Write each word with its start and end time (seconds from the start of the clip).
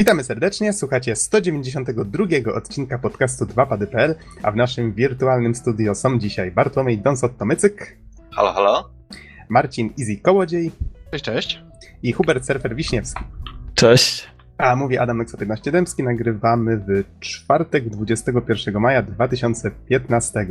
Witamy 0.00 0.24
serdecznie, 0.24 0.72
słuchacie 0.72 1.16
192 1.16 2.52
odcinka 2.54 2.98
podcastu 2.98 3.44
2pady.pl, 3.44 4.14
a 4.42 4.50
w 4.50 4.56
naszym 4.56 4.92
wirtualnym 4.92 5.54
studio 5.54 5.94
są 5.94 6.18
dzisiaj 6.18 6.50
Bartłomiej 6.50 6.98
Donsot-Tomycyk. 6.98 7.96
Halo, 8.30 8.52
halo. 8.52 8.90
Marcin 9.48 9.90
Easy 10.00 10.16
Kołodziej. 10.16 10.72
Cześć, 11.10 11.24
cześć. 11.24 11.62
I 12.02 12.12
Hubert 12.12 12.46
Surfer 12.46 12.76
Wiśniewski. 12.76 13.24
Cześć. 13.74 14.28
A 14.58 14.76
mówi 14.76 14.98
Adam 14.98 15.20
Eksotyk 15.20 15.48
Dębski, 15.72 16.02
nagrywamy 16.02 16.76
w 16.76 17.04
czwartek 17.20 17.88
21 17.88 18.80
maja 18.80 19.02
2015. 19.02 20.46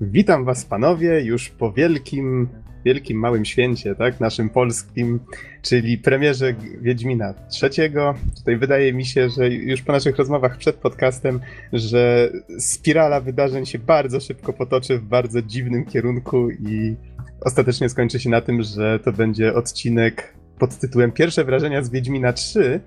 Witam 0.00 0.44
was 0.44 0.64
panowie 0.64 1.20
już 1.20 1.48
po 1.48 1.72
wielkim, 1.72 2.48
wielkim 2.84 3.18
małym 3.18 3.44
święcie, 3.44 3.94
tak, 3.94 4.20
naszym 4.20 4.50
polskim, 4.50 5.20
czyli 5.62 5.98
premierze 5.98 6.54
Wiedźmina 6.80 7.34
trzeciego. 7.50 8.14
Tutaj 8.38 8.56
wydaje 8.56 8.92
mi 8.92 9.04
się, 9.04 9.28
że 9.30 9.48
już 9.48 9.82
po 9.82 9.92
naszych 9.92 10.16
rozmowach 10.16 10.56
przed 10.56 10.76
podcastem, 10.76 11.40
że 11.72 12.30
spirala 12.58 13.20
wydarzeń 13.20 13.66
się 13.66 13.78
bardzo 13.78 14.20
szybko 14.20 14.52
potoczy 14.52 14.98
w 14.98 15.02
bardzo 15.02 15.42
dziwnym 15.42 15.84
kierunku 15.84 16.50
i 16.50 16.96
ostatecznie 17.40 17.88
skończy 17.88 18.20
się 18.20 18.30
na 18.30 18.40
tym, 18.40 18.62
że 18.62 18.98
to 18.98 19.12
będzie 19.12 19.54
odcinek 19.54 20.34
pod 20.58 20.78
tytułem 20.78 21.12
Pierwsze 21.12 21.44
wrażenia 21.44 21.82
z 21.82 21.90
Wiedźmina 21.90 22.32
3. 22.32 22.80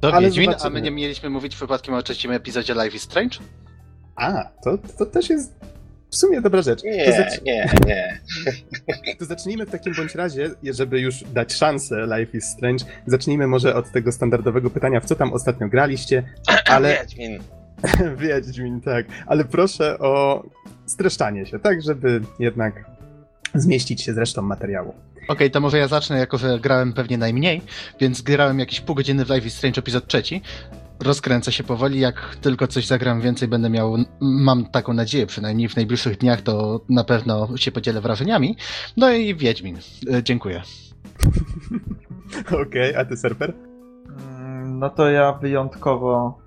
To 0.00 0.14
ale 0.14 0.26
Wiedźmin, 0.26 0.46
zobaczymy. 0.46 0.70
a 0.70 0.72
my 0.72 0.82
nie 0.82 0.90
mieliśmy 0.90 1.30
mówić 1.30 1.56
przypadkiem 1.56 1.94
o 1.94 2.02
trzecim 2.02 2.30
epizodzie 2.30 2.74
Life 2.74 2.96
is 2.96 3.02
Strange? 3.02 3.38
A, 4.16 4.44
to, 4.64 4.78
to 4.98 5.06
też 5.06 5.30
jest 5.30 5.54
w 6.10 6.16
sumie 6.16 6.40
dobra 6.40 6.62
rzecz. 6.62 6.84
Nie, 6.84 7.12
zacz... 7.12 7.42
nie, 7.42 7.70
nie. 7.86 8.20
To 9.18 9.24
zacznijmy 9.24 9.66
w 9.66 9.70
takim 9.70 9.94
bądź 9.94 10.14
razie, 10.14 10.50
żeby 10.62 11.00
już 11.00 11.24
dać 11.34 11.54
szansę 11.54 12.06
Life 12.18 12.38
is 12.38 12.44
Strange, 12.44 12.84
zacznijmy 13.06 13.46
może 13.46 13.74
od 13.74 13.92
tego 13.92 14.12
standardowego 14.12 14.70
pytania, 14.70 15.00
w 15.00 15.04
co 15.04 15.14
tam 15.14 15.32
ostatnio 15.32 15.68
graliście, 15.68 16.22
ale... 16.66 16.98
Wiedźmin. 17.00 17.38
Wiedźmin, 18.22 18.80
tak. 18.80 19.06
Ale 19.26 19.44
proszę 19.44 19.98
o 19.98 20.42
streszczanie 20.86 21.46
się, 21.46 21.58
tak, 21.58 21.82
żeby 21.82 22.20
jednak 22.38 22.84
zmieścić 23.54 24.02
się 24.02 24.14
z 24.14 24.18
resztą 24.18 24.42
materiału. 24.42 24.88
Okej, 24.88 25.28
okay, 25.28 25.50
to 25.50 25.60
może 25.60 25.78
ja 25.78 25.88
zacznę, 25.88 26.18
jako 26.18 26.38
że 26.38 26.58
grałem 26.60 26.92
pewnie 26.92 27.18
najmniej, 27.18 27.62
więc 28.00 28.22
grałem 28.22 28.58
jakieś 28.58 28.80
pół 28.80 28.94
godziny 28.94 29.24
w 29.24 29.30
Life 29.30 29.46
is 29.46 29.54
Strange 29.54 29.78
epizod 29.78 30.06
trzeci. 30.06 30.42
Rozkręcę 31.00 31.52
się 31.52 31.64
powoli, 31.64 32.00
jak 32.00 32.36
tylko 32.40 32.66
coś 32.66 32.86
zagram 32.86 33.20
więcej 33.20 33.48
będę 33.48 33.70
miał, 33.70 33.96
mam 34.20 34.66
taką 34.66 34.92
nadzieję 34.92 35.26
przynajmniej 35.26 35.68
w 35.68 35.76
najbliższych 35.76 36.18
dniach, 36.18 36.42
to 36.42 36.80
na 36.88 37.04
pewno 37.04 37.56
się 37.56 37.72
podzielę 37.72 38.00
wrażeniami. 38.00 38.56
No 38.96 39.10
i 39.10 39.34
Wiedźmin. 39.34 39.78
E, 40.12 40.22
dziękuję. 40.22 40.62
Okej, 42.46 42.90
okay, 42.90 42.98
a 42.98 43.04
ty 43.04 43.16
Serper? 43.16 43.54
Mm, 44.18 44.78
no 44.78 44.90
to 44.90 45.10
ja 45.10 45.32
wyjątkowo 45.32 46.38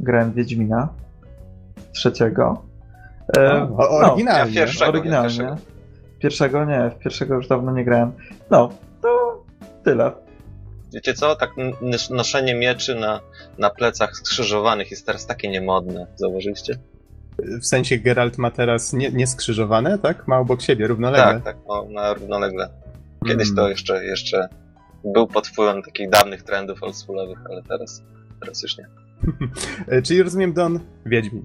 grałem 0.00 0.32
Wiedźmina 0.32 0.88
trzeciego. 1.92 2.62
E, 3.36 3.62
o, 3.76 3.88
oryginalnie. 3.88 4.54
No, 4.54 4.60
ja 4.60 4.66
pierwszego, 4.66 4.90
oryginalnie. 4.90 5.28
Pierwszego. 5.28 5.56
pierwszego 6.18 6.64
nie, 6.64 6.90
w 6.90 6.98
pierwszego 6.98 7.34
już 7.34 7.48
dawno 7.48 7.72
nie 7.72 7.84
grałem. 7.84 8.12
No, 8.50 8.68
to 9.02 9.42
tyle. 9.84 10.25
Wiecie 10.92 11.14
co, 11.14 11.36
tak 11.36 11.50
noszenie 12.10 12.54
mieczy 12.54 12.94
na, 12.94 13.20
na 13.58 13.70
plecach 13.70 14.16
skrzyżowanych 14.16 14.90
jest 14.90 15.06
teraz 15.06 15.26
takie 15.26 15.48
niemodne, 15.48 16.06
zauważyliście? 16.16 16.78
W 17.38 17.66
sensie 17.66 17.98
Geralt 17.98 18.38
ma 18.38 18.50
teraz 18.50 18.92
nie, 18.92 19.10
nie 19.10 19.26
skrzyżowane, 19.26 19.98
tak? 19.98 20.28
Ma 20.28 20.38
obok 20.38 20.62
siebie, 20.62 20.86
równolegle. 20.86 21.34
Tak, 21.34 21.44
tak, 21.44 21.56
no, 21.68 21.86
na 21.90 22.14
równolegle. 22.14 22.68
Kiedyś 23.26 23.48
to 23.48 23.54
hmm. 23.54 23.70
jeszcze, 23.70 24.04
jeszcze 24.04 24.48
był 25.04 25.26
pod 25.26 25.48
wpływem 25.48 25.82
takich 25.82 26.10
dawnych 26.10 26.42
trendów 26.42 26.82
oldschoolowych, 26.82 27.38
ale 27.50 27.62
teraz, 27.62 28.02
teraz 28.40 28.62
już 28.62 28.78
nie. 28.78 28.86
Czyli 30.04 30.22
rozumiem, 30.22 30.52
Don, 30.52 30.80
Wiedźmin. 31.06 31.44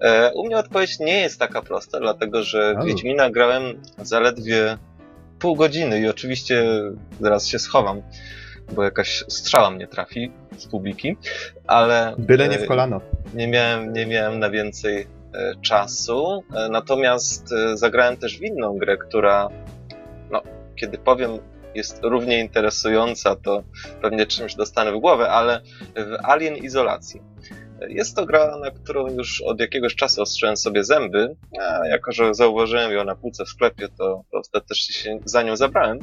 E, 0.00 0.32
u 0.34 0.46
mnie 0.46 0.58
odpowiedź 0.58 0.98
nie 0.98 1.20
jest 1.20 1.38
taka 1.38 1.62
prosta, 1.62 2.00
dlatego 2.00 2.42
że 2.42 2.74
oh. 2.76 2.84
Wiedźmina 2.84 3.30
grałem 3.30 3.64
zaledwie 3.98 4.78
pół 5.38 5.56
godziny 5.56 6.00
i 6.00 6.08
oczywiście 6.08 6.64
zaraz 7.20 7.46
się 7.46 7.58
schowam 7.58 8.02
bo 8.72 8.84
jakaś 8.84 9.24
strzała 9.28 9.70
mnie 9.70 9.86
trafi 9.86 10.32
z 10.56 10.66
publiki, 10.66 11.16
ale... 11.66 12.14
Byle 12.18 12.48
nie 12.48 12.58
w 12.58 12.62
e, 12.62 12.66
kolano. 12.66 13.00
Nie 13.34 13.48
miałem, 13.48 13.92
nie 13.92 14.06
miałem 14.06 14.38
na 14.38 14.50
więcej 14.50 15.06
e, 15.34 15.54
czasu, 15.62 16.44
e, 16.54 16.68
natomiast 16.68 17.54
zagrałem 17.74 18.16
też 18.16 18.38
w 18.38 18.42
inną 18.42 18.78
grę, 18.78 18.96
która, 18.96 19.48
no, 20.30 20.42
kiedy 20.76 20.98
powiem, 20.98 21.30
jest 21.74 22.00
równie 22.02 22.40
interesująca, 22.40 23.36
to 23.36 23.62
pewnie 24.02 24.26
czymś 24.26 24.54
dostanę 24.54 24.92
w 24.92 25.00
głowę, 25.00 25.30
ale 25.30 25.60
w 25.96 26.16
Alien 26.24 26.56
Izolacji. 26.56 27.20
Jest 27.88 28.16
to 28.16 28.26
gra, 28.26 28.56
na 28.58 28.70
którą 28.70 29.08
już 29.08 29.42
od 29.42 29.60
jakiegoś 29.60 29.94
czasu 29.94 30.22
ostrzyłem 30.22 30.56
sobie 30.56 30.84
zęby, 30.84 31.36
a 31.60 31.86
jako 31.86 32.12
że 32.12 32.34
zauważyłem 32.34 32.92
ją 32.92 33.04
na 33.04 33.16
półce 33.16 33.44
w 33.44 33.48
sklepie, 33.48 33.88
to, 33.98 34.24
ostatecznie 34.32 34.94
się 34.94 35.18
za 35.24 35.42
nią 35.42 35.56
zabrałem. 35.56 35.98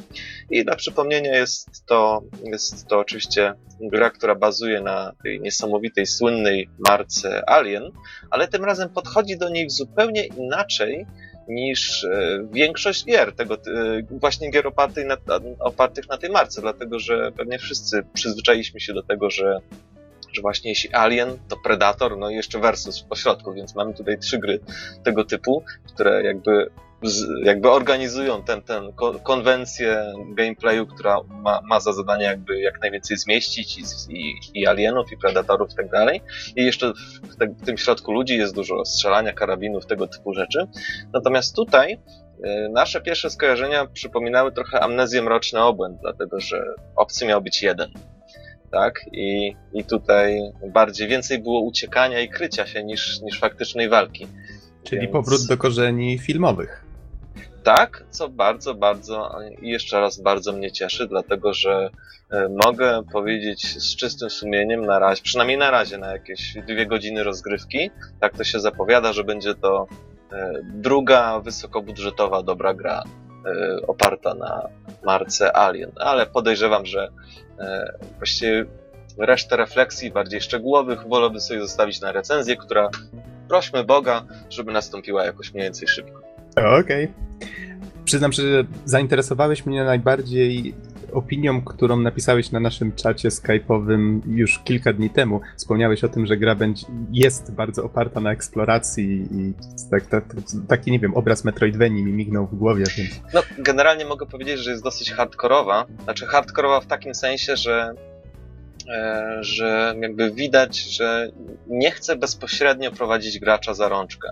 I 0.50 0.64
dla 0.66 0.76
przypomnienia 0.76 1.36
jest 1.38 1.86
to, 1.86 2.24
jest 2.44 2.88
to 2.88 3.00
oczywiście 3.00 3.54
gra, 3.82 4.10
która 4.10 4.36
bazuje 4.36 4.82
na 4.82 5.12
tej 5.24 5.42
niesamowitej, 5.42 6.06
słynnej 6.06 6.70
marce 6.88 7.50
Alien, 7.50 7.92
ale 8.30 8.48
tym 8.48 8.66
razem 8.66 8.90
podchodzi 8.90 9.38
do 9.38 9.50
niej 9.50 9.70
zupełnie 9.70 10.26
inaczej 10.26 11.06
niż 11.48 12.04
e, 12.04 12.48
większość 12.52 13.06
gier, 13.06 13.36
tego, 13.36 13.54
e, 13.56 13.60
właśnie 14.12 14.52
gier 14.52 14.68
opartych 14.68 15.08
na, 15.08 15.18
opartych 15.60 16.10
na 16.10 16.18
tej 16.18 16.30
marce, 16.30 16.62
dlatego 16.62 17.00
że 17.00 17.32
pewnie 17.32 17.60
wszyscy 17.60 18.04
przyzwyczailiśmy 18.14 18.80
się 18.80 18.94
do 18.94 19.04
tego, 19.04 19.30
że 19.30 19.60
że 20.34 20.42
właśnie 20.42 20.72
jeśli 20.72 20.94
Alien, 20.94 21.38
to 21.48 21.58
Predator, 21.58 22.18
no 22.18 22.30
i 22.30 22.36
jeszcze 22.36 22.60
Versus 22.60 23.02
w 23.02 23.06
pośrodku, 23.06 23.54
więc 23.54 23.76
mamy 23.76 23.94
tutaj 23.94 24.20
trzy 24.20 24.38
gry 24.38 24.60
tego 25.04 25.26
typu, 25.26 25.64
które 25.86 26.24
jakby 26.24 26.70
jakby 27.44 27.72
organizują 27.72 28.44
ten, 28.44 28.62
ten 28.62 28.94
konwencję 29.24 30.14
gameplayu, 30.36 30.88
która 30.88 31.18
ma, 31.30 31.62
ma 31.62 31.80
za 31.80 31.94
zadanie 31.94 32.26
jakby 32.26 32.62
jak 32.62 32.82
najwięcej 32.82 33.18
zmieścić 33.18 33.78
i, 33.78 33.84
i, 34.10 34.36
i 34.54 34.68
alienów, 34.68 35.12
i 35.12 35.18
predatorów 35.18 35.72
i 35.72 35.76
tak 35.76 35.90
dalej. 35.90 36.22
I 36.56 36.66
jeszcze 36.66 36.94
w, 37.24 37.36
te, 37.36 37.48
w, 37.48 37.66
tym 37.66 37.78
środku 37.78 38.12
ludzi 38.12 38.38
jest 38.38 38.56
dużo 38.56 38.86
strzelania, 38.86 39.34
karabinów, 39.34 39.86
tego 39.86 40.08
typu 40.08 40.34
rzeczy. 40.34 40.68
Natomiast 41.14 41.56
tutaj 41.56 41.94
y, 41.94 42.70
nasze 42.70 43.02
pierwsze 43.02 43.30
skojarzenia 43.30 43.86
przypominały 43.86 44.52
trochę 44.52 44.80
amnezję 44.80 45.22
Mroczny 45.22 45.64
Obłęd, 45.64 45.98
dlatego 46.02 46.40
że 46.40 46.64
obcy 46.96 47.26
miał 47.26 47.42
być 47.42 47.64
jeden 47.64 47.92
tak? 48.74 49.06
I, 49.12 49.56
I 49.74 49.84
tutaj 49.84 50.40
bardziej 50.74 51.08
więcej 51.08 51.40
było 51.40 51.62
uciekania 51.62 52.20
i 52.20 52.30
krycia 52.30 52.68
się 52.68 52.84
niż, 52.84 53.22
niż 53.22 53.40
faktycznej 53.40 53.90
walki. 53.90 54.28
Czyli 54.84 55.02
Więc... 55.02 55.14
powrót 55.14 55.48
do 55.48 55.58
korzeni 55.58 56.20
filmowych. 56.20 56.86
Tak, 57.64 58.04
co 58.10 58.30
bardzo, 58.30 58.74
bardzo 58.74 59.32
i 59.62 59.70
jeszcze 59.70 60.00
raz 60.00 60.22
bardzo 60.22 60.54
mnie 60.54 60.72
cieszy, 60.72 61.08
dlatego 61.08 61.54
że 61.54 61.90
e, 62.32 62.50
mogę 62.66 63.04
powiedzieć 63.14 63.84
z 63.84 63.96
czystym 63.96 64.30
sumieniem 64.30 64.86
na 64.86 65.00
razie, 65.00 65.22
przynajmniej 65.22 65.58
na 65.58 65.72
razie, 65.72 65.98
na 65.98 66.12
jakieś 66.12 66.54
dwie 66.68 66.86
godziny 66.86 67.24
rozgrywki. 67.24 67.92
Tak 68.20 68.38
to 68.38 68.44
się 68.44 68.60
zapowiada, 68.60 69.14
że 69.14 69.24
będzie 69.24 69.56
to 69.56 69.88
e, 70.32 70.54
druga 70.64 71.40
wysokobudżetowa 71.40 72.44
dobra 72.44 72.74
gra 72.74 73.04
e, 73.46 73.88
oparta 73.88 74.34
na 74.34 74.70
marce 75.06 75.58
Alien, 75.58 75.92
ale 75.96 76.26
podejrzewam, 76.26 76.86
że 76.86 77.10
właściwie 78.18 78.66
resztę 79.18 79.58
refleksji 79.58 80.12
bardziej 80.12 80.42
szczegółowych 80.42 81.08
wolałbym 81.08 81.42
sobie 81.42 81.60
zostawić 81.60 82.02
na 82.02 82.12
recenzję, 82.12 82.58
która 82.58 82.90
prośmy 83.48 83.84
Boga, 83.84 84.26
żeby 84.50 84.72
nastąpiła 84.72 85.26
jakoś 85.26 85.54
mniej 85.54 85.64
więcej 85.64 85.88
szybko. 85.88 86.22
Okej. 86.52 86.80
Okay. 86.82 87.08
Przyznam, 88.06 88.32
że 88.32 88.42
zainteresowałeś 88.86 89.66
mnie 89.66 89.84
najbardziej 89.84 90.74
opinią, 91.14 91.62
którą 91.62 92.00
napisałeś 92.00 92.52
na 92.52 92.60
naszym 92.60 92.96
czacie 92.96 93.30
skype'owym 93.30 94.20
już 94.28 94.60
kilka 94.60 94.94
dni 94.94 95.10
temu. 95.10 95.42
Wspomniałeś 95.58 96.04
o 96.04 96.10
tym, 96.10 96.26
że 96.26 96.38
gra 96.38 96.56
będzie, 96.56 96.86
jest 97.12 97.52
bardzo 97.52 97.84
oparta 97.84 98.20
na 98.20 98.32
eksploracji 98.32 99.28
i 99.32 99.54
tak, 99.92 100.06
tak, 100.08 100.24
taki, 100.68 100.92
nie 100.92 101.00
wiem, 101.00 101.14
obraz 101.14 101.44
Metroidvanii 101.44 102.04
mi 102.04 102.14
mignął 102.14 102.48
w 102.48 102.56
głowie. 102.56 102.84
Więc... 102.98 103.10
No, 103.34 103.42
generalnie 103.58 104.06
mogę 104.06 104.26
powiedzieć, 104.26 104.60
że 104.60 104.72
jest 104.72 104.84
dosyć 104.84 105.12
hardkorowa. 105.12 105.86
Znaczy 106.04 106.26
hardkorowa 106.26 106.80
w 106.80 106.88
takim 106.88 107.16
sensie, 107.16 107.56
że 107.58 107.94
e, 108.90 109.38
że 109.42 109.96
jakby 110.02 110.32
widać, 110.32 110.78
że 110.78 111.32
nie 111.68 111.92
chce 111.92 112.16
bezpośrednio 112.16 112.92
prowadzić 112.92 113.40
gracza 113.40 113.74
za 113.74 113.90
rączkę. 113.90 114.30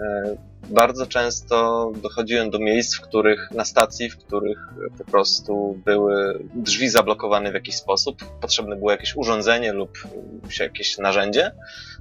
E, 0.00 0.36
bardzo 0.68 1.06
często 1.06 1.92
dochodziłem 2.02 2.50
do 2.50 2.58
miejsc, 2.58 2.96
w 2.96 3.00
których, 3.00 3.50
na 3.50 3.64
stacji, 3.64 4.10
w 4.10 4.16
których 4.16 4.58
po 4.98 5.04
prostu 5.04 5.80
były 5.84 6.38
drzwi 6.54 6.88
zablokowane 6.88 7.50
w 7.50 7.54
jakiś 7.54 7.76
sposób, 7.76 8.24
potrzebne 8.40 8.76
było 8.76 8.90
jakieś 8.90 9.16
urządzenie 9.16 9.72
lub 9.72 9.98
jakieś 10.60 10.98
narzędzie, 10.98 11.52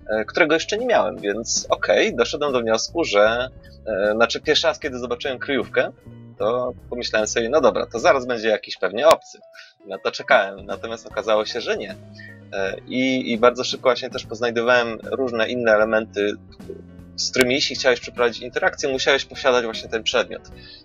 e, 0.10 0.25
którego 0.25 0.54
jeszcze 0.54 0.78
nie 0.78 0.86
miałem, 0.86 1.18
więc 1.18 1.68
okej, 1.69 2.07
okay, 2.07 2.18
doszedłem 2.18 2.54
do 2.54 2.62
wniosku, 2.62 3.04
że, 3.04 3.50
e, 3.86 4.12
znaczy 4.16 4.42
pierwszy 4.42 4.68
raz, 4.68 4.80
kiedy 4.80 5.00
zobaczyłem 5.00 5.40
kryjówkę, 5.40 5.92
to 6.38 6.74
pomyślałem 6.90 7.28
sobie, 7.28 7.50
no 7.50 7.62
dobra, 7.62 7.86
to 7.86 8.00
zaraz 8.00 8.25
będzie 8.25 8.50
jakiś 8.50 8.78
pewnie 8.78 9.07
obcy. 9.07 9.40
Na 9.88 9.98
to 9.98 10.12
czekałem, 10.12 10.66
natomiast 10.66 11.07
okazało 11.07 11.46
się, 11.46 11.62
że 11.62 11.78
nie. 11.78 11.96
I, 12.88 13.31
I 13.31 13.38
bardzo 13.38 13.63
szybko 13.63 13.90
właśnie 13.90 14.10
też 14.10 14.25
poznajdowałem 14.25 14.98
różne 15.04 15.50
inne 15.50 15.72
elementy, 15.72 16.34
z 17.19 17.31
którymi 17.31 17.56
jeśli 17.56 17.75
chciałeś 17.75 18.00
przeprowadzić 18.00 18.44
interakcję, 18.44 18.89
musiałeś 18.89 19.25
posiadać 19.25 19.66
właśnie 19.66 19.89
ten 19.89 20.04
przedmiot. 20.04 20.42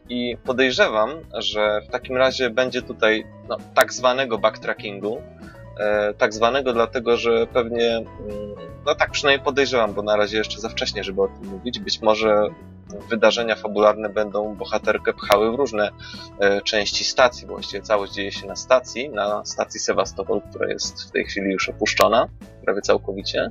I 0.09 0.37
podejrzewam, 0.45 1.11
że 1.33 1.81
w 1.89 1.91
takim 1.91 2.17
razie 2.17 2.51
będzie 2.51 2.83
tutaj 2.83 3.27
no, 3.49 3.57
tak 3.75 3.93
zwanego 3.93 4.39
backtrackingu, 4.39 5.23
e, 5.81 6.15
tak 6.15 6.35
zwanego 6.35 6.73
dlatego, 6.73 7.17
że 7.17 7.47
pewnie, 7.47 7.97
mm, 7.97 8.07
no 8.87 8.95
tak 8.95 9.11
przynajmniej 9.11 9.45
podejrzewam, 9.45 9.95
bo 9.95 10.03
na 10.03 10.17
razie 10.17 10.39
jeszcze 10.39 10.61
za 10.61 10.69
wcześnie, 10.69 11.05
żeby 11.05 11.23
o 11.23 11.29
tym 11.29 11.47
mówić, 11.47 11.79
być 11.79 12.03
może 12.03 12.49
wydarzenia 13.11 13.57
fabularne 13.57 14.09
będą 14.09 14.55
bohaterkę 14.55 15.13
pchały 15.13 15.53
w 15.53 15.55
różne 15.55 15.91
e, 16.39 16.63
części 16.63 17.05
stacji, 17.05 17.47
właściwie 17.47 17.83
całość 17.83 18.13
dzieje 18.13 18.33
się 18.33 18.47
na 18.47 18.57
stacji, 18.57 19.11
na 19.11 19.45
stacji 19.45 19.81
Sewastopol, 19.81 20.41
która 20.51 20.69
jest 20.69 21.03
w 21.03 21.11
tej 21.11 21.25
chwili 21.25 21.53
już 21.53 21.69
opuszczona, 21.69 22.29
prawie 22.65 22.81
całkowicie, 22.81 23.51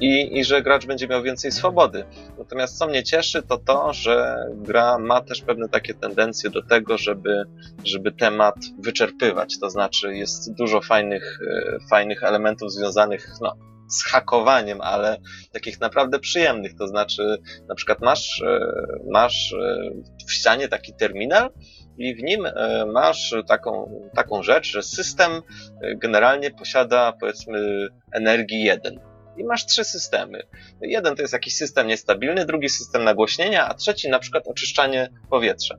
i, 0.00 0.38
i 0.38 0.44
że 0.44 0.62
gracz 0.62 0.86
będzie 0.86 1.08
miał 1.08 1.22
więcej 1.22 1.52
swobody. 1.52 2.04
Natomiast 2.38 2.78
co 2.78 2.86
mnie 2.86 3.02
cieszy, 3.02 3.42
to 3.42 3.58
to, 3.58 3.92
że 3.92 4.46
gra 4.54 4.98
ma 4.98 5.20
też 5.20 5.42
pewne 5.42 5.68
takie 5.68 5.94
tendencje 5.94 6.50
do 6.50 6.62
tego, 6.62 6.98
żeby, 6.98 7.44
żeby 7.84 8.12
temat 8.12 8.56
wyczerpywać, 8.78 9.58
to 9.60 9.70
znaczy 9.70 10.16
jest 10.16 10.54
dużo 10.54 10.80
fajnych, 10.80 11.38
e, 11.50 11.78
fajnych 11.90 12.24
elementów 12.24 12.72
związanych, 12.72 13.28
no, 13.40 13.69
z 13.90 14.04
hakowaniem, 14.04 14.80
ale 14.80 15.18
takich 15.52 15.80
naprawdę 15.80 16.18
przyjemnych. 16.18 16.76
To 16.78 16.88
znaczy, 16.88 17.38
na 17.68 17.74
przykład 17.74 18.00
masz, 18.00 18.42
e, 18.42 18.60
masz 19.10 19.52
e, 19.52 19.90
w 20.26 20.32
ścianie 20.32 20.68
taki 20.68 20.92
terminal 20.92 21.50
i 21.98 22.14
w 22.14 22.22
nim 22.22 22.46
e, 22.46 22.86
masz 22.86 23.34
taką, 23.46 24.00
taką 24.14 24.42
rzecz, 24.42 24.66
że 24.66 24.82
system 24.82 25.42
generalnie 25.96 26.50
posiada 26.50 27.12
powiedzmy 27.20 27.88
energii 28.12 28.62
1 28.62 29.09
i 29.40 29.44
masz 29.44 29.66
trzy 29.66 29.84
systemy. 29.84 30.42
Jeden 30.80 31.16
to 31.16 31.22
jest 31.22 31.32
jakiś 31.32 31.56
system 31.56 31.86
niestabilny, 31.86 32.46
drugi 32.46 32.68
system 32.68 33.04
nagłośnienia, 33.04 33.68
a 33.68 33.74
trzeci 33.74 34.08
na 34.08 34.18
przykład 34.18 34.48
oczyszczanie 34.48 35.10
powietrza. 35.30 35.78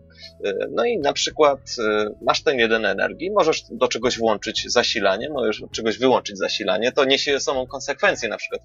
No 0.69 0.85
i 0.85 0.97
na 0.97 1.13
przykład 1.13 1.59
e, 1.79 2.09
masz 2.21 2.43
ten 2.43 2.59
jeden 2.59 2.85
energii, 2.85 3.31
możesz 3.31 3.63
do 3.71 3.87
czegoś 3.87 4.17
włączyć 4.17 4.71
zasilanie, 4.71 5.29
możesz 5.29 5.61
do 5.61 5.67
czegoś 5.67 5.97
wyłączyć 5.97 6.37
zasilanie, 6.37 6.91
to 6.91 7.05
niesie 7.05 7.39
sobą 7.39 7.67
konsekwencje, 7.67 8.29
na 8.29 8.37
przykład 8.37 8.61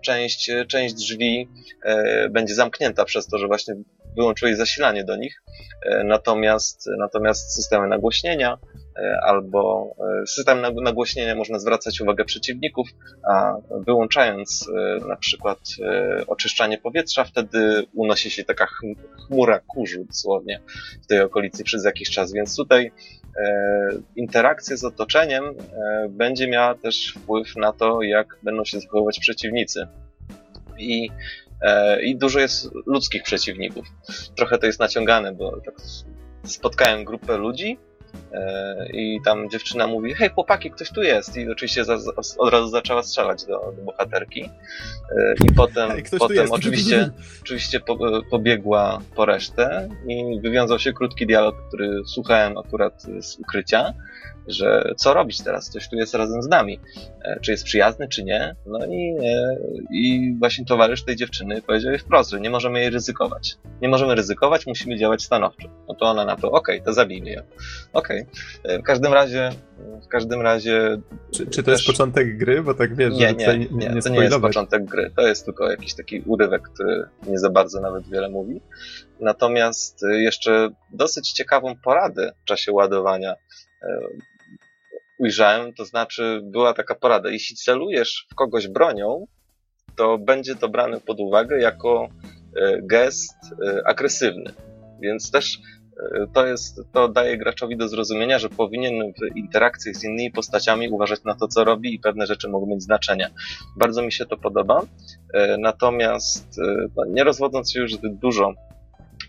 część, 0.00 0.50
część 0.68 0.94
drzwi 0.94 1.48
e, 1.84 2.28
będzie 2.28 2.54
zamknięta 2.54 3.04
przez 3.04 3.26
to, 3.26 3.38
że 3.38 3.46
właśnie 3.46 3.74
wyłączyłeś 4.16 4.56
zasilanie 4.56 5.04
do 5.04 5.16
nich, 5.16 5.42
e, 5.82 6.04
natomiast, 6.04 6.88
natomiast 6.98 7.54
systemy 7.54 7.88
nagłośnienia 7.88 8.58
albo 9.22 9.94
e, 10.22 10.26
system 10.26 10.62
nagłośnienia 10.82 11.34
można 11.34 11.58
zwracać 11.58 12.00
uwagę 12.00 12.24
przeciwników, 12.24 12.88
a 13.30 13.54
wyłączając 13.70 14.68
e, 14.68 15.06
na 15.06 15.16
przykład 15.16 15.58
oczyszczanie 16.26 16.78
powietrza, 16.78 17.24
wtedy 17.24 17.86
unosi 17.94 18.30
się 18.30 18.44
taka 18.44 18.66
chmura 19.26 19.60
kurzu 19.66 20.04
dosłownie 20.04 20.60
w 21.02 21.06
tej 21.06 21.20
okolicy 21.20 21.64
przez 21.64 21.84
jakiś 21.84 22.10
czas, 22.10 22.32
więc 22.32 22.56
tutaj 22.56 22.92
interakcja 24.16 24.76
z 24.76 24.84
otoczeniem 24.84 25.44
będzie 26.08 26.48
miała 26.48 26.74
też 26.74 27.14
wpływ 27.18 27.56
na 27.56 27.72
to, 27.72 28.02
jak 28.02 28.38
będą 28.42 28.64
się 28.64 28.80
zachowywać 28.80 29.18
przeciwnicy. 29.18 29.86
I 30.78 31.10
i 32.02 32.16
dużo 32.16 32.40
jest 32.40 32.70
ludzkich 32.86 33.22
przeciwników. 33.22 33.86
Trochę 34.36 34.58
to 34.58 34.66
jest 34.66 34.80
naciągane, 34.80 35.32
bo 35.32 35.60
tak 35.60 35.74
spotkałem 36.44 37.04
grupę 37.04 37.36
ludzi, 37.36 37.78
E, 38.25 38.25
I 38.92 39.20
tam 39.24 39.50
dziewczyna 39.50 39.86
mówi, 39.86 40.14
hej 40.14 40.30
chłopaki, 40.30 40.70
ktoś 40.70 40.90
tu 40.90 41.02
jest. 41.02 41.36
I 41.36 41.50
oczywiście 41.50 41.84
za, 41.84 41.98
od 42.38 42.52
razu 42.52 42.68
zaczęła 42.68 43.02
strzelać 43.02 43.44
do, 43.44 43.72
do 43.76 43.82
bohaterki. 43.82 44.50
E, 45.16 45.34
I 45.44 45.54
potem, 45.54 45.90
hej, 45.90 46.04
potem 46.18 46.52
oczywiście, 46.52 47.10
oczywiście 47.42 47.80
po, 47.80 47.98
pobiegła 48.30 48.98
po 49.16 49.26
resztę 49.26 49.88
i 50.06 50.40
wywiązał 50.40 50.78
się 50.78 50.92
krótki 50.92 51.26
dialog, 51.26 51.56
który 51.68 52.02
słuchałem 52.06 52.58
akurat 52.58 53.02
z 53.20 53.38
ukrycia 53.38 53.94
że 54.46 54.94
co 54.96 55.14
robić 55.14 55.42
teraz, 55.42 55.70
ktoś 55.70 55.88
tu 55.88 55.96
jest 55.96 56.14
razem 56.14 56.42
z 56.42 56.48
nami, 56.48 56.80
e, 57.22 57.40
czy 57.40 57.50
jest 57.50 57.64
przyjazny, 57.64 58.08
czy 58.08 58.24
nie. 58.24 58.54
No 58.66 58.86
i, 58.86 59.16
e, 59.24 59.56
i 59.90 60.34
właśnie 60.38 60.64
towarzysz 60.64 61.04
tej 61.04 61.16
dziewczyny 61.16 61.62
powiedział 61.62 61.90
jej 61.90 62.00
wprost, 62.00 62.30
że 62.30 62.40
nie 62.40 62.50
możemy 62.50 62.80
jej 62.80 62.90
ryzykować. 62.90 63.56
Nie 63.82 63.88
możemy 63.88 64.14
ryzykować, 64.14 64.66
musimy 64.66 64.96
działać 64.96 65.22
stanowczo. 65.22 65.68
No 65.88 65.94
to 65.94 66.06
ona 66.06 66.24
na 66.24 66.36
to, 66.36 66.50
okej, 66.52 66.76
okay, 66.76 66.86
to 66.86 66.92
zabijmy 66.92 67.30
ją. 67.30 67.42
Okej. 67.92 68.15
Okay. 68.15 68.15
E, 68.64 68.78
w 68.78 68.82
każdym 68.82 69.12
razie, 69.12 69.50
w 70.04 70.08
każdym 70.08 70.40
razie... 70.40 71.00
Czy, 71.30 71.46
czy 71.46 71.62
to 71.62 71.70
też... 71.70 71.72
jest 71.72 71.86
początek 71.86 72.38
gry? 72.38 72.62
Bo 72.62 72.74
tak 72.74 72.96
wiesz, 72.96 73.14
nie, 73.14 73.32
nie, 73.32 73.46
nie, 73.46 73.66
nie, 73.70 73.88
nie 73.88 74.02
to 74.02 74.08
nie 74.08 74.20
jest 74.20 74.40
początek 74.40 74.84
gry. 74.84 75.10
To 75.16 75.26
jest 75.26 75.44
tylko 75.44 75.70
jakiś 75.70 75.94
taki 75.94 76.20
urywek, 76.20 76.62
który 76.62 77.08
nie 77.26 77.38
za 77.38 77.50
bardzo 77.50 77.80
nawet 77.80 78.08
wiele 78.08 78.28
mówi. 78.28 78.60
Natomiast 79.20 80.00
jeszcze 80.12 80.68
dosyć 80.92 81.32
ciekawą 81.32 81.74
poradę 81.84 82.32
w 82.42 82.44
czasie 82.44 82.72
ładowania 82.72 83.34
ujrzałem, 85.18 85.74
to 85.74 85.84
znaczy 85.84 86.40
była 86.44 86.74
taka 86.74 86.94
porada. 86.94 87.30
Jeśli 87.30 87.56
celujesz 87.56 88.26
w 88.30 88.34
kogoś 88.34 88.68
bronią, 88.68 89.26
to 89.96 90.18
będzie 90.18 90.54
to 90.54 90.68
brane 90.68 91.00
pod 91.00 91.20
uwagę 91.20 91.60
jako 91.60 92.08
e, 92.56 92.82
gest 92.82 93.36
e, 93.66 93.86
agresywny. 93.86 94.52
Więc 95.00 95.30
też 95.30 95.54
e, 95.56 95.60
to 96.32 96.46
jest, 96.46 96.80
to 96.92 97.08
daje 97.08 97.38
graczowi 97.38 97.76
do 97.76 97.88
zrozumienia, 97.88 98.38
że 98.38 98.48
powinien 98.48 99.12
w 99.12 99.36
interakcjach 99.36 99.96
z 99.96 100.04
innymi 100.04 100.30
postaciami 100.30 100.88
uważać 100.88 101.24
na 101.24 101.34
to, 101.34 101.48
co 101.48 101.64
robi 101.64 101.94
i 101.94 101.98
pewne 101.98 102.26
rzeczy 102.26 102.48
mogą 102.48 102.66
mieć 102.66 102.82
znaczenie. 102.82 103.30
Bardzo 103.76 104.02
mi 104.02 104.12
się 104.12 104.26
to 104.26 104.36
podoba. 104.36 104.82
Natomiast 105.58 106.60
no, 106.96 107.04
nie 107.04 107.24
rozwodząc 107.24 107.72
się 107.72 107.80
już 107.80 107.94
zbyt 107.94 108.18
dużo 108.18 108.54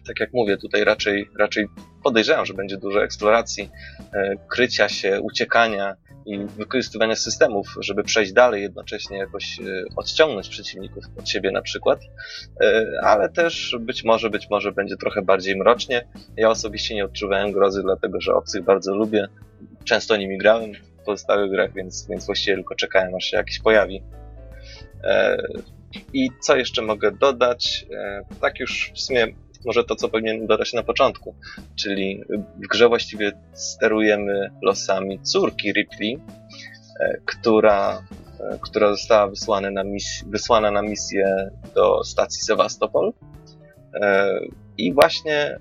tak 0.08 0.20
jak 0.20 0.34
mówię, 0.34 0.58
tutaj 0.58 0.84
raczej, 0.84 1.30
raczej 1.40 1.68
podejrzewam, 2.04 2.46
że 2.46 2.54
będzie 2.54 2.78
dużo 2.78 3.04
eksploracji, 3.04 3.70
e, 4.14 4.36
krycia 4.50 4.90
się, 4.90 5.22
uciekania 5.22 5.96
i 6.28 6.46
wykorzystywania 6.46 7.16
systemów, 7.16 7.76
żeby 7.80 8.04
przejść 8.04 8.34
dalej, 8.34 8.62
jednocześnie 8.62 9.18
jakoś 9.18 9.60
e, 9.60 9.64
odciągnąć 9.96 10.50
przeciwników 10.50 11.04
od 11.20 11.30
siebie 11.30 11.52
na 11.52 11.62
przykład, 11.62 12.00
e, 12.62 12.86
ale 13.04 13.30
też 13.30 13.76
być 13.80 14.04
może, 14.04 14.30
być 14.30 14.50
może 14.50 14.72
będzie 14.72 14.98
trochę 14.98 15.22
bardziej 15.22 15.56
mrocznie. 15.56 16.08
Ja 16.38 16.50
osobiście 16.50 16.96
nie 16.96 17.06
odczuwałem 17.06 17.52
grozy, 17.52 17.82
dlatego 17.82 18.22
że 18.22 18.34
obcych 18.34 18.64
bardzo 18.64 18.96
lubię. 18.96 19.28
Często 19.84 20.18
nimi 20.18 20.38
grałem 20.38 20.74
w 20.74 21.06
pozostałych 21.06 21.52
grach, 21.52 21.74
więc, 21.74 22.08
więc 22.10 22.26
właściwie 22.26 22.56
tylko 22.56 22.76
czekałem, 22.76 23.16
aż 23.16 23.24
się 23.24 23.38
jakiś 23.38 23.60
pojawi. 23.60 24.04
I 26.14 26.30
co 26.42 26.56
jeszcze 26.56 26.82
mogę 26.82 27.12
dodać? 27.12 27.86
Tak 28.42 28.60
już 28.60 28.92
w 28.96 29.00
sumie 29.00 29.28
może 29.68 29.84
to, 29.84 29.96
co 29.96 30.10
powinien 30.10 30.48
dodać 30.48 30.74
na 30.74 30.84
początku, 30.84 31.36
czyli 31.76 32.24
w 32.64 32.68
grze 32.68 32.88
właściwie 32.88 33.32
sterujemy 33.54 34.52
losami 34.62 35.20
córki 35.22 35.74
Ripley, 35.74 36.20
e, 37.00 37.18
która, 37.26 38.04
e, 38.40 38.60
która 38.62 38.92
została 38.92 39.28
wysłana 39.28 39.72
na, 39.72 39.84
mis 39.84 40.24
wysłana 40.28 40.72
na 40.72 40.82
misję 40.82 41.52
do 41.76 42.04
stacji 42.04 42.42
Sewastopol. 42.42 43.14
E, 43.94 44.40
I 44.78 44.94
właśnie 44.94 45.60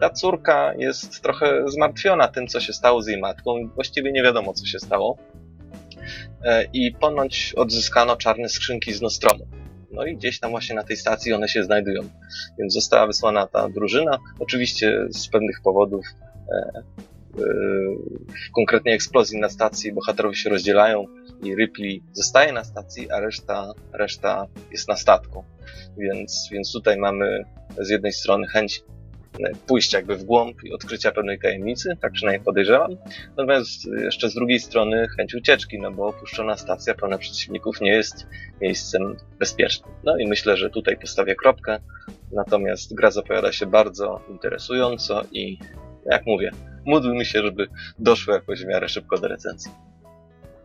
ta 0.00 0.10
córka 0.10 0.74
jest 0.78 1.22
trochę 1.22 1.64
zmartwiona 1.66 2.28
tym, 2.28 2.46
co 2.46 2.60
się 2.60 2.72
stało 2.72 3.02
z 3.02 3.06
jej 3.06 3.20
matką. 3.20 3.68
Właściwie 3.74 4.12
nie 4.12 4.22
wiadomo, 4.22 4.52
co 4.52 4.66
się 4.66 4.78
stało. 4.78 5.16
I 6.72 6.92
ponoć 6.92 7.54
odzyskano 7.56 8.16
czarne 8.16 8.48
skrzynki 8.48 8.92
z 8.92 9.02
Nostromu. 9.02 9.46
No 9.94 10.04
i 10.06 10.16
gdzieś 10.16 10.40
tam 10.40 10.50
właśnie 10.50 10.74
na 10.74 10.84
tej 10.84 10.96
stacji 10.96 11.32
one 11.32 11.48
się 11.48 11.64
znajdują. 11.64 12.02
Więc 12.58 12.74
została 12.74 13.06
wysłana 13.06 13.46
ta 13.46 13.68
drużyna. 13.68 14.18
Oczywiście 14.38 15.06
z 15.10 15.28
pewnych 15.28 15.60
powodów 15.64 16.06
e, 16.48 16.78
e, 16.78 16.82
w 18.48 18.52
konkretnej 18.54 18.94
eksplozji 18.94 19.40
na 19.40 19.48
stacji 19.48 19.92
bohaterowie 19.92 20.36
się 20.36 20.50
rozdzielają 20.50 21.06
i 21.42 21.54
Ripley 21.54 22.02
zostaje 22.12 22.52
na 22.52 22.64
stacji, 22.64 23.10
a 23.10 23.20
reszta, 23.20 23.72
reszta 23.92 24.46
jest 24.70 24.88
na 24.88 24.96
statku. 24.96 25.44
Więc, 25.98 26.48
więc 26.52 26.72
tutaj 26.72 26.96
mamy 26.96 27.44
z 27.78 27.90
jednej 27.90 28.12
strony 28.12 28.46
chęć 28.46 28.82
pójść 29.66 29.92
jakby 29.92 30.16
w 30.16 30.24
głąb 30.24 30.64
i 30.64 30.72
odkrycia 30.72 31.12
pewnej 31.12 31.38
tajemnicy, 31.38 31.96
tak 32.00 32.12
przynajmniej 32.12 32.44
podejrzewam. 32.44 32.90
Natomiast 33.28 33.86
jeszcze 34.02 34.30
z 34.30 34.34
drugiej 34.34 34.60
strony 34.60 35.06
chęć 35.16 35.34
ucieczki, 35.34 35.78
no 35.78 35.92
bo 35.92 36.06
opuszczona 36.06 36.56
stacja 36.56 36.94
pełna 36.94 37.18
przeciwników 37.18 37.80
nie 37.80 37.92
jest 37.92 38.26
miejscem 38.60 39.16
bezpiecznym. 39.38 39.94
No 40.04 40.18
i 40.18 40.28
myślę, 40.28 40.56
że 40.56 40.70
tutaj 40.70 40.96
postawię 40.96 41.34
kropkę. 41.34 41.80
Natomiast 42.32 42.94
gra 42.94 43.10
zapowiada 43.10 43.52
się 43.52 43.66
bardzo 43.66 44.20
interesująco 44.30 45.22
i 45.32 45.58
jak 46.06 46.26
mówię, 46.26 46.50
módlmy 46.86 47.24
się, 47.24 47.42
żeby 47.42 47.68
doszło 47.98 48.34
jakoś 48.34 48.62
w 48.62 48.66
miarę 48.66 48.88
szybko 48.88 49.18
do 49.18 49.28
recenzji. 49.28 49.72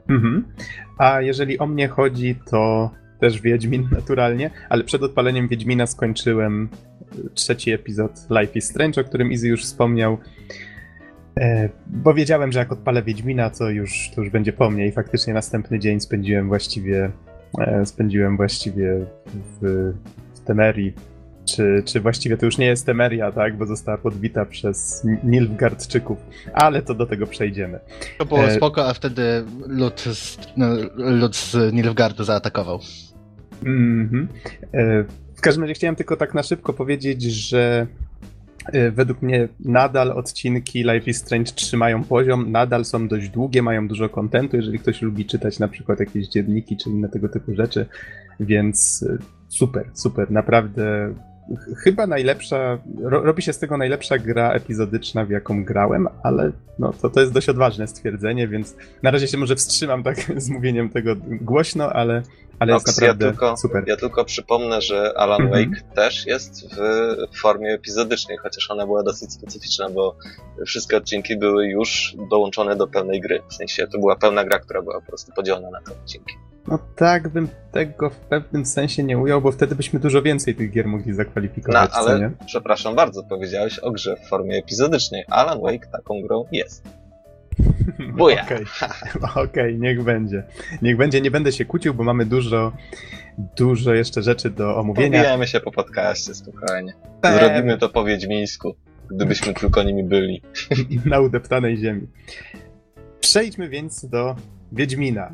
Mhm. 0.10 0.54
A 0.98 1.22
jeżeli 1.22 1.60
o 1.60 1.68
mnie 1.68 1.88
chodzi, 1.88 2.36
to 2.52 2.92
też 3.20 3.42
Wiedźmin 3.42 3.90
naturalnie, 3.92 4.50
ale 4.70 4.84
przed 4.84 5.04
odpaleniem 5.04 5.48
Wiedźmina 5.48 5.88
skończyłem 5.88 6.70
trzeci 7.34 7.72
epizod 7.72 8.12
Life 8.30 8.60
is 8.60 8.66
Strange, 8.66 9.02
o 9.02 9.04
którym 9.04 9.32
Izzy 9.32 9.48
już 9.48 9.64
wspomniał. 9.64 10.18
E, 11.40 11.70
bo 11.88 12.14
wiedziałem, 12.14 12.52
że 12.52 12.60
jak 12.60 12.72
odpalę 12.72 13.04
Wiedźmina, 13.04 13.50
to 13.50 13.70
już, 13.70 14.12
to 14.16 14.22
już 14.22 14.30
będzie 14.30 14.54
po 14.54 14.70
mnie 14.70 14.88
i 14.88 14.92
faktycznie 14.92 15.34
następny 15.34 15.80
dzień 15.80 16.00
spędziłem 16.00 16.48
właściwie 16.48 17.12
e, 17.60 17.86
spędziłem 17.86 18.38
właściwie 18.38 19.06
w, 19.62 19.94
w 20.34 20.40
Temerii. 20.40 20.94
Czy, 21.46 21.84
czy 21.86 22.00
właściwie 22.00 22.38
to 22.38 22.46
już 22.46 22.58
nie 22.58 22.66
jest 22.66 22.86
Temeria, 22.86 23.32
tak? 23.32 23.58
Bo 23.58 23.66
została 23.66 23.98
podbita 23.98 24.46
przez 24.46 25.08
Nilfgaardczyków, 25.24 26.18
ale 26.54 26.82
to 26.82 26.94
do 26.94 27.06
tego 27.06 27.28
przejdziemy. 27.28 27.80
To 28.18 28.26
było 28.26 28.44
E, 28.44 28.56
spoko, 28.56 28.88
a 28.88 28.94
wtedy 28.94 29.22
lud 29.68 30.00
z, 30.00 30.38
no, 30.58 30.68
lud 30.96 31.36
z 31.36 31.74
Nilfgaardu 31.74 32.24
zaatakował. 32.24 32.80
Mhm. 33.66 34.28
E, 34.74 35.04
W 35.36 35.42
każdym 35.42 35.64
razie 35.64 35.74
chciałem 35.74 35.96
tylko 35.96 36.16
tak 36.18 36.34
na 36.34 36.44
szybko 36.44 36.74
powiedzieć, 36.74 37.24
że 37.24 37.88
e, 38.74 38.92
według 38.92 39.22
mnie 39.22 39.48
nadal 39.60 40.12
odcinki 40.12 40.84
Life 40.84 41.10
is 41.10 41.18
Strange 41.18 41.52
trzymają 41.52 42.04
poziom, 42.04 42.52
nadal 42.52 42.86
są 42.86 43.08
dość 43.08 43.30
długie, 43.30 43.62
mają 43.62 43.88
dużo 43.88 44.10
kontentu, 44.10 44.56
jeżeli 44.58 44.80
ktoś 44.80 45.02
lubi 45.02 45.26
czytać 45.26 45.60
na 45.60 45.68
przykład 45.68 46.00
jakieś 46.00 46.28
dzienniki 46.28 46.78
czy 46.78 46.90
inne 46.90 47.10
tego 47.10 47.30
typu 47.30 47.56
rzeczy, 47.56 47.86
więc 48.40 49.06
e, 49.10 49.18
super, 49.48 49.86
super, 49.94 50.32
naprawdę 50.32 51.14
ch- 51.58 51.80
chyba 51.84 52.08
najlepsza, 52.08 52.78
ro, 53.02 53.24
robi 53.24 53.42
się 53.42 53.54
z 53.54 53.60
tego 53.60 53.78
najlepsza 53.78 54.18
gra 54.18 54.52
epizodyczna, 54.52 55.26
w 55.26 55.30
jaką 55.30 55.64
grałem, 55.64 56.08
ale 56.24 56.52
no, 56.80 56.94
to, 56.94 57.10
to 57.10 57.20
jest 57.22 57.34
dość 57.34 57.50
odważne 57.50 57.88
stwierdzenie, 57.88 58.48
więc 58.48 58.76
na 59.04 59.12
razie 59.12 59.28
się 59.28 59.38
może 59.38 59.56
wstrzymam 59.56 60.04
tak 60.04 60.18
z 60.42 60.50
mówieniem 60.50 60.90
tego 60.90 61.16
głośno, 61.42 61.94
ale, 61.94 62.22
ale 62.60 62.74
jest 62.74 62.88
Nox, 62.88 63.02
ja 63.02 63.08
naprawdę 63.08 63.32
tylko, 63.32 63.58
super. 63.58 63.84
ja 63.88 63.98
tylko 63.98 64.26
przypomnę, 64.26 64.82
że 64.82 65.14
Alan 65.18 65.42
Mhm. 65.42 65.72
Wake 65.72 65.82
też 65.96 66.26
jest 66.26 66.76
w 66.76 67.38
formie 67.42 67.74
epizodycznej, 67.74 68.38
chociaż 68.38 68.72
ona 68.72 68.86
była 68.86 69.04
dosyć 69.04 69.34
specyficzna, 69.34 69.90
bo 69.90 70.16
wszystkie 70.66 70.98
odcinki 70.98 71.38
były 71.38 71.68
już 71.68 72.16
dołączone 72.30 72.76
do 72.76 72.88
pełnej 72.88 73.22
gry. 73.22 73.42
W 73.50 73.54
sensie 73.54 73.88
to 73.88 74.00
była 74.00 74.16
pełna 74.16 74.44
gra, 74.44 74.60
która 74.60 74.82
była 74.82 75.02
po 75.02 75.08
prostu 75.08 75.32
podzielona 75.36 75.70
na 75.72 75.82
te 75.82 75.92
odcinki. 75.92 76.34
No 76.68 76.80
tak 76.96 77.30
bym 77.30 77.48
tego 77.72 78.10
w 78.10 78.16
pewnym 78.16 78.66
sensie 78.66 79.04
nie 79.04 79.18
ujął, 79.18 79.42
bo 79.42 79.52
wtedy 79.52 79.76
byśmy 79.76 80.00
dużo 80.00 80.22
więcej 80.22 80.56
tych 80.56 80.72
gier 80.72 80.88
mogli 80.88 81.10
No, 81.12 81.16
zakwalifikować, 81.16 81.92
nie? 81.94 81.98
ale 82.00 82.32
przepraszam 82.46 82.96
bardzo, 82.96 83.24
powiedziałeś 83.24 83.80
o 83.80 83.92
grze 83.92 84.16
w 84.16 84.30
formie 84.30 84.58
epizodycznej. 84.58 85.24
Alan 85.30 85.62
Wake 85.62 85.88
taką 85.92 86.22
grą 86.22 86.46
jest. 86.52 86.84
Buja. 88.14 88.44
Okej, 88.46 88.66
Okej, 89.36 89.80
niech 89.80 90.04
będzie. 90.04 90.44
Niech 90.82 90.98
będzie, 90.98 91.22
nie 91.22 91.32
będę 91.32 91.52
się 91.52 91.66
kłócił, 91.66 91.94
bo 91.94 92.04
mamy 92.04 92.26
dużo, 92.26 92.72
dużo 93.58 93.94
jeszcze 93.94 94.24
rzeczy 94.24 94.50
do 94.50 94.78
omówienia. 94.78 95.20
Pobijemy 95.20 95.48
się 95.48 95.60
po 95.60 95.72
podcaście, 95.72 96.36
spokojnie. 96.36 96.94
Eee, 97.24 97.40
Zrobimy 97.40 97.78
to 97.78 97.90
po 97.90 98.04
wiedźmińsku, 98.04 98.76
gdybyśmy 99.12 99.54
tylko 99.54 99.84
nimi 99.84 100.04
byli. 100.04 100.42
na 101.06 101.20
udeptanej 101.20 101.78
ziemi. 101.78 102.08
Przejdźmy 103.20 103.70
więc 103.70 104.06
do 104.06 104.36
Wiedźmina. 104.72 105.32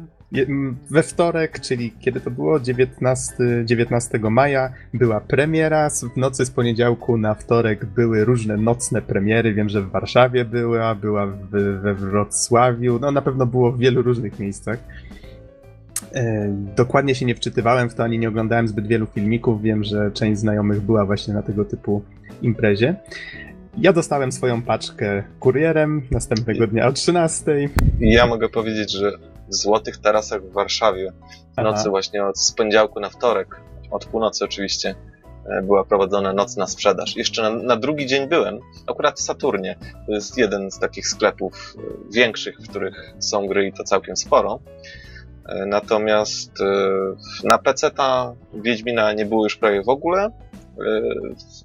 We 0.91 1.03
wtorek, 1.03 1.60
czyli 1.60 1.94
kiedy 2.00 2.20
to 2.20 2.32
było? 2.32 2.60
19, 2.60 3.34
19 3.65 4.20
maja 4.20 4.70
była 4.94 5.22
premiera. 5.22 5.89
W 5.89 6.17
nocy 6.17 6.46
z 6.46 6.51
poniedziałku 6.51 7.17
na 7.17 7.34
wtorek 7.36 7.86
były 7.86 8.25
różne 8.25 8.58
nocne 8.58 9.01
premiery. 9.01 9.53
Wiem, 9.53 9.70
że 9.70 9.82
w 9.82 9.89
Warszawie 9.91 10.46
była, 10.46 10.96
była 10.96 11.25
w, 11.27 11.50
we 11.82 11.94
Wrocławiu. 11.94 13.00
No 13.00 13.12
na 13.12 13.22
pewno 13.22 13.46
było 13.46 13.72
w 13.72 13.79
wielu 13.79 14.01
różnych 14.01 14.39
miejscach. 14.39 14.79
E, 16.13 16.48
Dokładnie 16.75 17.15
się 17.15 17.25
nie 17.25 17.36
wczytywałem 17.36 17.89
w 17.89 17.96
to, 17.96 18.03
ani 18.03 18.20
nie 18.20 18.29
oglądałem 18.29 18.67
zbyt 18.67 18.88
wielu 18.88 19.05
filmików. 19.05 19.62
Wiem, 19.62 19.84
że 19.84 20.12
część 20.12 20.39
znajomych 20.39 20.82
była 20.82 21.05
właśnie 21.05 21.34
na 21.34 21.41
tego 21.41 21.65
typu 21.65 22.03
imprezie. 22.41 22.96
Ja 23.77 23.94
dostałem 23.94 24.32
swoją 24.32 24.62
paczkę 24.62 25.24
kurierem 25.39 26.01
następnego 26.12 26.67
dnia 26.67 26.88
o 26.88 26.91
13. 26.91 27.70
I 28.00 28.12
ja 28.12 28.27
mogę 28.27 28.50
powiedzieć, 28.50 28.91
że 28.91 29.12
Złotych 29.49 29.97
Tarasach 29.97 30.41
w 30.41 30.53
Warszawie 30.53 31.11
w 31.57 31.61
nocy 31.61 31.79
Aha. 31.79 31.89
właśnie 31.89 32.25
od 32.25 32.39
z 32.39 32.51
poniedziałku 32.51 32.99
na 32.99 33.09
wtorek, 33.09 33.61
od 33.91 34.05
północy 34.05 34.45
oczywiście, 34.45 34.95
e, 35.49 35.61
była 35.61 35.83
prowadzona 35.83 36.33
nocna 36.33 36.67
sprzedaż. 36.67 37.15
Jeszcze 37.15 37.41
na, 37.41 37.49
na 37.49 37.75
drugi 37.75 38.05
dzień 38.05 38.27
byłem, 38.27 38.59
akurat 38.87 39.19
w 39.19 39.21
Saturnie. 39.21 39.75
To 40.05 40.11
jest 40.11 40.37
jeden 40.37 40.71
z 40.71 40.79
takich 40.79 41.07
sklepów 41.07 41.75
e, 41.77 41.81
większych, 42.13 42.57
w 42.59 42.69
których 42.69 43.13
są 43.19 43.47
gry 43.47 43.67
i 43.67 43.73
to 43.73 43.83
całkiem 43.83 44.17
sporo. 44.17 44.59
E, 45.49 45.65
Natomiast 45.65 46.51
na 47.43 47.57
PC 47.57 47.91
ta 47.91 48.33
Wiedźmina 48.53 49.13
nie 49.13 49.25
było 49.25 49.43
już 49.43 49.55
prawie 49.55 49.83
w 49.83 49.89
ogóle. 49.89 50.31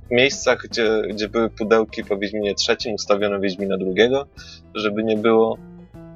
W 0.08 0.10
miejscach, 0.10 0.58
gdzie, 0.64 1.02
gdzie 1.10 1.28
były 1.28 1.50
pudełki 1.50 2.04
po 2.04 2.16
Wiedźminie 2.16 2.54
trzecim, 2.54 2.94
ustawiono 2.94 3.40
Wiedźmina 3.40 3.78
drugiego, 3.78 4.26
żeby 4.74 5.04
nie 5.04 5.16
było. 5.16 5.58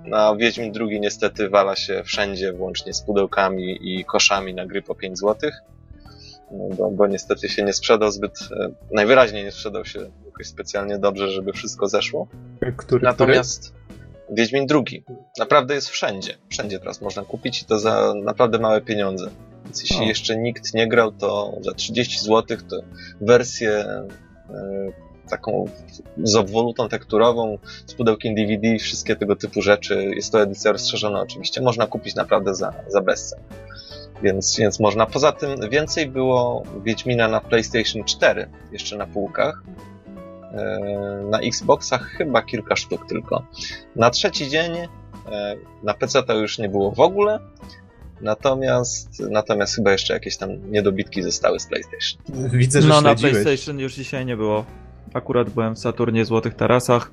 Na 0.05 0.37
Wiedźmin 0.37 0.73
drugi 0.73 1.01
niestety 1.01 1.49
wala 1.49 1.77
się 1.77 2.03
wszędzie, 2.05 2.53
włącznie 2.53 2.95
z 2.95 3.03
pudełkami 3.03 3.79
i 3.81 4.05
koszami 4.05 4.55
na 4.55 4.67
gry 4.67 4.83
po 4.83 4.95
5 4.95 5.19
zł. 5.19 5.51
Bo, 6.77 6.91
bo 6.91 7.07
niestety 7.07 7.49
się 7.49 7.63
nie 7.63 7.73
sprzedał 7.73 8.11
zbyt, 8.11 8.39
e, 8.61 8.69
najwyraźniej 8.93 9.45
nie 9.45 9.53
sprzedał 9.53 9.85
się 9.85 10.11
jakoś 10.27 10.47
specjalnie 10.47 10.99
dobrze, 10.99 11.31
żeby 11.31 11.53
wszystko 11.53 11.89
zeszło. 11.89 12.29
Który, 12.77 13.05
Natomiast 13.05 13.75
Wiedźmin 14.31 14.67
drugi 14.67 15.05
naprawdę 15.39 15.75
jest 15.75 15.89
wszędzie. 15.89 16.35
Wszędzie 16.49 16.79
teraz 16.79 17.01
można 17.01 17.23
kupić 17.23 17.63
i 17.63 17.65
to 17.65 17.79
za 17.79 18.15
naprawdę 18.25 18.59
małe 18.59 18.81
pieniądze. 18.81 19.31
Więc 19.65 19.81
jeśli 19.83 20.05
O. 20.05 20.09
jeszcze 20.09 20.37
nikt 20.37 20.75
nie 20.75 20.89
grał, 20.89 21.13
to 21.13 21.59
za 21.61 21.73
30 21.73 22.21
zł 22.21 22.59
to 22.69 22.77
wersję 23.21 23.71
e, 23.71 24.07
taką 25.31 25.65
z 26.23 26.37
obwolutą 26.37 26.89
tekturową, 26.89 27.59
z 27.87 27.95
pudełkiem 27.95 28.35
DVD, 28.35 28.79
wszystkie 28.79 29.17
tego 29.17 29.37
typu 29.37 29.63
rzeczy. 29.63 30.05
Jest 30.17 30.33
to 30.33 30.43
edycja 30.43 30.73
rozszerzona 30.73 31.21
oczywiście. 31.21 31.61
Można 31.63 31.87
kupić 31.87 32.15
naprawdę 32.15 32.55
za, 32.55 32.73
za 32.89 33.01
bezcen. 33.01 33.41
Więc, 34.23 34.57
więc 34.59 34.81
można. 34.81 35.07
Poza 35.07 35.33
tym 35.33 35.71
więcej 35.71 36.09
było 36.09 36.63
Wiedźmina 36.85 37.29
na 37.29 37.41
PlayStation 37.41 38.05
4 38.05 38.49
jeszcze 38.73 38.97
na 38.97 39.07
półkach. 39.07 39.63
E, 40.53 40.81
Na 41.31 41.41
Xboxach 41.41 42.03
chyba 42.07 42.43
kilka 42.43 42.77
sztuk 42.77 43.07
tylko. 43.09 43.47
Na 43.97 44.11
trzeci 44.11 44.49
dzień 44.49 44.73
e, 44.77 44.89
na 45.83 45.95
PC 45.95 46.23
to 46.23 46.35
już 46.35 46.59
nie 46.59 46.69
było 46.69 46.91
w 46.91 47.01
ogóle. 47.01 47.39
Natomiast, 48.21 49.21
natomiast 49.31 49.77
chyba 49.77 49.93
jeszcze 49.93 50.15
jakieś 50.15 50.37
tam 50.37 50.71
niedobitki 50.73 51.23
zostały 51.23 51.61
z 51.61 51.67
PlayStation. 51.67 52.49
Widzę, 52.51 52.83
że 52.83 52.89
No 52.89 53.01
na 53.01 53.09
śledziłeś. 53.11 53.33
PlayStation 53.45 53.79
już 53.79 53.95
dzisiaj 53.95 54.27
nie 54.27 54.37
było. 54.37 54.65
Akurat 55.15 55.51
byłem 55.51 55.75
w 55.75 55.79
Saturnie 55.79 56.25
Złotych 56.25 56.55
Tarasach. 56.55 57.11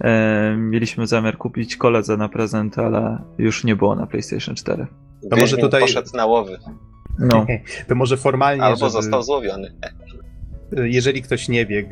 E, 0.00 0.54
mieliśmy 0.58 1.06
zamiar 1.06 1.38
kupić 1.38 1.76
koledze 1.76 2.16
na 2.16 2.28
prezent, 2.28 2.78
ale 2.78 3.18
już 3.38 3.64
nie 3.64 3.76
było 3.76 3.94
na 3.96 4.06
PlayStation 4.06 4.54
4. 4.54 4.86
To 5.30 5.36
może 5.36 5.56
tutaj- 5.56 5.80
poszedł 5.80 6.16
na 6.16 6.26
łowy. 6.26 6.58
No. 7.18 7.46
To 7.88 7.94
może 7.94 8.16
formalnie, 8.16 8.62
Albo 8.62 8.76
żeby, 8.76 8.90
został 8.90 9.22
złowiony. 9.22 9.72
jeżeli 10.72 11.22
ktoś 11.22 11.48
nie 11.48 11.66
wie, 11.66 11.84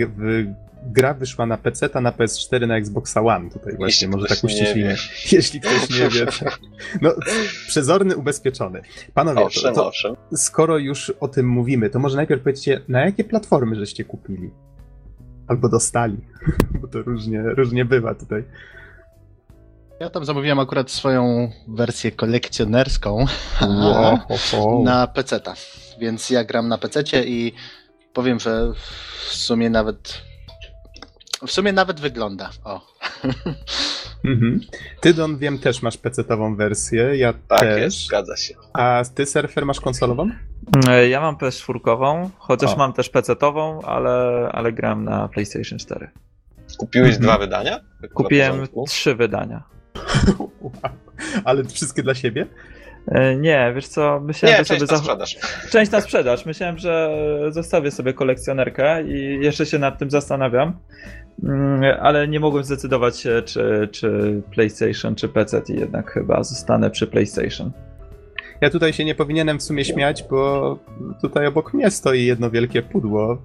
gra 0.86 1.14
wyszła 1.14 1.46
na 1.46 1.56
PC, 1.56 1.88
a 1.94 2.00
na 2.00 2.12
PS4, 2.12 2.66
na 2.66 2.76
Xboxa 2.76 3.20
One. 3.22 3.50
Tutaj 3.50 3.72
właśnie, 3.76 3.86
Jeśli 3.86 4.08
może 4.08 4.26
ktoś 4.26 4.40
tak 4.40 4.50
nie 4.50 4.54
uściślimy. 4.54 4.88
wie. 4.88 4.96
Jeśli 5.36 5.60
ktoś 5.60 5.90
nie 6.00 6.08
wie. 6.08 6.26
Tak. 6.26 6.58
No, 7.02 7.10
przezorny, 7.66 8.16
ubezpieczony. 8.16 8.82
Panowie, 9.14 9.36
to, 9.40 9.46
Owszem, 9.46 9.74
to, 9.74 9.86
owszem. 9.88 10.16
skoro 10.34 10.78
już 10.78 11.10
o 11.20 11.28
tym 11.28 11.48
mówimy, 11.48 11.90
to 11.90 11.98
może 11.98 12.16
najpierw 12.16 12.42
powiedzcie, 12.42 12.80
na 12.88 13.00
jakie 13.04 13.24
platformy 13.24 13.76
żeście 13.76 14.04
kupili? 14.04 14.50
Albo 15.48 15.68
dostali, 15.68 16.16
bo 16.80 16.88
to 16.88 17.02
różnie, 17.02 17.42
różnie 17.42 17.84
bywa 17.84 18.14
tutaj. 18.14 18.44
Ja 20.00 20.10
tam 20.10 20.24
zamówiłem 20.24 20.58
akurat 20.58 20.90
swoją 20.90 21.50
wersję 21.68 22.12
kolekcjonerską 22.12 23.26
Wow, 23.60 24.18
ho. 24.50 24.80
na 24.84 25.06
PC-ta. 25.06 25.54
Więc 26.00 26.30
ja 26.30 26.44
gram 26.44 26.68
na 26.68 26.78
PC-cie 26.78 27.24
i 27.24 27.52
powiem, 28.12 28.40
że 28.40 28.72
w 29.28 29.34
sumie 29.34 29.70
nawet. 29.70 30.22
W 31.46 31.50
sumie 31.52 31.72
nawet 31.72 32.00
wygląda. 32.00 32.50
O. 32.64 32.80
Mhm. 34.24 34.60
Ty, 35.00 35.14
Don, 35.14 35.38
wiem, 35.38 35.58
też 35.58 35.82
masz 35.82 35.98
PC-tową 35.98 36.56
wersję, 36.56 37.16
ja 37.16 37.32
Tak 37.48 37.60
też. 37.60 37.80
jest, 37.80 38.06
zgadza 38.06 38.36
się. 38.36 38.54
A 38.72 39.02
ty, 39.14 39.26
Surfer, 39.26 39.66
masz 39.66 39.80
konsolową? 39.80 40.30
E, 40.88 41.08
Ja 41.08 41.20
mam 41.20 41.36
PS4, 41.36 42.28
chociaż 42.38 42.70
O. 42.74 42.76
mam 42.76 42.92
też 42.92 43.10
PC-tową, 43.10 43.80
ale, 43.84 44.48
ale 44.52 44.72
gram 44.72 45.04
na 45.04 45.28
PlayStation 45.28 45.78
4. 45.78 46.10
Kupiłeś 46.78 47.08
Mhm. 47.16 47.22
dwa 47.24 47.38
wydania? 47.38 47.80
Kupiłem 48.14 48.66
trzy 48.86 49.14
wydania. 49.14 49.62
Wow. 50.38 50.50
Ale 51.44 51.64
wszystkie 51.64 52.02
dla 52.02 52.14
siebie? 52.14 52.46
E, 53.08 53.36
Nie, 53.36 53.72
wiesz 53.74 53.86
co, 53.88 54.20
myślałem, 54.20 54.54
Nie, 54.58 54.58
że 54.58 54.64
sobie 54.64 54.80
część 54.80 54.90
na 54.92 54.98
sprzedaż. 54.98 55.36
Część 55.72 55.92
na 55.92 56.00
sprzedaż. 56.00 56.46
Myślałem, 56.46 56.78
że 56.78 57.10
zostawię 57.50 57.90
sobie 57.90 58.12
kolekcjonerkę 58.12 59.02
i 59.02 59.38
jeszcze 59.44 59.66
się 59.66 59.78
nad 59.78 59.98
tym 59.98 60.10
zastanawiam. 60.10 60.78
Mm, 61.42 61.82
Ale 62.00 62.28
nie 62.28 62.40
mogłem 62.40 62.64
zdecydować 62.64 63.18
się, 63.18 63.42
czy, 63.44 63.88
czy 63.92 64.42
PlayStation, 64.50 65.14
czy 65.14 65.28
PC 65.28 65.62
i 65.68 65.80
jednak 65.80 66.10
chyba 66.10 66.42
zostanę 66.42 66.90
przy 66.90 67.06
PlayStation. 67.06 67.72
Ja 68.60 68.70
tutaj 68.70 68.92
się 68.92 69.04
nie 69.04 69.14
powinienem 69.14 69.58
w 69.58 69.62
sumie 69.62 69.84
śmiać, 69.84 70.24
bo 70.30 70.78
tutaj 71.20 71.46
obok 71.46 71.74
mnie 71.74 71.90
stoi 71.90 72.24
jedno 72.24 72.50
wielkie 72.50 72.82
pudło. 72.82 73.42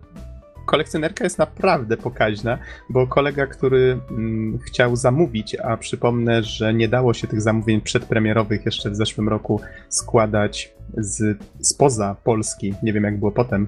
Kolekcjonerka 0.65 1.23
jest 1.23 1.37
naprawdę 1.37 1.97
pokaźna, 1.97 2.57
bo 2.89 3.07
kolega, 3.07 3.47
który 3.47 3.99
mm, 4.11 4.59
chciał 4.59 4.95
zamówić, 4.95 5.55
a 5.55 5.77
przypomnę, 5.77 6.43
że 6.43 6.73
nie 6.73 6.87
dało 6.87 7.13
się 7.13 7.27
tych 7.27 7.41
zamówień 7.41 7.81
przedpremierowych 7.81 8.65
jeszcze 8.65 8.89
w 8.89 8.95
zeszłym 8.95 9.29
roku 9.29 9.61
składać 9.89 10.73
z, 10.97 11.37
spoza 11.61 12.15
Polski, 12.23 12.73
nie 12.83 12.93
wiem 12.93 13.03
jak 13.03 13.19
było 13.19 13.31
potem, 13.31 13.67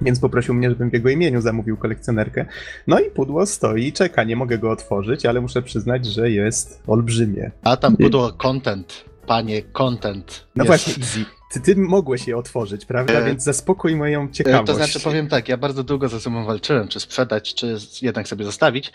więc 0.00 0.20
poprosił 0.20 0.54
mnie, 0.54 0.70
żebym 0.70 0.90
w 0.90 0.92
jego 0.92 1.08
imieniu 1.08 1.40
zamówił 1.40 1.76
kolekcjonerkę. 1.76 2.46
No 2.86 3.00
i 3.00 3.10
pudło 3.10 3.46
stoi 3.46 3.92
czeka, 3.92 4.24
nie 4.24 4.36
mogę 4.36 4.58
go 4.58 4.70
otworzyć, 4.70 5.26
ale 5.26 5.40
muszę 5.40 5.62
przyznać, 5.62 6.06
że 6.06 6.30
jest 6.30 6.82
olbrzymie. 6.86 7.50
A 7.62 7.76
tam 7.76 7.96
pudło 7.96 8.32
content, 8.32 9.04
panie, 9.26 9.62
content. 9.62 10.46
No 10.56 10.64
właśnie, 10.64 10.94
Easy. 10.94 11.39
Ty, 11.50 11.60
ty 11.60 11.76
mogłeś 11.76 12.26
je 12.28 12.36
otworzyć, 12.36 12.84
prawda? 12.84 13.14
E, 13.14 13.24
Więc 13.24 13.42
zaspokój 13.44 13.96
moją 13.96 14.22
E, 14.24 14.32
ciekawość. 14.32 14.66
To 14.66 14.74
znaczy, 14.74 15.00
powiem 15.00 15.28
tak, 15.28 15.48
ja 15.48 15.56
bardzo 15.56 15.84
długo 15.84 16.08
ze 16.08 16.20
sobą 16.20 16.44
walczyłem, 16.44 16.88
czy 16.88 17.00
sprzedać, 17.00 17.54
czy 17.54 17.76
jednak 18.02 18.28
sobie 18.28 18.44
zostawić. 18.44 18.92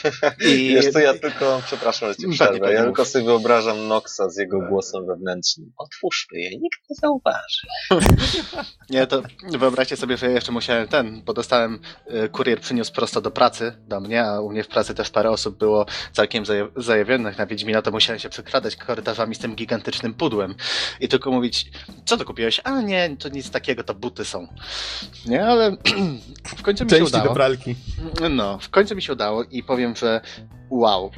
I 0.48 0.68
Wiesz 0.74 0.90
co, 0.92 0.98
ja 0.98 1.14
tylko, 1.18 1.62
przepraszam, 1.66 2.08
że 2.08 2.14
ci 2.16 2.22
Pewnie, 2.22 2.34
przerwę, 2.34 2.72
ja 2.72 2.84
tylko 2.84 3.04
sobie 3.04 3.24
wyobrażam 3.24 3.88
Noxa 3.88 4.28
z 4.30 4.36
jego 4.36 4.60
głosem 4.60 5.06
wewnętrznym. 5.06 5.72
Otwórzmy 5.76 6.38
je, 6.38 6.50
nikt 6.58 6.80
nie 6.90 6.96
zauważy. 6.96 7.66
Nie, 8.90 9.06
to 9.06 9.22
wyobraźcie 9.58 9.96
sobie, 9.96 10.16
że 10.16 10.26
ja 10.26 10.32
jeszcze 10.32 10.52
musiałem 10.52 10.88
ten, 10.88 11.22
bo 11.24 11.32
dostałem, 11.34 11.78
y, 12.24 12.28
kurier 12.28 12.60
przyniósł 12.60 12.92
prosto 12.92 13.20
do 13.20 13.30
pracy, 13.30 13.72
do 13.88 14.00
mnie, 14.00 14.24
a 14.24 14.40
u 14.40 14.50
mnie 14.50 14.64
w 14.64 14.68
pracy 14.68 14.94
też 14.94 15.10
parę 15.10 15.30
osób 15.30 15.58
było 15.58 15.86
całkiem 16.12 16.44
zaja- 16.44 16.68
zajawionych 16.76 17.38
na 17.38 17.46
Wiedźmina, 17.46 17.82
to 17.82 17.90
musiałem 17.90 18.18
się 18.20 18.28
przekradać 18.28 18.76
korytarzami 18.76 19.34
z 19.34 19.38
tym 19.38 19.54
gigantycznym 19.54 20.14
pudłem 20.14 20.54
i 21.00 21.08
tylko 21.08 21.30
mówić, 21.30 21.70
co 22.04 22.16
to 22.16 22.24
kupiłeś? 22.24 22.60
A 22.64 22.80
nie, 22.80 23.16
to 23.16 23.28
nic 23.28 23.50
takiego, 23.50 23.84
to 23.84 23.94
buty 23.94 24.24
są. 24.24 24.48
Nie, 25.26 25.46
ale 25.46 25.76
w 26.58 26.62
końcu 26.62 26.84
mi 26.84 26.90
się 26.90 27.04
udało. 27.04 27.28
do 27.28 27.34
pralki. 27.34 27.76
No, 28.30 28.58
w 28.58 28.70
końcu 28.70 28.96
mi 28.96 29.02
się 29.02 29.12
udało 29.12 29.44
i 29.44 29.62
powiem, 29.62 29.96
że 29.96 30.20
wow, 30.70 31.10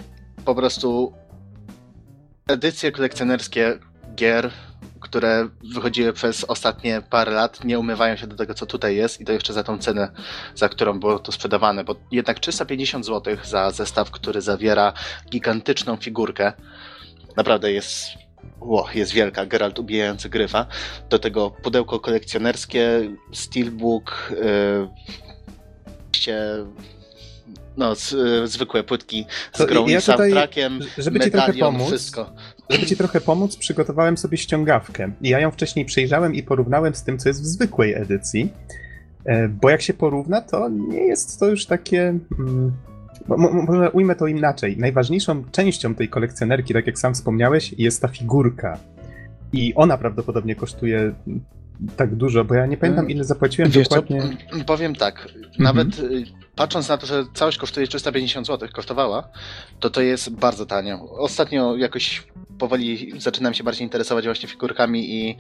po 0.45 0.55
prostu 0.55 1.13
edycje 2.49 2.93
kolekcjonerskie 2.93 3.79
gier, 4.15 4.51
które 5.01 5.49
wychodziły 5.75 6.13
przez 6.13 6.45
ostatnie 6.45 7.03
parę 7.11 7.33
lat, 7.33 7.65
nie 7.65 7.79
umywają 7.79 8.17
się 8.17 8.27
do 8.27 8.37
tego, 8.37 8.55
co 8.55 8.67
tutaj 8.67 8.97
jest 8.97 9.21
i 9.21 9.25
to 9.25 9.33
jeszcze 9.33 9.53
za 9.53 9.65
tą 9.65 9.79
cenę, 9.79 10.09
za 10.55 10.69
którą 10.69 11.01
było 11.01 11.19
to 11.19 11.33
sprzedawane, 11.33 11.85
bo 11.85 11.97
jednak 12.11 12.41
350 12.41 13.07
zł 13.07 13.37
za 13.45 13.71
zestaw, 13.71 14.11
który 14.11 14.41
zawiera 14.41 14.93
gigantyczną 15.31 15.97
figurkę, 15.97 16.53
naprawdę 17.37 17.73
jest 17.73 18.26
Ło, 18.61 18.87
jest 18.95 19.13
wielka, 19.13 19.47
Geralt 19.47 19.79
ubijający 19.79 20.29
gryfa. 20.29 20.67
Do 21.11 21.19
tego 21.19 21.51
pudełko 21.51 22.01
kolekcjonerskie, 22.01 23.11
steelbook, 23.33 24.33
yy, 24.43 24.89
no, 27.77 27.95
z, 27.95 28.13
y, 28.13 28.49
zwykłe 28.49 28.85
płytki 28.85 29.27
z 29.55 29.59
To 29.59 29.67
grą 29.67 29.87
ja 29.87 29.99
i 29.99 30.03
soundtrackiem, 30.03 30.81
żeby 30.99 31.21
ci 31.21 31.31
trochę 31.31 31.47
medalion, 31.47 31.73
pomóc, 31.73 31.89
wszystko. 31.89 32.33
Żeby 32.71 32.87
ci 32.87 32.97
trochę 32.97 33.21
pomóc, 33.21 33.57
przygotowałem 33.57 34.17
sobie 34.17 34.39
ściągawkę. 34.39 35.13
Ja 35.21 35.41
ją 35.41 35.51
wcześniej 35.51 35.85
przejrzałem 35.85 36.35
i 36.35 36.43
porównałem 36.43 36.95
z 36.95 37.03
tym, 37.03 37.19
co 37.19 37.29
jest 37.29 37.43
w 37.43 37.47
zwykłej 37.47 37.95
edycji. 37.95 38.53
E, 39.25 39.49
Bo 39.49 39.71
jak 39.71 39.83
się 39.83 39.95
porówna, 39.95 40.41
to 40.41 40.69
nie 40.69 41.07
jest 41.07 41.41
to 41.41 41.47
już 41.47 41.67
takie. 41.67 42.19
mm, 42.39 42.73
Może 43.67 43.91
ujmę 43.91 44.15
to 44.15 44.27
inaczej. 44.27 44.77
Najważniejszą 44.79 45.45
częścią 45.53 45.95
tej 45.95 46.09
kolekcjonerki, 46.09 46.75
tak 46.75 46.87
jak 46.87 46.99
sam 46.99 47.15
wspomniałeś, 47.15 47.75
jest 47.79 48.03
ta 48.03 48.09
figurka. 48.09 48.79
I 49.53 49.75
ona 49.75 49.99
prawdopodobnie 49.99 50.55
kosztuje 50.55 50.99
mm, 50.99 51.45
tak 51.97 52.15
dużo, 52.15 52.45
bo 52.45 52.55
ja 52.55 52.67
nie 52.67 52.77
pamiętam, 52.77 53.11
ile 53.11 53.25
zapłaciłem 53.25 53.71
Wiesz 53.71 53.89
co, 53.89 53.95
dokładnie. 54.03 54.37
m- 54.53 54.65
powiem 54.65 54.95
tak, 54.95 55.29
nawet 55.59 55.99
y, 55.99 56.25
patrząc 56.57 56.89
na 56.89 56.99
to, 56.99 57.07
że 57.07 57.25
całość 57.35 57.59
kosztuje 57.59 57.87
350 57.87 58.47
zł, 58.47 58.69
kosztowała, 58.73 59.29
to 59.81 59.91
to 59.91 60.01
jest 60.01 60.31
bardzo 60.31 60.67
tanio. 60.67 61.11
Ostatnio 61.11 61.77
jakoś 61.77 62.27
powoli 62.59 63.13
zaczynam 63.21 63.55
się 63.55 63.65
bardziej 63.65 63.83
interesować 63.83 64.25
właśnie 64.25 64.49
figurkami 64.49 65.15
i 65.15 65.37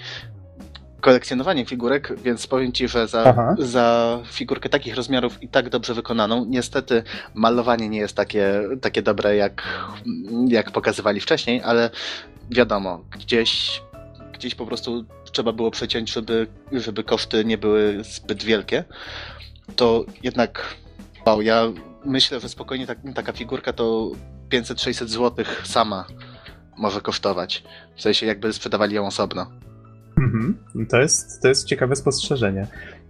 kolekcjonowaniem 1.00 1.66
figurek, 1.66 2.12
więc 2.22 2.46
powiem 2.46 2.72
Ci, 2.72 2.88
że 2.88 3.08
za, 3.08 3.24
Aha. 3.24 3.54
za 3.58 4.18
figurkę 4.24 4.68
takich 4.68 4.96
rozmiarów 4.96 5.42
i 5.42 5.48
tak 5.48 5.68
dobrze 5.68 5.94
wykonaną, 5.94 6.44
niestety 6.44 7.02
malowanie 7.34 7.88
nie 7.88 7.98
jest 7.98 8.16
takie, 8.16 8.62
takie 8.80 9.02
dobre, 9.02 9.36
jak, 9.36 9.62
jak 10.48 10.70
pokazywali 10.70 11.20
wcześniej, 11.20 11.62
ale 11.62 11.90
wiadomo, 12.50 13.04
gdzieś, 13.10 13.82
gdzieś 14.34 14.54
po 14.54 14.66
prostu 14.66 15.04
trzeba 15.32 15.52
było 15.52 15.70
przeciąć, 15.70 16.12
żeby, 16.12 16.46
żeby 16.72 17.04
koszty 17.04 17.44
nie 17.44 17.58
były 17.58 18.04
zbyt 18.04 18.44
wielkie, 18.44 18.84
to 19.76 20.04
jednak 20.22 20.76
wow, 21.26 21.42
ja 21.42 21.72
myślę, 22.04 22.40
że 22.40 22.48
spokojnie 22.48 22.86
tak, 22.86 22.98
taka 23.14 23.32
figurka 23.32 23.72
to 23.72 24.10
500-600 24.50 25.06
zł 25.06 25.44
sama 25.64 26.06
może 26.76 27.00
kosztować. 27.00 27.62
W 27.96 28.02
sensie 28.02 28.26
jakby 28.26 28.52
sprzedawali 28.52 28.94
ją 28.94 29.06
osobno. 29.06 29.46
Mhm. 30.16 30.56
To, 30.88 31.00
jest, 31.00 31.42
to 31.42 31.48
jest 31.48 31.64
ciekawe 31.66 31.96
spostrzeżenie. 31.96 32.66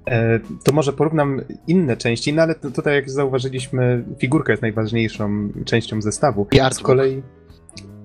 E, 0.06 0.40
To 0.64 0.72
może 0.72 0.92
porównam 0.92 1.40
inne 1.66 1.96
części, 1.96 2.32
no 2.32 2.42
ale 2.42 2.54
tutaj, 2.54 2.94
jak 2.94 3.10
zauważyliśmy, 3.10 4.04
figurka 4.18 4.52
jest 4.52 4.62
najważniejszą 4.62 5.48
częścią 5.64 6.02
zestawu. 6.02 6.46
I 6.52 6.56
Z 6.56 6.60
artbook. 6.60 6.86
kolei. 6.86 7.22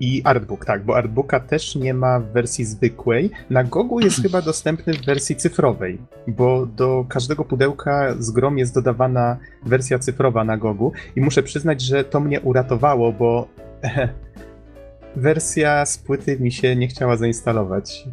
I 0.00 0.22
artbook, 0.24 0.64
tak, 0.64 0.84
bo 0.84 0.96
artbooka 0.96 1.40
też 1.40 1.76
nie 1.76 1.94
ma 1.94 2.20
w 2.20 2.32
wersji 2.32 2.64
zwykłej. 2.64 3.30
Na 3.50 3.64
Gogu 3.64 4.00
jest 4.00 4.22
chyba 4.22 4.42
dostępny 4.42 4.94
w 4.94 5.04
wersji 5.04 5.36
cyfrowej, 5.36 5.98
bo 6.26 6.66
do 6.66 7.06
każdego 7.08 7.44
pudełka 7.44 8.14
z 8.18 8.30
grom 8.30 8.58
jest 8.58 8.74
dodawana 8.74 9.36
wersja 9.66 9.98
cyfrowa 9.98 10.44
na 10.44 10.56
Gogu. 10.56 10.92
I 11.16 11.20
muszę 11.20 11.42
przyznać, 11.42 11.80
że 11.82 12.04
to 12.04 12.20
mnie 12.20 12.40
uratowało, 12.40 13.12
bo 13.12 13.48
wersja 15.16 15.86
z 15.86 15.98
płyty 15.98 16.40
mi 16.40 16.52
się 16.52 16.76
nie 16.76 16.88
chciała 16.88 17.16
zainstalować. 17.16 18.04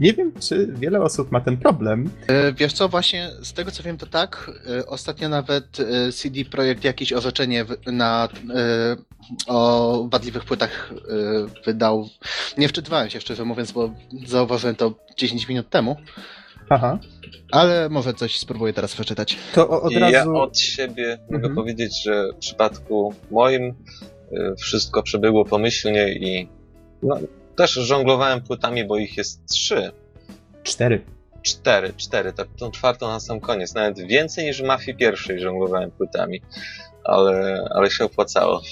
Nie 0.00 0.12
wiem, 0.12 0.32
czy 0.40 0.66
wiele 0.66 1.00
osób 1.02 1.32
ma 1.32 1.40
ten 1.40 1.56
problem. 1.56 2.10
E, 2.26 2.52
Wiesz 2.52 2.72
co, 2.72 2.88
właśnie 2.88 3.30
z 3.42 3.52
tego 3.52 3.70
co 3.70 3.82
wiem 3.82 3.98
to 3.98 4.06
tak, 4.06 4.50
e, 4.80 4.86
ostatnio 4.86 5.28
nawet 5.28 5.80
e, 5.80 6.12
CD 6.12 6.44
Projekt 6.44 6.84
jakieś 6.84 7.12
orzeczenie 7.12 7.64
na, 7.86 8.28
o 9.46 10.08
wadliwych 10.12 10.44
płytach 10.44 10.92
wydał. 11.66 12.08
Nie 12.58 12.68
wczytywałem 12.68 13.10
się 13.10 13.20
szczerze 13.20 13.44
mówiąc, 13.44 13.72
bo 13.72 13.90
zauważyłem 14.26 14.76
to 14.76 14.94
10 15.16 15.48
minut 15.48 15.68
temu, 15.70 15.96
Aha. 16.68 16.98
ale 17.52 17.88
może 17.88 18.14
coś 18.14 18.38
spróbuję 18.38 18.72
teraz 18.72 18.92
przeczytać. 18.94 19.36
To 19.54 19.82
od 19.82 19.92
I 19.92 19.98
razu. 19.98 20.12
ja 20.12 20.24
od 20.26 20.58
siebie 20.58 21.18
mogę 21.24 21.36
Mhm. 21.36 21.54
powiedzieć, 21.54 22.02
że 22.02 22.28
w 22.32 22.36
przypadku 22.36 23.14
moim 23.30 23.74
wszystko 24.58 25.02
przebyło 25.02 25.44
pomyślnie 25.44 26.12
i 26.14 26.48
no, 27.02 27.18
też 27.56 27.72
żonglowałem 27.72 28.40
płytami, 28.40 28.84
bo 28.84 28.96
ich 28.96 29.16
jest 29.16 29.46
trzy. 29.46 29.92
Cztery. 30.62 31.04
Cztery, 31.42 31.92
cztery, 31.96 32.32
tak 32.32 32.48
tą 32.58 32.70
czwartą 32.70 33.08
na 33.08 33.20
sam 33.20 33.40
koniec. 33.40 33.74
Nawet 33.74 33.98
więcej 33.98 34.44
niż 34.46 34.62
w 34.62 34.64
Mafii 34.64 34.96
pierwszej 34.96 35.40
żonglowałem 35.40 35.90
płytami, 35.90 36.42
ale, 37.04 37.64
ale 37.74 37.90
się 37.90 38.04
opłacało. 38.04 38.62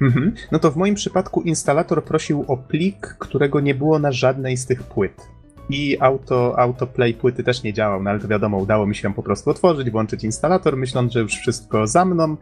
Mhm. 0.00 0.34
No 0.52 0.58
to 0.58 0.70
w 0.70 0.76
moim 0.76 0.94
przypadku 0.94 1.42
instalator 1.42 2.04
prosił 2.04 2.44
o 2.48 2.56
plik, 2.56 3.16
którego 3.18 3.60
nie 3.60 3.74
było 3.74 3.98
na 3.98 4.12
żadnej 4.12 4.56
z 4.56 4.66
tych 4.66 4.82
płyt. 4.82 5.28
I 5.70 5.96
auto, 6.00 6.58
autoplay 6.58 7.14
płyty 7.14 7.44
też 7.44 7.62
nie 7.62 7.72
działał, 7.72 8.02
no 8.02 8.10
ale 8.10 8.20
to 8.20 8.28
wiadomo, 8.28 8.58
udało 8.58 8.86
mi 8.86 8.94
się 8.94 9.08
ją 9.08 9.14
po 9.14 9.22
prostu 9.22 9.50
otworzyć, 9.50 9.90
włączyć 9.90 10.24
instalator, 10.24 10.76
myśląc, 10.76 11.12
że 11.12 11.20
już 11.20 11.32
wszystko 11.32 11.86
za 11.86 12.04
mną. 12.04 12.36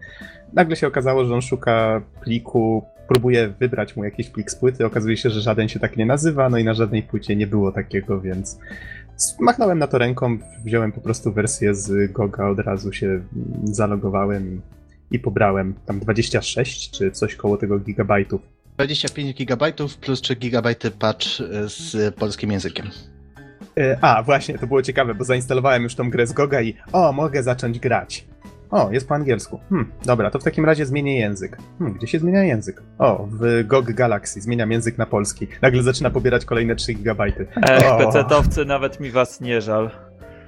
Nagle 0.53 0.77
się 0.77 0.87
okazało, 0.87 1.25
że 1.25 1.35
on 1.35 1.43
szuka 1.43 2.03
pliku, 2.21 2.85
próbuje 3.11 3.49
wybrać 3.49 3.97
mu 3.97 4.05
jakiś 4.05 4.29
plik 4.29 4.51
z 4.51 4.57
płyty, 4.57 4.87
okazuje 4.87 5.17
się, 5.17 5.31
że 5.31 5.41
żaden 5.41 5.69
się 5.69 5.81
tak 5.81 5.97
nie 5.97 6.07
nazywa, 6.07 6.49
no 6.49 6.59
i 6.59 6.65
na 6.65 6.75
żadnej 6.75 7.03
płycie 7.03 7.37
nie 7.37 7.47
było 7.47 7.73
takiego, 7.73 8.21
więc 8.21 8.59
machnąłem 9.41 9.79
na 9.79 9.87
to 9.87 9.99
ręką, 9.99 10.39
wziąłem 10.65 10.93
po 10.93 11.01
prostu 11.01 11.33
wersję 11.33 11.75
z 11.75 12.13
Goga, 12.13 12.49
od 12.49 12.59
razu 12.59 12.93
się 12.93 13.21
zalogowałem 13.65 14.61
i 15.11 15.19
pobrałem 15.19 15.75
tam 15.87 16.01
26 16.01 16.91
czy 16.91 17.11
coś 17.11 17.35
koło 17.35 17.57
tego 17.57 17.79
gigabajtów. 17.79 18.41
25 18.75 19.45
GB 19.45 19.73
plus 20.01 20.21
3 20.21 20.37
GB 20.37 20.75
patch 20.99 21.27
z 21.67 22.15
polskim 22.15 22.53
językiem. 22.53 22.87
E, 23.79 23.99
A, 24.01 24.23
właśnie, 24.23 24.59
to 24.59 24.67
było 24.67 24.83
ciekawe, 24.83 25.15
bo 25.15 25.25
zainstalowałem 25.25 25.83
już 25.83 25.95
tą 25.95 26.11
grę 26.11 26.27
z 26.27 26.33
Goga 26.33 26.63
i 26.63 26.75
o, 26.93 27.13
mogę 27.13 27.43
zacząć 27.43 27.79
grać. 27.79 28.30
O, 28.71 28.91
jest 28.93 29.09
po 29.09 29.15
angielsku. 29.15 29.61
Hmm, 29.69 29.93
dobra, 30.05 30.31
to 30.31 30.39
w 30.39 30.45
takim 30.45 30.65
razie 30.65 30.87
zmienię 30.87 31.19
język. 31.19 31.57
Hmm, 31.79 31.97
gdzie 31.99 32.07
się 32.07 32.19
zmienia 32.19 32.45
język? 32.45 32.83
O, 32.99 33.27
w 33.31 33.65
GOG 33.67 33.93
Galaxy 33.93 34.41
zmieniam 34.41 34.71
język 34.73 34.99
na 34.99 35.07
polski. 35.07 35.47
Nagle 35.63 35.83
zaczyna 35.83 36.11
pobierać 36.11 36.45
kolejne 36.45 36.77
3 36.77 36.95
gigabajty. 36.95 37.47
Ech, 37.63 37.97
pecetowcy, 37.99 38.65
nawet 38.65 39.01
mi 39.01 39.11
was 39.11 39.41
nie 39.41 39.61
żal. 39.61 39.91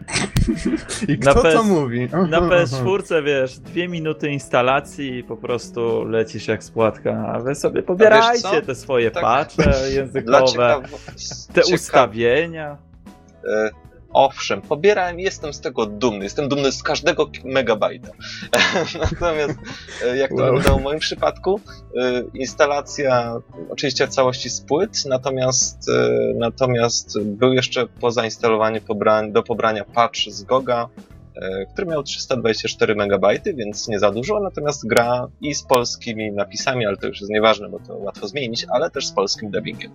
I 1.09 1.19
Na 1.19 1.31
kto 1.33 1.43
PS 1.43 1.55
to 1.55 1.63
mówi? 1.63 2.09
Na 2.13 2.19
Aha, 2.19 2.29
aha. 2.31 2.49
PS4, 2.49 3.25
wiesz, 3.25 3.59
dwie 3.59 3.89
minuty 3.89 4.29
instalacji 4.29 5.19
i 5.19 5.25
po 5.25 5.37
prostu 5.37 6.05
lecisz 6.05 6.49
jak 6.49 6.65
spłatka, 6.65 7.27
a 7.27 7.41
wy 7.41 7.55
sobie 7.55 7.83
pobierajcie 7.83 8.63
te 8.63 8.75
swoje 8.75 9.11
Tak. 9.11 9.23
patche 9.23 9.63
Dla 9.63 9.87
językowe, 9.97 10.81
te 11.53 11.75
ustawienia. 11.75 12.77
Owszem, 14.12 14.62
pobierałem 14.62 15.20
jestem 15.20 15.53
z 15.53 15.61
tego 15.61 15.87
dumny. 15.87 16.25
Jestem 16.25 16.48
dumny 16.48 16.72
z 16.72 16.83
każdego 16.83 17.31
megabajta. 17.44 18.09
Natomiast 19.01 19.59
e, 20.05 20.16
jak 20.16 20.31
to 20.31 20.37
Wow. 20.37 20.44
wyglądało 20.44 20.79
w 20.79 20.83
moim 20.83 20.98
przypadku, 20.98 21.61
e, 21.96 22.22
instalacja 22.35 23.35
oczywiście 23.70 24.07
w 24.07 24.11
całości 24.11 24.51
z 24.51 24.61
płyt, 24.61 25.05
natomiast, 25.07 25.88
e, 25.88 26.11
natomiast 26.35 27.22
był 27.22 27.53
jeszcze 27.53 27.87
po 27.87 28.11
zainstalowaniu 28.11 28.81
pobrań, 28.81 29.33
do 29.33 29.42
pobrania 29.42 29.85
patch 29.85 30.20
z 30.29 30.42
Goga, 30.42 30.88
który 31.72 31.87
miał 31.87 32.03
324 32.03 32.94
megabajty, 32.94 33.55
więc 33.55 33.88
nie 33.88 33.98
za 33.98 34.11
dużo, 34.11 34.40
natomiast 34.40 34.87
gra 34.87 35.29
i 35.40 35.55
z 35.55 35.62
polskimi 35.62 36.33
napisami, 36.33 36.87
ale 36.87 36.96
to 36.96 37.07
już 37.07 37.20
jest 37.20 37.33
nieważne, 37.33 37.68
bo 37.68 37.79
to 37.79 37.96
łatwo 37.96 38.29
zmienić, 38.29 38.66
ale 38.68 38.90
też 38.90 39.07
z 39.07 39.12
polskim 39.12 39.51
dubbingiem. 39.51 39.92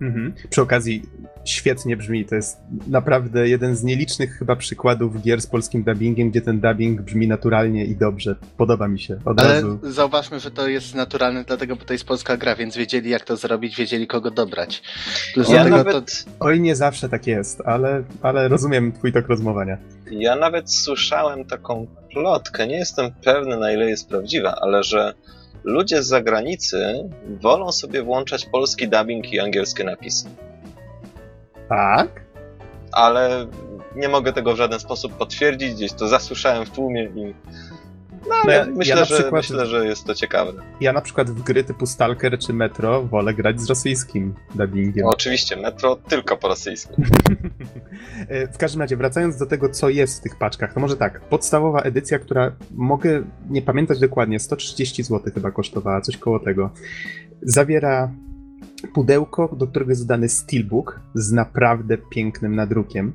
Mhm. 0.00 0.34
Przy 0.50 0.62
okazji, 0.62 1.02
świetnie 1.44 1.96
brzmi. 1.96 2.24
To 2.24 2.34
jest 2.34 2.58
naprawdę 2.86 3.48
jeden 3.48 3.76
z 3.76 3.82
nielicznych 3.84 4.38
chyba 4.38 4.56
przykładów 4.56 5.22
gier 5.22 5.40
z 5.40 5.46
polskim 5.46 5.82
dubbingiem, 5.82 6.30
gdzie 6.30 6.40
ten 6.40 6.60
dubbing 6.60 7.00
brzmi 7.02 7.28
naturalnie 7.28 7.84
i 7.84 7.96
dobrze. 7.96 8.36
Podoba 8.56 8.88
mi 8.88 9.00
się. 9.00 9.18
Od 9.24 9.40
Ale 9.40 9.54
razu. 9.54 9.78
zauważmy, 9.82 10.40
że 10.40 10.50
to 10.50 10.68
jest 10.68 10.94
naturalne, 10.94 11.44
dlatego, 11.44 11.76
bo 11.76 11.84
to 11.84 11.92
jest 11.92 12.04
polska 12.04 12.36
gra, 12.36 12.56
więc 12.56 12.76
wiedzieli 12.76 13.10
jak 13.10 13.24
to 13.24 13.36
zrobić, 13.36 13.76
wiedzieli 13.76 14.06
kogo 14.06 14.30
dobrać. 14.30 14.82
Plus 15.34 15.48
Ja 15.48 15.64
nawet, 15.68 16.24
to... 16.24 16.30
Oj, 16.40 16.60
nie 16.60 16.76
zawsze 16.76 17.08
tak 17.08 17.26
jest, 17.26 17.60
ale, 17.64 18.02
ale 18.22 18.48
rozumiem 18.48 18.92
twój 18.92 19.12
tok 19.12 19.28
rozmowania. 19.28 19.78
ja 20.10 20.36
nawet 20.36 20.72
słyszałem 20.72 21.44
taką 21.44 21.86
plotkę, 22.12 22.66
nie 22.66 22.76
jestem 22.76 23.10
pewny 23.24 23.56
na 23.56 23.72
ile 23.72 23.90
jest 23.90 24.08
prawdziwa, 24.08 24.54
ale 24.60 24.82
że 24.82 25.14
ludzie 25.64 26.02
z 26.02 26.06
zagranicy 26.06 27.08
wolą 27.40 27.72
sobie 27.72 28.02
włączać 28.02 28.46
polski 28.46 28.88
dubbing 28.88 29.32
i 29.32 29.40
angielskie 29.40 29.84
napisy. 29.84 30.28
Tak? 31.68 32.20
Ale 32.92 33.46
nie 33.96 34.08
mogę 34.08 34.32
tego 34.32 34.54
w 34.54 34.56
żaden 34.56 34.80
sposób 34.80 35.12
potwierdzić, 35.12 35.74
gdzieś 35.74 35.92
to 35.92 36.08
zasłyszałem 36.08 36.66
w 36.66 36.70
tłumie 36.70 37.04
i 37.04 37.34
no, 38.28 38.34
ale 38.44 38.60
No 38.66 38.70
ja- 38.70 38.76
myślę, 38.76 38.94
ja 38.94 39.00
na 39.00 39.04
że, 39.06 39.14
przykład- 39.14 39.32
myślę, 39.42 39.66
że 39.66 39.86
jest 39.86 40.04
to 40.04 40.14
ciekawe. 40.14 40.52
Ja 40.80 40.92
na 40.92 41.00
przykład 41.00 41.30
w 41.30 41.42
gry 41.42 41.64
typu 41.64 41.86
Stalker 41.86 42.38
czy 42.38 42.52
Metro 42.52 43.02
wolę 43.02 43.34
grać 43.34 43.60
z 43.60 43.68
rosyjskim 43.68 44.34
dubbingiem. 44.54 45.06
Oczywiście, 45.06 45.56
Metro 45.56 45.96
tylko 45.96 46.36
po 46.36 46.48
rosyjsku. 46.48 47.02
E, 48.28 48.46
W 48.48 48.58
każdym 48.58 48.80
razie, 48.82 48.96
wracając 48.96 49.36
do 49.36 49.46
tego, 49.46 49.68
co 49.68 49.88
jest 49.88 50.18
w 50.18 50.22
tych 50.22 50.36
paczkach, 50.38 50.74
to 50.74 50.80
może 50.80 50.96
tak. 50.96 51.20
Podstawowa 51.20 51.80
edycja, 51.80 52.18
która 52.18 52.52
mogę 52.74 53.22
nie 53.50 53.62
pamiętać 53.62 53.98
dokładnie, 54.00 54.40
130 54.40 55.02
zł 55.02 55.32
chyba 55.34 55.50
kosztowała, 55.50 56.00
coś 56.00 56.16
koło 56.16 56.38
tego. 56.40 56.70
Zawiera 57.42 58.10
pudełko, 58.94 59.56
do 59.58 59.66
którego 59.66 59.90
jest 59.90 60.02
dodany 60.02 60.28
steelbook 60.28 61.00
z 61.14 61.32
naprawdę 61.32 61.98
pięknym 62.10 62.54
nadrukiem. 62.56 63.12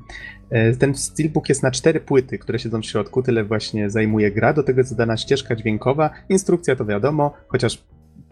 E, 0.49 0.75
Ten 0.75 0.95
steelbook 0.95 1.49
jest 1.49 1.63
na 1.63 1.71
cztery 1.71 1.99
płyty, 1.99 2.38
które 2.39 2.60
siedzą 2.60 2.82
w 2.82 2.86
środku, 2.86 3.23
tyle 3.23 3.43
właśnie 3.43 3.89
zajmuje 3.89 4.32
gra. 4.32 4.54
Do 4.54 4.63
tego 4.63 4.80
jest 4.80 4.91
dodana 4.91 5.17
ścieżka 5.17 5.56
dźwiękowa. 5.56 6.10
Instrukcja 6.30 6.75
to 6.75 6.86
wiadomo, 6.86 7.34
chociaż 7.47 7.84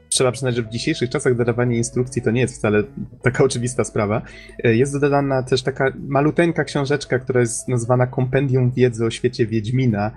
trzeba 0.09 0.31
przyznać, 0.31 0.55
że 0.55 0.63
w 0.63 0.69
dzisiejszych 0.69 1.09
czasach 1.09 1.35
dodawanie 1.35 1.77
instrukcji 1.77 2.21
to 2.21 2.31
nie 2.31 2.41
jest 2.41 2.55
wcale 2.55 2.83
taka 3.21 3.43
oczywista 3.43 3.83
sprawa. 3.83 4.21
E, 4.63 4.75
Jest 4.75 4.99
dodana 4.99 5.43
też 5.43 5.63
taka 5.63 5.93
maluteńka 6.07 6.63
książeczka, 6.63 7.19
która 7.19 7.39
jest 7.39 7.67
nazwana 7.67 8.07
Kompendium 8.07 8.71
Wiedzy 8.71 9.05
o 9.05 9.11
świecie 9.11 9.47
Wiedźmina. 9.47 10.11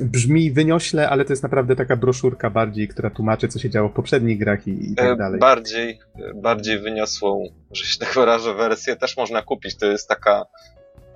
E, 0.00 0.04
Brzmi 0.04 0.52
wyniośle, 0.52 1.08
ale 1.10 1.24
to 1.24 1.32
jest 1.32 1.42
naprawdę 1.42 1.76
taka 1.76 1.96
broszurka 1.96 2.50
bardziej, 2.50 2.88
która 2.88 3.10
tłumaczy, 3.10 3.48
co 3.48 3.58
się 3.58 3.70
działo 3.70 3.88
w 3.88 3.92
poprzednich 3.92 4.38
grach 4.38 4.66
i, 4.66 4.70
i 4.70 4.92
E, 4.92 4.94
tak 4.94 5.18
dalej. 5.18 5.40
Bardziej, 5.40 5.98
bardziej 6.34 6.78
wyniosłą, 6.78 7.48
że 7.70 7.84
się 7.84 7.98
tak 7.98 8.14
wyrażę, 8.14 8.54
wersję 8.54 8.96
też 8.96 9.16
można 9.16 9.42
kupić. 9.42 9.76
To 9.76 9.86
jest 9.86 10.08
taka. 10.08 10.44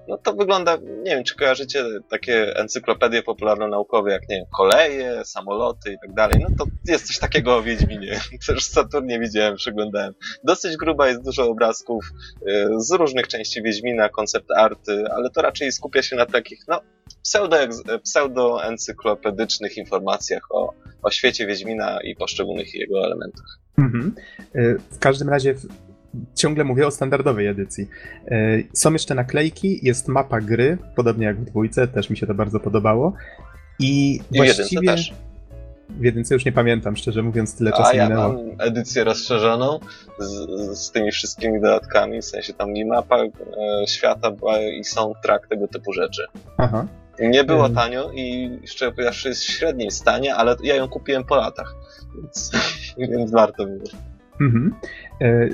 No 0.09 0.19
to 0.19 0.33
wygląda, 0.33 0.77
nie 0.77 1.11
wiem, 1.15 1.25
czy 1.25 1.37
kojarzycie 1.37 1.85
takie 2.11 2.57
encyklopedie 2.57 3.23
popularno-naukowe, 3.23 4.11
jak 4.11 4.29
nie 4.29 4.37
wiem, 4.37 4.47
koleje, 4.57 5.25
samoloty 5.25 5.93
i 5.93 5.97
tak 6.03 6.15
dalej. 6.15 6.41
No 6.49 6.57
to 6.59 6.65
jest 6.93 7.07
coś 7.07 7.19
takiego 7.19 7.57
o 7.57 7.63
Wiedźminie. 7.63 8.21
Też 8.47 8.65
w 8.65 8.73
Saturnie 8.73 9.21
widziałem, 9.21 9.57
przeglądałem. 9.57 10.15
Dosyć 10.45 10.77
gruba, 10.77 11.09
jest 11.09 11.25
dużo 11.25 11.49
obrazków 11.51 12.05
e, 12.47 12.69
z 12.81 12.91
różnych 12.91 13.29
części 13.29 13.63
Wiedźmina, 13.63 14.09
koncept 14.09 14.51
arty, 14.57 15.05
ale 15.17 15.31
to 15.31 15.43
raczej 15.43 15.73
skupia 15.73 16.03
się 16.03 16.17
na 16.17 16.27
takich, 16.27 16.61
no, 16.69 16.81
pseudo- 17.25 17.99
pseudo-encyklopedycznych 18.03 19.77
informacjach 19.77 20.43
o, 20.51 20.75
o 21.03 21.11
świecie 21.11 21.47
Wiedźmina 21.47 21.99
i 22.03 22.17
poszczególnych 22.17 22.75
jego 22.75 23.05
elementach. 23.05 23.59
Mhm. 23.79 24.15
E, 24.55 24.75
W 24.91 24.99
każdym 24.99 25.29
razie 25.29 25.55
ciągle 26.35 26.65
mówię 26.65 26.87
o 26.87 26.91
standardowej 26.91 27.47
edycji. 27.47 27.89
E, 28.29 28.37
Są 28.73 28.93
jeszcze 28.93 29.15
naklejki, 29.15 29.81
jest 29.83 30.09
mapa 30.09 30.41
gry, 30.41 30.79
podobnie 30.97 31.27
jak 31.27 31.41
w 31.41 31.45
dwójce, 31.45 31.89
też 31.89 32.11
mi 32.11 32.17
się 32.17 32.27
to 32.27 32.35
bardzo 32.35 32.61
podobało. 32.61 33.13
I 33.79 34.21
I 34.33 34.37
właściwie 34.37 34.87
też. 34.87 35.13
w 35.91 36.05
jedynce 36.05 36.35
już 36.35 36.45
nie 36.45 36.53
pamiętam, 36.53 36.97
szczerze 36.97 37.23
mówiąc, 37.23 37.57
tyle 37.57 37.71
czasu 37.71 37.83
A 37.85 37.95
ja 37.95 38.09
minęło. 38.09 38.33
mam 38.33 38.39
edycję 38.59 39.05
rozszerzoną 39.05 39.81
z, 40.19 40.29
z 40.79 40.91
tymi 40.91 41.11
wszystkimi 41.13 41.61
dodatkami, 41.61 42.21
w 42.21 42.25
sensie 42.25 42.53
tam 42.53 42.77
i 42.77 42.85
mapa 42.85 43.17
e, 43.25 43.31
świata 43.89 44.31
była 44.31 44.59
i 44.61 44.85
soundtrack, 44.85 45.47
tego 45.49 45.69
typu 45.69 45.93
rzeczy. 45.93 46.23
Aha. 46.59 46.87
Nie 47.21 47.45
było 47.45 47.67
Mhm. 47.67 47.75
tanio 47.75 48.11
i 48.15 48.51
szczerze 48.67 48.93
powiedziawszy 48.93 49.29
jest 49.29 49.41
w 49.43 49.51
średnim 49.51 49.91
stanie, 49.91 50.35
ale 50.35 50.57
ja 50.63 50.75
ją 50.75 50.89
kupiłem 50.89 51.25
po 51.25 51.37
latach, 51.37 51.75
więc, 52.23 52.51
więc 53.13 53.31
warto 53.31 53.65
było. 53.67 53.85
Mhm. 54.41 54.75
E, 55.21 55.49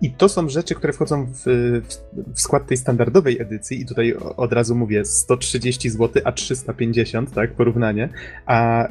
I 0.00 0.10
to 0.10 0.28
są 0.28 0.48
rzeczy, 0.48 0.74
które 0.74 0.92
wchodzą 0.92 1.26
w, 1.26 1.42
w- 1.44 2.40
skład 2.40 2.66
tej 2.66 2.76
standardowej 2.76 3.40
edycji. 3.42 3.80
I 3.80 3.86
tutaj 3.86 4.14
od 4.36 4.52
razu 4.52 4.74
mówię 4.74 5.04
130 5.04 5.90
zł, 5.90 6.22
a 6.24 6.32
350, 6.32 7.32
tak, 7.32 7.52
porównanie, 7.52 8.08
a 8.46 8.88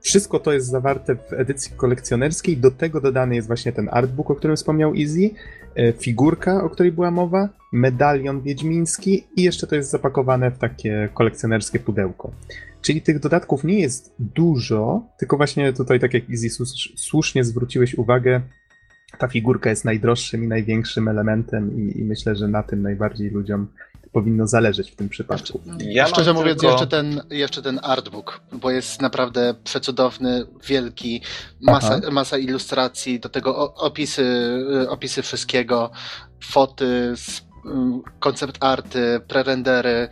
wszystko 0.00 0.38
to 0.38 0.52
jest 0.52 0.66
zawarte 0.68 1.14
w 1.16 1.32
edycji 1.32 1.72
kolekcjonerskiej, 1.76 2.56
do 2.56 2.70
tego 2.70 3.00
dodany 3.00 3.34
jest 3.34 3.46
właśnie 3.46 3.72
ten 3.72 3.88
artbook, 3.92 4.30
o 4.30 4.34
którym 4.34 4.56
wspomniał 4.56 4.94
Easy, 4.94 5.30
e, 5.74 5.92
figurka, 5.92 6.64
o 6.64 6.70
której 6.70 6.92
była 6.92 7.10
mowa, 7.10 7.48
medalion 7.72 8.40
wiedźmiński 8.42 9.24
i 9.36 9.42
jeszcze 9.42 9.66
to 9.66 9.74
jest 9.76 9.90
zapakowane 9.90 10.50
w 10.50 10.58
takie 10.58 11.08
kolekcjonerskie 11.14 11.78
pudełko. 11.78 12.30
Czyli 12.82 13.02
tych 13.02 13.18
dodatków 13.18 13.64
nie 13.64 13.80
jest 13.80 14.14
dużo, 14.18 15.02
tylko 15.18 15.36
właśnie 15.36 15.72
tutaj, 15.72 16.00
tak 16.00 16.14
jak 16.14 16.22
słusz- 16.28 16.92
słusznie 16.96 17.44
zwróciłeś 17.44 17.94
uwagę, 17.94 18.40
ta 19.18 19.28
figurka 19.28 19.70
jest 19.70 19.84
najdroższym 19.84 20.44
i 20.44 20.48
największym 20.48 21.08
elementem 21.08 21.78
i, 21.78 21.98
i 21.98 22.04
myślę, 22.04 22.36
że 22.36 22.48
na 22.48 22.62
tym 22.62 22.82
najbardziej 22.82 23.30
ludziom 23.30 23.68
powinno 24.12 24.46
zależeć 24.46 24.90
w 24.90 24.96
tym 24.96 25.08
przypadku. 25.08 25.60
Ja 25.78 26.06
Szczerze 26.06 26.32
mówiąc, 26.32 26.60
tylko- 26.60 26.72
jeszcze, 26.72 26.86
ten, 26.86 27.20
jeszcze 27.30 27.62
ten 27.62 27.80
artbook, 27.82 28.40
bo 28.52 28.70
jest 28.70 29.00
naprawdę 29.00 29.54
przecudowny, 29.64 30.44
wielki, 30.66 31.22
masa, 31.60 31.98
Aha. 32.02 32.10
masa 32.10 32.38
ilustracji, 32.38 33.20
do 33.20 33.28
tego 33.28 33.74
opisy, 33.74 34.22
y, 34.82 34.88
opisy 34.90 35.22
wszystkiego, 35.22 35.90
foty, 36.44 37.14
ym, 37.66 38.02
koncept 38.20 38.56
arty, 38.64 39.20
prerendery. 39.28 40.08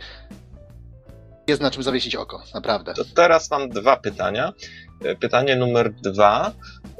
Jest 1.47 1.61
na 1.61 1.71
czym 1.71 1.83
zawiesić 1.83 2.15
oko, 2.15 2.43
naprawdę. 2.53 2.93
To 2.93 3.05
teraz 3.15 3.51
mam 3.51 3.69
dwa 3.69 3.97
pytania. 3.97 4.53
E, 5.03 5.15
Pytanie 5.15 5.55
numer 5.55 5.93
dwa 5.93 6.51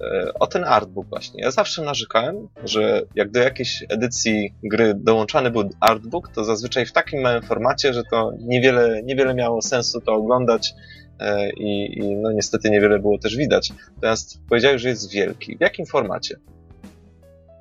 e, 0.02 0.34
o 0.34 0.48
ten 0.48 0.64
artbook 0.64 1.08
właśnie. 1.08 1.44
Ja 1.44 1.52
zawsze 1.52 1.82
narzekałem, 1.82 2.48
że 2.64 3.02
jak 3.16 3.32
do 3.32 3.40
jakiejś 3.40 3.86
edycji 3.90 4.54
gry 4.64 4.94
dołączany 4.96 5.52
był 5.52 5.70
artbook, 5.80 6.30
to 6.30 6.44
zazwyczaj 6.44 6.86
w 6.86 6.92
takim 6.92 7.22
małym 7.22 7.42
formacie, 7.42 7.94
że 7.94 8.04
to 8.04 8.32
niewiele, 8.40 9.04
niewiele 9.04 9.34
miało 9.34 9.62
sensu 9.62 10.02
to 10.02 10.14
oglądać 10.14 10.74
e, 11.20 11.50
i, 11.50 12.00
i 12.00 12.16
no 12.16 12.32
niestety 12.32 12.70
niewiele 12.70 13.00
było 13.00 13.18
też 13.18 13.36
widać. 13.36 13.74
Natomiast 13.96 14.40
powiedziałeś, 14.50 14.82
że 14.82 14.90
jest 14.90 15.12
wielki. 15.12 15.58
W 15.58 15.62
jakim 15.62 15.86
formacie? 15.86 16.36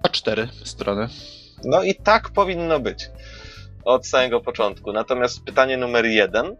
A 0.02 0.08
cztery 0.08 0.48
strony. 0.64 1.08
No 1.64 1.82
i 1.82 1.94
tak 1.94 2.30
powinno 2.30 2.80
być 2.80 3.10
od 3.84 4.06
samego 4.06 4.40
początku. 4.40 4.92
Natomiast 4.92 5.44
pytanie 5.44 5.76
numer 5.76 6.06
jeden. 6.06 6.56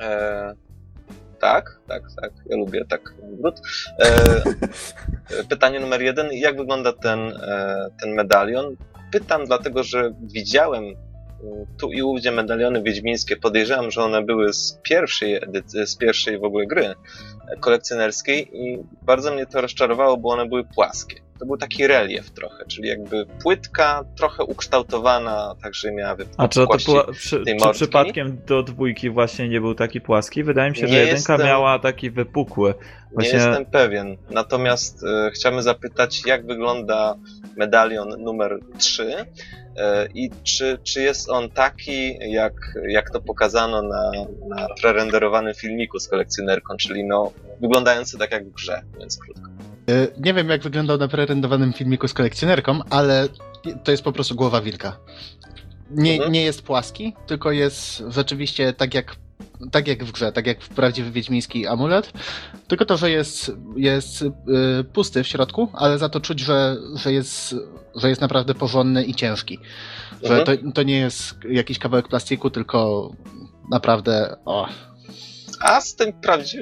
E, 0.00 0.54
tak, 1.40 1.80
tak, 1.88 2.02
tak. 2.20 2.32
Ja 2.46 2.56
lubię 2.56 2.84
tak 2.88 3.14
wrót. 3.40 3.60
E, 3.98 5.44
pytanie 5.50 5.80
numer 5.80 6.02
jeden. 6.02 6.32
Jak 6.32 6.56
wygląda 6.56 6.92
ten, 6.92 7.18
e, 7.20 7.88
ten 8.00 8.14
medalion? 8.14 8.76
Pytam 9.12 9.46
dlatego, 9.46 9.82
że 9.82 10.14
widziałem 10.22 10.84
mm, 10.84 10.96
tu 11.78 11.92
i 11.92 12.02
ówdzie 12.02 12.32
medaliony 12.32 12.82
wiedźmińskie. 12.82 13.36
Podejrzewam, 13.36 13.90
że 13.90 14.02
one 14.02 14.22
były 14.22 14.52
z 14.52 14.78
pierwszej 14.82 15.34
edycji, 15.34 15.86
z 15.86 15.96
pierwszej 15.96 16.38
w 16.38 16.44
ogóle 16.44 16.66
gry 16.66 16.94
kolekcjonerskiej 17.60 18.50
i 18.52 18.78
bardzo 19.02 19.32
mnie 19.32 19.46
to 19.46 19.60
rozczarowało, 19.60 20.16
bo 20.16 20.28
one 20.28 20.46
były 20.46 20.64
płaskie. 20.64 21.20
To 21.38 21.46
był 21.46 21.56
taki 21.56 21.86
relief 21.86 22.30
trochę, 22.30 22.64
czyli 22.66 22.88
jakby 22.88 23.26
płytka 23.42 24.04
trochę 24.16 24.44
ukształtowana, 24.44 25.54
tak 25.62 25.74
że 25.74 25.92
miała 25.92 26.16
A 26.36 26.48
czy, 26.48 26.60
to 26.60 26.76
była, 26.86 27.12
przy, 27.12 27.44
czy 27.44 27.72
przypadkiem 27.72 28.38
do 28.46 28.62
dwójki 28.62 29.10
właśnie 29.10 29.48
nie 29.48 29.60
był 29.60 29.74
taki 29.74 30.00
płaski? 30.00 30.44
Wydaje 30.44 30.70
mi 30.70 30.76
się, 30.76 30.86
że 30.86 30.92
Nie 30.92 30.98
jedynka 30.98 31.32
jestem- 31.32 31.46
miała 31.46 31.78
taki 31.78 32.10
wypukły. 32.10 32.68
Nie 32.68 33.14
Właśnie 33.14 33.34
jestem 33.34 33.66
pewien. 33.66 34.16
Natomiast 34.30 35.04
e, 35.04 35.30
chciałbym 35.34 35.62
zapytać, 35.62 36.26
jak 36.26 36.46
wygląda 36.46 37.16
medalion 37.56 38.08
numer 38.22 38.58
3 38.78 39.14
e, 39.76 40.08
i 40.14 40.30
czy, 40.42 40.78
czy 40.82 41.02
jest 41.02 41.30
on 41.30 41.50
taki, 41.50 42.18
jak, 42.32 42.52
jak 42.88 43.10
to 43.10 43.20
pokazano 43.20 43.82
na, 43.82 44.10
na 44.48 44.66
prerenderowanym 44.80 45.54
filmiku 45.54 45.98
z 45.98 46.08
kolekcjonerką, 46.08 46.76
czyli 46.76 47.04
no, 47.04 47.32
wyglądający 47.60 48.18
tak 48.18 48.32
jak 48.32 48.48
w 48.48 48.52
grze, 48.52 48.82
mówiąc 48.92 49.18
krótko. 49.18 49.53
Y, 49.90 50.12
Nie 50.20 50.34
wiem, 50.34 50.48
jak 50.48 50.62
wyglądał 50.62 50.98
na 50.98 51.08
prerendowanym 51.08 51.72
filmiku 51.72 52.08
z 52.08 52.14
kolekcjonerką, 52.14 52.80
ale 52.90 53.28
to 53.84 53.90
jest 53.90 54.02
po 54.02 54.12
prostu 54.12 54.34
głowa 54.34 54.60
wilka. 54.60 54.96
Nie, 55.90 56.12
Mhm. 56.14 56.32
nie 56.32 56.42
jest 56.42 56.62
płaski, 56.62 57.12
tylko 57.26 57.52
jest 57.52 58.02
rzeczywiście 58.08 58.72
tak 58.72 58.94
jak, 58.94 59.16
tak 59.72 59.88
jak 59.88 60.04
w 60.04 60.12
grze, 60.12 60.32
tak 60.32 60.46
jak 60.46 60.60
w 60.62 60.68
prawdziwy 60.68 61.10
wiedźmiński 61.10 61.66
amulet. 61.66 62.12
Tylko 62.68 62.84
to, 62.84 62.96
że 62.96 63.10
jest, 63.10 63.52
jest 63.76 64.22
y, 64.22 64.30
pusty 64.92 65.22
w 65.24 65.26
środku, 65.28 65.68
ale 65.72 65.98
za 65.98 66.08
to 66.08 66.20
czuć, 66.20 66.40
że, 66.40 66.76
że, 66.94 67.12
jest, 67.12 67.54
że 67.96 68.08
jest 68.08 68.20
naprawdę 68.20 68.54
porządny 68.54 69.04
i 69.04 69.14
ciężki. 69.14 69.58
Że 70.22 70.38
Mhm. 70.40 70.58
to, 70.58 70.72
to 70.72 70.82
nie 70.82 70.98
jest 70.98 71.34
jakiś 71.50 71.78
kawałek 71.78 72.08
plastiku, 72.08 72.50
tylko 72.50 73.10
naprawdę. 73.70 74.36
O, 74.44 74.68
A 75.60 75.80
z 75.80 75.94
tym, 75.94 76.12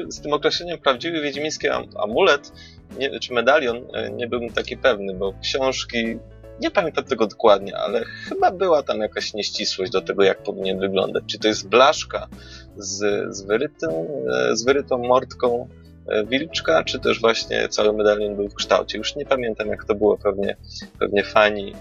z 0.08 0.20
tym 0.20 0.32
określeniem 0.32 0.78
prawdziwy 0.78 1.20
wiedźmiński 1.22 1.68
am- 1.68 1.84
amulet, 2.02 2.52
nie, 2.98 3.20
czy 3.20 3.32
medalion, 3.32 3.76
e, 3.94 4.10
nie 4.10 4.28
byłem 4.28 4.50
taki 4.50 4.76
pewny, 4.76 5.14
bo 5.14 5.34
książki, 5.42 6.18
nie 6.60 6.70
pamiętam 6.70 7.04
tego 7.04 7.26
dokładnie, 7.26 7.76
ale 7.76 8.04
chyba 8.04 8.50
była 8.50 8.82
tam 8.82 9.00
jakaś 9.00 9.34
nieścisłość 9.34 9.92
do 9.92 10.00
tego, 10.00 10.22
jak 10.22 10.42
powinien 10.42 10.78
wyglądać. 10.78 11.24
Czy 11.26 11.38
to 11.38 11.48
jest 11.48 11.68
blaszka 11.68 12.28
z, 12.76 12.98
z, 13.36 13.42
wyrytą, 13.42 14.08
e, 14.32 14.56
z 14.56 14.64
wyrytą 14.64 14.98
mordką 14.98 15.68
e, 16.06 16.26
wilczka, 16.26 16.84
czy 16.84 17.00
też 17.00 17.20
właśnie 17.20 17.68
cały 17.68 17.92
medalion 17.92 18.36
był 18.36 18.48
w 18.48 18.54
kształcie. 18.54 18.98
Już 18.98 19.16
nie 19.16 19.26
pamiętam, 19.26 19.68
jak 19.68 19.84
to 19.84 19.94
było, 19.94 20.18
pewnie, 20.18 20.56
pewnie 20.98 21.24
fani 21.24 21.72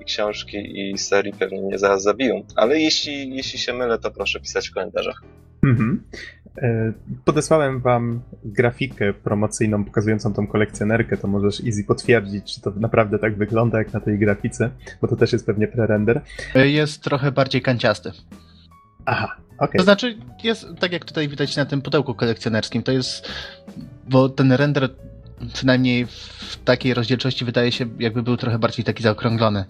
i 0.00 0.04
książki 0.04 0.90
i 0.90 0.98
serii 0.98 1.32
pewnie 1.32 1.62
mnie 1.62 1.78
zaraz 1.78 2.02
zabiją. 2.02 2.42
Ale 2.56 2.80
jeśli, 2.80 3.36
jeśli 3.36 3.58
się 3.58 3.72
mylę, 3.72 3.98
to 3.98 4.10
proszę 4.10 4.40
pisać 4.40 4.68
w 4.68 4.74
komentarzach. 4.74 5.22
Mhm. 5.64 6.02
E, 6.62 6.92
Podesłałem 7.24 7.80
wam 7.80 8.20
grafikę 8.44 9.12
promocyjną 9.12 9.84
pokazującą 9.84 10.32
tą 10.34 10.46
kolekcjonerkę, 10.46 11.16
to 11.16 11.28
możesz 11.28 11.60
easy 11.66 11.84
potwierdzić, 11.84 12.54
czy 12.54 12.60
to 12.60 12.70
naprawdę 12.76 13.18
tak 13.18 13.36
wygląda 13.36 13.78
jak 13.78 13.92
na 13.92 14.00
tej 14.00 14.18
grafice, 14.18 14.70
bo 15.02 15.08
to 15.08 15.16
też 15.16 15.32
jest 15.32 15.46
pewnie 15.46 15.68
prerender. 15.68 16.20
y, 16.56 16.70
jest 16.70 17.02
trochę 17.02 17.32
bardziej 17.32 17.62
kanciasty. 17.62 18.12
Aha, 19.06 19.36
okej. 19.58 19.78
To 19.78 19.84
znaczy, 19.84 20.18
jest 20.44 20.66
tak 20.80 20.92
jak 20.92 21.04
tutaj 21.04 21.28
widać 21.28 21.56
na 21.56 21.64
tym 21.64 21.82
pudełku 21.82 22.14
kolekcjonerskim, 22.14 22.82
to 22.82 22.92
jest, 22.92 23.28
bo 24.08 24.28
ten 24.28 24.52
render 24.52 24.88
przynajmniej 25.52 26.06
w 26.06 26.56
takiej 26.64 26.94
rozdzielczości 26.94 27.44
wydaje 27.44 27.72
się, 27.72 27.86
jakby 27.98 28.22
był 28.22 28.36
trochę 28.36 28.58
bardziej 28.58 28.84
taki 28.84 29.02
zaokrąglony. 29.02 29.64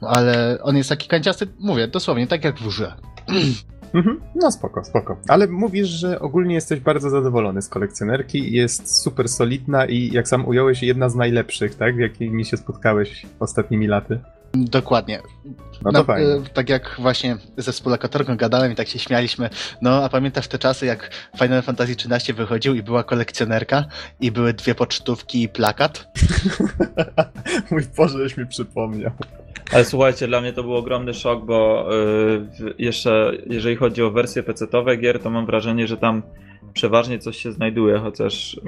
Ale 0.00 0.58
on 0.62 0.76
jest 0.76 0.88
taki 0.88 1.08
kanciasty, 1.08 1.46
mówię, 1.58 1.88
dosłownie, 1.88 2.26
tak 2.26 2.44
jak 2.44 2.58
w 2.58 2.68
grze. 2.68 2.92
Mhm. 3.94 4.20
No 4.34 4.52
spoko, 4.52 4.84
spoko. 4.84 5.16
Ale 5.28 5.46
mówisz, 5.46 5.88
że 5.88 6.20
ogólnie 6.20 6.54
jesteś 6.54 6.80
bardzo 6.80 7.10
zadowolony 7.10 7.62
z 7.62 7.68
kolekcjonerki, 7.68 8.52
jest 8.52 9.02
super 9.02 9.28
solidna 9.28 9.86
i 9.86 10.12
jak 10.12 10.28
sam 10.28 10.48
ująłeś, 10.48 10.82
jedna 10.82 11.08
z 11.08 11.14
najlepszych, 11.14 11.74
tak? 11.74 11.96
W 11.96 11.98
jakimi 11.98 12.44
się 12.44 12.56
spotkałeś 12.56 13.26
ostatnimi 13.40 13.86
laty. 13.86 14.20
Dokładnie. 14.54 15.20
No 15.84 15.92
to 15.92 15.98
Na- 15.98 16.04
fajnie. 16.04 16.28
e, 16.32 16.40
Tak 16.54 16.68
jak 16.68 16.96
właśnie 16.98 17.36
ze 17.56 17.72
współlokatorką 17.72 18.36
gadałem 18.36 18.72
i 18.72 18.74
tak 18.74 18.88
się 18.88 18.98
śmialiśmy. 18.98 19.50
No, 19.82 20.04
a 20.04 20.08
pamiętasz 20.08 20.48
te 20.48 20.58
czasy, 20.58 20.86
jak 20.86 21.10
Final 21.38 21.62
Fantasy 21.62 21.92
XIII 21.92 22.34
wychodził 22.34 22.74
i 22.74 22.82
była 22.82 23.04
kolekcjonerka 23.04 23.84
i 24.20 24.30
były 24.32 24.54
dwie 24.54 24.74
pocztówki 24.74 25.42
i 25.42 25.48
plakat? 25.48 26.08
Mój 27.70 27.82
Boże, 27.96 28.18
już 28.18 28.36
mi 28.36 28.46
przypomniał. 28.46 29.12
Ale 29.72 29.84
słuchajcie, 29.84 30.26
dla 30.26 30.40
mnie 30.40 30.52
to 30.52 30.62
był 30.62 30.76
ogromny 30.76 31.14
szok, 31.14 31.44
bo 31.46 31.88
y, 31.94 32.38
w- 32.40 32.74
jeszcze 32.78 33.32
jeżeli 33.46 33.76
chodzi 33.76 34.02
o 34.02 34.10
wersje 34.10 34.42
PC-owe 34.42 34.96
gier, 34.96 35.20
to 35.22 35.30
mam 35.30 35.46
wrażenie, 35.46 35.86
że 35.86 35.96
tam 35.96 36.22
przeważnie 36.72 37.18
coś 37.18 37.36
się 37.36 37.52
znajduje, 37.52 37.98
chociaż 37.98 38.54
y, 38.54 38.60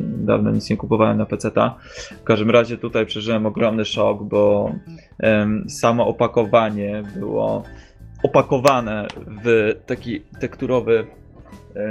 dawno 0.00 0.50
nic 0.50 0.70
nie 0.70 0.76
kupowałem 0.76 1.18
na 1.18 1.26
PC-ta. 1.26 1.74
W 2.20 2.24
każdym 2.24 2.50
razie 2.50 2.78
tutaj 2.78 3.06
przeżyłem 3.06 3.46
ogromny 3.46 3.84
szok, 3.84 4.22
bo 4.22 4.72
em, 5.18 5.64
samo 5.68 6.06
opakowanie 6.06 7.02
było 7.16 7.62
opakowane 8.24 9.06
w 9.44 9.74
taki 9.86 10.20
tekturowy 10.40 11.06
e, 11.76 11.82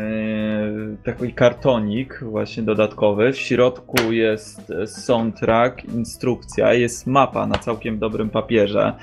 taki 1.04 1.34
kartonik 1.34 2.20
właśnie 2.24 2.64
dodatkowy. 2.64 3.34
W 3.34 3.38
środku 3.38 4.12
jest 4.12 4.74
soundtrack, 4.86 5.86
instrukcja, 5.86 6.74
jest 6.74 7.08
mapa 7.08 7.48
na 7.48 7.56
całkiem 7.56 8.00
dobrym 8.00 8.30
papierze. 8.30 8.94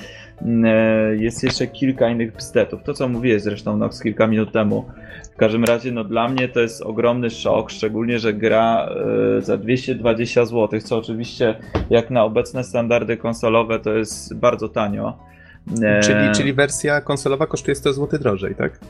E, 0.46 1.16
Jest 1.16 1.42
jeszcze 1.42 1.66
kilka 1.66 2.08
innych 2.08 2.36
bzdetów. 2.36 2.82
To 2.82 2.94
co 2.94 3.08
mówiłeś 3.08 3.42
zresztą 3.42 3.76
Nox 3.76 4.02
kilka 4.02 4.26
minut 4.26 4.52
temu. 4.52 4.84
W 5.34 5.36
każdym 5.36 5.64
razie 5.64 5.92
no 5.92 6.04
dla 6.04 6.28
mnie 6.28 6.48
to 6.48 6.60
jest 6.60 6.82
ogromny 6.82 7.30
szok, 7.30 7.70
szczególnie, 7.70 8.18
że 8.18 8.32
gra 8.34 8.88
e, 9.38 9.42
za 9.42 9.56
220 9.56 10.44
zł, 10.44 10.80
co 10.80 10.96
oczywiście 10.98 11.54
jak 11.90 12.10
na 12.10 12.24
obecne 12.24 12.64
standardy 12.64 13.16
konsolowe 13.16 13.78
to 13.78 13.92
jest 13.92 14.36
bardzo 14.36 14.68
tanio. 14.68 15.18
E, 15.82 16.00
Czyli, 16.00 16.30
czyli 16.34 16.52
wersja 16.52 17.00
konsolowa 17.00 17.46
kosztuje 17.46 17.74
100 17.74 17.92
zł 17.92 18.18
drożej, 18.20 18.54
tak? 18.54 18.80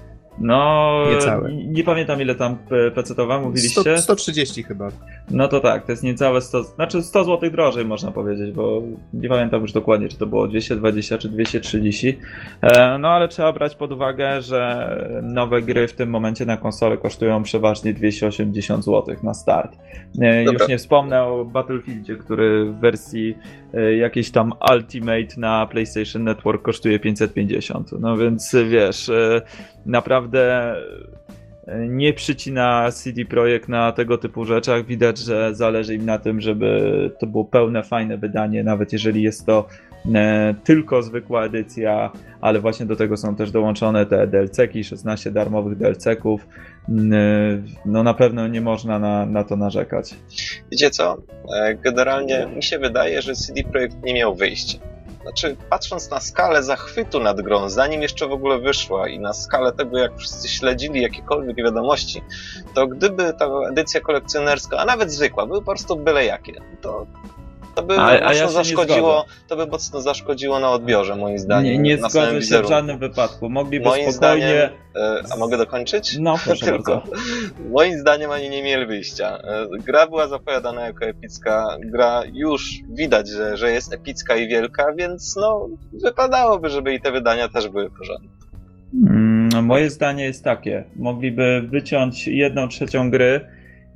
No, 0.40 0.90
Niecałe. 1.10 1.52
nie, 1.52 1.84
pamiętam 1.84 2.20
ile 2.22 2.34
tam 2.34 2.56
PC-towa 2.94 3.40
mówiliście. 3.42 3.80
100, 3.80 3.98
130 3.98 4.62
chyba. 4.62 4.88
No 5.30 5.48
to 5.48 5.60
tak, 5.60 5.86
to 5.86 5.92
jest 5.92 6.02
niecałe 6.02 6.40
100, 6.40 6.62
znaczy 6.62 7.02
100 7.02 7.24
zł 7.24 7.50
drożej 7.50 7.84
można 7.84 8.10
powiedzieć, 8.10 8.52
bo 8.52 8.82
nie 9.12 9.28
pamiętam 9.28 9.62
już 9.62 9.72
dokładnie, 9.72 10.08
czy 10.08 10.18
to 10.18 10.26
było 10.26 10.48
220 10.48 11.18
czy 11.18 11.28
230. 11.28 12.18
E, 12.62 12.98
No 12.98 13.08
ale 13.08 13.28
trzeba 13.28 13.52
brać 13.52 13.74
pod 13.74 13.92
uwagę, 13.92 14.42
że 14.42 14.90
nowe 15.22 15.62
gry 15.62 15.88
w 15.88 15.92
tym 15.92 16.10
momencie 16.10 16.46
na 16.46 16.56
konsolę 16.56 16.98
kosztują 16.98 17.42
przeważnie 17.42 17.94
280 17.94 18.84
zł 18.84 19.16
na 19.22 19.34
start. 19.34 19.76
E, 20.20 20.44
Dobra. 20.44 20.60
Już 20.60 20.68
nie 20.68 20.78
wspomnę 20.78 21.22
o 21.24 21.44
Battlefieldzie, 21.44 22.16
który 22.16 22.64
w 22.64 22.80
wersji 22.80 23.34
e, 23.74 23.96
jakiejś 23.96 24.30
tam 24.30 24.52
Ultimate 24.72 25.28
na 25.36 25.66
PlayStation 25.66 26.24
Network 26.24 26.62
kosztuje 26.62 26.98
550. 26.98 27.92
No 28.00 28.16
więc 28.16 28.54
e, 28.54 28.64
wiesz, 28.64 29.08
e, 29.08 29.42
naprawdę 29.86 30.74
nie 31.88 32.12
przycina 32.12 32.90
CD 32.90 33.24
Projekt 33.24 33.68
na 33.68 33.92
tego 33.92 34.18
typu 34.18 34.44
rzeczach. 34.44 34.86
Widać, 34.86 35.18
że 35.18 35.54
zależy 35.54 35.94
im 35.94 36.06
na 36.06 36.18
tym, 36.18 36.40
żeby 36.40 37.10
to 37.20 37.26
było 37.26 37.44
pełne, 37.44 37.82
fajne 37.82 38.18
wydanie, 38.18 38.64
nawet 38.64 38.92
jeżeli 38.92 39.22
jest 39.22 39.46
to 39.46 39.68
tylko 40.64 41.02
zwykła 41.02 41.44
edycja, 41.44 42.10
ale 42.40 42.60
właśnie 42.60 42.86
do 42.86 42.96
tego 42.96 43.16
są 43.16 43.36
też 43.36 43.50
dołączone 43.50 44.06
te 44.06 44.26
DLC-ki, 44.26 44.84
16 44.84 45.30
darmowych 45.30 45.78
DLC-ków. 45.78 46.46
Mm, 46.88 47.12
e, 47.12 47.62
No 47.86 48.02
na 48.02 48.14
pewno 48.14 48.48
nie 48.48 48.60
można 48.60 48.98
na, 48.98 49.26
na 49.26 49.44
to 49.44 49.56
narzekać. 49.56 50.14
Wiecie 50.72 50.90
co? 50.90 51.16
E, 51.56 51.74
Generalnie 51.74 52.46
mi 52.56 52.62
się 52.62 52.78
wydaje, 52.78 53.22
że 53.22 53.34
CD 53.34 53.62
Projekt 53.62 53.96
nie 54.02 54.14
miał 54.14 54.34
wyjścia. 54.34 54.78
Znaczy, 55.22 55.56
patrząc 55.70 56.10
na 56.10 56.20
skalę 56.20 56.62
zachwytu 56.62 57.20
nad 57.20 57.40
grą, 57.40 57.68
zanim 57.68 58.02
jeszcze 58.02 58.28
w 58.28 58.32
ogóle 58.32 58.58
wyszła 58.58 59.08
i 59.08 59.18
na 59.18 59.32
skalę 59.32 59.72
tego, 59.72 59.98
jak 59.98 60.16
wszyscy 60.16 60.48
śledzili 60.48 61.02
jakiekolwiek 61.02 61.56
wiadomości, 61.56 62.22
to 62.74 62.86
gdyby 62.86 63.34
ta 63.38 63.46
edycja 63.70 64.00
kolekcjonerska, 64.00 64.78
a 64.78 64.84
nawet 64.84 65.12
zwykła, 65.12 65.46
były 65.46 65.58
po 65.58 65.66
prostu 65.66 65.96
byle 65.96 66.24
jakie, 66.24 66.52
to, 66.80 67.06
to 67.74 67.82
by 67.82 67.94
A- 67.98 68.26
a 68.26 68.34
ja 68.34 68.48
zaszkodziło, 68.48 69.24
to 69.48 69.56
by 69.56 69.66
mocno 69.66 70.00
zaszkodziło 70.00 70.58
na 70.60 70.70
odbiorze, 70.70 71.16
moim 71.16 71.38
zdaniem. 71.38 71.72
Nie, 71.72 71.78
nie 71.78 71.96
zgodzę 71.96 72.20
się 72.26 72.32
w 72.32 72.34
wizerunku. 72.34 72.70
żadnym 72.70 72.98
wypadku. 72.98 73.50
Mogliby 73.50 73.84
Moim 73.86 74.12
spokojnie... 74.12 74.46
zdaniem, 74.94 75.20
e, 75.28 75.32
a 75.32 75.36
mogę 75.36 75.56
dokończyć? 75.58 76.16
No 76.20 76.34
proszę 76.44 76.66
Tylko. 76.72 76.96
bardzo. 76.96 77.12
Moim 77.70 77.98
zdaniem 77.98 78.30
oni 78.30 78.50
nie 78.50 78.62
mieli 78.62 78.86
wyjścia. 78.86 79.38
E, 79.38 79.66
Gra 79.78 80.06
była 80.06 80.28
zapowiadana 80.28 80.86
jako 80.86 81.04
epicka. 81.04 81.76
Gra 81.84 82.22
już 82.32 82.70
widać, 82.88 83.28
że, 83.28 83.56
że 83.56 83.72
jest 83.72 83.92
epicka 83.94 84.36
i 84.36 84.48
wielka, 84.48 84.92
więc 84.98 85.36
no 85.36 85.68
wypadałoby, 86.04 86.68
żeby 86.70 86.94
i 86.94 87.00
te 87.00 87.12
wydania 87.12 87.48
też 87.48 87.68
były 87.68 87.90
porządne. 87.90 88.28
Mm, 89.06 89.64
Moje 89.64 89.90
zdanie 89.90 90.24
jest 90.24 90.44
takie: 90.44 90.84
mogliby 90.96 91.62
wyciąć 91.70 92.26
jedną 92.28 92.68
trzecią 92.68 93.10
gry 93.10 93.40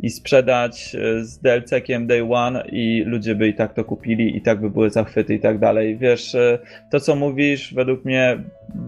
i 0.00 0.10
sprzedać 0.10 0.94
e, 0.94 1.24
z 1.24 1.38
DLC-kiem 1.38 2.06
Day 2.06 2.32
One 2.32 2.64
i 2.72 3.02
ludzie 3.06 3.34
by 3.34 3.48
i 3.48 3.54
tak 3.54 3.74
to 3.74 3.84
kupili 3.84 4.36
i 4.36 4.42
tak 4.42 4.60
by 4.60 4.70
były 4.70 4.90
zachwyty 4.90 5.34
i 5.34 5.40
tak 5.40 5.58
dalej. 5.58 5.96
Wiesz, 5.96 6.34
e, 6.34 6.58
to 6.90 7.00
co 7.00 7.16
mówisz 7.16 7.74
według 7.74 8.04
mnie 8.04 8.38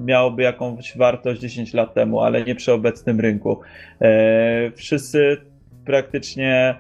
miałoby 0.05 0.43
jakąś 0.43 0.97
wartość 0.97 1.41
10 1.41 1.75
lat 1.75 1.95
temu, 1.95 2.21
ale 2.21 2.45
nie 2.45 2.55
przy 2.55 2.73
obecnym 2.73 3.21
rynku. 3.21 3.61
E, 4.01 4.71
Wszyscy 4.77 5.37
praktycznie 5.85 6.75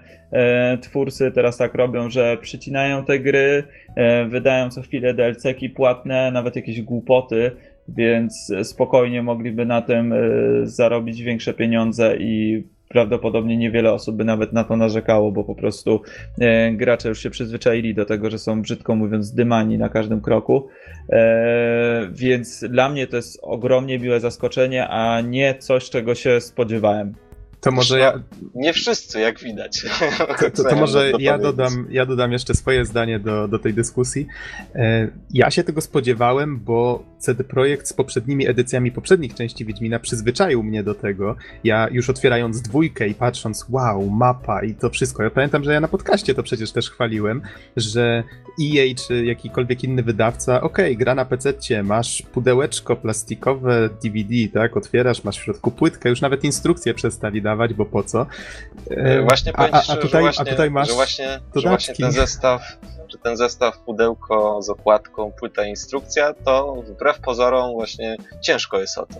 twórcy 0.80 1.32
teraz 1.32 1.56
tak 1.56 1.74
robią, 1.74 2.10
że 2.10 2.36
przycinają 2.36 3.04
te 3.04 3.18
gry, 3.18 3.64
wydają 4.28 4.70
co 4.70 4.82
chwilę 4.82 5.14
DLC-ki 5.14 5.70
płatne, 5.70 6.30
nawet 6.30 6.56
jakieś 6.56 6.82
głupoty, 6.82 7.50
więc 7.88 8.52
spokojnie 8.62 9.22
mogliby 9.22 9.66
na 9.66 9.82
tym 9.82 10.14
zarobić 10.62 11.22
większe 11.22 11.54
pieniądze 11.54 12.16
i 12.16 12.64
prawdopodobnie 12.88 13.56
niewiele 13.56 13.92
osób 13.92 14.16
by 14.16 14.24
nawet 14.24 14.52
na 14.52 14.64
to 14.64 14.76
narzekało, 14.76 15.32
bo 15.32 15.44
po 15.44 15.54
prostu 15.54 16.02
e, 16.40 16.72
gracze 16.72 17.08
już 17.08 17.22
się 17.22 17.30
przyzwyczaili 17.30 17.94
do 17.94 18.04
tego, 18.04 18.30
że 18.30 18.38
są 18.38 18.62
brzydko 18.62 18.94
mówiąc 18.94 19.32
dymani 19.32 19.78
na 19.78 19.88
każdym 19.88 20.20
kroku. 20.20 20.68
E, 21.10 22.08
więc 22.12 22.64
dla 22.70 22.88
mnie 22.88 23.06
to 23.06 23.16
jest 23.16 23.38
ogromnie 23.42 23.98
miłe 23.98 24.20
zaskoczenie, 24.20 24.88
a 24.88 25.20
nie 25.20 25.54
coś, 25.58 25.90
czego 25.90 26.14
się 26.14 26.40
spodziewałem. 26.40 27.14
To 27.60 27.72
może 27.72 27.98
ja, 27.98 28.22
Nie 28.54 28.72
wszyscy, 28.72 29.20
jak 29.20 29.40
widać. 29.40 29.82
to, 30.40 30.50
to, 30.50 30.68
to 30.70 30.76
może 30.76 31.12
ja 31.18 31.38
dodam, 31.38 31.86
ja 31.90 32.06
dodam 32.06 32.32
jeszcze 32.32 32.54
swoje 32.54 32.84
zdanie 32.84 33.18
do, 33.18 33.48
do 33.48 33.58
tej 33.58 33.74
dyskusji. 33.74 34.26
E, 34.74 35.08
Ja 35.30 35.50
się 35.50 35.64
tego 35.64 35.80
spodziewałem, 35.80 36.58
bo 36.58 37.04
CD 37.18 37.44
Projekt 37.44 37.88
z 37.88 37.92
poprzednimi 37.92 38.48
edycjami 38.48 38.92
poprzednich 38.92 39.34
części 39.34 39.64
Wiedźmina 39.64 39.98
przyzwyczaił 39.98 40.62
mnie 40.62 40.82
do 40.82 40.94
tego. 40.94 41.36
Ja 41.64 41.88
już 41.90 42.10
otwierając 42.10 42.62
dwójkę 42.62 43.08
i 43.08 43.14
patrząc, 43.14 43.66
wow, 43.68 44.10
mapa 44.10 44.62
i 44.62 44.74
to 44.74 44.90
wszystko. 44.90 45.22
Ja 45.22 45.30
pamiętam, 45.30 45.64
że 45.64 45.72
ja 45.72 45.80
na 45.80 45.88
podcaście 45.88 46.34
to 46.34 46.42
przecież 46.42 46.72
też 46.72 46.90
chwaliłem, 46.90 47.42
że 47.76 48.22
EA 48.62 48.94
czy 49.06 49.24
jakikolwiek 49.24 49.84
inny 49.84 50.02
wydawca, 50.02 50.60
okej, 50.60 50.96
gra 50.96 51.14
na 51.14 51.24
PC, 51.24 51.52
masz 51.84 52.22
pudełeczko 52.22 52.96
plastikowe 52.96 53.88
DVD, 54.02 54.34
tak? 54.54 54.76
Otwierasz, 54.76 55.24
masz 55.24 55.38
w 55.38 55.44
środku 55.44 55.70
płytkę, 55.70 56.08
już 56.08 56.20
nawet 56.20 56.44
instrukcje 56.44 56.94
przestali 56.94 57.42
dawać, 57.42 57.74
bo 57.74 57.86
po 57.86 58.02
co. 58.02 58.26
E, 58.90 59.22
Właśnie 59.22 59.52
a, 59.56 59.70
a, 59.70 59.82
a, 59.88 59.96
tutaj, 59.96 60.22
właśnie, 60.22 60.42
a 60.42 60.50
tutaj 60.50 60.70
masz 60.70 60.88
że 60.88 60.94
właśnie, 60.94 61.40
że 61.54 61.68
właśnie 61.68 61.94
ten 61.94 62.12
zestaw, 62.12 62.62
że 63.10 63.18
ten 63.18 63.36
zestaw 63.36 63.78
pudełko 63.78 64.62
z 64.62 64.70
okładką, 64.70 65.32
płyta, 65.32 65.64
instrukcja, 65.64 66.34
to 66.44 66.82
wbrew 66.86 67.20
pozorom 67.20 67.72
właśnie 67.72 68.16
ciężko 68.40 68.80
jest 68.80 68.98
o 68.98 69.06
to. 69.06 69.14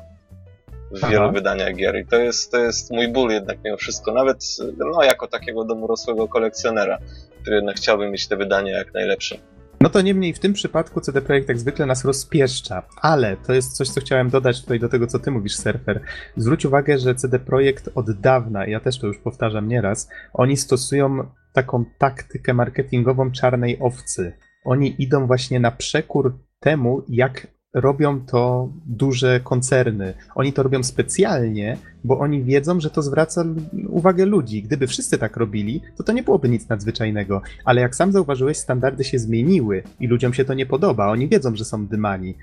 W 0.91 0.99
Aha. 1.03 1.09
wielu 1.09 1.33
wydaniach 1.33 1.75
gier. 1.75 1.97
I 1.97 2.07
to 2.07 2.17
jest, 2.17 2.51
to 2.51 2.59
jest 2.59 2.91
mój 2.91 3.09
ból 3.09 3.31
jednak 3.31 3.59
mimo 3.65 3.77
wszystko. 3.77 4.13
Nawet 4.13 4.45
no, 4.77 5.03
jako 5.03 5.29
takiego 5.29 5.65
domorosłego 5.65 6.29
kolekcjonera, 6.29 6.99
który 7.41 7.57
jednak 7.57 7.77
chciałby 7.77 8.11
mieć 8.11 8.29
te 8.29 8.37
wydania 8.37 8.79
jak 8.79 8.95
najlepsze. 8.95 9.39
No 9.81 9.89
to 9.89 10.03
niemniej 10.03 10.35
w 10.35 10.39
tym 10.39 10.53
przypadku 10.53 11.01
CD 11.01 11.23
Projekt 11.23 11.49
jak 11.49 11.59
zwykle 11.59 11.87
nas 11.87 12.05
rozpieszcza, 12.05 12.83
ale 13.03 13.37
to 13.37 13.53
jest 13.53 13.77
coś, 13.77 13.89
co 13.89 14.01
chciałem 14.01 14.31
dodać 14.31 14.61
tutaj 14.61 14.81
do 14.81 14.89
tego, 14.89 15.07
co 15.07 15.19
ty 15.19 15.31
mówisz, 15.31 15.57
surfer. 15.57 16.01
Zwróć 16.37 16.65
uwagę, 16.65 16.99
że 16.99 17.15
CD 17.15 17.39
Projekt 17.39 17.89
od 17.95 18.21
dawna, 18.21 18.67
ja 18.67 18.81
też 18.81 18.99
to 18.99 19.07
już 19.07 19.19
powtarzam 19.19 19.69
nieraz, 19.69 20.09
oni 20.33 20.57
stosują 20.57 21.31
taką 21.57 21.85
taktykę 21.99 22.55
marketingową 22.55 23.31
czarnej 23.31 23.79
owcy. 23.81 24.33
Oni 24.65 25.03
idą 25.03 25.27
właśnie 25.27 25.61
na 25.61 25.71
przekór 25.71 26.39
temu, 26.61 27.03
jak 27.09 27.47
robią 27.75 28.21
to 28.21 28.69
duże 28.87 29.41
koncerny. 29.41 30.15
Oni 30.35 30.53
to 30.53 30.63
robią 30.63 30.83
specjalnie, 30.83 31.77
bo 32.05 32.19
oni 32.19 32.45
wiedzą, 32.45 32.81
że 32.81 32.91
to 32.91 33.03
zwraca 33.03 33.45
uwagę 33.89 34.27
ludzi. 34.27 34.63
Gdyby 34.63 34.87
wszyscy 34.87 35.19
tak 35.19 35.37
robili, 35.37 35.83
to 35.97 36.05
to 36.05 36.13
nie 36.13 36.23
byłoby 36.23 36.49
nic 36.49 36.69
nadzwyczajnego. 36.69 37.43
Ale 37.65 37.81
jak 37.81 37.97
sam 37.97 38.13
zauważyłeś, 38.13 38.57
standardy 38.57 39.05
się 39.05 39.19
zmieniły 39.19 39.83
i 40.01 40.07
ludziom 40.07 40.35
się 40.35 40.45
to 40.45 40.55
nie 40.55 40.67
podoba. 40.67 41.11
Oni 41.11 41.29
wiedzą, 41.29 41.57
że 41.57 41.65
są 41.65 41.87
dymani. 41.87 42.35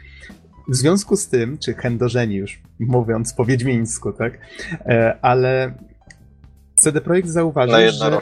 W 0.69 0.75
związku 0.75 1.15
z 1.15 1.27
tym, 1.27 1.57
czy 1.57 1.73
chędożeni 1.73 2.35
już 2.35 2.61
mówiąc 2.79 3.33
po 3.33 3.45
wiedźmińsku, 3.45 4.13
tak? 4.13 4.37
E, 4.85 5.17
ale 5.21 5.73
CD 6.75 7.01
Projekt 7.01 7.29
zauważył, 7.29 7.75
Na 7.75 8.21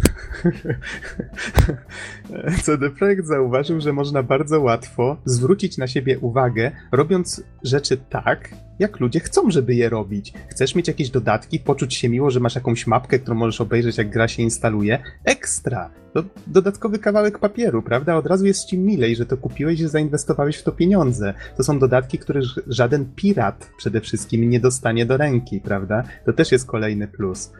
CD 2.64 2.90
Projekt 2.90 3.26
zauważył, 3.26 3.80
że 3.80 3.92
można 3.92 4.22
bardzo 4.22 4.60
łatwo 4.60 5.16
zwrócić 5.24 5.78
na 5.78 5.86
siebie 5.86 6.18
uwagę, 6.18 6.70
robiąc 6.92 7.42
rzeczy 7.64 7.96
tak, 7.96 8.48
jak 8.78 9.00
ludzie 9.00 9.20
chcą, 9.20 9.50
żeby 9.50 9.74
je 9.74 9.88
robić. 9.88 10.32
Chcesz 10.48 10.74
mieć 10.74 10.88
jakieś 10.88 11.10
dodatki, 11.10 11.58
poczuć 11.58 11.94
się 11.94 12.08
miło, 12.08 12.30
że 12.30 12.40
masz 12.40 12.54
jakąś 12.54 12.86
mapkę, 12.86 13.18
którą 13.18 13.36
możesz 13.36 13.60
obejrzeć, 13.60 13.98
jak 13.98 14.10
gra 14.10 14.28
się 14.28 14.42
instaluje. 14.42 14.98
Ekstra! 15.24 15.90
To 16.14 16.22
dodatkowy 16.46 16.98
kawałek 16.98 17.38
papieru, 17.38 17.82
prawda? 17.82 18.16
Od 18.16 18.26
razu 18.26 18.46
jest 18.46 18.64
ci 18.64 18.78
milej, 18.78 19.16
że 19.16 19.26
to 19.26 19.36
kupiłeś 19.36 19.80
i 19.80 19.88
zainwestowałeś 19.88 20.56
w 20.56 20.62
to 20.62 20.72
pieniądze. 20.72 21.34
To 21.56 21.64
są 21.64 21.78
dodatki, 21.78 22.18
które 22.18 22.42
ż- 22.42 22.62
żaden 22.66 23.06
pirat 23.16 23.70
przede 23.78 24.00
wszystkim 24.00 24.50
nie 24.50 24.60
dostanie 24.60 25.06
do 25.06 25.16
ręki, 25.16 25.60
prawda? 25.60 26.02
To 26.26 26.32
też 26.32 26.52
jest 26.52 26.66
kolejny 26.66 27.08
plus. 27.08 27.52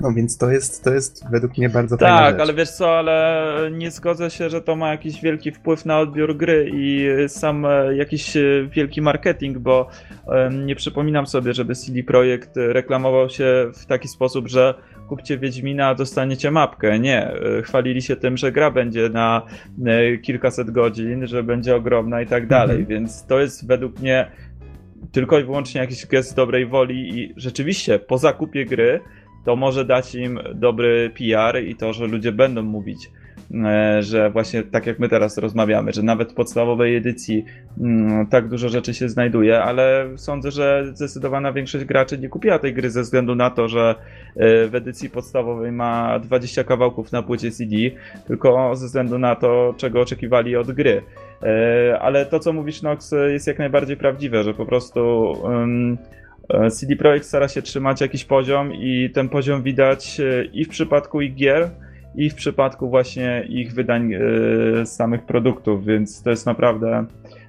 No 0.00 0.12
więc 0.12 0.38
to 0.38 0.50
jest, 0.50 0.84
to 0.84 0.94
jest 0.94 1.30
według 1.30 1.58
mnie 1.58 1.68
bardzo 1.68 1.96
fajna 1.96 2.18
Tak, 2.18 2.40
ale 2.40 2.54
wiesz 2.54 2.70
co, 2.70 2.98
ale 2.98 3.70
nie 3.72 3.90
zgodzę 3.90 4.30
się, 4.30 4.50
że 4.50 4.60
to 4.60 4.76
ma 4.76 4.90
jakiś 4.90 5.20
wielki 5.22 5.52
wpływ 5.52 5.86
na 5.86 6.00
odbiór 6.00 6.36
gry 6.36 6.70
i 6.74 7.08
sam 7.28 7.66
e, 7.66 7.96
jakiś 7.96 8.36
e, 8.36 8.42
wielki 8.70 9.02
marketing, 9.02 9.58
bo 9.58 9.88
nie 10.64 10.76
przypominam 10.76 11.26
sobie, 11.26 11.54
żeby 11.54 11.74
CD 11.74 12.02
Projekt 12.02 12.50
reklamował 12.56 13.30
się 13.30 13.70
w 13.74 13.86
taki 13.86 14.08
sposób, 14.08 14.48
że 14.48 14.74
kupcie 15.08 15.38
Wiedźmina, 15.38 15.88
a 15.88 15.94
dostaniecie 15.94 16.50
mapkę. 16.50 16.98
Nie, 16.98 17.30
e, 17.30 17.62
chwalili 17.62 18.02
się 18.02 18.16
tym, 18.16 18.36
że 18.36 18.52
gra 18.52 18.70
będzie 18.70 19.08
na 19.08 19.42
kilkaset 20.22 20.70
godzin, 20.70 21.26
że 21.26 21.42
będzie 21.42 21.76
ogromna 21.76 22.22
i 22.22 22.26
tak 22.26 22.46
dalej, 22.46 22.80
Mhm. 22.80 22.86
więc 22.86 23.26
to 23.26 23.40
jest 23.40 23.66
według 23.66 24.00
mnie 24.00 24.30
tylko 25.12 25.38
i 25.38 25.44
wyłącznie 25.44 25.80
jakiś 25.80 26.06
gest 26.06 26.36
dobrej 26.36 26.66
woli 26.66 27.18
i 27.18 27.34
rzeczywiście 27.36 27.98
po 27.98 28.18
zakupie 28.18 28.66
gry 28.66 29.00
to 29.44 29.56
może 29.56 29.84
dać 29.84 30.14
im 30.14 30.40
dobry 30.54 31.10
PR 31.18 31.64
i 31.64 31.74
to, 31.74 31.92
że 31.92 32.06
ludzie 32.06 32.32
będą 32.32 32.62
mówić, 32.62 33.10
e, 33.54 34.02
że 34.02 34.30
właśnie 34.30 34.62
tak 34.62 34.86
jak 34.86 34.98
my 34.98 35.08
teraz 35.08 35.38
rozmawiamy, 35.38 35.92
że 35.92 36.02
nawet 36.02 36.32
w 36.32 36.34
podstawowej 36.34 36.96
edycji 36.96 37.44
mm, 37.80 38.26
tak 38.26 38.48
dużo 38.48 38.68
rzeczy 38.68 38.94
się 38.94 39.08
znajduje, 39.08 39.62
ale 39.62 40.08
sądzę, 40.16 40.50
że 40.50 40.84
zdecydowana 40.94 41.52
większość 41.52 41.84
graczy 41.84 42.18
nie 42.18 42.28
kupiła 42.28 42.58
tej 42.58 42.74
gry 42.74 42.90
ze 42.90 43.02
względu 43.02 43.34
na 43.34 43.50
to, 43.50 43.68
że 43.68 43.94
e, 44.36 44.68
w 44.68 44.74
edycji 44.74 45.10
podstawowej 45.10 45.72
ma 45.72 46.18
20 46.18 46.64
kawałków 46.64 47.12
na 47.12 47.22
płycie 47.22 47.50
CD, 47.50 47.76
tylko 48.26 48.76
ze 48.76 48.86
względu 48.86 49.18
na 49.18 49.36
to, 49.36 49.74
czego 49.76 50.00
oczekiwali 50.00 50.56
od 50.56 50.72
gry. 50.72 51.02
E, 51.42 51.98
Ale 52.00 52.26
to, 52.26 52.38
co 52.38 52.52
mówisz, 52.52 52.82
Nox, 52.82 53.14
jest 53.28 53.46
jak 53.46 53.58
najbardziej 53.58 53.96
prawdziwe, 53.96 54.44
że 54.44 54.54
po 54.54 54.66
prostu 54.66 55.32
e, 55.50 56.21
CD 56.70 56.96
Projekt 56.96 57.26
stara 57.26 57.48
się 57.48 57.62
trzymać 57.62 58.00
jakiś 58.00 58.24
poziom 58.24 58.74
i 58.74 59.10
ten 59.14 59.28
poziom 59.28 59.62
widać 59.62 60.20
e, 60.20 60.44
i 60.44 60.64
w 60.64 60.68
przypadku 60.68 61.20
ich 61.20 61.34
gier, 61.34 61.70
i 62.14 62.30
w 62.30 62.34
przypadku 62.34 62.90
właśnie 62.90 63.46
ich 63.48 63.74
wydań 63.74 64.12
e, 64.14 64.20
samych 64.86 65.22
produktów, 65.26 65.84
więc 65.84 66.22
to 66.22 66.30
jest 66.30 66.46
naprawdę 66.46 67.06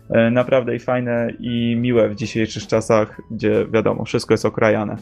e, 0.10 0.30
naprawdę 0.30 0.76
i 0.76 0.80
fajne 0.80 1.28
i 1.40 1.76
miłe 1.76 2.10
w 2.10 2.16
dzisiejszych 2.16 2.68
czasach, 2.68 3.22
gdzie 3.32 3.66
wiadomo, 3.66 4.06
wszystko 4.06 4.34
jest 4.34 4.46
okrajane. 4.46 4.98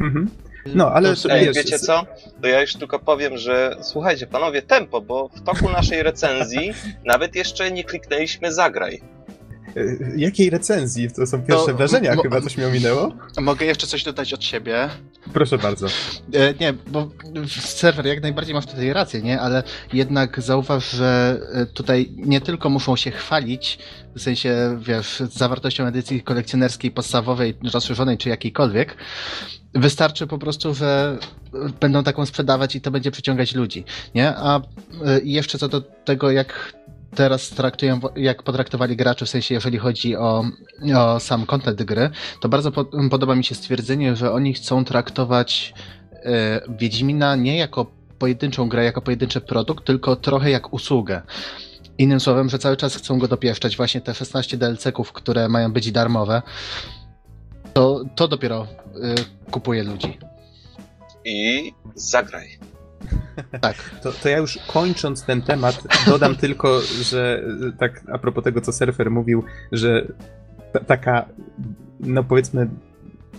Mhm. 0.00 0.28
No, 0.74 0.92
ale 0.92 1.16
to 1.16 1.30
Ej, 1.30 1.52
wiecie 1.54 1.78
co? 1.78 2.06
To 2.42 2.48
ja 2.48 2.60
już 2.60 2.74
tylko 2.74 2.98
powiem, 2.98 3.36
że 3.36 3.76
słuchajcie, 3.80 4.26
panowie, 4.26 4.62
tempo, 4.62 5.00
bo 5.00 5.28
w 5.28 5.42
toku 5.42 5.70
naszej 5.70 6.02
recenzji 6.02 6.72
nawet 7.04 7.36
jeszcze 7.36 7.70
nie 7.70 7.84
kliknęliśmy 7.84 8.52
zagraj. 8.52 9.00
E, 9.76 9.80
Jakiej 10.16 10.50
recenzji? 10.50 11.10
To 11.10 11.26
są 11.26 11.42
pierwsze 11.42 11.66
To- 11.66 11.74
wrażenia, 11.74 12.14
mo- 12.14 12.22
chyba 12.22 12.40
coś 12.40 12.56
mi 12.56 12.64
ominęło? 12.64 13.12
Mogę 13.40 13.66
jeszcze 13.66 13.86
coś 13.86 14.02
dodać 14.04 14.32
od 14.34 14.44
siebie? 14.44 14.88
Proszę 15.32 15.58
bardzo. 15.58 15.86
E, 16.34 16.54
nie, 16.60 16.72
bo 16.72 17.08
serwer 17.60 18.06
jak 18.06 18.22
najbardziej 18.22 18.54
masz 18.54 18.66
tutaj 18.66 18.92
rację, 18.92 19.22
nie? 19.22 19.40
Ale 19.40 19.62
jednak 19.92 20.42
zauważ, 20.42 20.90
że 20.90 21.40
e, 21.52 21.66
tutaj 21.66 22.10
nie 22.16 22.40
tylko 22.40 22.70
muszą 22.70 22.96
się 22.96 23.10
chwalić, 23.10 23.78
w 24.16 24.20
sensie, 24.20 24.78
wiesz, 24.82 25.22
zawartością 25.32 25.86
edycji 25.86 26.22
kolekcjonerskiej, 26.22 26.90
podstawowej, 26.90 27.54
rozszerzonej 27.72 28.18
czy 28.18 28.28
jakiejkolwiek. 28.28 28.96
Wystarczy 29.74 30.26
po 30.26 30.38
prostu, 30.38 30.74
że 30.74 31.18
będą 31.80 32.04
taką 32.04 32.26
sprzedawać 32.26 32.76
i 32.76 32.80
to 32.80 32.90
będzie 32.90 33.10
przyciągać 33.10 33.54
ludzi, 33.54 33.84
nie? 34.14 34.28
A 34.36 34.58
e, 34.58 34.62
jeszcze 35.24 35.58
co 35.58 35.68
do 35.68 35.80
tego, 35.80 36.30
jak 36.30 36.74
teraz 37.14 37.50
traktują, 37.50 38.00
jak 38.16 38.42
potraktowali 38.42 38.96
graczy, 38.96 39.26
w 39.26 39.28
sensie 39.28 39.54
jeżeli 39.54 39.78
chodzi 39.78 40.16
o, 40.16 40.44
o 40.96 41.20
sam 41.20 41.46
content 41.46 41.82
gry, 41.82 42.10
to 42.40 42.48
bardzo 42.48 42.72
po, 42.72 42.84
podoba 43.10 43.34
mi 43.34 43.44
się 43.44 43.54
stwierdzenie, 43.54 44.16
że 44.16 44.32
oni 44.32 44.54
chcą 44.54 44.84
traktować 44.84 45.74
e, 46.12 46.60
Wiedźmina 46.68 47.36
nie 47.36 47.56
jako 47.56 47.86
pojedynczą 48.18 48.68
grę, 48.68 48.84
jako 48.84 49.02
pojedynczy 49.02 49.40
produkt, 49.40 49.84
tylko 49.84 50.16
trochę 50.16 50.50
jak 50.50 50.72
usługę. 50.72 51.22
Innym 51.98 52.20
słowem, 52.20 52.48
że 52.48 52.58
cały 52.58 52.76
czas 52.76 52.96
chcą 52.96 53.18
go 53.18 53.28
dopieszczać. 53.28 53.76
Właśnie 53.76 54.00
te 54.00 54.14
16 54.14 54.56
DLC-ków, 54.56 55.12
które 55.12 55.48
mają 55.48 55.72
być 55.72 55.92
darmowe, 55.92 56.42
to, 57.74 58.04
to 58.14 58.28
dopiero 58.28 58.66
y, 59.46 59.50
kupuje 59.50 59.84
ludzi. 59.84 60.18
I 61.24 61.72
zagraj. 61.94 62.58
Tak. 63.60 63.76
To, 64.02 64.12
to 64.12 64.28
ja 64.28 64.38
już 64.38 64.58
kończąc 64.66 65.24
ten 65.24 65.42
temat, 65.42 65.82
dodam 66.06 66.36
tylko, 66.44 66.80
że 67.02 67.42
tak 67.78 68.04
a 68.12 68.18
propos 68.18 68.44
tego, 68.44 68.60
co 68.60 68.72
surfer 68.72 69.10
mówił, 69.10 69.44
że 69.72 70.06
ta, 70.72 70.80
taka, 70.80 71.28
no 72.00 72.24
powiedzmy, 72.24 72.68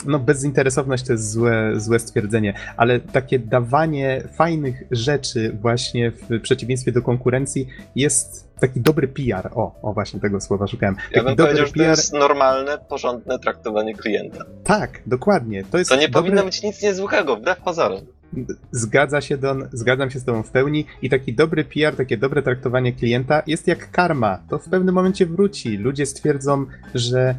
no 0.06 0.20
bezinteresowność 0.20 1.06
to 1.06 1.14
jest 1.14 1.32
złe, 1.32 1.72
złe 1.76 2.00
stwierdzenie, 2.00 2.54
ale 2.78 3.00
takie 3.00 3.40
dawanie 3.40 4.24
fajnych 4.34 4.84
rzeczy 4.92 5.58
właśnie 5.62 6.12
w 6.12 6.42
przeciwieństwie 6.42 6.92
do 6.92 7.02
konkurencji 7.02 7.68
jest 7.96 8.46
taki 8.60 8.82
dobry 8.82 9.08
PR. 9.08 9.50
O, 9.56 9.76
o 9.82 9.94
właśnie 9.94 10.20
tego 10.20 10.42
słowa 10.42 10.68
szukałem. 10.68 10.96
Taki 10.96 11.08
Ja 11.12 11.24
bym 11.24 11.36
dobry 11.36 11.54
powiedział, 11.54 11.66
że 11.66 11.74
to 11.74 11.84
jest 11.84 12.14
normalne, 12.14 12.78
porządne 12.90 13.40
traktowanie 13.40 13.96
klienta. 13.96 14.46
Tak, 14.64 15.02
dokładnie. 15.06 15.64
To 15.72 15.78
jest 15.78 15.90
To 15.90 15.96
nie 15.96 16.10
dobre... 16.10 16.22
powinno 16.22 16.44
być 16.44 16.64
nic 16.64 16.82
niezwykłego, 16.82 17.36
wbrew 17.36 17.58
pozorom. 17.58 18.02
Zgadza 18.72 19.22
się, 19.22 19.38
Don, 19.38 19.68
zgadzam 19.72 20.12
się 20.12 20.20
z 20.20 20.26
Tobą 20.26 20.44
w 20.44 20.52
pełni 20.52 20.86
i 21.02 21.10
taki 21.10 21.34
dobry 21.34 21.64
PR, 21.64 21.96
takie 21.96 22.18
dobre 22.18 22.42
traktowanie 22.42 22.94
klienta 22.94 23.44
jest 23.48 23.68
jak 23.68 23.92
karma. 23.92 24.40
To 24.50 24.60
w 24.60 24.70
pewnym 24.70 24.96
momencie 24.96 25.26
wróci. 25.26 25.78
Ludzie 25.78 26.06
stwierdzą, 26.06 26.66
że 26.96 27.36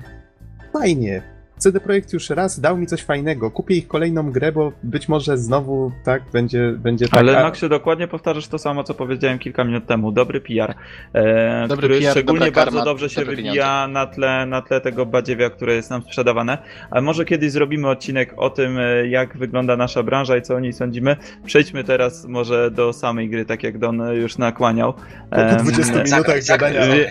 fajnie. 0.72 1.35
CD 1.58 1.80
Projekt 1.80 2.12
już 2.12 2.30
raz 2.30 2.60
dał 2.60 2.76
mi 2.76 2.86
coś 2.86 3.02
fajnego. 3.02 3.50
Kupię 3.50 3.74
ich 3.74 3.88
kolejną 3.88 4.32
grę, 4.32 4.52
bo 4.52 4.72
być 4.82 5.08
może 5.08 5.38
znowu 5.38 5.92
tak 6.04 6.22
będzie, 6.32 6.72
będzie 6.78 7.08
tak. 7.08 7.20
Ale 7.20 7.38
a- 7.38 7.42
Maxie, 7.42 7.68
dokładnie 7.68 8.08
powtarzasz 8.08 8.48
to 8.48 8.58
samo, 8.58 8.84
co 8.84 8.94
powiedziałem 8.94 9.38
kilka 9.38 9.64
minut 9.64 9.86
temu. 9.86 10.12
Dobry 10.12 10.40
PR, 10.40 10.74
e, 11.12 11.68
Dobry 11.68 11.76
który 11.88 12.00
PR, 12.00 12.10
szczególnie 12.10 12.40
dobra 12.46 12.62
bardzo 12.62 12.70
karma, 12.76 12.84
dobrze 12.84 13.08
się 13.10 13.24
wybija 13.24 13.88
na 13.88 14.06
tle, 14.06 14.46
na 14.46 14.62
tle 14.62 14.80
tego 14.80 15.06
badziewia, 15.06 15.50
które 15.50 15.74
jest 15.74 15.90
nam 15.90 16.02
sprzedawane. 16.02 16.58
Ale 16.90 17.02
może 17.02 17.24
kiedyś 17.24 17.50
zrobimy 17.52 17.88
odcinek 17.88 18.34
o 18.36 18.50
tym, 18.50 18.78
e, 18.78 19.08
jak 19.08 19.36
wygląda 19.36 19.76
nasza 19.76 20.02
branża 20.02 20.36
i 20.36 20.42
co 20.42 20.54
o 20.54 20.60
niej 20.60 20.72
sądzimy. 20.72 21.16
Przejdźmy 21.44 21.84
teraz 21.84 22.24
może 22.24 22.70
do 22.70 22.92
samej 22.92 23.30
gry, 23.30 23.44
tak 23.44 23.62
jak 23.62 23.78
Don 23.78 23.98
już 24.14 24.38
nakłaniał. 24.38 24.92
po 25.30 25.36
Em, 25.36 25.56
20 25.58 25.84
Zagraj, 25.84 26.04
minutach 26.12 26.42
zagraj. 26.42 26.72
gadania. 26.72 26.94
Wie- 26.94 27.10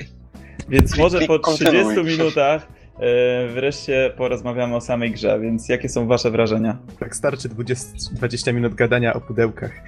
Więc 0.69 0.97
może 0.97 1.19
po 1.21 1.39
Kontynuuj. 1.39 1.93
30 1.95 2.17
minutach 2.17 2.61
e, 2.61 2.84
wreszcie 3.53 4.13
porozmawiamy 4.17 4.75
o 4.75 4.81
samej 4.81 5.11
grze, 5.11 5.39
więc 5.39 5.69
jakie 5.69 5.89
są 5.89 6.07
wasze 6.07 6.31
wrażenia? 6.31 6.77
Tak 6.99 7.15
starczy 7.15 7.49
20, 7.49 7.85
20 8.11 8.51
minut 8.53 8.73
gadania 8.73 9.13
o 9.13 9.21
pudełkach. 9.21 9.71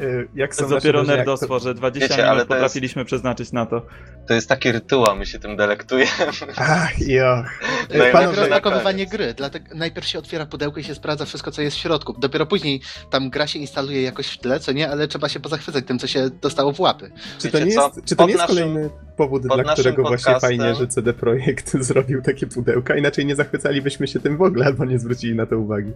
Y, 0.00 0.28
jak 0.34 0.50
To 0.50 0.56
są 0.56 0.62
jest 0.62 0.74
nasze 0.74 0.92
dopiero 0.92 1.02
nerdostwo, 1.16 1.58
że 1.60 1.74
20 1.74 2.08
Wiecie, 2.08 2.22
ale 2.28 2.32
minut 2.34 2.48
to 2.48 2.54
jest- 2.54 2.60
potrafiliśmy 2.64 3.04
przeznaczyć 3.04 3.52
na 3.52 3.66
to. 3.66 3.86
To 4.28 4.34
jest 4.34 4.48
taki 4.48 4.72
rytuał, 4.72 5.16
my 5.16 5.26
się 5.26 5.38
tym 5.38 5.56
delektujemy. 5.56 6.10
Ach, 6.56 7.00
joch. 7.08 7.60
No 7.94 8.04
nagle- 8.04 8.32
Rozpakowywanie 8.36 9.06
gry, 9.06 9.34
dlatego 9.34 9.66
najpierw 9.74 10.06
się 10.06 10.18
otwiera 10.18 10.46
pudełko 10.46 10.80
i 10.80 10.84
się 10.84 10.94
sprawdza 10.94 11.24
wszystko, 11.24 11.50
co 11.50 11.62
jest 11.62 11.76
w 11.76 11.80
środku. 11.80 12.14
Dopiero 12.20 12.46
później 12.46 12.80
tam 13.10 13.30
gra 13.30 13.46
się 13.46 13.58
instaluje 13.58 14.02
jakoś 14.02 14.26
w 14.26 14.38
tle, 14.38 14.60
co 14.60 14.72
nie, 14.72 14.90
ale 14.90 15.08
trzeba 15.08 15.28
się 15.28 15.40
pozachwycać 15.40 15.84
tym, 15.86 15.98
co 15.98 16.06
się 16.06 16.30
dostało 16.42 16.72
w 16.72 16.80
łapy. 16.80 17.10
Czy 17.38 17.48
to 17.50 17.58
Wiecie 17.58 17.66
nie 17.70 17.74
co? 17.74 17.86
jest, 17.86 18.04
czy 18.04 18.16
to 18.16 18.24
nie 18.26 18.32
jest 18.32 18.40
naszym- 18.48 18.56
kolejny 18.56 18.90
powód, 19.16 19.42
pod 19.48 19.62
dla 19.62 19.72
którego 19.72 20.02
właśnie 20.02 20.34
podcastem- 20.34 20.40
fajnie, 20.40 20.74
że 20.74 20.86
CD 20.86 21.12
Projekt 21.12 21.72
zrobił 21.88 22.22
takie 22.22 22.46
pudełka? 22.46 22.96
Inaczej 22.96 23.26
nie 23.26 23.36
zachwycalibyśmy 23.36 24.08
się 24.08 24.20
tym 24.20 24.36
w 24.36 24.42
ogóle, 24.42 24.66
albo 24.66 24.84
nie 24.84 24.98
zwrócili 24.98 25.34
na 25.34 25.46
to 25.46 25.58
uwagi. 25.58 25.92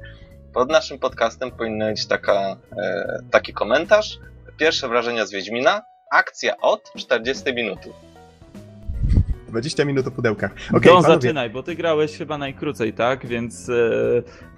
Pod 0.52 0.70
naszym 0.70 0.98
podcastem 0.98 1.50
powinien 1.50 1.90
być 1.90 2.06
taka, 2.06 2.56
e, 2.76 3.18
taki 3.30 3.52
komentarz. 3.52 4.18
Pierwsze 4.56 4.88
wrażenia 4.88 5.26
z 5.26 5.32
Wiedźmina. 5.32 5.82
Akcja 6.10 6.56
od 6.56 6.92
40 6.96 7.54
minuty. 7.54 7.90
20 9.48 9.84
minut 9.84 10.06
o 10.06 10.10
pudełkach. 10.10 10.50
Don, 10.72 10.80
panowie, 10.82 11.02
zaczynaj, 11.02 11.50
bo 11.50 11.62
ty 11.62 11.74
grałeś 11.74 12.18
chyba 12.18 12.38
najkrócej, 12.38 12.92
tak? 12.92 13.26
Więc 13.26 13.68
e, 13.68 13.72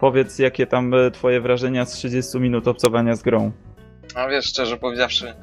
powiedz, 0.00 0.38
jakie 0.38 0.66
tam 0.66 0.94
e, 0.94 1.10
twoje 1.10 1.40
wrażenia 1.40 1.84
z 1.84 1.92
30 1.92 2.38
minut 2.38 2.68
obcowania 2.68 3.16
z 3.16 3.22
grą. 3.22 3.52
A 4.14 4.28
wiesz, 4.28 4.44
szczerze 4.44 4.76
powiedziawszy, 4.76 5.34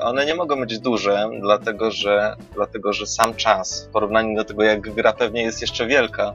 one 0.00 0.26
nie 0.26 0.34
mogą 0.34 0.60
być 0.60 0.78
duże, 0.78 1.30
dlatego 1.40 1.90
że, 1.90 2.36
dlatego 2.54 2.92
że 2.92 3.06
sam 3.06 3.34
czas 3.34 3.86
w 3.86 3.92
porównaniu 3.92 4.36
do 4.36 4.44
tego, 4.44 4.62
jak 4.62 4.80
gra 4.80 5.12
pewnie 5.12 5.42
jest 5.42 5.60
jeszcze 5.60 5.86
wielka, 5.86 6.34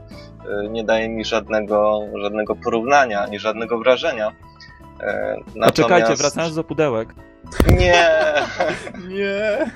e, 0.64 0.68
nie 0.68 0.84
daje 0.84 1.08
mi 1.08 1.24
żadnego, 1.24 2.00
żadnego 2.22 2.56
porównania, 2.56 3.22
ani 3.22 3.38
żadnego 3.38 3.78
wrażenia. 3.78 4.32
E, 5.00 5.36
A 5.60 5.70
czekajcie, 5.70 6.00
natomiast- 6.00 6.22
wracając 6.22 6.54
do 6.54 6.64
pudełek. 6.64 7.14
Nie! 7.78 8.04
Nie. 9.16 9.70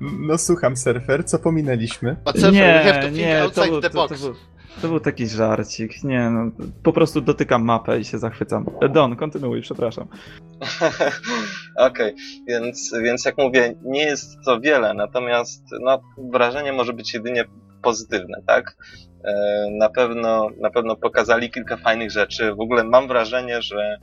No 0.00 0.38
słucham, 0.38 0.76
surfer, 0.76 1.24
co 1.24 1.38
pominęliśmy? 1.38 2.16
But 2.24 2.40
surfer, 2.40 2.52
we 2.84 2.92
have 2.92 3.02
to 3.02 3.08
Nie, 3.08 3.14
think 3.14 3.16
nie, 3.16 3.38
to 3.38 3.44
outside 3.44 3.80
the 3.82 3.90
to, 3.90 4.08
to, 4.08 4.14
to 4.82 4.88
był 4.88 5.00
taki 5.00 5.26
żarcik. 5.26 6.04
Nie, 6.04 6.30
no, 6.30 6.50
po 6.82 6.92
prostu 6.92 7.20
dotykam 7.20 7.64
mapę 7.64 8.00
i 8.00 8.04
się 8.04 8.18
zachwycam. 8.18 8.66
Don, 8.90 9.16
kontynuuj, 9.16 9.62
przepraszam. 9.62 10.08
Okej, 11.76 12.14
więc, 12.48 12.92
więc 13.02 13.24
jak 13.24 13.38
mówię, 13.38 13.74
nie 13.84 14.02
jest 14.02 14.38
to 14.44 14.60
wiele, 14.60 14.94
natomiast 14.94 15.62
no, 15.80 16.00
wrażenie 16.32 16.72
może 16.72 16.92
być 16.92 17.14
jedynie 17.14 17.44
pozytywne, 17.82 18.42
tak? 18.46 18.76
E, 19.24 19.34
Na 19.78 19.88
pewno, 19.88 20.48
na 20.60 20.70
pewno 20.70 20.96
pokazali 20.96 21.50
kilka 21.50 21.76
fajnych 21.76 22.10
rzeczy. 22.10 22.54
W 22.54 22.60
ogóle 22.60 22.84
mam 22.84 23.08
wrażenie, 23.08 23.62
że, 23.62 23.98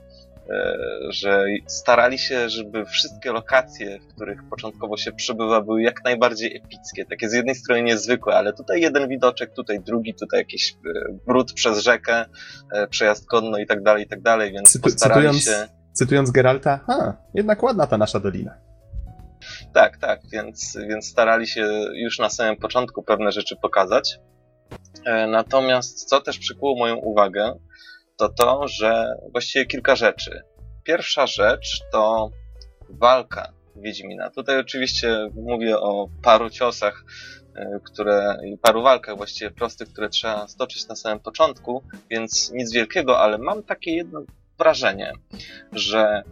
że 1.08 1.44
starali 1.66 2.18
się, 2.18 2.48
żeby 2.48 2.84
wszystkie 2.84 3.32
lokacje, 3.32 4.00
w 4.00 4.14
których 4.14 4.38
początkowo 4.50 4.96
się 4.96 5.12
przebywa, 5.12 5.60
były 5.60 5.82
jak 5.82 6.04
najbardziej 6.04 6.56
epickie. 6.56 7.04
Takie 7.04 7.28
z 7.28 7.32
jednej 7.32 7.54
strony 7.54 7.82
niezwykłe, 7.82 8.34
ale 8.34 8.52
tutaj 8.52 8.80
jeden 8.80 9.08
widoczek, 9.08 9.52
tutaj 9.54 9.80
drugi, 9.80 10.14
tutaj 10.14 10.40
jakiś 10.40 10.72
e, 10.72 10.76
brud 11.26 11.52
przez 11.52 11.78
rzekę, 11.78 12.24
e, 12.72 12.86
przejazd 12.86 13.26
konno 13.26 13.58
i 13.58 13.66
tak 13.66 13.82
dalej, 13.82 14.04
i 14.04 14.08
tak 14.08 14.22
dalej, 14.22 14.52
więc 14.52 14.76
Cytu- 14.76 14.82
postarali 14.82 15.22
cytując- 15.28 15.44
się... 15.44 15.68
Cytując 15.92 16.30
Geralta, 16.30 16.80
a, 16.88 17.12
jednak 17.34 17.62
ładna 17.62 17.86
ta 17.86 17.98
nasza 17.98 18.20
dolina. 18.20 18.54
Tak, 19.74 19.98
tak, 19.98 20.20
więc, 20.32 20.78
więc 20.88 21.06
starali 21.06 21.46
się 21.46 21.66
już 21.94 22.18
na 22.18 22.30
samym 22.30 22.56
początku 22.56 23.02
pewne 23.02 23.32
rzeczy 23.32 23.56
pokazać. 23.62 24.18
E, 25.06 25.26
Natomiast 25.26 26.04
co 26.04 26.20
też 26.20 26.38
przykuło 26.38 26.78
moją 26.78 26.96
uwagę, 26.96 27.52
to 28.16 28.28
to, 28.28 28.68
że 28.68 29.16
właściwie 29.32 29.66
kilka 29.66 29.96
rzeczy. 29.96 30.42
Pierwsza 30.84 31.26
rzecz 31.26 31.80
to 31.92 32.30
walka 32.88 33.52
Wiedźmina. 33.76 34.30
Tutaj 34.30 34.58
oczywiście 34.58 35.30
mówię 35.34 35.78
o 35.78 36.08
paru 36.22 36.50
ciosach, 36.50 37.04
e, 37.54 37.80
które 37.84 38.38
paru 38.62 38.82
walkach 38.82 39.16
właściwie 39.16 39.50
prostych, 39.50 39.88
które 39.88 40.08
trzeba 40.08 40.48
stoczyć 40.48 40.88
na 40.88 40.96
samym 40.96 41.20
początku, 41.20 41.82
więc 42.10 42.52
nic 42.52 42.72
wielkiego, 42.72 43.18
ale 43.18 43.38
mam 43.38 43.62
takie 43.62 43.94
jedno 43.94 44.22
wrażenie, 44.58 45.12
że 45.72 46.22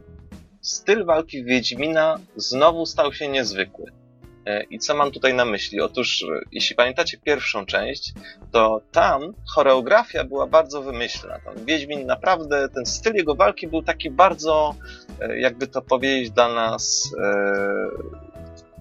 styl 0.61 1.05
walki 1.05 1.45
Wiedźmina 1.45 2.19
znowu 2.37 2.87
stał 2.87 3.13
się 3.13 3.29
niezwykły. 3.29 4.04
E, 4.47 4.63
I 4.63 4.79
co 4.79 4.95
mam 4.95 5.11
tutaj 5.11 5.35
na 5.35 5.45
myśli? 5.45 5.81
Otóż, 5.81 6.23
e, 6.23 6.41
jeśli 6.53 6.77
pamiętacie 6.77 7.19
pierwszą 7.19 7.67
część, 7.67 8.13
to 8.53 8.81
tam 8.93 9.35
choreografia 9.55 10.25
była 10.25 10.47
bardzo 10.47 10.83
wymyślna. 10.83 11.39
Tam 11.45 11.65
Wiedźmin 11.65 12.07
naprawdę, 12.07 12.69
ten 12.69 12.87
styl 12.87 13.15
jego 13.15 13.35
walki 13.35 13.69
był 13.69 13.83
taki 13.83 14.11
bardzo, 14.11 14.75
e, 15.21 15.39
jakby 15.39 15.67
to 15.67 15.83
powiedzieć 15.83 16.31
dla 16.31 16.55
nas, 16.55 17.15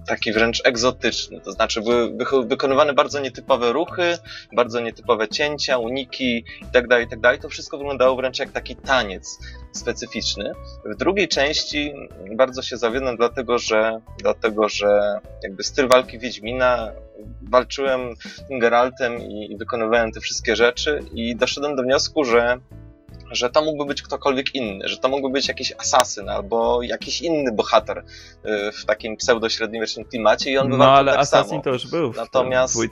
taki 0.06 0.32
wręcz 0.32 0.60
egzotyczny. 0.64 1.40
To 1.40 1.52
znaczy 1.52 1.82
były 1.82 2.16
wykonywane 2.46 2.92
bardzo 2.92 3.20
nietypowe 3.20 3.72
ruchy, 3.72 4.18
bardzo 4.52 4.80
nietypowe 4.80 5.28
cięcia, 5.28 5.78
uniki 5.78 6.44
itd., 6.62 7.00
itd. 7.00 7.38
To 7.38 7.48
wszystko 7.48 7.78
wyglądało 7.78 8.16
wręcz 8.16 8.38
jak 8.38 8.52
taki 8.52 8.76
taniec 8.76 9.38
specyficzny. 9.72 10.52
W 10.84 10.96
drugiej 10.96 11.28
części 11.28 11.92
bardzo 12.36 12.62
się 12.62 12.76
zawiodłem, 12.76 13.16
dlatego 13.16 13.58
że, 13.58 14.00
dlatego, 14.18 14.68
że 14.68 15.20
jakby 15.42 15.62
styl 15.62 15.88
walki 15.88 16.18
Wiedźmina 16.18 16.92
walczyłem 17.42 18.00
Geraltem 18.50 19.20
i, 19.20 19.52
i 19.52 19.56
wykonywałem 19.56 20.12
te 20.12 20.20
wszystkie 20.20 20.56
rzeczy 20.56 21.00
i 21.14 21.36
doszedłem 21.36 21.76
do 21.76 21.82
wniosku, 21.82 22.24
że 22.24 22.58
że 23.30 23.50
to 23.50 23.62
mógłby 23.62 23.84
być 23.84 24.02
ktokolwiek 24.02 24.54
inny, 24.54 24.88
że 24.88 24.96
to 24.96 25.08
mógłby 25.08 25.32
być 25.32 25.48
jakiś 25.48 25.72
asasyn 25.78 26.28
albo 26.28 26.82
jakiś 26.82 27.22
inny 27.22 27.52
bohater 27.52 27.98
y, 27.98 28.02
w 28.72 28.84
takim 28.86 29.16
pseudo-średniowiecznym 29.16 30.04
klimacie 30.04 30.50
i 30.50 30.58
on 30.58 30.70
by 30.70 30.76
No 30.76 30.92
ale 30.92 31.12
tak 31.12 31.20
Assassin 31.20 31.50
samo. 31.50 31.62
to 31.62 31.70
już 31.70 31.86
był 31.86 32.12
Natomiast, 32.16 32.84
y, 32.84 32.88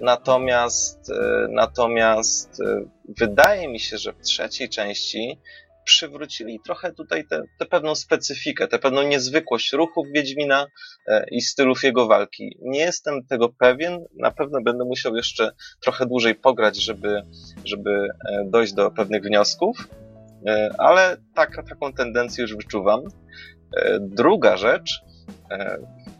natomiast, 0.00 1.10
y, 1.10 1.14
natomiast 1.48 2.62
wydaje 3.08 3.68
mi 3.68 3.80
się, 3.80 3.98
że 3.98 4.12
w 4.12 4.20
trzeciej 4.20 4.68
części 4.68 5.38
przywrócili 5.84 6.60
trochę 6.64 6.92
tutaj 6.92 7.24
tę 7.58 7.66
pewną 7.70 7.94
specyfikę, 7.94 8.68
tę 8.68 8.78
pewną 8.78 9.02
niezwykłość 9.02 9.72
ruchów 9.72 10.06
Wiedźmina 10.14 10.66
e, 11.08 11.26
i 11.30 11.40
stylów 11.40 11.82
jego 11.82 12.06
walki. 12.06 12.56
Nie 12.62 12.80
jestem 12.80 13.24
tego 13.24 13.48
pewien, 13.48 14.04
na 14.16 14.30
pewno 14.30 14.62
będę 14.62 14.84
musiał 14.84 15.16
jeszcze 15.16 15.52
trochę 15.80 16.06
dłużej 16.06 16.34
pograć, 16.34 16.76
żeby, 16.76 17.22
żeby 17.64 17.90
e, 17.90 18.44
dojść 18.44 18.72
do 18.72 18.90
pewnych 18.90 19.22
wniosków, 19.22 19.88
e, 20.46 20.70
ale 20.78 21.16
tak, 21.34 21.68
taką 21.68 21.92
tendencję 21.92 22.42
już 22.42 22.56
wyczuwam. 22.56 23.00
Druga 24.00 24.56
rzecz, 24.56 25.00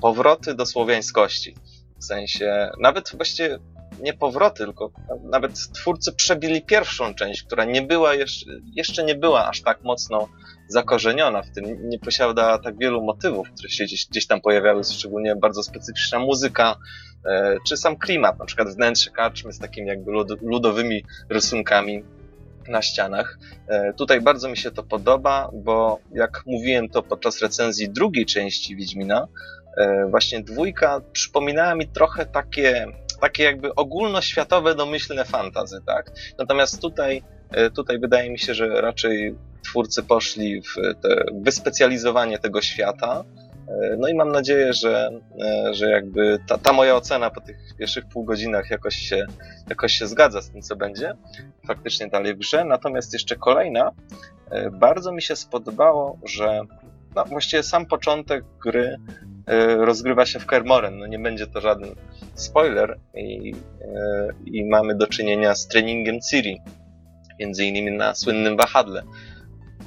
powroty 0.01 0.55
do 0.55 0.67
słowiańskości. 0.67 1.55
W 1.99 2.05
sensie, 2.05 2.71
nawet 2.81 3.13
właściwie 3.17 3.59
nie 4.03 4.13
powroty, 4.13 4.65
tylko 4.65 4.91
nawet 5.23 5.53
twórcy 5.73 6.13
przebili 6.13 6.63
pierwszą 6.63 7.15
część, 7.15 7.43
która 7.43 7.65
nie 7.65 7.83
była 7.83 8.15
jeszcze, 8.15 8.47
jeszcze 8.77 9.05
nie 9.05 9.15
była 9.15 9.49
aż 9.49 9.63
tak 9.63 9.83
mocno 9.83 10.29
zakorzeniona 10.69 11.43
w 11.43 11.51
tym, 11.51 11.89
nie 11.89 11.99
posiada 11.99 12.59
tak 12.59 12.79
wielu 12.79 13.03
motywów, 13.03 13.51
które 13.51 13.69
się 13.69 13.85
gdzieś, 13.85 14.07
gdzieś 14.07 14.27
tam 14.27 14.41
pojawiały, 14.41 14.85
szczególnie 14.85 15.37
bardzo 15.37 15.63
specyficzna 15.63 16.19
muzyka, 16.19 16.77
e, 17.27 17.57
czy 17.67 17.77
sam 17.77 17.97
klimat, 17.97 18.39
na 18.39 18.45
przykład 18.45 18.69
wnętrze 18.69 19.11
karczmy 19.11 19.53
z 19.53 19.59
takimi 19.59 19.89
jakby 19.89 20.13
lud, 20.13 20.43
ludowymi 20.43 21.05
rysunkami 21.29 22.05
na 22.69 22.83
ścianach. 22.83 23.39
E, 23.69 23.93
tutaj 23.93 24.21
bardzo 24.21 24.49
mi 24.49 24.57
się 24.57 24.71
to 24.71 24.83
podoba, 24.83 25.51
bo 25.53 25.99
jak 26.13 26.43
mówiłem 26.47 26.89
to 26.89 27.03
podczas 27.03 27.43
recenzji 27.43 27.91
drugiej 27.91 28.27
części 28.27 28.77
Wiedźmina, 28.77 29.29
e, 29.77 30.07
właśnie 30.07 30.41
dwójka 30.41 31.01
przypominała 31.13 31.75
mi 31.75 31.89
trochę 31.89 32.27
takie, 32.27 32.87
takie 33.21 33.43
jakby 33.43 33.75
ogólnoświatowe, 33.75 34.75
domyślne 34.75 35.25
fantazy, 35.25 35.81
tak? 35.87 36.11
Natomiast 36.39 36.81
tutaj, 36.81 37.23
e, 37.51 37.71
tutaj 37.71 37.99
wydaje 37.99 38.31
mi 38.31 38.39
się, 38.39 38.55
że 38.55 38.68
raczej 38.68 39.35
twórcy 39.64 40.03
poszli 40.03 40.62
w 40.62 40.75
te 41.03 41.25
wyspecjalizowanie 41.33 42.39
tego 42.39 42.62
świata, 42.62 43.25
no 43.99 44.09
i 44.09 44.14
mam 44.14 44.33
nadzieję, 44.33 44.73
że, 44.73 45.11
że 45.73 45.91
jakby 45.91 46.39
ta, 46.47 46.59
ta 46.59 46.73
moja 46.73 46.97
ocena 46.97 47.31
po 47.31 47.41
tych 47.41 47.57
pierwszych 47.79 48.05
pół 48.09 48.25
godzinach 48.25 48.71
jakoś 48.71 48.97
się, 48.97 49.27
jakoś 49.68 49.93
się 49.93 50.07
zgadza 50.07 50.43
z 50.43 50.51
tym, 50.51 50.62
co 50.62 50.77
będzie 50.77 51.12
faktycznie 51.66 52.09
dalej 52.09 52.35
w 52.35 52.39
grze. 52.39 52.64
Natomiast 52.64 53.12
jeszcze 53.12 53.37
kolejna, 53.37 53.91
e, 54.51 54.71
bardzo 54.71 55.12
mi 55.12 55.23
się 55.23 55.37
spodobało, 55.37 56.18
że 56.25 56.61
no, 57.16 57.25
właściwie 57.25 57.62
sam 57.62 57.87
początek 57.87 58.45
gry 58.64 58.87
e, 58.87 58.99
rozgrywa 59.78 60.26
się 60.26 60.38
w 60.38 60.47
Kermoren. 60.47 60.99
No 60.99 61.07
nie 61.07 61.18
będzie 61.18 61.47
to 61.47 61.61
żaden 61.61 61.95
spoiler 62.34 62.99
i, 63.14 63.55
e, 63.82 64.28
i 64.47 64.64
mamy 64.64 64.95
do 64.95 65.07
czynienia 65.07 65.55
z 65.55 65.68
treningiem 65.68 66.20
Ciri, 66.20 66.61
między 67.41 67.64
innymi 67.64 67.93
na 67.93 68.14
słynnym 68.14 68.57
wahadle. 68.57 69.03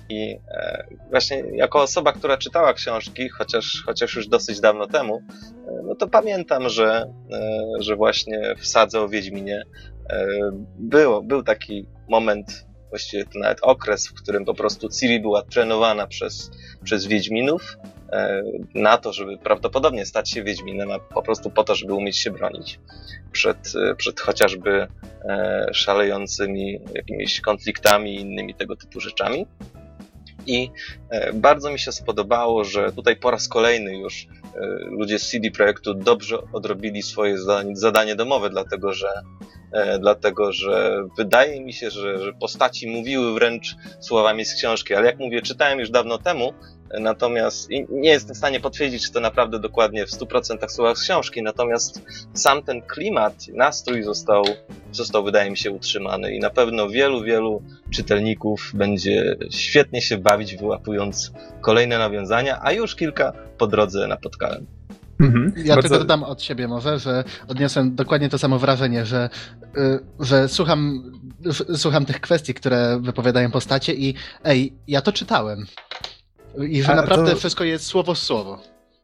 I 0.09 0.37
e, 0.51 0.87
właśnie 1.09 1.43
jako 1.53 1.81
osoba, 1.81 2.13
która 2.13 2.37
czytała 2.37 2.73
książki, 2.73 3.29
chociaż, 3.29 3.83
chociaż 3.85 4.15
już 4.15 4.27
dosyć 4.27 4.59
dawno 4.59 4.87
temu, 4.87 5.21
e, 5.67 5.81
no 5.83 5.95
to 5.95 6.07
pamiętam, 6.07 6.69
że, 6.69 7.13
e, 7.31 7.61
że 7.79 7.95
właśnie 7.95 8.55
w 8.57 8.67
Sadze 8.67 9.01
o 9.01 9.09
Wiedźminie 9.09 9.63
było, 10.79 11.21
był 11.21 11.43
taki 11.43 11.87
moment, 12.09 12.65
właściwie 12.89 13.25
to 13.25 13.39
nawet 13.39 13.57
okres, 13.61 14.07
w 14.07 14.13
którym 14.13 14.45
po 14.45 14.53
prostu 14.53 14.89
Ciri 14.89 15.19
była 15.19 15.43
trenowana 15.43 16.07
przez, 16.07 16.51
przez 16.83 17.05
Wiedźminów 17.05 17.77
na 18.75 18.97
to, 18.97 19.13
żeby 19.13 19.37
prawdopodobnie 19.37 20.05
stać 20.05 20.31
się 20.31 20.43
Wiedźminem, 20.43 20.91
a 20.91 20.99
po 20.99 21.21
prostu 21.21 21.49
po 21.49 21.63
to, 21.63 21.75
żeby 21.75 21.93
umieć 21.93 22.17
się 22.17 22.31
bronić 22.31 22.79
przed, 23.31 23.73
przed 23.97 24.19
chociażby 24.19 24.87
szalejącymi 25.71 26.79
jakimiś 26.95 27.41
konfliktami 27.41 28.15
i 28.15 28.21
innymi 28.21 28.55
tego 28.55 28.75
typu 28.75 28.99
rzeczami. 28.99 29.47
I 30.47 30.71
e, 31.09 31.33
bardzo 31.33 31.71
mi 31.71 31.79
się 31.79 31.91
spodobało, 31.91 32.63
że 32.63 32.91
tutaj 32.91 33.15
po 33.15 33.31
raz 33.31 33.47
kolejny 33.47 33.97
już 33.97 34.23
e, 34.23 34.27
ludzie 34.85 35.19
z 35.19 35.29
CD 35.29 35.51
Projektu 35.51 35.93
dobrze 35.93 36.37
odrobili 36.53 37.01
swoje 37.01 37.37
zadanie 37.73 38.15
domowe, 38.15 38.49
dlatego 38.49 38.93
że, 38.93 39.07
e, 39.71 39.99
dlatego 39.99 40.51
że 40.51 41.03
wydaje 41.17 41.61
mi 41.61 41.73
się, 41.73 41.89
że, 41.91 42.19
że 42.19 42.33
postaci 42.33 42.87
mówiły 42.87 43.33
wręcz 43.33 43.75
słowami 43.99 44.45
z 44.45 44.55
książki, 44.55 44.93
ale 44.93 45.05
jak 45.05 45.19
mówię, 45.19 45.41
czytałem 45.41 45.79
już 45.79 45.89
dawno 45.89 46.17
temu, 46.17 46.53
Natomiast 46.99 47.69
nie 47.89 48.09
jestem 48.09 48.35
w 48.35 48.37
stanie 48.37 48.59
potwierdzić, 48.59 49.05
czy 49.05 49.11
to 49.11 49.19
naprawdę 49.19 49.59
dokładnie 49.59 50.05
w 50.05 50.09
100% 50.09 50.69
słowa 50.69 50.95
z 50.95 51.01
książki, 51.01 51.43
natomiast 51.43 52.01
sam 52.33 52.63
ten 52.63 52.81
klimat, 52.81 53.33
nastrój 53.53 54.03
został, 54.03 54.43
został, 54.91 55.23
wydaje 55.23 55.51
mi 55.51 55.57
się, 55.57 55.71
utrzymany 55.71 56.35
i 56.35 56.39
na 56.39 56.49
pewno 56.49 56.89
wielu, 56.89 57.21
wielu 57.23 57.61
czytelników 57.91 58.71
będzie 58.73 59.35
świetnie 59.51 60.01
się 60.01 60.17
bawić, 60.17 60.55
wyłapując 60.55 61.31
kolejne 61.61 61.97
nawiązania, 61.97 62.59
a 62.61 62.71
już 62.71 62.95
kilka 62.95 63.33
po 63.57 63.67
drodze 63.67 64.07
napotkałem. 64.07 64.65
Mhm. 65.19 65.53
Ja 65.57 65.75
Bardzo... 65.75 65.89
tylko 65.89 65.99
dodam 65.99 66.23
od 66.23 66.41
siebie 66.41 66.67
może, 66.67 66.99
że 66.99 67.23
odniosłem 67.47 67.95
dokładnie 67.95 68.29
to 68.29 68.37
samo 68.37 68.59
wrażenie, 68.59 69.05
że, 69.05 69.29
yy, 69.75 69.99
że 70.19 70.47
słucham, 70.47 71.11
słucham 71.75 72.05
tych 72.05 72.21
kwestii, 72.21 72.53
które 72.53 72.99
wypowiadają 73.01 73.51
postacie 73.51 73.93
i 73.93 74.13
ej, 74.43 74.73
ja 74.87 75.01
to 75.01 75.11
czytałem. 75.11 75.65
I 76.69 76.83
że 76.83 76.91
A, 76.91 76.95
naprawdę 76.95 77.31
to... 77.31 77.37
wszystko 77.37 77.63
jest 77.63 77.85
słowo 77.85 78.13
w 78.13 78.19
słowo. 78.19 78.59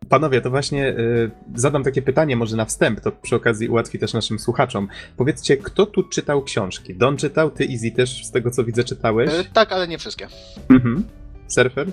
Panowie, 0.09 0.41
to 0.41 0.49
właśnie 0.49 0.87
y, 0.87 1.31
zadam 1.55 1.83
takie 1.83 2.01
pytanie 2.01 2.35
może 2.35 2.55
na 2.55 2.65
wstęp, 2.65 3.01
to 3.01 3.11
przy 3.11 3.35
okazji 3.35 3.69
ułatwi 3.69 3.99
też 3.99 4.13
naszym 4.13 4.39
słuchaczom. 4.39 4.87
Powiedzcie, 5.17 5.57
kto 5.57 5.85
tu 5.85 6.03
czytał 6.03 6.43
książki? 6.43 6.95
Don 6.95 7.17
czytał, 7.17 7.51
ty 7.51 7.63
Easy 7.63 7.91
też 7.91 8.25
z 8.25 8.31
tego 8.31 8.51
co 8.51 8.63
widzę 8.63 8.83
czytałeś? 8.83 9.33
Y, 9.33 9.45
tak, 9.53 9.71
ale 9.71 9.87
nie 9.87 9.97
wszystkie. 9.97 10.27
Mhm. 10.69 11.03
Surfer? 11.47 11.87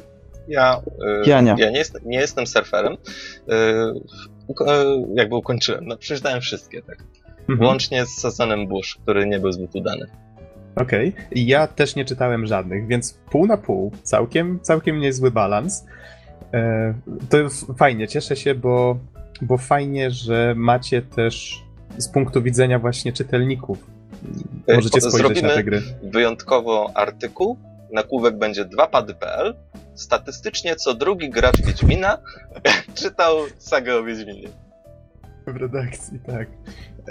Ja, 0.49 0.81
y, 1.25 1.29
ja, 1.29 1.41
nie. 1.41 1.55
ja 1.59 1.71
nie, 1.71 1.79
jest, 1.79 1.99
nie 2.05 2.19
jestem 2.19 2.47
surferem. 2.47 2.93
Y, 2.93 2.97
jakby 5.15 5.37
ukończyłem, 5.37 5.87
no 5.87 5.97
przeczytałem 5.97 6.41
wszystkie, 6.41 6.83
tak. 6.83 6.99
Mhm. 7.49 7.69
Łącznie 7.69 8.07
z 8.07 8.11
sezonem 8.11 8.67
Bush, 8.67 8.95
który 9.03 9.27
nie 9.27 9.39
był 9.39 9.53
zbyt 9.53 9.75
udany. 9.75 10.07
Okej, 10.77 11.09
okay. 11.09 11.27
ja 11.33 11.67
też 11.67 11.97
nie 11.97 12.05
czytałem 12.05 12.47
żadnych, 12.47 12.87
więc 12.87 13.13
pół 13.13 13.47
na 13.47 13.57
pół, 13.57 13.93
całkiem, 14.03 14.61
całkiem 14.63 15.01
niezły 15.01 15.31
balans. 15.31 15.87
E, 16.55 16.95
to 17.29 17.39
fajnie, 17.79 18.09
cieszę 18.09 18.37
się, 18.37 18.55
bo, 18.55 18.99
bo 19.43 19.59
fajnie, 19.59 20.11
że 20.11 20.55
macie 20.57 21.03
też 21.03 21.63
z 21.99 22.09
punktu 22.09 22.43
widzenia 22.43 22.79
właśnie 22.79 23.13
czytelników. 23.13 23.79
Możecie 24.69 25.01
spojrzeć 25.01 25.21
Zrobimy 25.21 25.49
na 25.49 25.55
te 25.55 25.65
gry. 25.65 25.83
wyjątkowo 26.03 26.91
artykuł, 26.95 27.57
na 27.93 28.03
kółwek 28.03 28.39
będzie 28.39 28.65
dwapady.pl. 28.65 29.55
Statystycznie 29.95 30.77
co 30.77 30.95
drugi 30.95 31.31
gracz 31.31 31.63
Wiedźmina 31.63 32.19
czytał 33.03 33.37
sagę 33.59 33.97
o 33.97 34.05
Wiedźminie. 34.05 34.49
W 35.47 35.57
redakcji, 35.57 36.19
tak. 36.27 36.49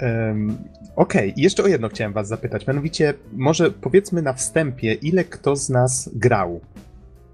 Um, 0.02 0.58
Okej, 0.96 1.30
okay. 1.30 1.42
jeszcze 1.42 1.62
o 1.62 1.66
jedno 1.66 1.88
chciałem 1.88 2.12
was 2.12 2.28
zapytać. 2.28 2.66
Mianowicie, 2.66 3.14
może 3.32 3.70
powiedzmy 3.70 4.22
na 4.22 4.32
wstępie, 4.32 4.94
ile 4.94 5.24
kto 5.24 5.56
z 5.56 5.70
nas 5.70 6.10
grał? 6.14 6.60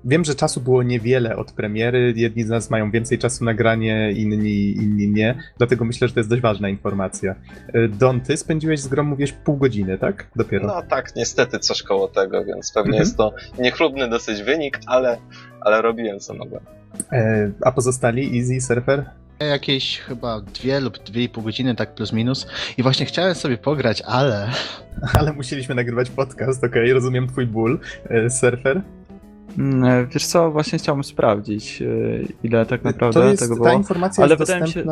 Wiem, 0.04 0.24
że 0.24 0.34
czasu 0.34 0.60
było 0.60 0.82
niewiele 0.82 1.36
od 1.36 1.52
premiery. 1.52 2.12
Jedni 2.16 2.42
z 2.42 2.48
nas 2.48 2.70
mają 2.70 2.90
więcej 2.90 3.18
czasu 3.18 3.44
na 3.44 3.54
granie, 3.54 4.12
inni, 4.12 4.72
inni 4.72 5.08
nie. 5.08 5.38
Dlatego 5.58 5.84
myślę, 5.84 6.08
że 6.08 6.14
to 6.14 6.20
jest 6.20 6.30
dość 6.30 6.42
ważna 6.42 6.68
informacja. 6.68 7.34
E, 7.72 7.88
Don, 7.88 8.20
ty 8.20 8.36
spędziłeś 8.36 8.80
z 8.80 8.88
grą, 8.88 9.02
mówisz, 9.02 9.32
pół 9.32 9.56
godziny, 9.56 9.98
tak? 9.98 10.26
Dopiero. 10.36 10.66
No 10.66 10.82
tak, 10.82 11.16
niestety 11.16 11.58
coś 11.58 11.82
koło 11.82 12.08
tego, 12.08 12.44
więc 12.44 12.72
pewnie 12.72 12.98
mhm. 12.98 13.02
jest 13.02 13.16
to 13.16 13.34
niechlubny 13.58 14.08
dosyć 14.08 14.42
wynik, 14.42 14.80
ale, 14.86 15.18
ale 15.60 15.82
robiłem 15.82 16.20
co 16.20 16.34
mogłem. 16.34 16.62
E, 17.12 17.50
a 17.60 17.72
pozostali 17.72 18.38
Easy 18.38 18.60
Surfer? 18.60 19.04
Jakieś 19.44 19.98
chyba 19.98 20.40
dwie 20.40 20.80
lub 20.80 20.98
dwie 20.98 21.22
i 21.22 21.28
pół 21.28 21.42
godziny, 21.42 21.74
tak 21.74 21.94
plus 21.94 22.12
minus. 22.12 22.46
I 22.78 22.82
właśnie 22.82 23.06
chciałem 23.06 23.34
sobie 23.34 23.58
pograć, 23.58 24.02
ale... 24.02 24.50
Ale 25.18 25.32
musieliśmy 25.32 25.74
nagrywać 25.74 26.10
podcast, 26.10 26.64
okej, 26.64 26.82
okay, 26.82 26.94
rozumiem 26.94 27.28
twój 27.28 27.46
ból. 27.46 27.78
E, 28.04 28.30
surfer? 28.30 28.82
Mm, 29.58 29.84
e, 29.84 30.06
wiesz 30.06 30.26
co, 30.26 30.50
właśnie 30.50 30.78
chciałbym 30.78 31.04
sprawdzić, 31.04 31.82
e, 31.82 31.86
ile 32.42 32.66
tak 32.66 32.84
naprawdę 32.84 33.20
to 33.20 33.26
jest, 33.26 33.42
tego 33.42 33.54
było. 33.54 33.66
Ta 33.66 33.74
informacja 33.74 34.24
ale 34.24 34.32
jest 34.32 34.40
dostępna... 34.40 34.66
się, 34.66 34.84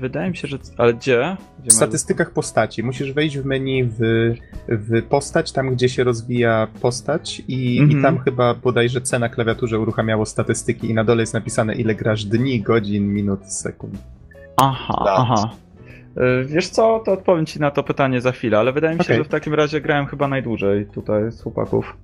wydaje 0.00 0.30
mi 0.30 0.36
się, 0.36 0.48
że. 0.48 0.58
Ale 0.76 0.94
gdzie? 0.94 1.36
gdzie 1.60 1.70
w 1.70 1.72
statystykach 1.72 2.30
postaci. 2.30 2.82
Musisz 2.82 3.12
wejść 3.12 3.38
w 3.38 3.44
menu 3.44 3.84
w, 3.84 3.98
w 4.68 5.02
postać, 5.02 5.52
tam 5.52 5.70
gdzie 5.70 5.88
się 5.88 6.04
rozwija 6.04 6.66
postać, 6.82 7.42
i, 7.48 7.78
mm 7.78 7.90
-hmm. 7.90 7.98
i 7.98 8.02
tam 8.02 8.18
chyba 8.18 8.54
bodajże 8.54 9.00
C 9.00 9.18
na 9.18 9.28
klawiaturze 9.28 9.78
uruchamiało 9.78 10.26
statystyki, 10.26 10.90
i 10.90 10.94
na 10.94 11.04
dole 11.04 11.22
jest 11.22 11.34
napisane, 11.34 11.74
ile 11.74 11.94
grasz 11.94 12.24
dni, 12.24 12.60
godzin, 12.60 13.12
minut, 13.12 13.52
sekund. 13.52 13.94
Aha, 14.56 15.02
That. 15.04 15.18
aha. 15.18 15.50
E, 16.16 16.44
wiesz 16.44 16.68
co, 16.68 17.02
to 17.04 17.12
odpowiem 17.12 17.46
ci 17.46 17.60
na 17.60 17.70
to 17.70 17.82
pytanie 17.82 18.20
za 18.20 18.32
chwilę, 18.32 18.58
ale 18.58 18.72
wydaje 18.72 18.94
mi 18.94 19.00
się, 19.00 19.04
okay. 19.04 19.16
że 19.16 19.24
w 19.24 19.28
takim 19.28 19.54
razie 19.54 19.80
grałem 19.80 20.06
chyba 20.06 20.28
najdłużej 20.28 20.86
tutaj 20.86 21.32
z 21.32 21.42
chłopaków. 21.42 21.96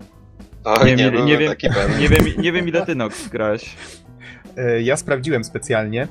O, 0.64 0.84
nie, 0.84 0.96
nie, 0.96 1.10
nie, 1.10 1.38
wiem, 1.38 1.54
nie, 2.00 2.08
wiem, 2.08 2.24
nie 2.38 2.52
wiem 2.52 2.68
ile 2.68 2.86
ty 2.86 2.94
Nox 2.94 3.28
grałeś. 3.28 3.76
E, 4.56 4.82
ja 4.82 4.96
sprawdziłem 4.96 5.44
specjalnie. 5.44 6.08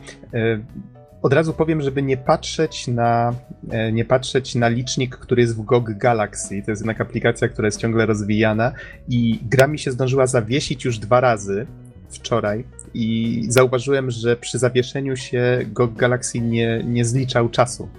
Od 1.21 1.33
razu 1.33 1.53
powiem, 1.53 1.81
żeby 1.81 2.01
nie 2.01 2.17
patrzeć 2.17 2.87
na 2.87 3.33
e, 3.69 3.91
nie 3.91 4.05
patrzeć 4.05 4.55
na 4.55 4.67
licznik, 4.67 5.15
który 5.15 5.41
jest 5.41 5.55
w 5.55 5.61
GOG 5.61 5.97
Galaxy. 5.97 6.61
To 6.65 6.71
jest 6.71 6.81
jednak 6.81 7.01
aplikacja, 7.01 7.47
która 7.47 7.65
jest 7.65 7.79
ciągle 7.79 8.05
rozwijana 8.05 8.71
i 9.09 9.39
gra 9.49 9.67
mi 9.67 9.79
się 9.79 9.91
zdążyła 9.91 10.27
zawiesić 10.27 10.85
już 10.85 10.99
dwa 10.99 11.19
razy 11.19 11.67
wczoraj 12.09 12.63
i 12.93 13.43
zauważyłem, 13.47 14.11
że 14.11 14.35
przy 14.35 14.59
zawieszeniu 14.59 15.15
się 15.15 15.59
GOG 15.67 15.93
Galaxy 15.93 16.39
nie, 16.39 16.83
nie 16.83 17.05
zliczał 17.05 17.49
czasu. 17.49 17.89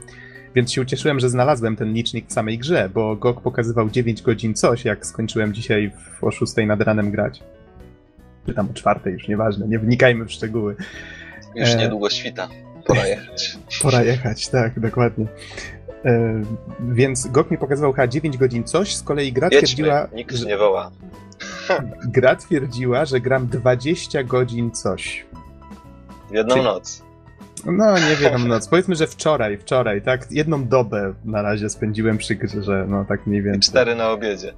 Więc 0.54 0.72
się 0.72 0.82
ucieszyłem, 0.82 1.20
że 1.20 1.28
znalazłem 1.28 1.76
ten 1.76 1.92
licznik 1.92 2.28
w 2.28 2.32
samej 2.32 2.58
grze, 2.58 2.90
bo 2.94 3.16
GOG 3.16 3.40
pokazywał 3.40 3.90
9 3.90 4.22
godzin 4.22 4.54
coś, 4.54 4.84
jak 4.84 5.06
skończyłem 5.06 5.54
dzisiaj 5.54 5.90
w, 5.90 6.24
o 6.24 6.30
6 6.30 6.52
nad 6.66 6.80
ranem 6.80 7.10
grać. 7.10 7.42
Czy 8.46 8.54
tam 8.54 8.68
o 8.70 8.74
4, 8.74 9.10
już 9.10 9.28
nieważne, 9.28 9.68
nie 9.68 9.78
wnikajmy 9.78 10.24
w 10.24 10.32
szczegóły. 10.32 10.76
Już 11.54 11.68
e, 11.68 11.76
niedługo 11.76 12.10
świta. 12.10 12.48
Pora 12.94 13.06
jechać. 13.06 13.58
Pora 13.82 14.02
jechać, 14.02 14.48
tak, 14.48 14.80
dokładnie. 14.80 15.26
E, 16.04 16.42
więc 16.88 17.26
Gok 17.26 17.50
mi 17.50 17.58
pokazywał 17.58 17.92
chyba 17.92 18.06
9 18.06 18.36
godzin 18.38 18.64
coś, 18.64 18.94
z 18.96 19.02
kolei 19.02 19.32
gra 19.32 19.48
Jedźmy, 19.52 19.66
twierdziła, 19.66 20.08
nikt 20.14 20.34
że, 20.36 20.46
nie 20.46 20.56
woła. 20.56 20.90
gra 22.14 22.36
twierdziła, 22.36 23.04
że 23.04 23.20
gram 23.20 23.46
20 23.46 24.22
godzin 24.24 24.70
coś. 24.70 25.26
W 26.30 26.34
jedną 26.34 26.54
Czyli- 26.54 26.64
noc. 26.66 27.02
No, 27.66 27.94
nie 27.98 28.16
wiem, 28.16 28.48
noc. 28.48 28.68
Powiedzmy, 28.68 28.94
że 28.96 29.06
wczoraj, 29.06 29.58
wczoraj, 29.58 30.02
tak? 30.02 30.26
Jedną 30.30 30.68
dobę 30.68 31.14
na 31.24 31.42
razie 31.42 31.68
spędziłem 31.68 32.18
przy 32.18 32.34
grze, 32.34 32.86
no 32.88 33.04
tak 33.04 33.26
mniej 33.26 33.40
I 33.40 33.44
więcej. 33.44 33.60
cztery 33.60 33.94
na 33.94 34.10
obiedzie. 34.10 34.52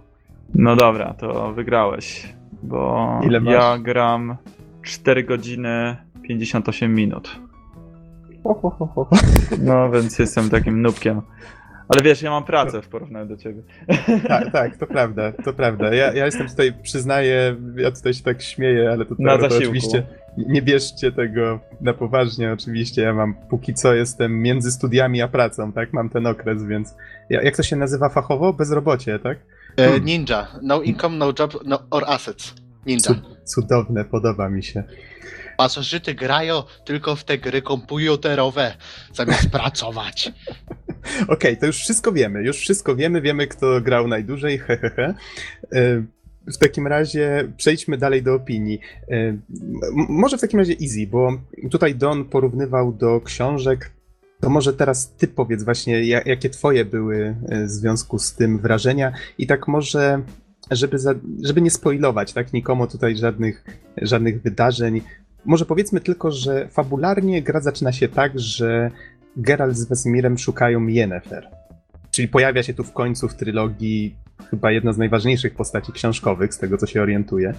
No 0.55 0.77
dobra, 0.77 1.15
to 1.15 1.53
wygrałeś, 1.53 2.33
bo 2.63 3.09
Ile 3.25 3.41
masz? 3.41 3.55
ja 3.55 3.79
gram 3.79 4.37
4 4.83 5.25
godziny 5.25 5.97
58 6.23 6.95
minut. 6.95 7.41
Ho, 8.45 8.55
ho, 8.55 8.71
ho, 8.71 8.87
ho. 8.95 9.09
No 9.59 9.91
więc 9.91 10.19
jestem 10.19 10.51
takim 10.51 10.83
nubkiem. 10.83 11.23
Ale 11.89 12.03
wiesz, 12.03 12.23
ja 12.23 12.31
mam 12.31 12.45
pracę 12.45 12.83
w 12.83 12.89
porównaniu 12.89 13.27
do 13.27 13.37
ciebie. 13.37 13.63
Tak, 14.29 14.53
tak, 14.53 14.77
to 14.77 14.87
prawda, 14.87 15.33
to 15.45 15.53
prawda. 15.53 15.95
Ja, 15.95 16.13
ja 16.13 16.27
jestem 16.27 16.49
tutaj, 16.49 16.73
przyznaję, 16.83 17.57
ja 17.77 17.91
tutaj 17.91 18.15
się 18.15 18.23
tak 18.23 18.43
śmieję, 18.43 18.91
ale 18.93 19.05
to, 19.07 19.15
Na 19.19 19.39
to, 19.39 19.47
oczywiście 19.57 20.03
nie 20.37 20.63
bierzcie 20.63 21.13
tego 21.13 21.61
na 21.81 21.95
poważnie, 21.95 22.53
oczywiście. 22.53 23.03
Ja 23.03 23.15
mam, 23.15 23.35
póki 23.51 23.75
co 23.75 23.95
jestem 23.95 24.41
między 24.43 24.71
studiami 24.73 25.23
a 25.23 25.29
pracą, 25.29 25.73
tak? 25.73 25.93
Mam 25.93 26.09
ten 26.11 26.27
okres, 26.27 26.65
więc... 26.65 26.95
Ja- 27.31 27.43
Jak 27.43 27.57
to 27.57 27.63
się 27.63 27.77
nazywa 27.77 28.09
fachowo? 28.09 28.53
Bezrobocie, 28.53 29.19
tak? 29.19 29.39
E, 29.77 30.01
ninja. 30.01 30.47
No 30.63 30.83
income, 30.83 31.17
no 31.17 31.33
job, 31.39 31.59
no 31.65 31.79
or 31.91 32.05
assets. 32.07 32.55
Ninja. 32.87 33.11
Cud- 33.45 33.55
cudowne, 33.55 34.05
podoba 34.05 34.49
mi 34.49 34.63
się. 34.63 34.83
Pasożyty 35.57 36.15
grają 36.15 36.63
tylko 36.85 37.17
w 37.17 37.25
te 37.25 37.39
gry 37.39 37.63
komputerowe, 37.63 38.75
zamiast 39.15 39.51
pracować. 39.59 40.33
Okej, 41.29 41.57
to 41.57 41.67
już 41.67 41.77
wszystko 41.77 42.13
wiemy, 42.13 42.43
już 42.43 42.57
wszystko 42.57 42.97
wiemy, 42.97 43.21
wiemy 43.21 43.47
kto 43.47 43.81
grał 43.81 44.09
najdłużej, 44.09 44.59
hehehe. 44.59 45.15
E, 45.73 46.03
W 46.53 46.59
takim 46.59 46.87
razie 46.87 47.53
przejdźmy 47.57 47.99
dalej 47.99 48.23
do 48.23 48.35
opinii. 48.35 48.81
E, 49.11 49.37
Może 50.09 50.39
w 50.39 50.41
takim 50.41 50.59
razie 50.59 50.73
easy, 50.83 51.07
bo 51.07 51.33
tutaj 51.71 51.95
Don 51.95 52.25
porównywał 52.25 52.93
do 52.93 53.21
książek. 53.21 53.91
To 54.41 54.51
może 54.51 54.73
teraz 54.73 55.13
ty 55.15 55.29
powiedz 55.29 55.63
właśnie, 55.65 56.05
ja- 56.05 56.23
jakie 56.27 56.51
twoje 56.51 56.85
były 56.85 57.37
e, 57.49 57.65
w 57.67 57.71
związku 57.71 58.19
z 58.19 58.35
tym 58.35 58.59
wrażenia 58.59 59.13
i 59.39 59.47
tak 59.47 59.69
może, 59.69 60.23
żeby, 60.77 60.99
za, 60.99 61.15
żeby 61.43 61.61
nie 61.61 61.71
spoilować, 61.71 62.33
tak, 62.33 62.53
nikomu 62.53 62.87
tutaj 62.87 63.17
żadnych, 63.17 63.65
żadnych 64.03 64.43
wydarzeń. 64.43 65.01
Może 65.45 65.67
powiedzmy 65.67 66.01
tylko, 66.01 66.31
że 66.31 66.69
fabularnie 66.69 67.43
gra 67.43 67.61
zaczyna 67.61 67.93
się 67.93 68.09
tak, 68.09 68.41
że 68.41 68.91
Geralt 69.37 69.77
z 69.77 69.85
Wesmirem 69.85 70.39
szukają 70.39 70.87
Yennefer. 70.87 71.49
Czyli 72.11 72.29
pojawia 72.29 72.63
się 72.63 72.75
tu 72.75 72.85
w 72.85 72.93
końcu 72.93 73.29
w 73.29 73.35
trylogii 73.35 74.17
chyba 74.51 74.73
jedna 74.73 74.93
z 74.93 74.99
najważniejszych 74.99 75.55
postaci 75.55 75.93
książkowych, 75.93 76.55
z 76.55 76.59
tego 76.59 76.79
co 76.79 76.87
się 76.87 77.03
orientuję. 77.03 77.55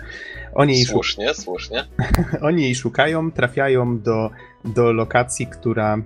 Oni 0.54 0.74
jej, 0.74 0.86
Słusznie, 0.86 1.34
słusznie. 1.34 1.84
oni 2.42 2.64
jej 2.64 2.76
szukają, 2.76 3.32
trafiają 3.32 4.00
do, 4.00 4.30
do 4.66 4.94
lokacji, 4.94 5.48
która 5.48 5.98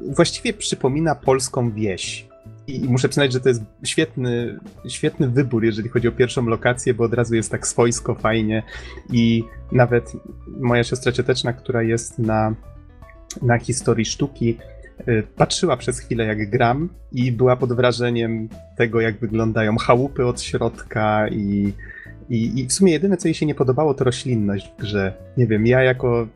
właściwie 0.00 0.52
przypomina 0.52 1.14
polską 1.14 1.72
wieś. 1.72 2.29
I 2.70 2.88
muszę 2.88 3.08
przyznać, 3.08 3.32
że 3.32 3.40
to 3.40 3.48
jest 3.48 3.62
świetny, 3.84 4.58
świetny 4.88 5.28
wybór, 5.28 5.64
jeżeli 5.64 5.88
chodzi 5.88 6.08
o 6.08 6.12
pierwszą 6.12 6.46
lokację, 6.46 6.94
bo 6.94 7.04
od 7.04 7.14
razu 7.14 7.34
jest 7.34 7.50
tak 7.50 7.66
swojsko, 7.66 8.14
fajnie. 8.14 8.62
I 9.12 9.44
nawet 9.72 10.12
moja 10.60 10.84
siostra 10.84 11.12
cioteczna, 11.12 11.52
która 11.52 11.82
jest 11.82 12.18
na, 12.18 12.54
na 13.42 13.58
historii 13.58 14.04
sztuki, 14.04 14.56
y, 15.08 15.22
patrzyła 15.36 15.76
przez 15.76 16.00
chwilę 16.00 16.24
jak 16.24 16.50
gram 16.50 16.88
i 17.12 17.32
była 17.32 17.56
pod 17.56 17.72
wrażeniem 17.72 18.48
tego, 18.76 19.00
jak 19.00 19.18
wyglądają 19.18 19.76
chałupy 19.76 20.26
od 20.26 20.42
środka 20.42 21.28
i, 21.28 21.72
i, 22.28 22.60
i 22.60 22.66
w 22.66 22.72
sumie 22.72 22.92
jedyne, 22.92 23.16
co 23.16 23.28
jej 23.28 23.34
się 23.34 23.46
nie 23.46 23.54
podobało, 23.54 23.94
to 23.94 24.04
roślinność 24.04 24.72
grze. 24.78 25.12
Nie 25.36 25.46
wiem, 25.46 25.66
ja 25.66 25.82
jako, 25.82 26.26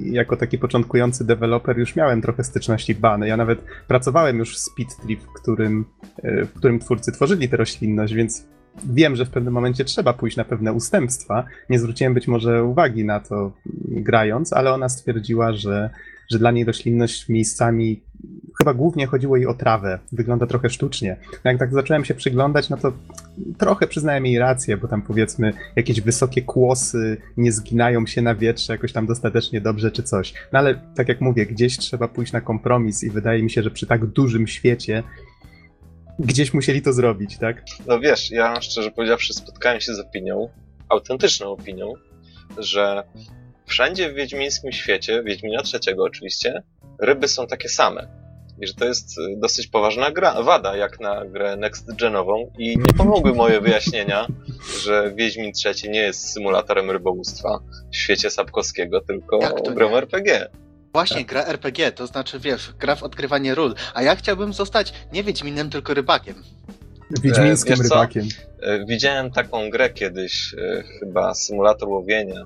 jako 0.00 0.36
taki 0.36 0.58
początkujący 0.58 1.24
deweloper 1.24 1.78
już 1.78 1.96
miałem 1.96 2.22
trochę 2.22 2.44
styczności 2.44 2.94
bany. 2.94 3.28
Ja 3.28 3.36
nawet 3.36 3.64
pracowałem 3.88 4.38
już 4.38 4.56
w 4.56 4.58
Speedtree, 4.58 5.16
w 5.16 5.32
którym, 5.32 5.84
y, 6.24 6.44
w 6.44 6.52
którym 6.52 6.78
twórcy 6.78 7.12
tworzyli 7.12 7.48
tę 7.48 7.56
roślinność, 7.56 8.14
więc 8.14 8.46
wiem, 8.84 9.16
że 9.16 9.26
w 9.26 9.30
pewnym 9.30 9.54
momencie 9.54 9.84
trzeba 9.84 10.12
pójść 10.12 10.36
na 10.36 10.44
pewne 10.44 10.72
ustępstwa. 10.72 11.44
Nie 11.70 11.78
zwróciłem 11.78 12.14
być 12.14 12.28
może 12.28 12.64
uwagi 12.64 13.04
na 13.04 13.20
to 13.20 13.52
grając, 13.86 14.52
ale 14.52 14.72
ona 14.72 14.88
stwierdziła, 14.88 15.52
że, 15.52 15.90
że 16.30 16.38
dla 16.38 16.50
niej 16.50 16.64
roślinność 16.64 17.28
miejscami 17.28 18.02
chyba 18.58 18.74
głównie 18.74 19.06
chodziło 19.06 19.36
jej 19.36 19.46
o 19.46 19.54
trawę. 19.54 19.98
Wygląda 20.12 20.46
trochę 20.46 20.70
sztucznie. 20.70 21.16
No 21.44 21.50
Jak 21.50 21.60
tak 21.60 21.72
zacząłem 21.72 22.04
się 22.04 22.14
przyglądać, 22.14 22.68
no 22.68 22.76
to 22.76 22.92
trochę 23.58 23.86
przyznałem 23.86 24.26
jej 24.26 24.38
rację, 24.38 24.76
bo 24.76 24.88
tam 24.88 25.02
powiedzmy 25.02 25.52
jakieś 25.76 26.00
wysokie 26.00 26.42
kłosy 26.42 27.16
nie 27.36 27.52
zginają 27.52 28.06
się 28.06 28.22
na 28.22 28.34
wietrze 28.34 28.72
jakoś 28.72 28.92
tam 28.92 29.06
dostatecznie 29.06 29.60
dobrze 29.60 29.90
czy 29.90 30.02
coś. 30.02 30.34
No 30.52 30.58
ale 30.58 30.80
tak 30.94 31.08
jak 31.08 31.20
mówię, 31.20 31.46
gdzieś 31.46 31.78
trzeba 31.78 32.08
pójść 32.08 32.32
na 32.32 32.40
kompromis 32.40 33.02
i 33.02 33.10
wydaje 33.10 33.42
mi 33.42 33.50
się, 33.50 33.62
że 33.62 33.70
przy 33.70 33.86
tak 33.86 34.06
dużym 34.06 34.46
świecie 34.46 35.02
gdzieś 36.18 36.54
musieli 36.54 36.82
to 36.82 36.92
zrobić, 36.92 37.38
tak? 37.38 37.62
No 37.86 38.00
wiesz, 38.00 38.30
ja 38.30 38.60
szczerze 38.60 38.90
powiedziawszy 38.90 39.34
spotkałem 39.34 39.80
się 39.80 39.94
z 39.94 40.00
opinią, 40.00 40.48
autentyczną 40.88 41.46
opinią, 41.46 41.92
że 42.58 43.04
wszędzie 43.66 44.12
w 44.12 44.14
wiedźmińskim 44.14 44.72
świecie, 44.72 45.22
Wiedźmina 45.22 45.62
trzeciego 45.62 46.04
oczywiście, 46.04 46.62
ryby 47.00 47.28
są 47.28 47.46
takie 47.46 47.68
same. 47.68 48.23
I 48.60 48.66
że 48.66 48.74
to 48.74 48.84
jest 48.84 49.18
y, 49.18 49.36
dosyć 49.36 49.66
poważna 49.66 50.10
gra, 50.10 50.42
wada 50.42 50.76
jak 50.76 51.00
na 51.00 51.24
grę 51.24 51.56
next-genową 51.56 52.50
i 52.58 52.78
nie 52.78 52.94
pomogły 52.96 53.34
moje 53.34 53.60
wyjaśnienia, 53.60 54.26
że 54.82 55.12
Wiedźmin 55.14 55.52
trzeci 55.52 55.90
nie 55.90 56.00
jest 56.00 56.32
symulatorem 56.32 56.90
rybołówstwa 56.90 57.58
w 57.92 57.96
świecie 57.96 58.30
Sapkowskiego, 58.30 59.00
tylko 59.00 59.38
grą? 59.74 59.96
RPG. 59.96 60.48
Właśnie, 60.92 61.24
gra 61.24 61.44
RPG, 61.44 61.92
to 61.92 62.06
znaczy, 62.06 62.38
wiesz, 62.40 62.72
gra 62.78 62.96
w 62.96 63.02
odkrywanie 63.02 63.54
ról. 63.54 63.74
A 63.94 64.02
ja 64.02 64.16
chciałbym 64.16 64.52
zostać 64.52 64.92
nie 65.12 65.24
Wiedźminem, 65.24 65.70
tylko 65.70 65.94
rybakiem. 65.94 66.34
Wiedźmińskim 67.22 67.76
wiesz 67.76 67.88
co? 67.88 67.94
rybakiem. 67.94 68.28
E, 68.62 68.84
Widziałem 68.86 69.30
taką 69.30 69.70
grę 69.70 69.90
kiedyś, 69.90 70.54
e, 70.54 70.82
chyba 71.00 71.34
symulator 71.34 71.88
łowienia 71.88 72.44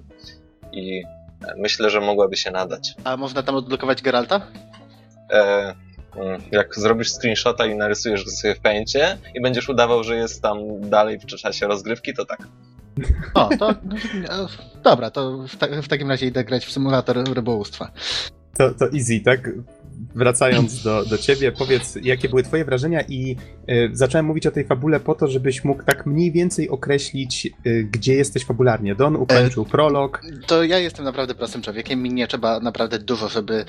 i 0.73 1.03
e, 1.49 1.55
myślę, 1.57 1.91
że 1.91 2.01
mogłaby 2.01 2.37
się 2.37 2.51
nadać. 2.51 2.95
A 3.05 3.17
można 3.17 3.43
tam 3.43 3.55
odblokować 3.55 4.03
Geralta? 4.03 4.41
E, 5.31 5.75
jak 6.53 6.75
zrobisz 6.75 7.13
screenshota 7.13 7.67
i 7.67 7.77
narysujesz 7.77 8.25
go 8.25 8.31
sobie 8.31 8.55
w 8.55 8.61
pęcie 8.61 9.19
i 9.35 9.41
będziesz 9.41 9.69
udawał, 9.69 10.05
że 10.05 10.17
jest 10.17 10.43
tam 10.43 10.59
dalej 10.81 11.19
w 11.19 11.27
czasie 11.27 11.67
rozgrywki, 11.67 12.15
to 12.15 12.25
tak. 12.25 12.39
O, 13.35 13.49
to... 13.59 13.75
no, 14.29 14.49
Dobra, 14.83 15.11
to 15.11 15.45
w, 15.49 15.57
ta, 15.57 15.67
w 15.83 15.89
takim 15.89 16.09
razie 16.09 16.27
idę 16.27 16.45
grać 16.45 16.67
w 16.67 16.73
symulator 16.73 17.35
rybołówstwa. 17.35 17.91
To, 18.59 18.71
to 18.71 18.85
easy, 18.85 19.21
tak? 19.25 19.51
Wracając 20.15 20.83
do, 20.83 21.05
do 21.05 21.19
ciebie, 21.19 21.53
powiedz, 21.53 21.99
jakie 22.03 22.29
były 22.29 22.43
twoje 22.43 22.65
wrażenia 22.65 23.03
i 23.09 23.37
y, 23.71 23.91
zacząłem 23.93 24.27
mówić 24.27 24.47
o 24.47 24.51
tej 24.51 24.65
fabule 24.65 25.01
po 25.01 25.15
to, 25.15 25.29
żebyś 25.29 25.65
mógł 25.65 25.83
tak 25.83 26.07
mniej 26.07 26.33
więcej 26.33 26.69
określić, 26.69 27.49
y, 27.67 27.89
gdzie 27.93 28.15
jesteś 28.15 28.45
fabularnie. 28.45 28.95
Don 28.95 29.17
ukończył 29.17 29.65
prolog. 29.65 30.23
To 30.47 30.65
ja 30.65 30.79
jestem 30.79 31.05
naprawdę 31.05 31.35
prostym 31.35 31.63
człowiekiem, 31.63 32.03
mi 32.03 32.11
nie 32.11 32.27
trzeba 32.27 32.61
naprawdę 32.61 32.99
dużo, 32.99 33.29
żeby, 33.29 33.65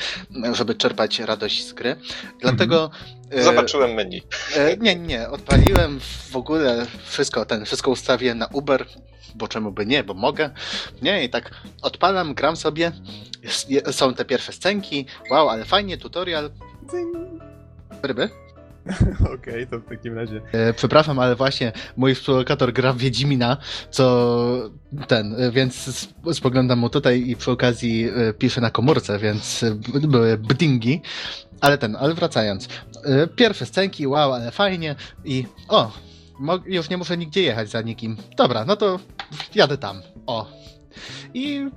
żeby 0.54 0.76
czerpać 0.76 1.20
radość 1.20 1.68
z 1.68 1.74
gry. 1.74 1.96
Dlatego... 2.42 2.92
e, 3.16 3.19
Zobaczyłem 3.38 3.94
menu. 3.94 4.22
E, 4.56 4.78
nie, 4.78 4.96
nie, 4.96 5.30
odpaliłem 5.30 6.00
w 6.32 6.36
ogóle 6.36 6.86
wszystko, 7.06 7.46
ten, 7.46 7.66
wszystko 7.66 7.92
ustawię 7.92 8.36
na 8.36 8.48
Uber, 8.48 8.86
bo 9.36 9.48
czemu 9.48 9.72
by 9.72 9.86
nie, 9.86 10.04
bo 10.04 10.14
mogę. 10.14 10.50
Nie, 11.02 11.24
i 11.24 11.30
tak 11.30 11.52
odpalam, 11.82 12.34
gram 12.34 12.56
sobie, 12.56 12.92
są 13.92 14.14
te 14.14 14.26
pierwsze 14.26 14.54
scenki, 14.54 15.06
wow, 15.32 15.50
ale 15.50 15.66
fajnie, 15.66 15.98
tutorial. 15.98 16.52
Ryby? 18.04 18.30
Okej, 19.36 19.68
to 19.68 19.80
w 19.80 19.86
takim 19.86 20.16
razie. 20.16 20.42
E, 20.52 20.74
przepraszam, 20.74 21.20
ale 21.20 21.36
właśnie 21.36 21.72
mój 21.98 22.16
współlokator 22.16 22.74
gra 22.74 22.94
w 22.94 22.98
Wiedźmina, 22.98 23.58
co 23.92 24.70
ten, 25.08 25.36
e, 25.42 25.52
więc 25.52 25.88
sp- 26.00 26.34
spoglądam 26.34 26.80
mu 26.80 26.90
tutaj 26.90 27.30
i 27.30 27.36
przy 27.36 27.52
okazji 27.52 28.10
e, 28.16 28.34
piszę 28.34 28.62
na 28.62 28.72
komórce, 28.72 29.20
więc 29.20 29.66
były 30.08 30.38
bdingi. 30.38 31.02
Ale 31.62 31.78
ten, 31.78 31.96
ale 31.96 32.14
wracając. 32.14 32.68
Pierwsze 33.36 33.66
scenki, 33.66 34.08
wow, 34.08 34.34
ale 34.34 34.52
fajnie 34.52 34.96
i 35.26 35.46
o, 35.68 35.92
już 36.66 36.90
nie 36.90 36.98
muszę 36.98 37.18
nigdzie 37.18 37.42
jechać 37.42 37.70
za 37.70 37.82
nikim. 37.82 38.18
Dobra, 38.38 38.66
no 38.66 38.76
to 38.76 39.00
jadę 39.56 39.78
tam. 39.78 40.02
O. 40.28 40.52
I, 41.34 41.70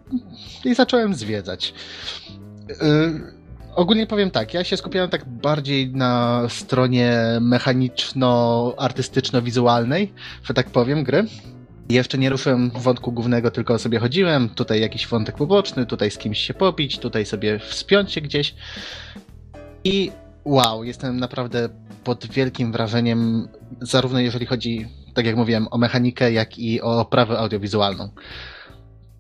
i 0.64 0.74
zacząłem 0.74 1.14
zwiedzać. 1.14 1.74
Ogólnie 3.74 4.06
powiem 4.06 4.30
tak, 4.30 4.54
ja 4.54 4.64
się 4.64 4.76
skupiałem 4.76 5.10
tak 5.10 5.24
bardziej 5.24 5.92
na 5.92 6.42
stronie 6.48 7.16
mechaniczno-artystyczno-wizualnej, 7.40 10.08
że 10.44 10.54
tak 10.54 10.70
powiem, 10.70 11.04
gry. 11.04 11.24
Jeszcze 11.88 12.18
nie 12.18 12.30
ruszyłem 12.30 12.70
wątku 12.70 13.12
głównego, 13.12 13.50
tylko 13.50 13.78
sobie 13.78 13.98
chodziłem. 13.98 14.48
Tutaj 14.48 14.80
jakiś 14.80 15.06
wątek 15.06 15.36
poboczny, 15.36 15.86
tutaj 15.86 16.10
z 16.10 16.18
kimś 16.18 16.38
się 16.38 16.54
pobić, 16.54 16.98
tutaj 16.98 17.26
sobie 17.26 17.58
wspiąć 17.58 18.12
się 18.12 18.20
gdzieś. 18.20 18.54
I 19.84 20.12
wow, 20.44 20.84
jestem 20.84 21.20
naprawdę 21.20 21.68
pod 22.04 22.26
wielkim 22.26 22.72
wrażeniem, 22.72 23.48
zarówno 23.80 24.20
jeżeli 24.20 24.46
chodzi, 24.46 24.88
tak 25.14 25.26
jak 25.26 25.36
mówiłem, 25.36 25.68
o 25.70 25.78
mechanikę, 25.78 26.32
jak 26.32 26.58
i 26.58 26.82
o 26.82 27.00
oprawę 27.00 27.38
audiowizualną. 27.38 28.08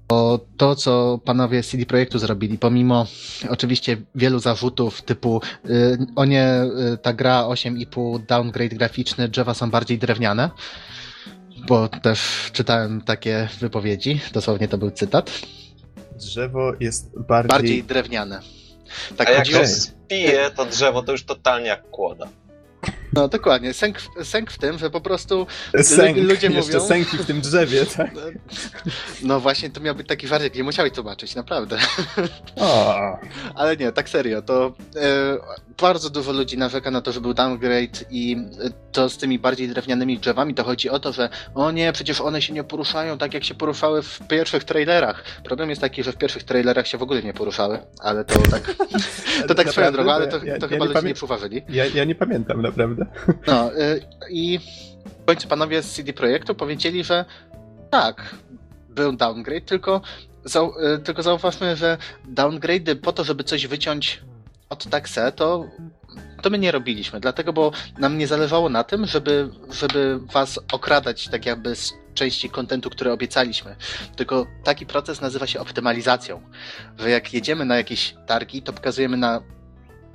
Bo 0.08 0.46
to, 0.56 0.76
co 0.76 1.20
panowie 1.24 1.62
z 1.62 1.68
CD 1.68 1.86
Projektu 1.86 2.18
zrobili, 2.18 2.58
pomimo 2.58 3.06
oczywiście 3.48 3.96
wielu 4.14 4.38
zarzutów 4.38 5.02
typu 5.02 5.40
y, 5.70 5.98
o 6.16 6.24
nie, 6.24 6.62
y, 6.94 6.98
ta 6.98 7.12
gra 7.12 7.42
8,5 7.42 8.26
downgrade 8.26 8.76
graficzny, 8.76 9.28
drzewa 9.28 9.54
są 9.54 9.70
bardziej 9.70 9.98
drewniane, 9.98 10.50
bo 11.68 11.88
też 11.88 12.50
czytałem 12.52 13.00
takie 13.00 13.48
wypowiedzi, 13.60 14.20
dosłownie 14.32 14.68
to 14.68 14.78
był 14.78 14.90
cytat. 14.90 15.30
Drzewo 16.16 16.72
jest 16.80 17.20
bardziej... 17.20 17.48
Bardziej 17.48 17.84
drewniane. 17.84 18.40
Tak 19.16 19.28
A 19.28 19.30
jak 19.30 19.46
się 19.46 19.66
spije 19.66 20.50
to 20.50 20.66
drzewo, 20.66 21.02
to 21.02 21.12
już 21.12 21.24
totalnie 21.24 21.68
jak 21.68 21.90
kłoda. 21.90 22.28
No 23.12 23.28
dokładnie, 23.28 23.74
sęk, 23.74 23.98
w- 24.00 24.24
sęk 24.26 24.50
w 24.50 24.58
tym, 24.58 24.78
że 24.78 24.90
po 24.90 25.00
prostu 25.00 25.46
Sęk, 25.82 26.16
ludzie 26.16 26.46
jeszcze 26.46 26.72
mówią- 26.78 26.80
sęki 26.88 27.18
w 27.18 27.26
tym 27.26 27.40
drzewie, 27.40 27.86
tak? 27.96 28.10
No 29.22 29.40
właśnie, 29.40 29.70
to 29.70 29.80
miał 29.80 29.94
być 29.94 30.08
taki 30.08 30.28
żartek, 30.28 30.54
nie 30.54 30.64
musiałeś 30.64 30.92
zobaczyć, 30.92 31.34
naprawdę. 31.34 31.78
O, 32.56 32.94
Ale 33.54 33.76
nie, 33.76 33.92
tak 33.92 34.08
serio, 34.08 34.42
to 34.42 34.72
e, 34.96 35.36
bardzo 35.80 36.10
dużo 36.10 36.32
ludzi 36.32 36.58
narzeka 36.58 36.90
na 36.90 37.00
to, 37.02 37.12
że 37.12 37.20
był 37.20 37.34
downgrade 37.34 38.04
i 38.10 38.36
e, 38.64 38.70
to 38.92 39.08
z 39.08 39.18
tymi 39.18 39.38
bardziej 39.38 39.68
drewnianymi 39.68 40.18
drzewami 40.18 40.54
to 40.54 40.64
chodzi 40.64 40.90
o 40.90 40.98
to, 40.98 41.12
że 41.12 41.28
o 41.54 41.70
nie, 41.70 41.92
przecież 41.92 42.20
one 42.20 42.42
się 42.42 42.52
nie 42.52 42.64
poruszają 42.64 43.18
tak 43.18 43.34
jak 43.34 43.44
się 43.44 43.54
poruszały 43.54 44.02
w 44.02 44.18
pierwszych 44.28 44.64
trailerach. 44.64 45.24
Problem 45.44 45.70
jest 45.70 45.80
taki, 45.80 46.02
że 46.02 46.12
w 46.12 46.16
pierwszych 46.16 46.42
trailerach 46.42 46.86
się 46.86 46.98
w 46.98 47.02
ogóle 47.02 47.22
nie 47.22 47.32
poruszały, 47.34 47.78
ale 48.00 48.24
to 48.24 48.38
tak, 48.50 48.74
to 49.48 49.54
tak 49.54 49.70
swoją 49.70 49.92
drogą, 49.92 50.12
ale 50.12 50.26
to, 50.28 50.36
Ja- 50.44 50.58
to 50.58 50.66
ja 50.66 50.68
chyba 50.68 50.68
nie 50.68 50.78
ludzie 50.78 50.94
pamię- 50.94 51.06
nie 51.08 51.14
przyuważyli. 51.14 51.62
ja, 51.68 51.86
ja 51.86 52.04
nie 52.04 52.14
pamiętam 52.14 52.62
naprawdę. 52.62 53.01
No 53.46 53.72
y, 53.72 54.00
i 54.30 54.58
w 55.22 55.24
końcu 55.26 55.48
panowie 55.48 55.82
z 55.82 55.92
CD 55.92 56.12
Projektu 56.12 56.54
powiedzieli, 56.54 57.04
że 57.04 57.24
tak, 57.90 58.34
był 58.88 59.12
downgrade, 59.12 59.66
tylko, 59.66 60.00
zau, 60.44 60.72
y, 60.94 60.98
tylko 60.98 61.22
zauważmy, 61.22 61.76
że 61.76 61.98
downgrade'y 62.34 62.94
po 62.96 63.12
to, 63.12 63.24
żeby 63.24 63.44
coś 63.44 63.66
wyciąć 63.66 64.22
od 64.70 64.90
taxe, 64.90 65.32
to, 65.32 65.66
to 66.42 66.50
my 66.50 66.58
nie 66.58 66.72
robiliśmy, 66.72 67.20
dlatego, 67.20 67.52
bo 67.52 67.72
nam 67.98 68.18
nie 68.18 68.26
zależało 68.26 68.68
na 68.68 68.84
tym, 68.84 69.06
żeby, 69.06 69.50
żeby 69.70 70.18
was 70.32 70.60
okradać 70.72 71.28
tak 71.28 71.46
jakby 71.46 71.76
z 71.76 71.92
części 72.14 72.50
kontentu, 72.50 72.90
który 72.90 73.12
obiecaliśmy. 73.12 73.76
Tylko 74.16 74.46
taki 74.64 74.86
proces 74.86 75.20
nazywa 75.20 75.46
się 75.46 75.60
optymalizacją, 75.60 76.42
że 76.98 77.10
jak 77.10 77.34
jedziemy 77.34 77.64
na 77.64 77.76
jakieś 77.76 78.14
targi, 78.26 78.62
to 78.62 78.72
pokazujemy 78.72 79.16
na 79.16 79.40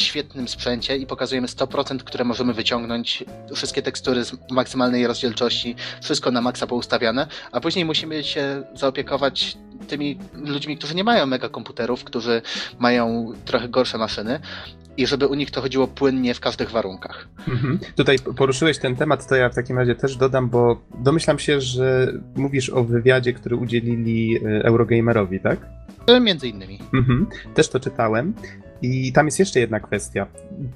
świetnym 0.01 0.47
sprzęcie 0.47 0.97
i 0.97 1.05
pokazujemy 1.05 1.47
100%, 1.47 1.97
które 1.97 2.23
możemy 2.23 2.53
wyciągnąć, 2.53 3.23
wszystkie 3.55 3.81
tekstury 3.81 4.25
z 4.25 4.51
maksymalnej 4.51 5.07
rozdzielczości, 5.07 5.75
wszystko 6.01 6.31
na 6.31 6.41
maksa 6.41 6.67
poustawiane, 6.67 7.27
a 7.51 7.59
później 7.59 7.85
musimy 7.85 8.23
się 8.23 8.63
zaopiekować 8.75 9.57
tymi 9.87 10.19
ludźmi, 10.33 10.77
którzy 10.77 10.95
nie 10.95 11.03
mają 11.03 11.25
mega 11.25 11.49
komputerów, 11.49 12.03
którzy 12.03 12.41
mają 12.79 13.33
trochę 13.45 13.69
gorsze 13.69 13.97
maszyny 13.97 14.39
i 14.97 15.07
żeby 15.07 15.27
u 15.27 15.33
nich 15.33 15.51
to 15.51 15.61
chodziło 15.61 15.87
płynnie 15.87 16.33
w 16.33 16.39
każdych 16.39 16.71
warunkach. 16.71 17.27
Mhm. 17.47 17.79
Tutaj 17.95 18.19
poruszyłeś 18.19 18.77
ten 18.77 18.95
temat, 18.95 19.27
to 19.27 19.35
ja 19.35 19.49
w 19.49 19.55
takim 19.55 19.77
razie 19.77 19.95
też 19.95 20.15
dodam, 20.15 20.49
bo 20.49 20.81
domyślam 20.99 21.39
się, 21.39 21.61
że 21.61 22.13
mówisz 22.35 22.69
o 22.69 22.83
wywiadzie, 22.83 23.33
który 23.33 23.55
udzielili 23.55 24.37
e, 24.37 24.63
Eurogamerowi, 24.65 25.39
tak? 25.39 25.59
E, 26.07 26.19
Między 26.19 26.47
innymi. 26.47 26.79
Mhm. 26.93 27.27
Też 27.53 27.69
to 27.69 27.79
czytałem. 27.79 28.33
I 28.82 29.13
tam 29.13 29.25
jest 29.25 29.39
jeszcze 29.39 29.59
jedna 29.59 29.80
kwestia. 29.80 30.28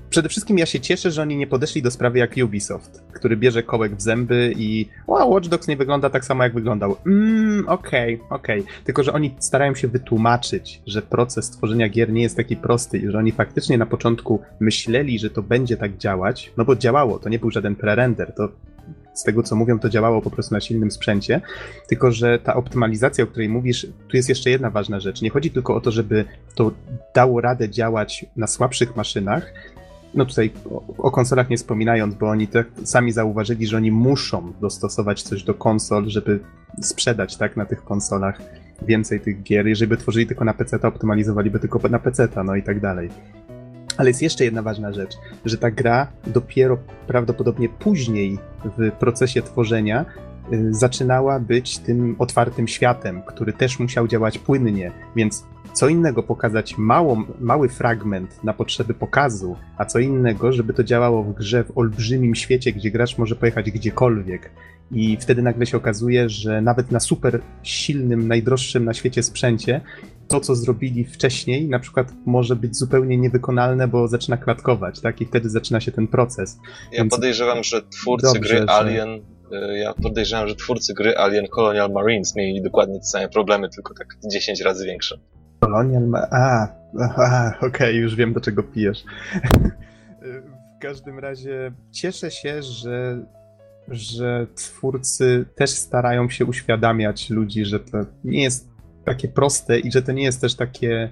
Przede 0.10 0.30
wszystkim 0.30 0.58
ja 0.58 0.66
się 0.66 0.80
cieszę, 0.80 1.12
że 1.12 1.22
oni 1.22 1.38
nie 1.38 1.48
podeszli 1.48 1.82
do 1.82 1.92
sprawy 1.92 2.20
jak 2.20 2.36
Ubisoft, 2.44 3.04
który 3.14 3.38
bierze 3.38 3.64
kołek 3.64 3.96
w 3.96 4.02
zęby 4.02 4.54
i 4.58 4.90
wow, 5.08 5.32
Watch 5.32 5.48
Dogs 5.48 5.68
nie 5.68 5.78
wygląda 5.78 6.10
tak 6.10 6.26
samo 6.26 6.44
jak 6.44 6.54
wyglądał. 6.54 6.96
Mmm, 7.06 7.68
okej, 7.68 8.20
okej. 8.30 8.64
Tylko, 8.84 9.04
że 9.04 9.14
oni 9.14 9.36
starają 9.40 9.76
się 9.76 9.88
wytłumaczyć, 9.88 10.82
że 10.88 11.02
proces 11.02 11.50
tworzenia 11.50 11.90
gier 11.90 12.12
nie 12.12 12.22
jest 12.22 12.38
taki 12.38 12.56
prosty 12.56 12.98
i 12.98 13.12
że 13.12 13.18
oni 13.18 13.32
faktycznie 13.32 13.78
na 13.78 13.86
początku 13.86 14.42
myśleli, 14.60 15.20
że 15.20 15.30
to 15.30 15.42
będzie 15.42 15.78
tak 15.78 15.98
działać, 15.98 16.54
no 16.58 16.66
bo 16.66 16.76
działało, 16.76 17.20
to 17.20 17.30
nie 17.30 17.40
był 17.40 17.52
żaden 17.52 17.76
prerender, 17.76 18.34
to 18.36 18.50
z 19.14 19.24
tego 19.24 19.44
co 19.44 19.56
mówią, 19.56 19.80
to 19.80 19.90
działało 19.90 20.22
po 20.22 20.32
prostu 20.32 20.56
na 20.56 20.62
silnym 20.62 20.92
sprzęcie, 20.92 21.42
tylko 21.88 22.12
że 22.12 22.40
ta 22.40 22.56
optymalizacja, 22.56 23.24
o 23.24 23.28
której 23.28 23.50
mówisz, 23.50 23.88
tu 24.08 24.18
jest 24.18 24.30
jeszcze 24.30 24.50
jedna 24.50 24.70
ważna 24.70 25.00
rzecz. 25.00 25.22
Nie 25.22 25.30
chodzi 25.30 25.52
tylko 25.52 25.76
o 25.76 25.82
to, 25.82 25.92
żeby 25.92 26.26
to 26.56 26.72
dało 27.16 27.42
radę 27.42 27.70
działać 27.70 28.26
na 28.36 28.48
słabszych 28.48 28.96
maszynach. 28.96 29.54
No 30.14 30.26
tutaj 30.26 30.52
o, 30.98 31.12
konsolach 31.12 31.50
nie 31.50 31.58
wspominając, 31.58 32.16
bo 32.16 32.30
oni 32.30 32.48
tak 32.48 32.68
sami 32.84 33.12
zauważyli, 33.12 33.68
że 33.68 33.78
oni 33.78 33.92
muszą 33.92 34.54
dostosować 34.62 35.24
coś 35.24 35.44
do 35.44 35.54
konsol, 35.54 36.10
żeby 36.10 36.40
sprzedać 36.82 37.38
tak 37.38 37.58
na 37.58 37.66
tych 37.66 37.84
konsolach 37.84 38.42
więcej 38.82 39.20
tych 39.20 39.44
gier. 39.44 39.68
Jeżeli 39.68 39.90
by 39.90 39.98
tworzyli 39.98 40.28
tylko 40.28 40.46
na 40.46 40.54
PC, 40.54 40.80
to 40.80 40.88
optymalizowaliby 40.88 41.60
tylko 41.60 41.90
na 41.90 42.00
PC, 42.00 42.28
no 42.46 42.56
i 42.56 42.64
tak 42.64 42.80
dalej. 42.80 43.10
Ale 44.02 44.10
jest 44.10 44.22
jeszcze 44.22 44.46
jedna 44.46 44.62
ważna 44.62 44.94
rzecz, 44.94 45.18
że 45.46 45.58
ta 45.58 45.72
gra 45.72 46.08
dopiero 46.28 46.78
prawdopodobnie 47.08 47.70
później 47.70 48.40
w 48.78 48.92
procesie 48.92 49.42
tworzenia 49.42 50.06
y, 50.54 50.74
zaczynała 50.74 51.40
być 51.40 51.78
tym 51.78 52.16
otwartym 52.20 52.68
światem, 52.68 53.22
który 53.22 53.54
też 53.54 53.80
musiał 53.80 54.08
działać 54.08 54.38
płynnie, 54.38 54.92
więc 55.16 55.46
co 55.74 55.88
innego 55.88 56.24
pokazać 56.24 56.76
mały 57.40 57.70
fragment 57.70 58.44
na 58.44 58.54
potrzeby 58.54 58.94
pokazu, 58.94 59.56
a 59.78 59.86
co 59.86 60.00
innego, 60.00 60.54
żeby 60.54 60.74
to 60.74 60.84
działało 60.84 61.24
w 61.24 61.34
grze 61.34 61.64
w 61.64 61.78
olbrzymim 61.78 62.36
świecie, 62.36 62.72
gdzie 62.72 62.92
gracz 62.92 63.18
może 63.18 63.36
pojechać 63.36 63.72
gdziekolwiek. 63.72 64.52
I 64.92 65.18
wtedy 65.18 65.42
nagle 65.42 65.66
się 65.66 65.78
okazuje, 65.78 66.30
że 66.30 66.62
nawet 66.62 66.92
na 66.92 67.00
super 67.00 67.42
silnym, 67.64 68.28
najdroższym 68.28 68.86
na 68.86 68.94
świecie 68.94 69.24
sprzęcie, 69.24 69.82
to 70.32 70.40
co 70.40 70.56
zrobili 70.56 71.06
wcześniej, 71.06 71.68
na 71.68 71.80
przykład 71.80 72.14
może 72.26 72.56
być 72.56 72.78
zupełnie 72.78 73.18
niewykonalne, 73.18 73.88
bo 73.88 74.08
zaczyna 74.08 74.38
klatkować, 74.38 75.02
tak? 75.02 75.22
I 75.22 75.26
wtedy 75.26 75.50
zaczyna 75.50 75.80
się 75.82 75.92
ten 75.92 76.08
proces. 76.08 76.60
Ja 76.92 77.02
Więc 77.02 77.16
podejrzewam, 77.16 77.64
że 77.64 77.82
twórcy 77.82 78.34
dobrze, 78.34 78.56
gry 78.56 78.66
Alien, 78.68 79.10
y, 79.10 79.78
ja 79.78 79.94
podejrzewam, 79.94 80.48
że 80.48 80.56
twórcy 80.56 80.94
gry 80.94 81.18
Alien 81.18 81.48
Colonial 81.48 81.92
Marines 81.92 82.36
mieli 82.36 82.62
dokładnie 82.62 83.00
te 83.00 83.06
same 83.06 83.30
problemy, 83.30 83.70
tylko 83.70 83.94
tak 83.94 84.08
10 84.32 84.62
razy 84.62 84.86
większe. 84.86 85.18
Colonial 85.60 86.08
ma... 86.08 86.28
A, 86.32 86.68
a 87.18 87.54
okej, 87.68 87.96
już 87.96 88.16
wiem 88.16 88.34
do 88.34 88.42
czego 88.42 88.64
pijesz. 88.64 89.04
w 90.78 90.80
każdym 90.82 91.20
razie 91.20 91.72
cieszę 91.92 92.32
się, 92.32 92.64
że, 92.64 93.26
że 93.88 94.48
twórcy 94.56 95.46
też 95.56 95.70
starają 95.70 96.30
się 96.30 96.46
uświadamiać 96.46 97.30
ludzi, 97.30 97.66
że 97.66 97.80
to 97.80 97.98
nie 98.24 98.44
jest 98.44 98.71
takie 99.06 99.28
proste 99.28 99.80
i 99.80 99.92
że 99.92 100.02
to 100.02 100.12
nie 100.12 100.24
jest 100.24 100.42
też 100.42 100.56
takie 100.56 101.10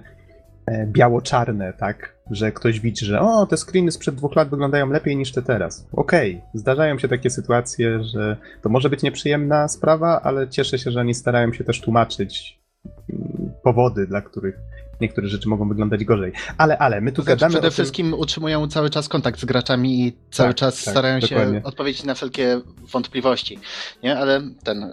e, 0.66 0.86
biało-czarne, 0.86 1.72
tak? 1.72 2.14
Że 2.30 2.52
ktoś 2.52 2.80
widzi, 2.80 3.06
że 3.06 3.20
o, 3.20 3.46
te 3.46 3.56
screeny 3.56 3.90
sprzed 3.92 4.14
dwóch 4.14 4.36
lat 4.36 4.48
wyglądają 4.48 4.90
lepiej 4.90 5.16
niż 5.16 5.32
te 5.32 5.42
teraz. 5.42 5.86
Okej, 5.92 6.42
zdarzają 6.54 6.98
się 6.98 7.08
takie 7.08 7.30
sytuacje, 7.30 8.04
że 8.04 8.36
to 8.62 8.68
może 8.68 8.90
być 8.90 9.02
nieprzyjemna 9.02 9.68
sprawa, 9.68 10.20
ale 10.22 10.48
cieszę 10.48 10.78
się, 10.78 10.90
że 10.90 11.00
oni 11.00 11.14
starają 11.14 11.52
się 11.52 11.64
też 11.64 11.80
tłumaczyć 11.80 12.60
mm, 13.10 13.52
powody, 13.62 14.06
dla 14.06 14.22
których 14.22 14.58
niektóre 15.00 15.28
rzeczy 15.28 15.48
mogą 15.48 15.68
wyglądać 15.68 16.04
gorzej. 16.04 16.32
Ale, 16.58 16.78
ale, 16.78 17.00
my 17.00 17.12
tu 17.12 17.22
Znaczy, 17.22 17.36
gadamy 17.36 17.50
przede 17.50 17.68
o 17.68 17.70
tym... 17.70 17.74
wszystkim 17.74 18.14
utrzymują 18.14 18.68
cały 18.68 18.90
czas 18.90 19.08
kontakt 19.08 19.40
z 19.40 19.44
graczami 19.44 20.06
i 20.06 20.12
cały 20.30 20.48
Tak, 20.48 20.56
czas 20.56 20.84
tak, 20.84 20.92
starają 20.92 21.20
dokładnie. 21.20 21.58
się 21.60 21.64
odpowiedzieć 21.64 22.04
na 22.04 22.14
wszelkie 22.14 22.60
wątpliwości. 22.92 23.58
Nie, 24.02 24.18
ale 24.18 24.42
ten. 24.64 24.92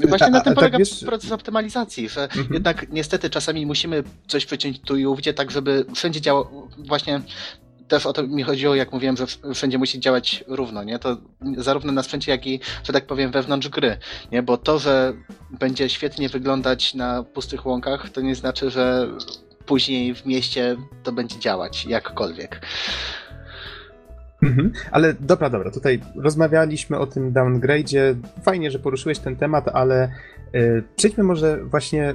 Yy, 0.00 0.06
właśnie 0.08 0.26
A- 0.26 0.30
na 0.30 0.38
a- 0.38 0.40
tym 0.40 0.50
tak 0.50 0.54
polega 0.54 0.78
wiesz- 0.78 1.04
proces 1.04 1.32
optymalizacji, 1.32 2.08
że 2.08 2.22
Mhm. 2.22 2.46
jednak 2.54 2.86
niestety 2.90 3.30
czasami 3.30 3.66
musimy 3.66 4.02
coś 4.26 4.46
wyciąć 4.46 4.80
tu 4.80 4.96
i 4.96 5.06
ówdzie, 5.06 5.34
tak 5.34 5.50
żeby 5.50 5.84
wszędzie 5.94 6.20
działało. 6.20 6.68
Właśnie 6.78 7.20
też 7.88 8.06
o 8.06 8.12
to 8.12 8.22
mi 8.22 8.42
chodziło, 8.42 8.74
jak 8.74 8.92
mówiłem, 8.92 9.16
że 9.16 9.26
wszędzie 9.54 9.78
musi 9.78 10.00
działać 10.00 10.44
równo, 10.48 10.84
nie? 10.84 10.98
To 10.98 11.16
zarówno 11.56 11.92
na 11.92 12.02
sprzęcie, 12.02 12.32
jak 12.32 12.46
i, 12.46 12.60
że 12.84 12.92
tak 12.92 13.06
powiem, 13.06 13.30
wewnątrz 13.30 13.68
gry, 13.68 13.96
nie? 14.32 14.42
Bo 14.42 14.56
to, 14.56 14.78
że 14.78 15.12
będzie 15.50 15.88
świetnie 15.88 16.28
wyglądać 16.28 16.94
na 16.94 17.22
pustych 17.22 17.66
łąkach, 17.66 18.10
to 18.10 18.20
nie 18.20 18.34
znaczy, 18.34 18.70
że 18.70 19.08
później 19.66 20.14
w 20.14 20.26
mieście 20.26 20.76
to 21.02 21.12
będzie 21.12 21.38
działać 21.38 21.84
jakkolwiek. 21.84 22.60
Mhm. 24.42 24.72
Ale 24.90 25.14
dobra, 25.14 25.50
dobra, 25.50 25.70
tutaj 25.70 26.00
rozmawialiśmy 26.16 26.98
o 26.98 27.06
tym 27.06 27.32
downgrade'zie. 27.32 28.14
Fajnie, 28.42 28.70
że 28.70 28.78
poruszyłeś 28.78 29.18
ten 29.18 29.36
temat, 29.36 29.68
ale 29.68 30.12
y, 30.54 30.82
przejdźmy 30.96 31.24
może 31.24 31.64
właśnie 31.64 32.14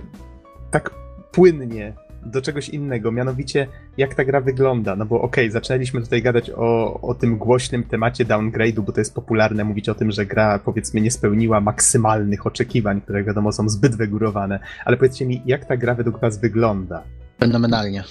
tak 0.72 0.92
płynnie 1.32 1.94
do 2.26 2.42
czegoś 2.42 2.70
innego, 2.70 3.12
mianowicie 3.12 3.68
jak 3.98 4.16
ta 4.16 4.26
gra 4.26 4.42
wygląda. 4.42 4.96
No 4.96 5.06
bo 5.06 5.22
okej, 5.22 5.52
zaczęliśmy 5.52 6.02
tutaj 6.02 6.22
gadać 6.22 6.50
o, 6.56 7.00
o 7.02 7.14
tym 7.16 7.38
głośnym 7.38 7.84
temacie 7.84 8.26
downgrade'u, 8.26 8.80
bo 8.80 8.92
to 8.92 9.02
jest 9.02 9.16
popularne 9.16 9.64
mówić 9.64 9.90
o 9.90 9.96
tym, 9.96 10.12
że 10.12 10.26
gra 10.26 10.60
powiedzmy 10.60 11.02
nie 11.02 11.12
spełniła 11.12 11.62
maksymalnych 11.62 12.48
oczekiwań, 12.48 13.02
które 13.02 13.24
wiadomo 13.24 13.52
są 13.52 13.70
zbyt 13.70 13.96
wygórowane. 13.96 14.60
Ale 14.86 14.98
powiedzcie 14.98 15.26
mi, 15.26 15.42
jak 15.46 15.66
ta 15.66 15.78
gra 15.78 15.96
według 15.96 16.20
was 16.20 16.40
wygląda? 16.40 17.04
Fenomenalnie. 17.40 18.04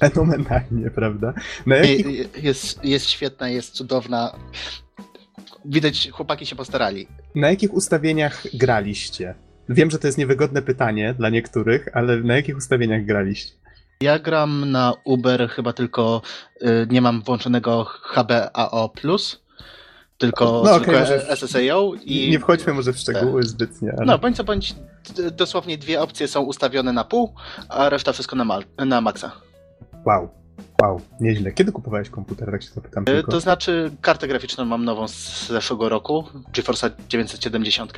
fenomenalnie, 0.00 0.90
prawda? 1.00 1.32
Jakich, 1.66 2.44
Jest, 2.44 2.84
jest 2.84 3.08
świetna, 3.10 3.48
jest 3.48 3.72
cudowna. 3.74 4.32
Widać, 5.64 6.08
chłopaki 6.12 6.46
się 6.46 6.56
postarali. 6.56 7.06
na 7.34 7.50
jakich 7.50 7.74
ustawieniach 7.74 8.42
graliście? 8.54 9.34
Wiem, 9.72 9.90
że 9.90 9.98
to 9.98 10.06
jest 10.06 10.18
niewygodne 10.18 10.62
pytanie 10.62 11.14
dla 11.18 11.28
niektórych, 11.28 11.88
ale 11.92 12.16
na 12.16 12.36
jakich 12.36 12.56
ustawieniach 12.56 13.04
graliście? 13.04 13.52
Ja 14.00 14.18
gram 14.18 14.70
na 14.70 14.92
Uber, 15.04 15.48
chyba 15.48 15.72
tylko 15.72 16.22
y, 16.62 16.86
nie 16.90 17.00
mam 17.00 17.22
włączonego 17.22 17.84
HBAO+, 17.84 18.90
tylko 20.18 20.62
No, 20.64 20.78
może- 20.92 21.36
SSAO 21.36 21.94
i... 22.04 22.30
Nie 22.30 22.38
wchodźmy 22.38 22.74
może 22.74 22.92
w 22.92 22.98
szczegóły 22.98 23.42
zbytnie, 23.42 23.92
ale... 23.96 24.06
No, 24.06 24.18
bądź 24.18 24.36
co 24.36 24.44
bądź, 24.44 24.74
dosłownie 25.36 25.78
dwie 25.78 26.00
opcje 26.02 26.28
są 26.28 26.40
ustawione 26.42 26.92
na 26.92 27.04
pół, 27.04 27.34
a 27.68 27.88
reszta 27.88 28.12
wszystko 28.12 28.36
na, 28.36 28.44
ma- 28.44 28.60
na 28.86 29.00
maksa. 29.00 29.32
Wow, 30.06 30.28
wow, 30.82 31.00
nieźle. 31.20 31.52
Kiedy 31.52 31.72
kupowałeś 31.72 32.10
komputer, 32.10 32.50
tak 32.50 32.62
się 32.62 32.70
zapytam 32.70 33.02
Y, 33.02 33.06
tylko? 33.06 33.30
To 33.30 33.40
znaczy, 33.40 33.90
kartę 34.00 34.28
graficzną 34.28 34.64
mam 34.64 34.84
nową 34.84 35.08
z 35.08 35.48
zeszłego 35.48 35.88
roku, 35.88 36.24
GeForce 36.54 36.90
970, 37.08 37.92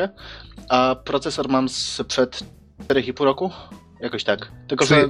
a 0.68 0.96
procesor 1.04 1.48
mam 1.48 1.68
sprzed 1.68 2.40
4,5 2.88 3.24
roku. 3.24 3.50
Jakoś 4.00 4.24
tak. 4.24 4.52
Tylko, 4.68 4.86
Czyli- 4.86 5.00
że 5.00 5.08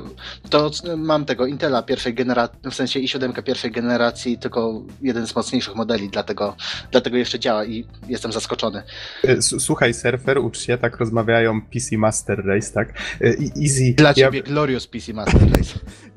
to 0.51 0.71
mam 0.97 1.25
tego 1.25 1.47
Intela 1.47 1.83
pierwszej 1.83 2.15
generacji, 2.15 2.59
w 2.71 2.75
sensie 2.75 3.01
i7 3.01 3.43
pierwszej 3.43 3.71
generacji, 3.71 4.39
tylko 4.39 4.83
jeden 5.03 5.27
z 5.27 5.37
mocniejszych 5.37 5.75
modeli, 5.75 6.09
dlatego, 6.09 6.57
dlatego 6.91 7.17
jeszcze 7.17 7.39
działa 7.39 7.65
i 7.65 7.87
jestem 8.09 8.33
zaskoczony. 8.33 8.83
E, 9.25 9.43
Słuchaj, 9.43 9.95
surfer, 9.95 10.39
ucz 10.39 10.59
się, 10.59 10.79
tak 10.79 10.97
rozmawiają 10.97 11.63
PC 11.63 11.99
Master 11.99 12.47
Race, 12.47 12.73
tak? 12.73 12.89
E, 13.21 13.27
Easy. 13.63 13.95
Dla 13.97 14.09
ja, 14.09 14.15
ciebie 14.15 14.43
Glorious 14.43 14.87
PC 14.87 15.13
Master 15.13 15.41
Race. 15.41 15.79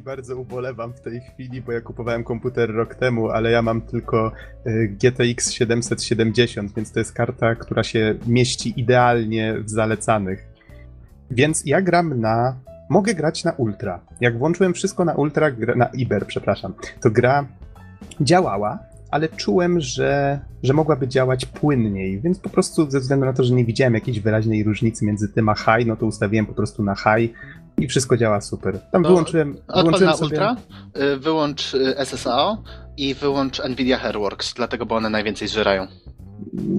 Easy 0.00 0.04
bardzo 0.04 0.36
ubolewam 0.36 0.92
w 0.92 1.00
tej 1.00 1.20
chwili, 1.20 1.62
bo 1.62 1.72
ja 1.72 1.80
kupowałem 1.80 2.24
komputer 2.24 2.74
rok 2.74 2.94
temu, 2.94 3.30
ale 3.30 3.50
ja 3.50 3.62
mam 3.62 3.80
tylko 3.80 4.32
e, 4.64 4.88
GTX 4.88 5.52
770, 5.52 6.74
więc 6.74 6.92
to 6.92 6.98
jest 6.98 7.12
karta, 7.12 7.54
która 7.54 7.82
się 7.82 8.14
mieści 8.26 8.80
idealnie 8.80 9.54
w 9.58 9.70
zalecanych. 9.70 10.48
Więc 11.30 11.62
ja 11.66 11.82
gram 11.82 12.20
na. 12.20 12.56
Mogę 12.90 13.14
grać 13.14 13.44
na 13.44 13.52
Ultra. 13.52 14.00
Jak 14.20 14.38
włączyłem 14.38 14.74
wszystko 14.74 15.04
na 15.04 15.14
Ultra, 15.14 15.50
na 15.76 15.86
Iber, 15.86 16.26
przepraszam, 16.26 16.74
to 17.00 17.10
gra 17.10 17.46
działała, 18.20 18.78
ale 19.10 19.28
czułem, 19.28 19.80
że, 19.80 20.40
że 20.62 20.72
mogłaby 20.72 21.08
działać 21.08 21.46
płynniej, 21.46 22.20
więc 22.20 22.38
po 22.38 22.48
prostu 22.48 22.90
ze 22.90 23.00
względu 23.00 23.26
na 23.26 23.32
to, 23.32 23.44
że 23.44 23.54
nie 23.54 23.64
widziałem 23.64 23.94
jakiejś 23.94 24.20
wyraźnej 24.20 24.64
różnicy 24.64 25.04
między 25.04 25.28
tym 25.28 25.48
a 25.48 25.54
high, 25.54 25.86
no 25.86 25.96
to 25.96 26.06
ustawiłem 26.06 26.46
po 26.46 26.54
prostu 26.54 26.82
na 26.82 26.94
high 26.94 27.30
i 27.78 27.88
wszystko 27.88 28.16
działa 28.16 28.40
super. 28.40 28.78
Tam 28.92 29.02
wyłączyłem, 29.02 29.56
wyłączyłem 29.76 30.10
na 30.10 30.16
sobie... 30.16 30.30
Ultra, 30.30 30.56
y, 30.96 31.16
wyłącz 31.16 31.74
y, 31.74 31.94
SSAO 32.04 32.62
i 32.96 33.14
wyłącz 33.14 33.62
Nvidia 33.68 33.98
Hairworks, 33.98 34.54
dlatego, 34.54 34.86
bo 34.86 34.96
one 34.96 35.10
najwięcej 35.10 35.48
zżerają. 35.48 35.86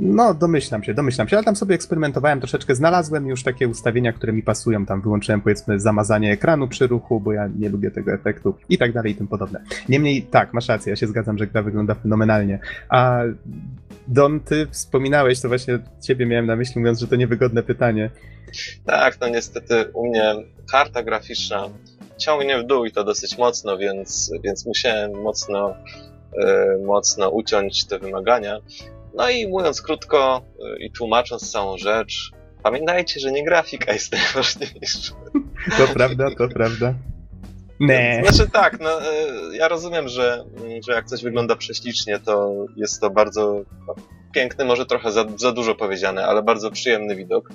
No, 0.01 0.33
domyślam 0.33 0.83
się, 0.83 0.93
domyślam 0.93 1.27
się, 1.27 1.37
ale 1.37 1.43
tam 1.43 1.55
sobie 1.55 1.75
eksperymentowałem 1.75 2.39
troszeczkę, 2.39 2.75
znalazłem 2.75 3.27
już 3.27 3.43
takie 3.43 3.67
ustawienia, 3.67 4.13
które 4.13 4.33
mi 4.33 4.43
pasują, 4.43 4.85
tam 4.85 5.01
wyłączyłem 5.01 5.41
powiedzmy 5.41 5.79
zamazanie 5.79 6.31
ekranu 6.31 6.67
przy 6.67 6.87
ruchu, 6.87 7.19
bo 7.19 7.33
ja 7.33 7.49
nie 7.59 7.69
lubię 7.69 7.91
tego 7.91 8.11
efektu 8.13 8.55
i 8.69 8.77
tak 8.77 8.93
dalej 8.93 9.11
i 9.11 9.15
tym 9.15 9.27
podobne. 9.27 9.61
Niemniej 9.89 10.23
tak, 10.23 10.53
masz 10.53 10.67
rację, 10.67 10.89
ja 10.89 10.95
się 10.95 11.07
zgadzam, 11.07 11.37
że 11.37 11.47
gra 11.47 11.63
wygląda 11.63 11.95
fenomenalnie, 11.95 12.59
a 12.89 13.19
Don, 14.07 14.39
ty 14.39 14.67
wspominałeś, 14.71 15.41
to 15.41 15.47
właśnie 15.47 15.79
ciebie 16.01 16.25
miałem 16.25 16.45
na 16.45 16.55
myśli, 16.55 16.81
mówiąc, 16.81 16.99
że 16.99 17.07
to 17.07 17.15
niewygodne 17.15 17.63
pytanie. 17.63 18.09
Tak, 18.85 19.17
no 19.21 19.29
niestety 19.29 19.91
u 19.93 20.07
mnie 20.07 20.35
karta 20.71 21.03
graficzna 21.03 21.69
ciągnie 22.17 22.57
w 22.57 22.65
dół 22.65 22.85
i 22.85 22.91
to 22.91 23.03
dosyć 23.03 23.37
mocno, 23.37 23.77
więc, 23.77 24.31
więc 24.43 24.65
musiałem 24.65 25.21
mocno, 25.21 25.75
e, 26.43 26.77
mocno 26.85 27.29
uciąć 27.29 27.85
te 27.85 27.99
wymagania. 27.99 28.59
No 29.13 29.29
i 29.29 29.47
mówiąc 29.47 29.81
krótko 29.81 30.41
e, 30.59 30.83
i 30.83 30.91
tłumacząc 30.91 31.51
całą 31.51 31.77
rzecz, 31.77 32.31
pamiętajcie, 32.63 33.19
że 33.19 33.31
nie 33.31 33.45
grafika 33.45 33.93
jest 33.93 34.13
najważniejsza. 34.35 35.13
To 35.77 35.93
prawda, 35.93 36.27
to 36.37 36.47
prawda. 36.47 36.93
Nie. 37.81 38.23
Znaczy 38.27 38.51
tak, 38.51 38.79
no, 38.79 39.01
e, 39.01 39.07
ja 39.53 39.67
rozumiem, 39.67 40.07
że, 40.07 40.45
że 40.87 40.93
jak 40.93 41.05
coś 41.05 41.23
wygląda 41.23 41.55
prześlicznie, 41.55 42.19
to 42.19 42.65
jest 42.75 43.01
to 43.01 43.09
bardzo 43.09 43.63
piękny, 44.31 44.65
może 44.65 44.85
trochę 44.85 45.11
za, 45.11 45.25
za 45.35 45.51
dużo 45.51 45.75
powiedziane, 45.75 46.25
ale 46.25 46.43
bardzo 46.43 46.71
przyjemny 46.71 47.15
widok. 47.15 47.49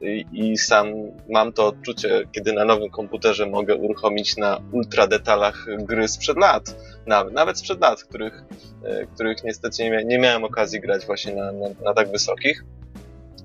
I, 0.00 0.24
I 0.32 0.58
sam 0.58 0.86
mam 1.30 1.52
to 1.52 1.66
odczucie, 1.66 2.28
kiedy 2.32 2.52
na 2.52 2.64
nowym 2.64 2.90
komputerze 2.90 3.46
mogę 3.46 3.76
uruchomić 3.76 4.36
na 4.36 4.60
ultra 4.72 5.06
detalach 5.06 5.66
gry 5.78 6.08
sprzed 6.08 6.36
lat. 6.36 6.76
Nawet, 7.06 7.34
nawet 7.34 7.58
sprzed 7.58 7.80
lat, 7.80 8.04
których, 8.04 8.42
e, 8.84 9.06
których 9.06 9.44
niestety 9.44 10.04
nie 10.04 10.18
miałem 10.18 10.44
okazji 10.44 10.80
grać 10.80 11.06
właśnie 11.06 11.34
na, 11.34 11.52
na, 11.52 11.68
na 11.84 11.94
tak 11.94 12.12
wysokich. 12.12 12.64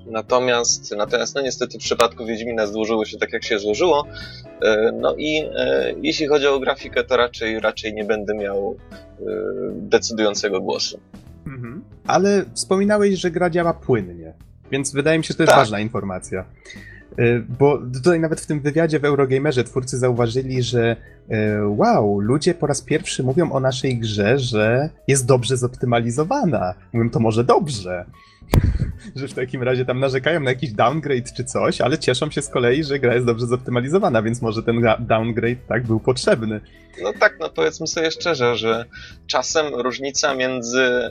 Natomiast, 0.06 0.96
natomiast 0.98 1.36
no 1.36 1.42
niestety 1.42 1.78
w 1.78 1.82
przypadku 1.82 2.26
Wiedźmina 2.26 2.68
złożyło 2.68 3.06
się 3.06 3.18
tak, 3.18 3.34
jak 3.34 3.44
się 3.44 3.60
złożyło. 3.60 4.06
E, 4.62 4.92
No 4.92 5.16
i 5.18 5.50
e, 5.56 5.94
jeśli 6.02 6.28
chodzi 6.28 6.48
o 6.48 6.60
grafikę, 6.60 7.04
to 7.04 7.18
raczej, 7.18 7.60
raczej 7.60 7.94
nie 7.94 8.04
będę 8.04 8.36
miał 8.36 8.76
e, 9.20 9.24
decydującego 9.72 10.62
głosu. 10.62 11.00
Mhm. 11.48 11.84
Ale 12.08 12.46
wspominałeś, 12.54 13.20
że 13.20 13.32
gra 13.32 13.50
działa 13.50 13.74
płynnie, 13.74 14.34
więc 14.72 14.92
wydaje 14.92 15.18
mi 15.18 15.24
się, 15.24 15.28
że 15.28 15.36
to 15.38 15.44
jest 15.44 15.52
Tak. 15.52 15.60
ważna 15.60 15.80
informacja. 15.80 16.46
Bo 17.60 17.80
tutaj 17.94 18.20
nawet 18.20 18.42
w 18.42 18.46
tym 18.46 18.62
wywiadzie 18.62 19.00
w 19.00 19.06
Eurogamerze 19.06 19.64
twórcy 19.64 19.98
zauważyli, 19.98 20.64
że 20.64 20.96
wow, 21.68 22.20
ludzie 22.20 22.54
po 22.54 22.68
raz 22.68 22.82
pierwszy 22.82 23.24
mówią 23.24 23.52
o 23.52 23.60
naszej 23.60 23.98
grze, 24.00 24.40
że 24.40 24.90
jest 25.08 25.26
dobrze 25.26 25.58
zoptymalizowana. 25.58 26.74
Mówią, 26.94 27.10
to 27.10 27.20
może 27.20 27.44
dobrze. 27.44 28.06
że 29.16 29.28
w 29.28 29.34
takim 29.34 29.64
razie 29.64 29.86
tam 29.86 30.00
narzekają 30.00 30.40
na 30.40 30.50
jakiś 30.50 30.72
downgrade 30.72 31.34
czy 31.38 31.44
coś, 31.44 31.82
ale 31.82 32.00
cieszą 32.00 32.32
się 32.32 32.42
z 32.42 32.50
kolei, 32.50 32.84
że 32.84 33.00
gra 33.00 33.14
jest 33.14 33.26
dobrze 33.26 33.48
zoptymalizowana, 33.48 34.22
więc 34.22 34.42
może 34.42 34.64
ten 34.64 34.86
downgrade 35.00 35.68
tak 35.68 35.84
był 35.84 36.00
potrzebny. 36.00 36.62
No 37.02 37.14
tak, 37.20 37.38
no 37.40 37.50
powiedzmy 37.50 37.88
sobie 37.88 38.12
szczerze, 38.12 38.56
że 38.56 38.86
czasem 39.28 39.76
różnica 39.76 40.36
między, 40.36 40.82
e, 40.82 41.10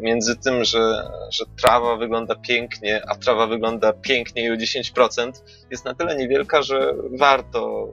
między 0.00 0.36
tym, 0.36 0.64
że, 0.64 1.10
że 1.30 1.44
trawa 1.62 1.96
wygląda 1.96 2.34
pięknie, 2.34 3.02
a 3.08 3.14
trawa 3.14 3.46
wygląda 3.46 3.92
piękniej 3.92 4.52
o 4.52 4.56
10% 4.56 5.32
jest 5.70 5.84
na 5.84 5.94
tyle 5.94 6.16
niewielka, 6.16 6.62
że 6.62 6.94
warto, 7.18 7.88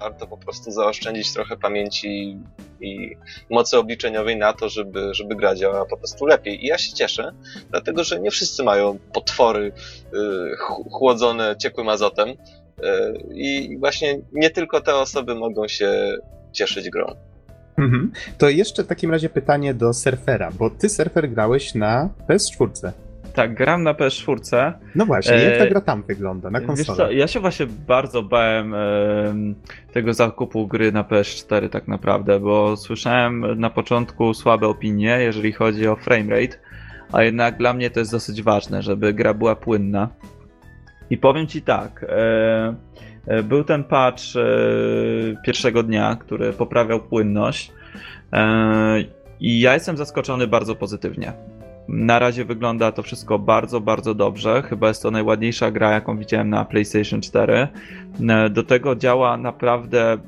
warto 0.00 0.26
po 0.26 0.36
prostu 0.36 0.70
zaoszczędzić 0.70 1.32
trochę 1.32 1.56
pamięci 1.56 2.38
i 2.80 3.16
mocy 3.50 3.78
obliczeniowej 3.78 4.36
na 4.36 4.52
to, 4.52 4.68
żeby, 4.68 5.14
żeby 5.14 5.36
gra 5.36 5.54
działała 5.54 5.86
po 5.86 5.96
prostu 5.96 6.26
lepiej. 6.26 6.64
I 6.64 6.66
ja 6.66 6.78
się 6.78 6.92
cieszę, 6.92 7.32
dlatego 7.70 8.04
że 8.04 8.20
nie 8.20 8.30
wszyscy 8.30 8.62
mają 8.62 8.98
potwory 9.12 9.72
y, 10.14 10.56
ch- 10.56 10.90
chłodzone 10.92 11.56
ciekłym 11.58 11.88
azotem. 11.88 12.28
y, 12.28 12.34
I 13.34 13.78
właśnie 13.78 14.20
nie 14.32 14.50
tylko 14.50 14.80
te 14.80 14.94
osoby 14.94 15.34
mogą 15.34 15.68
się 15.68 16.16
cieszyć 16.52 16.90
grą. 16.90 17.06
Mhm. 17.78 18.12
To 18.38 18.48
jeszcze 18.48 18.84
w 18.84 18.86
takim 18.86 19.10
razie 19.10 19.28
pytanie 19.28 19.74
do 19.74 19.92
surfera, 19.92 20.50
bo 20.58 20.70
ty 20.70 20.88
surfer 20.88 21.30
grałeś 21.30 21.74
na 21.74 22.08
PS4. 22.28 22.92
Tak, 23.34 23.54
gram 23.54 23.82
na 23.82 23.94
PS4. 23.94 24.72
No 24.94 25.06
właśnie, 25.06 25.34
jak 25.36 25.58
ta 25.58 25.64
E, 25.64 25.68
gra 25.68 25.80
tam 25.80 26.02
wygląda 26.02 26.50
na 26.50 26.60
konsolę? 26.60 27.14
ja 27.14 27.26
się 27.26 27.40
właśnie 27.40 27.66
bardzo 27.86 28.22
bałem 28.22 28.74
em, 28.74 29.54
tego 29.92 30.14
zakupu 30.14 30.66
gry 30.66 30.92
na 30.92 31.02
PS4 31.02 31.68
tak 31.68 31.88
naprawdę, 31.88 32.40
bo 32.40 32.76
słyszałem 32.76 33.60
na 33.60 33.70
początku 33.70 34.34
słabe 34.34 34.68
opinie, 34.68 35.18
jeżeli 35.20 35.52
chodzi 35.52 35.88
o 35.88 35.96
framerate, 35.96 36.56
a 37.12 37.22
jednak 37.22 37.58
dla 37.58 37.72
mnie 37.72 37.90
to 37.90 38.00
jest 38.00 38.12
dosyć 38.12 38.42
ważne, 38.42 38.82
żeby 38.82 39.14
gra 39.14 39.34
była 39.34 39.56
płynna. 39.56 40.08
I 41.10 41.18
powiem 41.18 41.46
ci 41.46 41.62
tak, 41.62 42.06
e, 42.08 42.74
e, 43.26 43.42
był 43.42 43.64
ten 43.64 43.84
patch 43.84 44.22
pierwszego 45.44 45.82
dnia, 45.82 46.16
który 46.20 46.52
poprawiał 46.52 47.00
płynność 47.00 47.72
i 49.40 49.60
ja 49.60 49.74
jestem 49.74 49.96
zaskoczony 49.96 50.46
bardzo 50.46 50.74
pozytywnie. 50.74 51.32
Na 51.88 52.18
razie 52.18 52.44
wygląda 52.44 52.92
to 52.92 53.02
wszystko 53.02 53.38
bardzo, 53.38 53.80
bardzo 53.80 54.14
dobrze. 54.14 54.62
Chyba 54.62 54.88
jest 54.88 55.02
to 55.02 55.10
najładniejsza 55.10 55.70
gra, 55.70 55.90
jaką 55.90 56.18
widziałem 56.18 56.50
na 56.50 56.64
PlayStation 56.64 57.20
4. 57.20 57.68
E, 58.28 58.50
Do 58.50 58.62
tego 58.62 58.96
działa 58.96 59.36
naprawdę 59.36 60.18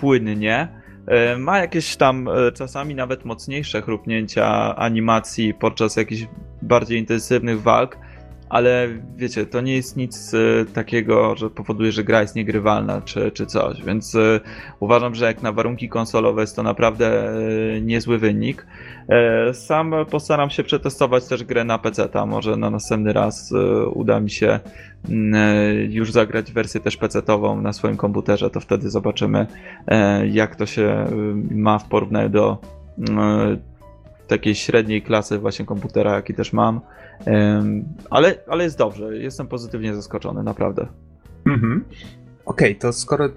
płynnie. 0.00 0.68
E, 1.06 1.38
Ma 1.38 1.58
jakieś 1.58 1.96
tam 1.96 2.28
e, 2.28 2.52
czasami 2.52 2.94
nawet 2.94 3.24
mocniejsze 3.24 3.82
chrupnięcia 3.82 4.76
animacji 4.76 5.54
podczas 5.54 5.96
jakichś 5.96 6.26
bardziej 6.62 6.98
intensywnych 6.98 7.62
walk, 7.62 7.98
ale 8.48 8.88
wiecie, 9.16 9.46
to 9.46 9.60
nie 9.60 9.76
jest 9.76 9.96
nic 9.96 10.34
y, 10.34 10.66
takiego, 10.74 11.36
że 11.36 11.50
powoduje, 11.50 11.92
że 11.92 12.04
gra 12.04 12.22
jest 12.22 12.36
niegrywalna 12.36 13.00
czy, 13.00 13.30
czy 13.30 13.46
coś, 13.46 13.82
więc 13.82 14.14
y, 14.14 14.40
uważam, 14.80 15.14
że 15.14 15.26
jak 15.26 15.42
na 15.42 15.52
warunki 15.52 15.88
konsolowe 15.88 16.40
jest 16.40 16.56
to 16.56 16.62
naprawdę 16.62 17.38
y, 17.76 17.80
niezły 17.82 18.18
wynik. 18.18 18.66
E, 19.08 19.54
sam 19.54 19.94
postaram 20.10 20.50
się 20.50 20.64
przetestować 20.64 21.24
też 21.26 21.44
grę 21.44 21.64
na 21.64 21.78
PC, 21.78 22.08
a 22.12 22.26
może 22.26 22.56
na 22.56 22.70
następny 22.70 23.12
raz 23.12 23.54
uda 23.94 24.20
mi 24.20 24.30
się 24.30 24.60
mm, 25.08 25.34
już 25.90 26.12
zagrać 26.12 26.52
wersję 26.52 26.80
też 26.80 26.96
PC-ową 26.96 27.62
na 27.62 27.72
swoim 27.72 27.96
komputerze, 27.96 28.50
to 28.50 28.60
wtedy 28.60 28.90
zobaczymy 28.90 29.46
e, 29.86 30.26
jak 30.26 30.56
to 30.56 30.66
się 30.66 31.06
ma 31.50 31.78
w 31.78 31.88
porównaniu 31.88 32.28
do 32.28 32.58
takiej 34.26 34.54
średniej 34.54 35.02
klasy 35.02 35.38
właśnie 35.38 35.64
komputera, 35.64 36.14
jaki 36.14 36.34
też 36.34 36.52
mam. 36.52 36.80
Ale, 38.10 38.34
ale 38.48 38.64
jest 38.64 38.78
dobrze, 38.78 39.16
jestem 39.16 39.46
pozytywnie 39.46 39.94
zaskoczony, 39.94 40.42
naprawdę. 40.42 40.86
Mhm. 41.46 41.84
Okej, 42.44 42.70
okay, 42.70 42.80
to 42.80 42.92
skoro 42.92 43.28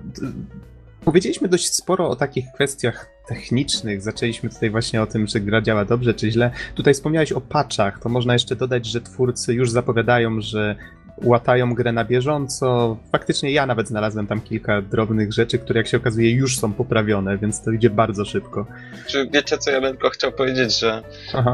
powiedzieliśmy 1.05 1.47
dość 1.47 1.73
sporo 1.73 2.09
o 2.09 2.15
takich 2.15 2.45
kwestiach 2.55 3.09
technicznych, 3.27 4.01
zaczęliśmy 4.01 4.49
tutaj 4.49 4.69
właśnie 4.69 5.01
o 5.01 5.07
tym, 5.07 5.27
że 5.27 5.39
gra 5.39 5.61
działa 5.61 5.85
dobrze 5.85 6.13
czy 6.13 6.31
źle. 6.31 6.51
Tutaj 6.75 6.93
wspomniałeś 6.93 7.31
o 7.31 7.41
patchach, 7.41 7.99
to 7.99 8.09
można 8.09 8.33
jeszcze 8.33 8.55
dodać, 8.55 8.85
że 8.85 9.01
twórcy 9.01 9.53
już 9.53 9.71
zapowiadają, 9.71 10.41
że 10.41 10.75
łatają 11.23 11.73
grę 11.73 11.91
na 11.91 12.05
bieżąco. 12.05 12.97
Faktycznie 13.11 13.51
ja 13.51 13.65
nawet 13.65 13.87
znalazłem 13.87 14.27
tam 14.27 14.41
kilka 14.41 14.81
drobnych 14.81 15.33
rzeczy, 15.33 15.59
które 15.59 15.79
jak 15.79 15.87
się 15.87 15.97
okazuje 15.97 16.31
już 16.31 16.57
są 16.57 16.73
poprawione, 16.73 17.37
więc 17.37 17.63
to 17.63 17.71
idzie 17.71 17.89
bardzo 17.89 18.25
szybko. 18.25 18.65
Czy 19.07 19.29
wiecie 19.33 19.57
co, 19.57 19.71
ja 19.71 19.81
bym 19.81 19.91
tylko 19.91 20.09
chciał 20.09 20.31
powiedzieć, 20.31 20.79
że, 20.79 21.03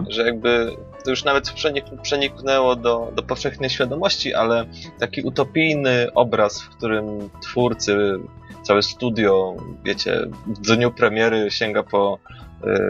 że 0.09 0.25
jakby 0.25 0.71
to 1.03 1.09
już 1.09 1.23
nawet 1.23 1.51
przenik 1.51 1.85
przeniknęło 2.01 2.75
do, 2.75 3.11
do 3.15 3.23
powszechnej 3.23 3.69
świadomości, 3.69 4.33
ale 4.33 4.65
taki 4.99 5.21
utopijny 5.21 6.07
obraz, 6.13 6.61
w 6.61 6.69
którym 6.69 7.29
twórcy, 7.41 7.97
całe 8.63 8.81
studio, 8.81 9.55
wiecie, 9.83 10.27
w 10.47 10.61
dniu 10.61 10.91
premiery 10.91 11.51
sięga 11.51 11.83
po, 11.83 12.19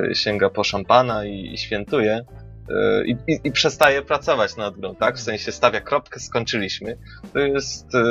yy, 0.07 0.15
sięga 0.15 0.49
po 0.49 0.63
szampana 0.63 1.25
i, 1.25 1.53
i 1.53 1.57
świętuje, 1.57 2.25
i, 3.05 3.15
i, 3.27 3.39
i, 3.43 3.51
przestaje 3.51 4.01
pracować 4.01 4.57
nad 4.57 4.77
grą, 4.77 4.95
tak? 4.95 5.17
W 5.17 5.21
sensie 5.21 5.51
stawia 5.51 5.81
kropkę, 5.81 6.19
skończyliśmy. 6.19 6.97
To 7.33 7.39
jest, 7.39 7.95
e, 7.95 8.03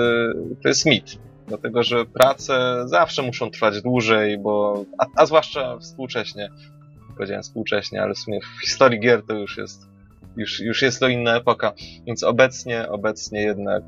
to 0.63 0.69
jest 0.69 0.87
mit. 0.87 1.19
Dlatego, 1.47 1.83
że 1.83 2.05
prace 2.07 2.85
zawsze 2.87 3.23
muszą 3.23 3.51
trwać 3.51 3.83
dłużej, 3.83 4.39
bo, 4.39 4.85
a, 4.99 5.07
a 5.17 5.27
zwłaszcza 5.27 5.79
współcześnie, 5.79 6.51
powiedziałem 7.15 7.43
współcześnie, 7.43 8.03
ale 8.03 8.15
w 8.15 8.19
sumie 8.19 8.41
w 8.41 8.63
historii 8.63 9.01
gier 9.01 9.23
to 9.29 9.35
już 9.35 9.59
jest, 9.59 9.83
już, 10.37 10.61
już 10.61 10.83
jest 10.83 11.01
to 11.01 11.09
inna 11.09 11.37
epoka, 11.37 11.73
więc 12.07 12.23
obecnie, 12.23 12.89
obecnie 12.89 13.43
jednak 13.43 13.83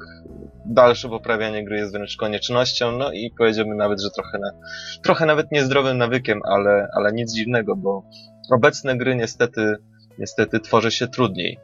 dalsze 0.67 1.09
poprawianie 1.09 1.65
gry 1.65 1.77
jest 1.77 1.93
wręcz 1.93 2.17
koniecznością, 2.17 2.93
no 2.93 3.13
i 3.13 3.31
powiedziałbym 3.39 3.77
nawet, 3.77 4.03
że 4.03 4.11
trochę, 4.11 4.39
na, 4.39 4.51
trochę 5.03 5.27
nawet 5.27 5.53
niezdrowym 5.53 5.99
nawykiem, 5.99 6.41
ale, 6.45 6.89
ale 6.97 7.13
nic 7.13 7.35
dziwnego, 7.35 7.77
bo 7.77 8.03
obecne 8.51 8.97
gry 8.97 9.17
niestety 9.17 9.77
niestety 10.19 10.61
tworzy 10.61 10.91
się 10.91 11.09
trudniej. 11.09 11.59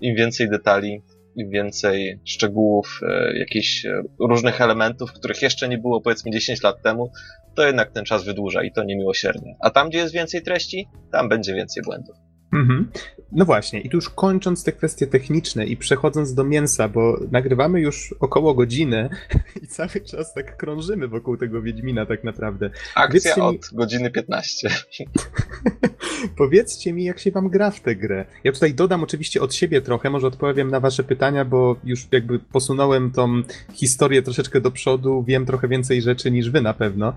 Im 0.00 0.16
więcej 0.16 0.50
detali, 0.50 1.02
im 1.36 1.50
więcej 1.50 2.20
szczegółów, 2.24 3.00
e, 3.02 3.38
jakichś 3.38 3.86
e, 3.86 4.02
różnych 4.20 4.60
elementów, 4.60 5.12
których 5.12 5.42
jeszcze 5.42 5.68
nie 5.68 5.78
było 5.78 6.00
powiedzmy 6.00 6.30
10 6.30 6.62
lat 6.62 6.82
temu, 6.82 7.10
to 7.54 7.66
jednak 7.66 7.92
ten 7.92 8.04
czas 8.04 8.24
wydłuża 8.24 8.62
i 8.62 8.72
to 8.72 8.84
niemiłosiernie. 8.84 9.56
A 9.60 9.70
tam, 9.70 9.88
gdzie 9.88 9.98
jest 9.98 10.14
więcej 10.14 10.42
treści, 10.42 10.88
tam 11.12 11.28
będzie 11.28 11.54
więcej 11.54 11.82
błędów. 11.82 12.16
Mhm. 12.52 12.90
No 13.32 13.44
właśnie, 13.44 13.80
i 13.80 13.90
tu 13.90 13.96
już 13.96 14.08
kończąc 14.08 14.64
te 14.64 14.72
kwestie 14.72 15.06
techniczne 15.06 15.66
i 15.66 15.76
przechodząc 15.76 16.34
do 16.34 16.44
mięsa, 16.44 16.88
bo 16.88 17.20
nagrywamy 17.30 17.80
już 17.80 18.14
około 18.20 18.54
godziny 18.54 19.08
i 19.62 19.66
cały 19.66 20.00
czas 20.04 20.34
tak 20.34 20.56
krążymy 20.56 21.08
wokół 21.08 21.36
tego 21.36 21.62
Wiedźmina 21.62 22.06
tak 22.06 22.24
naprawdę. 22.24 22.70
Akcja 22.94 23.36
mi... 23.36 23.42
od 23.42 23.70
godziny 23.72 24.10
15. 24.10 24.70
Powiedzcie 26.36 26.92
mi, 26.92 27.04
jak 27.04 27.18
się 27.18 27.30
wam 27.30 27.48
gra 27.48 27.70
w 27.70 27.80
tę 27.80 27.96
grę. 27.96 28.24
Ja 28.44 28.52
tutaj 28.52 28.74
dodam 28.74 29.02
oczywiście 29.02 29.40
od 29.40 29.54
siebie 29.54 29.80
trochę, 29.80 30.10
może 30.10 30.26
odpowiem 30.26 30.70
na 30.70 30.80
wasze 30.80 31.04
pytania, 31.04 31.44
bo 31.44 31.76
już 31.84 32.08
jakby 32.12 32.38
posunąłem 32.38 33.10
tą 33.10 33.42
historię 33.72 34.22
troszeczkę 34.22 34.60
do 34.60 34.70
przodu, 34.70 35.24
wiem 35.26 35.46
trochę 35.46 35.68
więcej 35.68 36.02
rzeczy 36.02 36.30
niż 36.30 36.50
wy 36.50 36.60
na 36.60 36.74
pewno. 36.74 37.14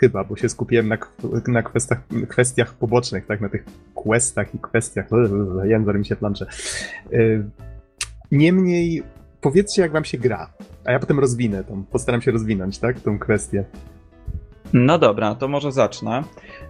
Chyba, 0.00 0.24
bo 0.24 0.36
się 0.36 0.48
skupiłem 0.48 0.88
na, 0.88 0.98
na 1.46 1.62
kwestiach, 1.62 1.98
kwestiach 2.28 2.74
pobocznych, 2.74 3.26
tak, 3.26 3.40
na 3.40 3.48
tych 3.48 3.64
questach 3.94 4.54
i 4.54 4.58
kwestiach. 4.58 5.06
Język 5.64 5.96
mi 5.96 6.06
się 6.06 6.16
plancze. 6.16 6.46
Y, 7.12 7.44
niemniej, 8.32 9.02
powiedzcie, 9.40 9.82
jak 9.82 9.92
wam 9.92 10.04
się 10.04 10.18
gra, 10.18 10.50
a 10.84 10.92
ja 10.92 10.98
potem 10.98 11.20
rozwinę 11.20 11.64
tą, 11.64 11.84
postaram 11.84 12.22
się 12.22 12.30
rozwinąć, 12.30 12.78
tak, 12.78 13.00
tą 13.00 13.18
kwestię. 13.18 13.64
No 14.72 14.98
dobra, 14.98 15.34
to 15.34 15.48
może 15.48 15.72
zacznę. 15.72 16.22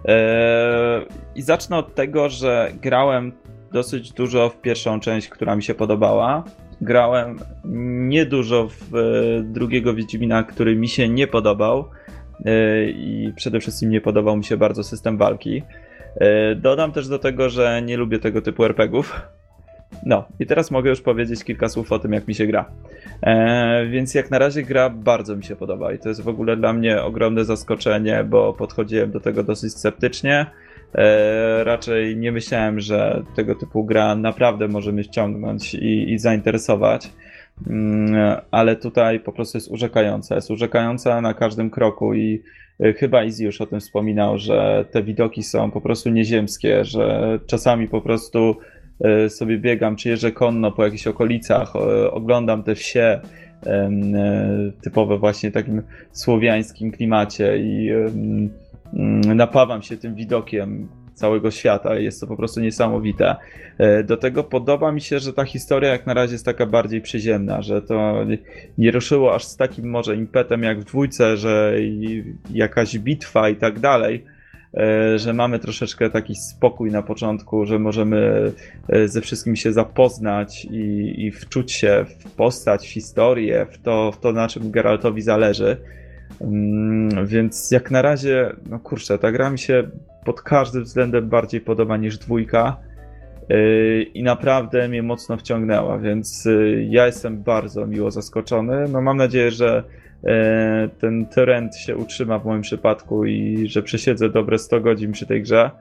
Eee, 0.05 1.05
I 1.35 1.41
zacznę 1.41 1.77
od 1.77 1.95
tego, 1.95 2.29
że 2.29 2.71
grałem 2.81 3.31
dosyć 3.71 4.11
dużo 4.11 4.49
w 4.49 4.61
pierwszą 4.61 4.99
część, 4.99 5.29
która 5.29 5.55
mi 5.55 5.63
się 5.63 5.73
podobała. 5.73 6.43
Grałem 6.81 7.39
niedużo 8.09 8.67
w 8.69 8.95
e, 8.95 9.01
drugiego 9.43 9.93
Wiedźmina, 9.93 10.43
który 10.43 10.75
mi 10.75 10.87
się 10.87 11.09
nie 11.09 11.27
podobał. 11.27 11.89
E, 12.45 12.85
I 12.85 13.33
przede 13.35 13.59
wszystkim 13.59 13.89
nie 13.89 14.01
podobał 14.01 14.37
mi 14.37 14.43
się 14.43 14.57
bardzo 14.57 14.83
system 14.83 15.17
walki. 15.17 15.63
E, 16.15 16.55
dodam 16.55 16.91
też 16.91 17.07
do 17.07 17.19
tego, 17.19 17.49
że 17.49 17.81
nie 17.81 17.97
lubię 17.97 18.19
tego 18.19 18.41
typu 18.41 18.65
RPGów. 18.65 19.21
No, 20.05 20.25
i 20.39 20.45
teraz 20.45 20.71
mogę 20.71 20.89
już 20.89 21.01
powiedzieć 21.01 21.43
kilka 21.43 21.69
słów 21.69 21.91
o 21.91 21.99
tym, 21.99 22.13
jak 22.13 22.27
mi 22.27 22.35
się 22.35 22.47
gra. 22.47 22.65
E, 23.21 23.85
więc 23.85 24.13
jak 24.13 24.31
na 24.31 24.39
razie 24.39 24.63
gra 24.63 24.89
bardzo 24.89 25.35
mi 25.35 25.43
się 25.43 25.55
podoba 25.55 25.93
i 25.93 25.99
to 25.99 26.09
jest 26.09 26.21
w 26.21 26.27
ogóle 26.27 26.57
dla 26.57 26.73
mnie 26.73 27.01
ogromne 27.01 27.45
zaskoczenie, 27.45 28.23
bo 28.23 28.53
podchodziłem 28.53 29.11
do 29.11 29.19
tego 29.19 29.43
dosyć 29.43 29.73
sceptycznie. 29.73 30.45
E, 30.95 31.63
raczej 31.63 32.17
nie 32.17 32.31
myślałem, 32.31 32.79
że 32.79 33.23
tego 33.35 33.55
typu 33.55 33.83
gra 33.83 34.15
naprawdę 34.15 34.67
może 34.67 34.91
mnie 34.91 35.03
wciągnąć 35.03 35.73
i, 35.73 36.13
i 36.13 36.19
zainteresować. 36.19 37.09
Mm, 37.67 38.41
ale 38.51 38.75
tutaj 38.75 39.19
po 39.19 39.31
prostu 39.31 39.57
jest 39.57 39.71
urzekająca. 39.71 40.35
Jest 40.35 40.51
urzekająca 40.51 41.21
na 41.21 41.33
każdym 41.33 41.69
kroku 41.69 42.13
i 42.13 42.43
e, 42.79 42.93
chyba 42.93 43.23
Izzy 43.23 43.43
już 43.43 43.61
o 43.61 43.65
tym 43.65 43.79
wspominał, 43.79 44.37
że 44.37 44.85
te 44.91 45.03
widoki 45.03 45.43
są 45.43 45.71
po 45.71 45.81
prostu 45.81 46.09
nieziemskie, 46.09 46.85
że 46.85 47.39
czasami 47.47 47.87
po 47.87 48.01
prostu 48.01 48.55
e, 49.01 49.29
sobie 49.29 49.57
biegam, 49.57 49.95
czy 49.95 50.09
jeżdżę 50.09 50.31
konno 50.31 50.71
po 50.71 50.85
jakichś 50.85 51.07
okolicach, 51.07 51.75
oglądam 52.11 52.63
te 52.63 52.75
wsie 52.75 53.19
e, 53.65 53.91
typowe 54.81 55.17
właśnie 55.17 55.51
takim 55.51 55.81
słowiańskim 56.11 56.91
klimacie 56.91 57.57
i 57.57 57.89
mm, 57.89 58.49
napawam 59.35 59.81
się 59.81 59.97
tym 59.97 60.15
widokiem 60.15 60.87
całego 61.13 61.51
świata. 61.51 61.95
Jest 61.95 62.21
to 62.21 62.27
po 62.27 62.37
prostu 62.37 62.59
niesamowite. 62.59 63.35
E, 63.77 64.03
do 64.03 64.17
tego 64.17 64.43
podoba 64.43 64.91
mi 64.91 65.01
się, 65.01 65.19
że 65.19 65.33
ta 65.33 65.45
historia 65.45 65.91
jak 65.91 66.05
na 66.05 66.13
razie 66.13 66.33
jest 66.33 66.45
taka 66.45 66.65
bardziej 66.65 67.01
przyziemna, 67.01 67.61
że 67.61 67.81
to 67.81 68.25
nie 68.77 68.91
ruszyło 68.91 69.35
aż 69.35 69.43
z 69.43 69.57
takim 69.57 69.89
może 69.89 70.15
impetem 70.15 70.63
jak 70.63 70.79
w 70.79 70.83
dwójce, 70.83 71.37
że 71.37 71.75
jakaś 72.51 72.99
bitwa 72.99 73.49
i 73.49 73.55
tak 73.55 73.79
dalej 73.79 74.25
e, 74.77 75.19
że 75.19 75.33
mamy 75.33 75.59
troszeczkę 75.59 76.09
taki 76.09 76.35
spokój 76.35 76.91
na 76.91 77.01
początku, 77.01 77.65
że 77.65 77.79
możemy 77.79 78.51
e, 78.89 79.07
ze 79.07 79.21
wszystkim 79.21 79.55
się 79.55 79.73
zapoznać 79.73 80.65
i, 80.65 81.13
i 81.25 81.31
wczuć 81.31 81.71
się 81.71 82.05
w 82.19 82.31
postać, 82.31 82.87
w 82.87 82.91
historię, 82.91 83.65
w 83.71 83.77
to, 83.77 84.11
w 84.11 84.19
to 84.19 84.31
na 84.31 84.47
czym 84.47 84.71
Geraltowi 84.71 85.21
zależy. 85.21 85.77
Mm, 86.41 87.27
więc 87.27 87.71
jak 87.71 87.91
na 87.91 88.01
razie, 88.01 88.55
no 88.69 88.79
kurczę, 88.79 89.19
ta 89.19 89.31
gra 89.31 89.49
mi 89.49 89.59
się 89.59 89.83
pod 90.25 90.41
każdym 90.41 90.83
względem 90.83 91.29
bardziej 91.29 91.61
podoba 91.61 91.97
niż 91.97 92.17
dwójka 92.17 92.77
yy, 93.49 94.03
i 94.03 94.23
naprawdę 94.23 94.87
mnie 94.87 95.03
mocno 95.03 95.37
wciągnęła, 95.37 95.99
więc 95.99 96.45
yy, 96.45 96.87
ja 96.89 97.05
jestem 97.05 97.43
bardzo 97.43 97.87
miło 97.87 98.11
zaskoczony. 98.11 98.85
No 98.89 99.01
mam 99.01 99.17
nadzieję, 99.17 99.51
że 99.51 99.83
yy, 100.23 100.31
ten 100.99 101.25
trend 101.25 101.75
się 101.75 101.95
utrzyma 101.95 102.39
w 102.39 102.45
moim 102.45 102.61
przypadku 102.61 103.25
i 103.25 103.67
że 103.67 103.83
przesiedzę 103.83 104.29
dobre 104.29 104.57
100 104.57 104.81
godzin 104.81 105.11
przy 105.11 105.25
tej 105.25 105.41
grze. 105.41 105.71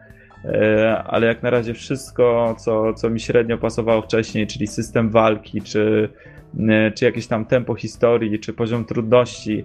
Ale 1.07 1.27
jak 1.27 1.43
na 1.43 1.51
razie 1.51 1.75
wszystko, 1.75 2.57
co, 2.59 2.95
co 2.95 3.11
mi 3.11 3.21
średnio 3.21 3.59
pasowało 3.59 4.03
wcześniej, 4.03 4.47
czyli 4.47 4.67
system 4.67 5.11
walki, 5.11 5.63
czy, 5.63 6.09
czy 6.95 7.05
jakieś 7.05 7.27
tam 7.27 7.45
tempo 7.45 7.75
historii, 7.75 8.39
czy 8.39 8.53
poziom 8.53 8.85
trudności, 8.85 9.65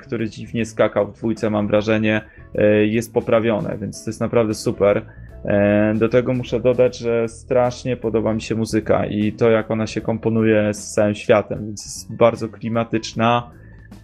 który 0.00 0.30
dziwnie 0.30 0.64
skakał 0.64 1.06
w 1.06 1.12
dwójce, 1.12 1.50
mam 1.50 1.66
wrażenie, 1.66 2.20
e, 2.54 2.86
jest 2.86 3.14
poprawione, 3.14 3.78
więc 3.78 4.04
to 4.04 4.10
jest 4.10 4.20
naprawdę 4.20 4.54
super. 4.54 5.02
E, 5.44 5.94
do 5.94 6.08
tego 6.08 6.34
muszę 6.34 6.60
dodać, 6.60 6.98
że 6.98 7.28
strasznie 7.28 7.96
podoba 7.96 8.34
mi 8.34 8.42
się 8.42 8.54
muzyka 8.54 9.06
i 9.06 9.32
to, 9.32 9.50
jak 9.50 9.70
ona 9.70 9.86
się 9.86 10.00
komponuje 10.00 10.74
z 10.74 10.92
całym 10.92 11.14
światem, 11.14 11.66
więc 11.66 11.84
jest 11.84 12.16
bardzo 12.16 12.48
klimatyczna, 12.48 13.50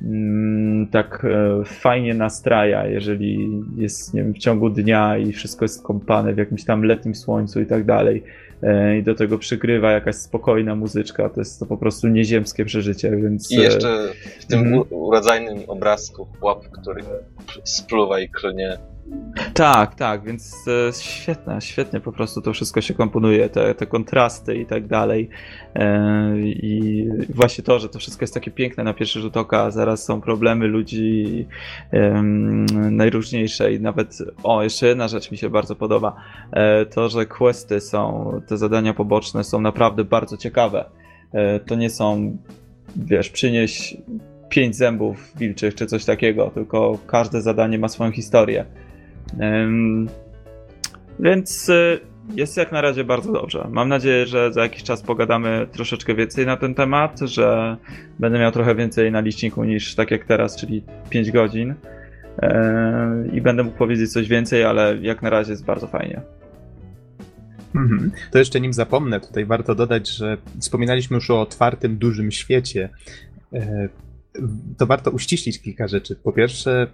mm, 0.02 0.86
tak 0.86 1.24
e, 1.24 1.64
fajnie 1.64 2.14
nastraja, 2.14 2.86
jeżeli 2.86 3.62
jest 3.76 4.14
nie 4.14 4.22
wiem, 4.22 4.34
w 4.34 4.38
ciągu 4.38 4.70
dnia 4.70 5.18
i 5.18 5.32
wszystko 5.32 5.64
jest 5.64 5.82
kąpane 5.82 6.34
w 6.34 6.38
jakimś 6.38 6.64
tam 6.64 6.82
letnim 6.82 7.14
słońcu 7.14 7.60
i 7.60 7.66
tak 7.66 7.84
dalej. 7.84 8.22
E, 8.62 8.98
I 8.98 9.02
do 9.02 9.14
tego 9.14 9.38
przygrywa 9.38 9.92
jakaś 9.92 10.16
spokojna 10.16 10.74
muzyczka. 10.76 11.28
To 11.28 11.40
jest 11.40 11.60
to 11.60 11.66
po 11.66 11.76
prostu 11.76 12.08
nieziemskie 12.08 12.64
przeżycie, 12.64 13.10
więc. 13.16 13.50
I 13.52 13.54
jeszcze 13.56 14.08
w 14.40 14.46
tym 14.46 14.74
u- 14.74 14.86
urodzajnym 14.90 15.58
obrazku 15.66 16.26
chłop, 16.40 16.68
który 16.68 17.02
spluwa 17.64 18.20
i 18.20 18.28
klnie. 18.28 18.78
Tak, 19.54 19.94
tak, 19.94 20.24
więc 20.24 20.54
e, 20.88 20.92
świetne, 20.92 21.60
świetnie 21.60 22.00
po 22.00 22.12
prostu 22.12 22.42
to 22.42 22.52
wszystko 22.52 22.80
się 22.80 22.94
komponuje, 22.94 23.48
te, 23.48 23.74
te 23.74 23.86
kontrasty 23.86 24.56
i 24.56 24.66
tak 24.66 24.86
dalej. 24.86 25.28
E, 25.74 26.38
I 26.40 27.08
właśnie 27.28 27.64
to, 27.64 27.78
że 27.78 27.88
to 27.88 27.98
wszystko 27.98 28.22
jest 28.22 28.34
takie 28.34 28.50
piękne 28.50 28.84
na 28.84 28.94
pierwszy 28.94 29.20
rzut 29.20 29.36
oka, 29.36 29.62
a 29.62 29.70
zaraz 29.70 30.04
są 30.04 30.20
problemy 30.20 30.66
ludzi 30.66 31.46
najróżniejsze 32.90 33.72
i 33.72 33.80
nawet, 33.80 34.18
o, 34.42 34.62
jeszcze 34.62 34.86
jedna 34.86 35.08
rzecz 35.08 35.30
mi 35.30 35.38
się 35.38 35.50
bardzo 35.50 35.76
podoba, 35.76 36.16
e, 36.52 36.86
to, 36.86 37.08
że 37.08 37.26
questy 37.26 37.80
są, 37.80 38.32
te 38.46 38.56
zadania 38.56 38.94
poboczne 38.94 39.44
są 39.44 39.60
naprawdę 39.60 40.04
bardzo 40.04 40.36
ciekawe. 40.36 40.84
To 41.66 41.74
nie 41.74 41.90
są, 41.90 42.36
wiesz, 42.96 43.30
przynieś 43.30 43.96
pięć 44.48 44.76
zębów 44.76 45.32
wilczych 45.36 45.74
czy 45.74 45.86
coś 45.86 46.04
takiego, 46.04 46.50
tylko 46.54 46.98
każde 47.06 47.42
zadanie 47.42 47.78
ma 47.78 47.88
swoją 47.88 48.12
historię. 48.12 48.64
Więc 51.20 51.68
y, 51.68 52.00
jest 52.34 52.56
jak 52.56 52.72
na 52.72 52.80
razie 52.80 53.04
bardzo 53.04 53.32
dobrze. 53.32 53.66
Mam 53.70 53.88
nadzieję, 53.88 54.26
że 54.26 54.52
za 54.52 54.62
jakiś 54.62 54.82
czas 54.82 55.02
pogadamy 55.02 55.66
troszeczkę 55.72 56.14
więcej 56.14 56.46
na 56.46 56.56
ten 56.56 56.74
temat, 56.74 57.20
że 57.20 57.76
będę 58.18 58.38
miał 58.38 58.52
trochę 58.52 58.74
więcej 58.74 59.12
na 59.12 59.20
liczniku 59.20 59.64
niż 59.64 59.94
tak 59.94 60.10
jak 60.10 60.24
teraz, 60.24 60.56
czyli 60.56 60.82
5 61.10 61.30
godzin. 61.30 61.74
I 63.32 63.40
będę 63.40 63.62
mógł 63.62 63.78
powiedzieć 63.78 64.12
coś 64.12 64.28
więcej, 64.28 64.64
ale 64.64 64.98
jak 65.00 65.22
na 65.22 65.30
razie 65.30 65.50
jest 65.50 65.64
bardzo 65.64 65.86
fajnie. 65.86 66.20
Mhm. 67.74 68.10
To 68.30 68.38
jeszcze 68.38 68.60
nim 68.60 68.72
zapomnę, 68.72 69.20
tutaj 69.20 69.44
warto 69.44 69.74
dodać, 69.74 70.08
że 70.08 70.36
wspominaliśmy 70.60 71.14
już 71.14 71.30
o 71.30 71.40
otwartym, 71.40 71.96
dużym 71.96 72.32
świecie. 72.32 72.88
E, 73.52 73.88
To 74.78 74.86
warto 74.86 75.10
uściślić 75.10 75.60
kilka 75.62 75.88
rzeczy. 75.88 76.16
Po 76.16 76.32
pierwsze, 76.32 76.86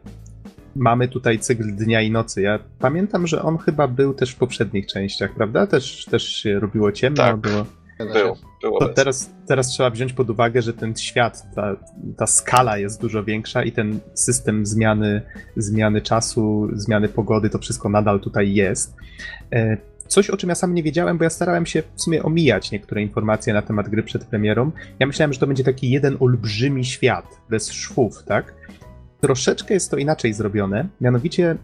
mamy 0.77 1.09
tutaj 1.09 1.39
cykl 1.39 1.77
dnia 1.77 2.03
i 2.03 2.11
nocy. 2.11 2.43
Ja 2.43 2.59
pamiętam, 2.79 3.27
że 3.27 3.43
on 3.43 3.59
chyba 3.59 3.89
był 3.89 4.15
też 4.15 4.31
w 4.31 4.37
poprzednich 4.37 4.87
częściach, 4.87 5.35
prawda? 5.35 5.67
Też, 5.67 6.05
też 6.05 6.29
się 6.29 6.61
robiło 6.61 6.93
ciemno. 6.93 7.17
Tak. 7.17 7.37
Było... 7.37 7.67
Był, 7.99 8.37
było 8.63 8.79
To 8.79 8.89
teraz, 8.89 9.31
teraz 9.47 9.69
trzeba 9.69 9.91
wziąć 9.91 10.13
pod 10.13 10.31
uwagę, 10.31 10.63
że 10.63 10.73
ten 10.73 10.97
świat, 10.97 11.55
ta, 11.55 11.77
ta 12.17 12.27
skala 12.27 12.79
jest 12.79 13.01
dużo 13.01 13.25
większa 13.25 13.63
i 13.63 13.73
ten 13.73 14.01
system 14.15 14.67
zmiany, 14.67 15.23
zmiany 15.57 16.01
czasu, 16.01 16.69
zmiany 16.73 17.09
pogody, 17.09 17.51
to 17.51 17.59
wszystko 17.59 17.89
nadal 17.89 18.21
tutaj 18.21 18.55
jest. 18.55 18.97
E, 19.53 19.77
Coś, 20.09 20.31
o 20.31 20.37
czym 20.37 20.49
ja 20.49 20.55
sam 20.55 20.75
nie 20.75 20.83
wiedziałem, 20.83 21.19
bo 21.19 21.25
ja 21.25 21.31
starałem 21.31 21.67
się 21.67 21.83
w 21.95 22.03
sumie 22.03 22.23
omijać 22.23 22.71
niektóre 22.71 23.03
informacje 23.03 23.55
na 23.55 23.63
temat 23.63 23.89
gry 23.89 24.03
przed 24.03 24.25
premierą. 24.25 24.71
Ja 24.99 25.07
myślałem, 25.07 25.33
że 25.33 25.39
to 25.39 25.47
będzie 25.47 25.65
taki 25.65 25.91
jeden 25.91 26.17
olbrzymi 26.21 26.85
świat, 26.85 27.41
bez 27.51 27.73
szwów, 27.73 28.23
tak? 28.25 28.55
Troszeczkę 29.25 29.75
jest 29.75 29.91
to 29.91 29.97
inaczej 29.97 30.33
zrobione, 30.33 30.89
mianowicie 31.01 31.57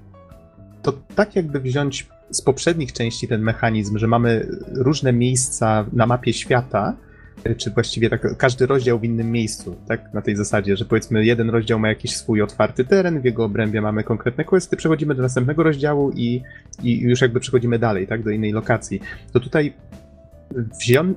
to 0.83 0.93
tak 1.15 1.37
jakby 1.37 1.61
wziąć 1.61 2.09
z 2.31 2.43
poprzednich 2.43 2.93
części 2.93 3.29
ten 3.29 3.43
mechanizm, 3.43 3.99
że 3.99 4.07
mamy 4.07 4.47
różne 4.75 5.13
miejsca 5.13 5.87
na 5.93 6.07
mapie 6.07 6.33
świata, 6.33 6.97
czy 7.57 7.71
właściwie 7.71 8.11
tak 8.11 8.37
każdy 8.37 8.67
rozdział 8.67 8.99
w 8.99 9.05
innym 9.05 9.33
miejscu, 9.33 9.77
tak? 9.89 10.15
Na 10.15 10.23
tej 10.23 10.37
zasadzie, 10.37 10.77
że 10.77 10.85
powiedzmy 10.85 11.25
jeden 11.25 11.51
rozdział 11.51 11.79
ma 11.79 11.89
jakiś 11.89 12.17
swój 12.17 12.43
otwarty 12.43 12.85
teren, 12.85 13.21
w 13.21 13.25
jego 13.25 13.45
obrębie 13.45 13.81
mamy 13.81 14.05
konkretne 14.05 14.45
questy, 14.45 14.77
przechodzimy 14.77 15.15
do 15.15 15.23
następnego 15.23 15.63
rozdziału 15.63 16.11
i, 16.11 16.43
i 16.83 17.01
już 17.01 17.21
jakby 17.21 17.41
przechodzimy 17.41 17.79
dalej, 17.79 18.07
tak? 18.07 18.23
Do 18.23 18.31
innej 18.31 18.53
lokacji. 18.53 19.01
To 19.33 19.41
tutaj 19.41 19.73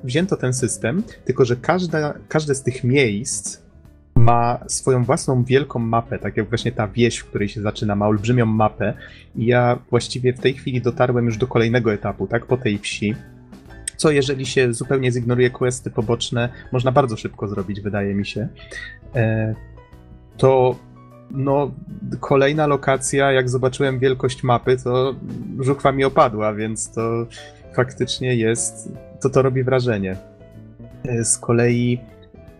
wzięto 0.04 0.38
ten 0.38 0.54
system, 0.54 1.04
tylko 1.26 1.46
że 1.46 1.56
każda, 1.56 2.14
każde 2.28 2.56
z 2.56 2.64
tych 2.64 2.84
miejsc 2.84 3.63
ma 4.16 4.60
swoją 4.68 5.04
własną 5.04 5.44
wielką 5.44 5.80
mapę, 5.80 6.20
tak 6.20 6.38
jak 6.38 6.50
właśnie 6.50 6.72
ta 6.72 6.88
wieś, 6.88 7.18
w 7.18 7.26
której 7.26 7.50
się 7.50 7.62
zaczyna, 7.62 7.96
ma 7.96 8.08
olbrzymią 8.08 8.46
mapę. 8.46 8.94
I 9.36 9.46
ja 9.46 9.80
właściwie 9.90 10.34
w 10.34 10.40
tej 10.40 10.54
chwili 10.54 10.82
dotarłem 10.82 11.26
już 11.26 11.38
do 11.38 11.48
kolejnego 11.48 11.94
etapu, 11.94 12.28
tak, 12.28 12.46
po 12.46 12.58
tej 12.58 12.78
wsi. 12.78 13.16
Co 13.98 14.12
jeżeli 14.12 14.46
się 14.46 14.74
zupełnie 14.74 15.12
zignoruje 15.12 15.50
questy 15.50 15.92
poboczne, 15.92 16.50
można 16.72 16.92
bardzo 16.92 17.18
szybko 17.18 17.48
zrobić, 17.48 17.82
wydaje 17.82 18.16
mi 18.16 18.26
się. 18.26 18.48
E, 19.16 19.56
to 20.38 20.76
no, 21.32 21.72
kolejna 22.20 22.68
lokacja, 22.68 23.32
jak 23.32 23.50
zobaczyłem 23.50 24.00
wielkość 24.00 24.44
mapy, 24.44 24.78
to 24.84 25.16
żuchwa 25.60 25.92
mi 25.92 26.04
opadła, 26.04 26.54
więc 26.54 26.92
to 26.92 27.28
faktycznie 27.76 28.36
jest, 28.36 28.92
to 29.22 29.30
to 29.30 29.42
robi 29.42 29.64
wrażenie. 29.64 30.16
E, 31.06 31.24
Z 31.24 31.38
kolei 31.38 32.00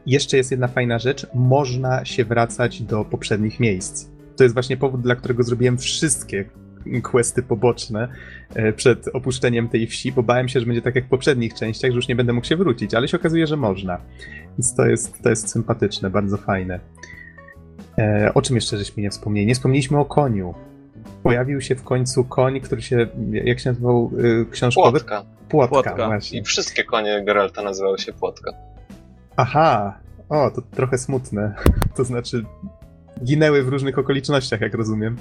jeszcze 0.06 0.38
jest 0.38 0.52
jedna 0.52 0.68
fajna 0.68 1.00
rzecz, 1.00 1.28
można 1.34 2.06
się 2.06 2.26
wracać 2.26 2.82
do 2.82 3.06
poprzednich 3.06 3.60
miejsc. 3.60 4.10
To 4.38 4.44
jest 4.44 4.54
właśnie 4.54 4.78
powód, 4.78 5.02
dla 5.02 5.16
którego 5.16 5.44
zrobiłem 5.44 5.78
wszystkie 5.78 6.46
questy 7.04 7.44
poboczne 7.44 8.08
e, 8.56 8.74
przed 8.74 9.08
opuszczeniem 9.14 9.70
tej 9.70 9.88
wsi, 9.88 10.12
bo 10.12 10.24
bałem 10.24 10.50
się, 10.50 10.60
że 10.60 10.66
będzie 10.66 10.82
tak 10.82 10.96
jak 10.96 11.06
w 11.06 11.10
poprzednich 11.10 11.54
częściach, 11.54 11.92
że 11.92 11.96
już 11.96 12.08
nie 12.08 12.16
będę 12.16 12.34
mógł 12.34 12.48
się 12.48 12.56
wrócić, 12.56 12.94
ale 12.94 13.08
się 13.08 13.18
okazuje, 13.18 13.48
że 13.48 13.58
można. 13.58 14.02
Więc 14.58 14.76
to 14.76 14.86
jest, 14.86 15.24
to 15.24 15.30
jest 15.30 15.50
sympatyczne, 15.50 16.10
bardzo 16.10 16.38
fajne. 16.38 16.80
E, 17.98 18.32
o 18.34 18.42
czym 18.42 18.56
jeszcze 18.56 18.78
żeśmy 18.78 19.04
nie 19.04 19.10
wspomnieli? 19.10 19.48
Nie 19.48 19.56
wspomnieliśmy 19.56 20.00
o 20.00 20.06
koniu. 20.06 20.54
Pojawił 21.24 21.62
się 21.62 21.76
w 21.76 21.84
końcu 21.84 22.24
koń, 22.24 22.60
który 22.60 22.82
się, 22.82 23.08
jak 23.32 23.60
się 23.60 23.70
nazywał 23.70 24.12
y, 24.20 24.46
książkowy? 24.52 24.92
Płotka. 24.92 25.26
Płotka, 25.50 25.70
Płotka. 25.70 26.08
właśnie. 26.08 26.40
I 26.40 26.44
wszystkie 26.44 26.84
konie 26.84 27.24
Geralta 27.26 27.62
nazywały 27.62 28.00
się 28.00 28.14
Płotka. 28.14 28.52
Aha, 29.38 30.00
o, 30.30 30.52
to 30.52 30.62
trochę 30.62 30.98
smutne. 30.98 31.56
To 31.96 32.04
znaczy, 32.04 32.44
ginęły 33.24 33.64
w 33.64 33.68
różnych 33.68 33.98
okolicznościach, 33.98 34.62
jak 34.62 34.74
rozumiem. 34.74 35.18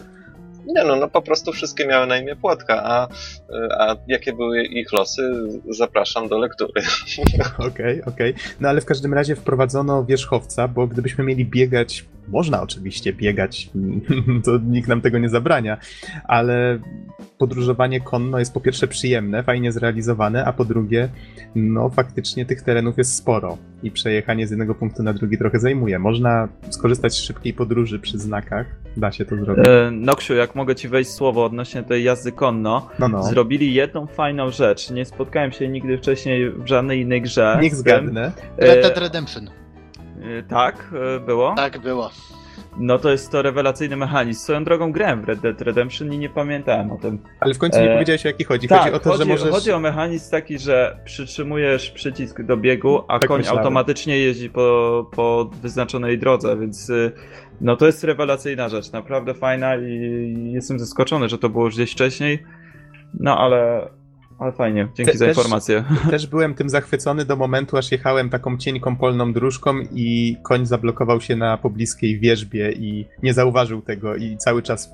Nie 0.66 0.84
no, 0.84 0.96
no 0.96 1.08
po 1.08 1.22
prostu 1.22 1.52
wszystkie 1.52 1.86
miały 1.86 2.06
na 2.06 2.18
imię 2.18 2.36
Płotka, 2.36 2.82
a, 2.84 3.08
a 3.78 3.96
jakie 4.08 4.32
były 4.32 4.62
ich 4.62 4.92
losy, 4.92 5.32
zapraszam 5.70 6.28
do 6.28 6.38
lektury. 6.38 6.82
Okej, 7.68 8.04
okej. 8.04 8.34
No 8.60 8.68
ale 8.68 8.80
w 8.80 8.84
każdym 8.84 9.14
razie 9.14 9.36
wprowadzono 9.36 10.04
wierzchowca, 10.04 10.68
bo 10.68 10.86
gdybyśmy 10.86 11.24
mieli 11.24 11.46
biegać, 11.46 12.04
można 12.28 12.62
oczywiście 12.62 13.12
biegać, 13.12 13.70
to 14.44 14.58
nikt 14.58 14.88
nam 14.88 15.00
tego 15.00 15.18
nie 15.18 15.28
zabrania, 15.28 15.76
ale 16.24 16.78
podróżowanie 17.38 18.00
konno 18.00 18.38
jest 18.38 18.54
po 18.54 18.60
pierwsze 18.60 18.88
przyjemne, 18.88 19.42
fajnie 19.42 19.72
zrealizowane, 19.72 20.44
a 20.44 20.52
po 20.52 20.64
drugie, 20.64 21.08
no 21.54 21.90
faktycznie 21.90 22.46
tych 22.46 22.62
terenów 22.62 22.98
jest 22.98 23.14
sporo 23.14 23.58
i 23.82 23.90
przejechanie 23.90 24.46
z 24.46 24.50
jednego 24.50 24.74
punktu 24.74 25.02
na 25.02 25.12
drugi 25.12 25.38
trochę 25.38 25.58
zajmuje. 25.58 25.98
Można 25.98 26.48
skorzystać 26.70 27.12
z 27.12 27.16
szybkiej 27.16 27.52
podróży 27.54 27.98
przy 27.98 28.18
znakach, 28.18 28.66
da 28.96 29.12
się 29.12 29.24
to 29.24 29.36
zrobić. 29.36 29.66
E, 29.68 29.90
Noksiu, 29.90 30.34
jak 30.34 30.54
mogę 30.54 30.74
ci 30.74 30.88
wejść 30.88 31.10
słowo 31.10 31.44
odnośnie 31.44 31.82
tej 31.82 32.04
jazdy 32.04 32.32
konno, 32.32 32.88
No, 32.98 33.08
no. 33.08 33.22
zrobili 33.22 33.74
jedną 33.74 34.06
fajną 34.06 34.50
rzecz. 34.50 34.90
Nie 34.90 35.04
spotkałem 35.04 35.52
się 35.52 35.68
nigdy 35.68 35.98
wcześniej 35.98 36.50
w 36.50 36.66
żadnej 36.66 37.00
innej 37.00 37.22
grze. 37.22 37.58
Niech 37.62 37.74
zgadnę. 37.74 38.32
E, 38.58 38.66
Red 38.66 38.82
Dead 38.82 38.98
Redemption. 38.98 39.61
E, 40.38 40.42
tak, 40.42 40.90
e, 41.16 41.20
było. 41.20 41.54
Tak 41.56 41.78
było. 41.78 42.10
No 42.78 42.98
to 42.98 43.10
jest 43.10 43.32
to 43.32 43.42
rewelacyjny 43.42 43.96
mechanizm. 43.96 44.40
Swoją 44.40 44.64
drogą 44.64 44.92
grałem 44.92 45.22
w 45.22 45.24
Red 45.24 45.40
Dead 45.40 45.60
Redemption 45.62 46.12
i 46.12 46.18
nie 46.18 46.28
pamiętałem 46.28 46.90
o 46.92 46.96
tym. 46.96 47.18
Ale 47.40 47.54
w 47.54 47.58
końcu 47.58 47.78
nie 47.80 47.90
E, 47.90 47.92
powiedziałeś 47.92 48.24
o 48.26 48.28
jaki 48.28 48.44
chodzi. 48.44 48.68
tak, 48.68 48.82
chodzi 48.92 48.96
o 48.96 49.00
to, 49.00 49.16
że 49.16 49.24
możesz... 49.24 49.50
chodzi 49.50 49.72
o 49.72 49.80
mechanizm 49.80 50.30
taki, 50.30 50.58
że 50.58 50.98
przytrzymujesz 51.04 51.90
przycisk 51.90 52.42
do 52.42 52.56
biegu, 52.56 53.02
a 53.08 53.18
Tak 53.18 53.28
koń 53.28 53.38
myślałem. 53.38 53.58
automatycznie 53.58 54.18
jeździ 54.18 54.50
po, 54.50 55.06
po 55.16 55.50
wyznaczonej 55.62 56.18
drodze, 56.18 56.56
więc 56.56 56.90
y, 56.90 57.12
no 57.60 57.76
to 57.76 57.86
jest 57.86 58.04
rewelacyjna 58.04 58.68
rzecz, 58.68 58.92
naprawdę 58.92 59.34
fajna 59.34 59.76
i 59.76 60.50
jestem 60.52 60.78
zaskoczony, 60.78 61.28
że 61.28 61.38
to 61.38 61.48
było 61.48 61.64
już 61.64 61.74
gdzieś 61.74 61.92
wcześniej. 61.92 62.42
No 63.20 63.38
ale, 63.38 63.88
ale 64.42 64.52
fajnie, 64.52 64.88
dzięki 64.94 65.12
Te- 65.12 65.18
za 65.18 65.26
też- 65.26 65.36
informację. 65.36 65.84
Też 66.10 66.26
byłem 66.26 66.54
tym 66.54 66.68
zachwycony 66.68 67.24
do 67.24 67.36
momentu, 67.36 67.76
aż 67.76 67.92
jechałem 67.92 68.30
taką 68.30 68.58
cienką 68.58 68.96
polną 68.96 69.32
dróżką 69.32 69.74
i 69.94 70.36
koń 70.42 70.66
zablokował 70.66 71.20
się 71.20 71.36
na 71.36 71.58
pobliskiej 71.58 72.20
wierzbie 72.20 72.72
i 72.72 73.08
nie 73.22 73.34
zauważył 73.34 73.82
tego 73.82 74.16
i 74.16 74.36
cały 74.36 74.62
czas 74.62 74.90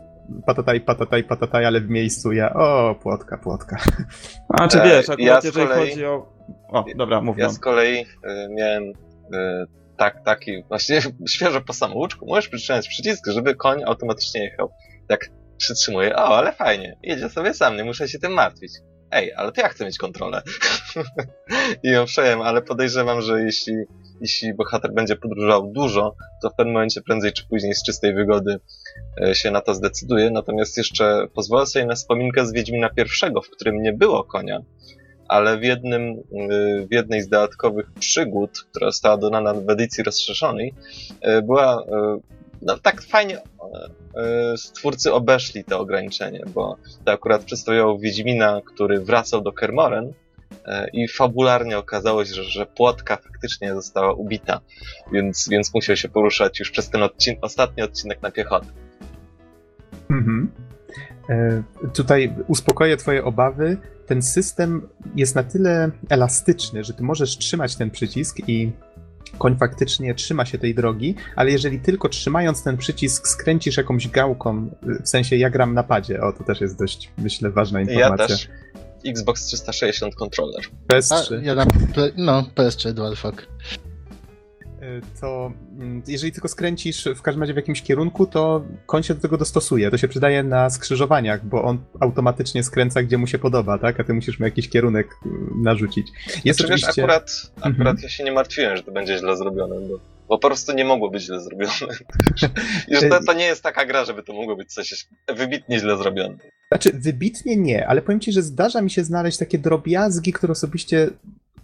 patataj, 0.47 0.81
patataj, 0.81 1.25
patataj, 1.25 1.65
ale 1.65 1.81
w 1.81 1.89
miejscu 1.91 2.33
ja, 2.33 2.55
o, 2.55 2.95
płotka, 3.03 3.39
płotka. 3.39 3.77
A 4.59 4.69
czy 4.69 4.83
E, 4.83 4.85
wiesz, 4.89 5.09
akurat 5.09 5.27
ja 5.27 5.41
z 5.41 5.45
jeżeli 5.45 5.67
kolei- 5.67 5.91
chodzi 5.91 6.05
o... 6.05 6.39
O, 6.69 6.85
dobra, 6.97 7.21
mów 7.21 7.39
Ja 7.39 7.47
nam. 7.47 7.55
z 7.55 7.59
kolei 7.59 8.01
y, 8.01 8.07
miałem 8.57 8.83
y, 8.85 8.93
tak, 9.97 10.25
taki, 10.25 10.63
właśnie 10.69 11.01
świeżo 11.35 11.61
po 11.61 11.73
samouczku, 11.73 12.27
możesz 12.27 12.49
przytrzymać 12.49 12.89
przycisk, 12.89 13.27
żeby 13.31 13.55
koń 13.55 13.83
automatycznie 13.87 14.45
jechał. 14.45 14.71
Tak 15.09 15.31
przytrzymuję, 15.57 16.17
o, 16.17 16.37
ale 16.39 16.53
fajnie, 16.53 16.97
jedzie 17.03 17.29
sobie 17.29 17.55
sam, 17.55 17.77
nie 17.77 17.85
muszę 17.85 18.09
się 18.09 18.19
tym 18.19 18.33
martwić. 18.33 18.73
Ej, 19.11 19.33
ale 19.35 19.53
to 19.53 19.61
ja 19.61 19.69
chcę 19.69 19.85
mieć 19.85 19.99
kontrolę. 19.99 20.43
I 21.83 21.91
ją 21.91 22.05
przejąłem, 22.05 22.41
ale 22.41 22.63
podejrzewam, 22.63 23.23
że 23.23 23.43
jeśli 23.43 23.75
jeśli 24.21 24.55
bohater 24.55 24.93
będzie 24.93 25.17
podróżował 25.17 25.73
dużo, 25.73 26.15
to 26.43 26.51
w 26.51 26.55
pewnym 26.55 26.75
momencie 26.75 27.03
prędzej 27.03 27.33
czy 27.33 27.49
później 27.49 27.75
z 27.75 27.83
czystej 27.83 28.15
wygody 28.15 28.61
e, 29.21 29.35
się 29.35 29.51
na 29.51 29.61
to 29.61 29.75
zdecyduje. 29.75 30.31
Natomiast 30.31 30.77
jeszcze 30.77 31.27
pozwolę 31.35 31.67
sobie 31.67 31.87
na 31.87 31.95
wspominkę 31.95 32.47
z 32.47 32.53
Wiedźmina 32.53 32.89
pierwszego, 32.89 33.43
w 33.43 33.51
którym 33.51 33.83
nie 33.83 33.93
było 33.93 34.25
konia, 34.25 34.63
ale 35.29 35.59
w, 35.59 35.63
jednym, 35.63 36.03
e, 36.03 36.87
w 36.87 36.93
jednej 36.93 37.23
z 37.23 37.29
dodatkowych 37.29 37.93
przygód, 37.93 38.51
która 38.71 38.87
została 38.87 39.17
dodana 39.17 39.55
w 39.55 39.71
edycji 39.71 40.05
rozszerzonej, 40.05 40.75
e, 41.21 41.43
była 41.43 41.85
no 42.63 42.79
tak 42.79 43.03
fajnie 43.03 43.41
stwórcy 44.57 45.13
obeszli 45.13 45.65
to 45.65 45.81
ograniczenie, 45.81 46.45
bo 46.55 46.77
to 47.05 47.13
akurat 47.13 47.45
przedstawiało 47.45 47.99
Wiedźmina, 47.99 48.61
który 48.65 49.01
wracał 49.01 49.41
do 49.41 49.53
Kermoren, 49.53 50.13
E, 50.69 50.89
i 50.93 51.09
fabularnie 51.09 51.79
okazało 51.79 52.25
się, 52.25 52.35
że, 52.35 52.45
że 52.45 52.67
płotka 52.67 53.17
faktycznie 53.17 53.75
została 53.75 54.13
ubita, 54.13 54.61
więc, 55.13 55.49
więc 55.49 55.75
musiał 55.75 55.97
się 55.97 56.09
poruszać 56.09 56.59
już 56.59 56.71
przez 56.71 56.91
ten 56.91 57.03
odcin 57.03 57.37
ostatni 57.41 57.83
odcinek 57.83 58.23
na 58.23 58.31
piechotę. 58.31 58.67
Mhm. 60.11 60.51
E, 61.31 61.63
tutaj 61.95 62.35
uspokoję 62.47 62.97
Twoje 62.97 63.25
obawy. 63.25 63.77
Ten 64.07 64.23
system 64.23 64.89
jest 65.15 65.35
na 65.35 65.43
tyle 65.43 65.91
elastyczny, 66.09 66.85
że 66.85 66.95
ty 66.95 67.03
możesz 67.03 67.39
trzymać 67.39 67.77
ten 67.77 67.91
przycisk 67.91 68.37
i 68.47 68.73
koń 69.39 69.57
faktycznie 69.57 70.15
trzyma 70.15 70.45
się 70.45 70.59
tej 70.59 70.75
drogi, 70.75 71.15
ale 71.37 71.51
jeżeli 71.51 71.81
tylko 71.81 72.09
trzymając 72.09 72.63
ten 72.63 72.77
przycisk 72.77 73.29
skręcisz 73.29 73.77
jakąś 73.77 74.09
gałką, 74.09 74.71
w 75.05 75.09
sensie 75.09 75.37
ja 75.37 75.51
gram 75.51 75.75
na 75.75 75.83
padzie, 75.83 76.21
o 76.23 76.33
to 76.33 76.45
też 76.45 76.61
jest 76.61 76.79
dość, 76.79 77.11
myślę, 77.19 77.51
ważna 77.51 77.81
informacja. 77.81 78.17
Ja 78.23 78.29
też. 78.29 78.49
Xbox 79.07 79.45
360 79.45 80.15
controller. 80.15 80.65
PS3. 80.89 81.39
A, 81.39 81.43
ja 81.43 81.55
dam, 81.55 81.69
no, 82.17 82.45
PS3 82.55 82.93
DualShock. 82.93 83.47
To 85.21 85.53
mm, 85.79 86.03
jeżeli 86.07 86.33
tylko 86.33 86.49
skręcisz 86.49 87.09
w 87.17 87.23
każdym 87.23 87.43
razie 87.43 87.53
w 87.53 87.57
jakimś 87.57 87.83
kierunku, 87.83 88.27
to 88.27 88.65
koń 88.87 89.03
się 89.03 89.15
do 89.15 89.21
tego 89.21 89.39
dostosuje. 89.39 89.91
To 89.91 89.99
się 89.99 90.09
przydaje 90.09 90.43
na 90.43 90.71
skrzyżowaniach, 90.71 91.47
bo 91.47 91.63
on 91.63 91.79
automatycznie 92.01 92.63
skręca, 92.63 93.03
gdzie 93.03 93.19
mu 93.19 93.27
się 93.27 93.39
podoba, 93.39 93.79
tak? 93.79 94.01
A 94.01 94.05
ty 94.05 94.15
musisz 94.15 94.39
mu 94.39 94.45
jakiś 94.45 94.69
kierunek 94.69 95.09
mm, 95.27 95.63
narzucić. 95.63 96.09
Jest 96.27 96.59
znaczy, 96.59 96.65
oczywiście... 96.65 96.87
wiesz, 96.87 96.99
akurat, 96.99 97.53
akurat 97.57 97.79
mhm. 97.79 97.99
ja 98.03 98.09
się 98.09 98.25
nie 98.25 98.33
martwiłem, 98.33 98.77
że 98.77 98.83
to 98.83 98.93
będzie 98.93 99.19
źle 99.19 99.37
zrobione, 99.37 99.75
bo, 99.81 99.99
bo 100.29 100.39
po 100.39 100.49
prostu 100.49 100.73
nie 100.73 100.85
mogło 100.85 101.11
być 101.11 101.23
źle 101.23 101.41
zrobione. 101.41 101.95
Że 103.01 103.09
to, 103.09 103.25
to 103.25 103.33
nie 103.33 103.45
jest 103.45 103.63
taka 103.63 103.87
gra, 103.87 104.05
żeby 104.05 104.23
to 104.23 104.33
mogło 104.33 104.57
być 104.57 104.75
coś 104.75 105.07
wybitnie 105.37 105.79
źle 105.79 105.97
zrobione. 105.97 106.37
Znaczy, 106.73 106.91
wybitnie 106.95 107.57
nie, 107.57 107.87
ale 107.87 108.03
powiem 108.03 108.21
ci, 108.21 108.33
że 108.33 108.43
zdarza 108.43 108.83
mi 108.83 108.91
się 108.91 109.05
znaleźć 109.05 109.39
takie 109.39 109.59
drobiazgi, 109.59 110.33
które 110.33 110.53
osobiście 110.53 111.11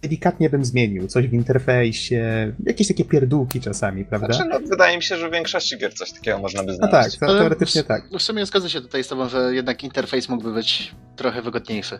delikatnie 0.05 0.49
bym 0.49 0.65
zmienił. 0.65 1.07
Coś 1.07 1.27
w 1.27 1.33
interfejsie, 1.33 2.53
jakieś 2.65 2.87
takie 2.87 3.05
pierdółki 3.05 3.61
czasami, 3.61 4.05
prawda? 4.05 4.33
Znaczy, 4.33 4.49
no, 4.49 4.59
wydaje 4.69 4.97
mi 4.97 5.03
się, 5.03 5.17
że 5.17 5.29
w 5.29 5.31
większości 5.31 5.77
gier 5.77 5.93
coś 5.93 6.11
takiego 6.11 6.39
można 6.39 6.63
by 6.63 6.73
znaleźć. 6.73 7.21
No 7.21 7.27
tak, 7.27 7.37
teoretycznie 7.37 7.83
tak. 7.83 8.09
W 8.19 8.21
sumie 8.21 8.45
zgodzę 8.45 8.69
się 8.69 8.81
tutaj 8.81 9.03
z 9.03 9.07
tobą, 9.07 9.29
że 9.29 9.55
jednak 9.55 9.83
interfejs 9.83 10.29
mógłby 10.29 10.53
być 10.53 10.95
trochę 11.15 11.41
wygodniejszy. 11.41 11.99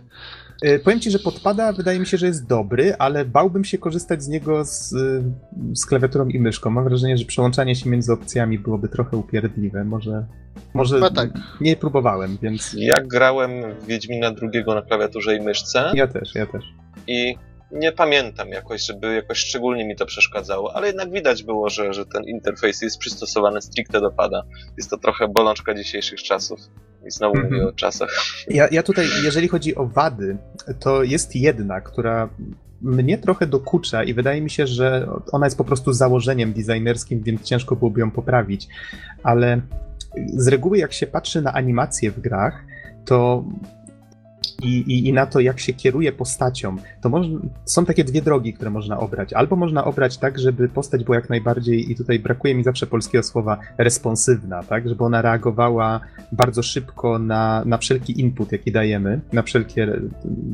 Yy, 0.64 0.80
powiem 0.80 1.00
ci, 1.00 1.12
że 1.12 1.20
podpada, 1.20 1.74
wydaje 1.74 2.00
mi 2.00 2.08
się, 2.08 2.18
że 2.18 2.26
jest 2.28 2.48
dobry, 2.48 2.96
ale 3.00 3.26
bałbym 3.26 3.64
się 3.64 3.78
korzystać 3.78 4.24
z 4.24 4.28
niego 4.28 4.66
z, 4.66 4.90
z 5.74 5.86
klawiaturą 5.86 6.28
i 6.28 6.40
myszką. 6.40 6.70
Mam 6.70 6.84
wrażenie, 6.84 7.18
że 7.18 7.26
przełączanie 7.26 7.76
się 7.76 7.90
między 7.90 8.14
opcjami 8.14 8.60
byłoby 8.60 8.90
trochę 8.90 9.18
upierdliwe. 9.18 9.84
Może, 9.84 10.26
może 10.74 11.00
no 11.00 11.10
tak. 11.10 11.30
nie 11.62 11.76
próbowałem, 11.76 12.38
więc... 12.42 12.76
Ja 12.78 13.02
grałem 13.02 13.52
w 13.82 13.86
Wiedźmina 13.86 14.32
drugiego 14.32 14.76
na 14.76 14.82
klawiaturze 14.82 15.36
i 15.36 15.42
myszce. 15.42 15.92
Ja 15.94 16.08
też, 16.08 16.36
ja 16.36 16.46
też. 16.46 16.64
I 17.08 17.36
nie 17.76 17.92
pamiętam 17.92 18.50
jakoś, 18.50 18.86
żeby 18.86 19.16
jakoś 19.16 19.38
szczególnie 19.38 19.86
mi 19.86 19.96
to 19.96 20.06
przeszkadzało, 20.06 20.76
ale 20.76 20.88
jednak 20.88 21.12
widać 21.12 21.44
było, 21.44 21.70
że, 21.70 21.94
że 21.94 22.06
ten 22.06 22.24
interfejs 22.24 22.82
jest 22.82 22.98
przystosowany 22.98 23.62
stricte 23.62 24.02
do 24.02 24.12
pada. 24.12 24.44
Jest 24.78 24.90
to 24.90 24.98
trochę 24.98 25.28
bolączka 25.28 25.74
dzisiejszych 25.74 26.24
czasów. 26.24 26.60
I 27.08 27.12
znowu 27.12 27.36
mm 27.36 27.48
-hmm. 27.48 27.54
mówię 27.54 27.68
o 27.68 27.72
czasach. 27.74 28.10
Ja, 28.48 28.68
ja 28.72 28.84
tutaj, 28.84 29.06
jeżeli 29.24 29.48
chodzi 29.48 29.76
o 29.76 29.86
wady, 29.86 30.38
to 30.80 31.04
jest 31.04 31.36
jedna, 31.36 31.82
która 31.82 32.30
mnie 32.82 33.18
trochę 33.18 33.48
dokucza 33.48 34.04
i 34.04 34.14
wydaje 34.14 34.42
mi 34.42 34.50
się, 34.50 34.68
że 34.68 35.08
ona 35.32 35.46
jest 35.46 35.58
po 35.58 35.64
prostu 35.64 35.94
założeniem 35.94 36.54
designerskim, 36.54 37.24
więc 37.24 37.42
ciężko 37.42 37.76
byłoby 37.76 38.00
ją 38.00 38.12
poprawić. 38.12 38.68
Ale 39.24 39.62
z 40.34 40.48
reguły, 40.48 40.78
jak 40.78 40.94
się 40.94 41.08
patrzy 41.08 41.42
na 41.42 41.54
animacje 41.54 42.12
w 42.12 42.20
grach, 42.20 42.64
to 43.06 43.46
i, 44.64 44.68
i, 44.68 45.08
i 45.08 45.14
na 45.14 45.26
to, 45.26 45.40
jak 45.40 45.60
się 45.60 45.74
kieruje 45.74 46.12
postacią, 46.12 46.76
to 47.02 47.10
można, 47.10 47.40
są 47.66 47.86
takie 47.86 48.04
dwie 48.04 48.22
drogi, 48.22 48.54
które 48.54 48.70
można 48.70 49.00
obrać. 49.00 49.34
Albo 49.34 49.56
można 49.56 49.86
obrać 49.86 50.18
tak, 50.18 50.40
żeby 50.40 50.70
postać 50.70 51.04
była 51.04 51.18
jak 51.18 51.30
najbardziej, 51.30 51.92
i 51.92 51.96
tutaj 51.96 52.20
brakuje 52.20 52.56
mi 52.56 52.64
zawsze 52.64 52.88
polskiego 52.88 53.24
słowa, 53.24 53.58
responsywna, 53.78 54.64
tak, 54.64 54.90
żeby 54.90 55.04
ona 55.04 55.22
reagowała 55.22 56.00
bardzo 56.32 56.64
szybko 56.64 57.20
na, 57.20 57.64
na 57.66 57.78
wszelki 57.78 58.20
input, 58.20 58.52
jaki 58.52 58.72
dajemy, 58.72 59.22
na 59.34 59.42
wszelkie, 59.42 60.00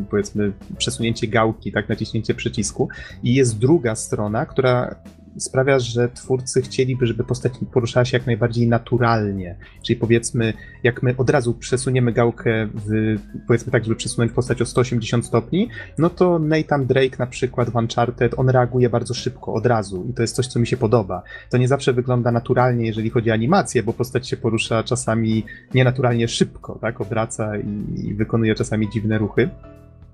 powiedzmy, 0.09 0.51
przesunięcie 0.77 1.27
gałki, 1.27 1.71
tak, 1.71 1.89
naciśnięcie 1.89 2.33
przycisku. 2.33 2.89
I 3.23 3.33
jest 3.33 3.57
druga 3.57 3.95
strona, 3.95 4.45
która 4.45 4.95
sprawia, 5.37 5.79
że 5.79 6.09
twórcy 6.09 6.61
chcieliby, 6.61 7.07
żeby 7.07 7.23
postać 7.23 7.53
poruszała 7.73 8.05
się 8.05 8.17
jak 8.17 8.25
najbardziej 8.25 8.67
naturalnie. 8.67 9.55
Czyli 9.83 9.99
powiedzmy, 9.99 10.53
jak 10.83 11.03
my 11.03 11.15
od 11.17 11.29
razu 11.29 11.53
przesuniemy 11.53 12.11
gałkę, 12.11 12.67
w, 12.73 13.15
powiedzmy 13.47 13.71
tak, 13.71 13.83
żeby 13.83 13.95
przesunąć 13.95 14.31
postać 14.31 14.61
o 14.61 14.65
180 14.65 15.25
stopni, 15.25 15.69
no 15.97 16.09
to 16.09 16.39
Nathan 16.39 16.85
Drake 16.85 17.17
na 17.19 17.27
przykład 17.27 17.69
w 17.69 17.75
Uncharted, 17.75 18.33
on 18.37 18.49
reaguje 18.49 18.89
bardzo 18.89 19.13
szybko, 19.13 19.53
od 19.53 19.65
razu 19.65 20.05
i 20.09 20.13
to 20.13 20.21
jest 20.21 20.35
coś, 20.35 20.47
co 20.47 20.59
mi 20.59 20.67
się 20.67 20.77
podoba. 20.77 21.23
To 21.49 21.57
nie 21.57 21.67
zawsze 21.67 21.93
wygląda 21.93 22.31
naturalnie, 22.31 22.85
jeżeli 22.85 23.09
chodzi 23.09 23.31
o 23.31 23.33
animację, 23.33 23.83
bo 23.83 23.93
postać 23.93 24.29
się 24.29 24.37
porusza 24.37 24.83
czasami 24.83 25.45
nienaturalnie 25.73 26.27
szybko, 26.27 26.77
tak, 26.81 27.01
obraca 27.01 27.57
i, 27.57 28.07
i 28.07 28.13
wykonuje 28.13 28.55
czasami 28.55 28.89
dziwne 28.89 29.17
ruchy. 29.17 29.49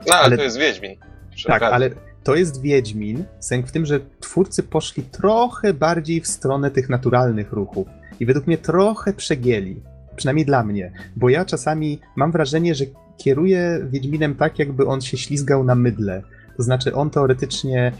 No, 0.07 0.13
ale, 0.13 0.25
ale 0.25 0.37
to 0.37 0.43
jest 0.43 0.57
Wiedźmin. 0.57 0.95
Tak, 1.45 1.63
ale 1.63 1.89
to 2.27 2.35
jest 2.35 2.61
Wiedźmin. 2.61 3.23
Sęk 3.39 3.67
w 3.67 3.71
tym, 3.71 3.85
że 3.85 3.99
twórcy 4.19 4.63
poszli 4.63 5.03
trochę 5.03 5.73
bardziej 5.73 6.21
w 6.21 6.27
stronę 6.27 6.71
tych 6.71 6.89
naturalnych 6.89 7.51
ruchów. 7.51 7.87
I 8.19 8.25
według 8.25 8.47
mnie 8.47 8.57
trochę 8.57 9.13
przegięli. 9.13 9.81
Przynajmniej 10.15 10.45
dla 10.45 10.63
mnie. 10.63 10.91
Bo 11.15 11.29
ja 11.29 11.45
czasami 11.45 11.99
mam 12.15 12.31
wrażenie, 12.31 12.75
że 12.75 12.85
kieruję 13.17 13.87
Wiedźminem 13.89 14.35
tak, 14.35 14.59
jakby 14.59 14.87
on 14.87 15.01
się 15.01 15.17
ślizgał 15.17 15.63
na 15.63 15.75
mydle. 15.75 16.21
To 16.57 16.63
znaczy, 16.63 16.95
on 16.95 17.09
teoretycznie 17.09 17.91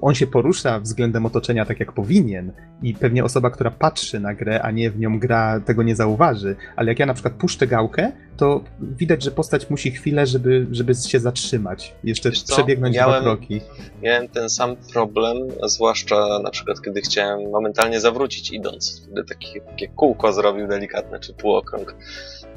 on 0.00 0.14
się 0.14 0.26
porusza 0.26 0.80
względem 0.80 1.26
otoczenia 1.26 1.64
tak 1.64 1.80
jak 1.80 1.92
powinien 1.92 2.52
i 2.82 2.94
pewnie 2.94 3.24
osoba, 3.24 3.50
która 3.50 3.70
patrzy 3.70 4.20
na 4.20 4.34
grę, 4.34 4.62
a 4.62 4.70
nie 4.70 4.90
w 4.90 4.98
nią 4.98 5.18
gra, 5.18 5.60
tego 5.60 5.82
nie 5.82 5.96
zauważy, 5.96 6.56
ale 6.76 6.88
jak 6.88 6.98
ja 6.98 7.06
na 7.06 7.14
przykład 7.14 7.34
puszczę 7.34 7.66
gałkę, 7.66 8.12
to 8.36 8.64
widać, 8.80 9.22
że 9.22 9.30
postać 9.30 9.70
musi 9.70 9.90
chwilę, 9.90 10.26
żeby, 10.26 10.66
żeby 10.70 10.94
się 10.94 11.20
zatrzymać, 11.20 11.94
jeszcze 12.04 12.30
przebiegnąć 12.30 12.96
miałem, 12.96 13.22
dwa 13.22 13.22
kroki. 13.22 13.60
Miałem 14.02 14.28
ten 14.28 14.50
sam 14.50 14.76
problem, 14.92 15.36
zwłaszcza 15.66 16.38
na 16.42 16.50
przykład 16.50 16.82
kiedy 16.82 17.00
chciałem 17.00 17.50
momentalnie 17.50 18.00
zawrócić 18.00 18.52
idąc, 18.52 19.02
wtedy 19.02 19.24
takie, 19.24 19.60
takie 19.60 19.88
kółko 19.88 20.32
zrobił 20.32 20.68
delikatne, 20.68 21.20
czy 21.20 21.34
półokrąg 21.34 21.96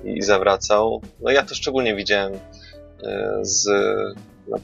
i 0.03 0.21
zawracał. 0.21 1.01
No 1.21 1.31
ja 1.31 1.43
to 1.43 1.55
szczególnie 1.55 1.95
widziałem 1.95 2.33
e, 3.03 3.39
z 3.41 3.69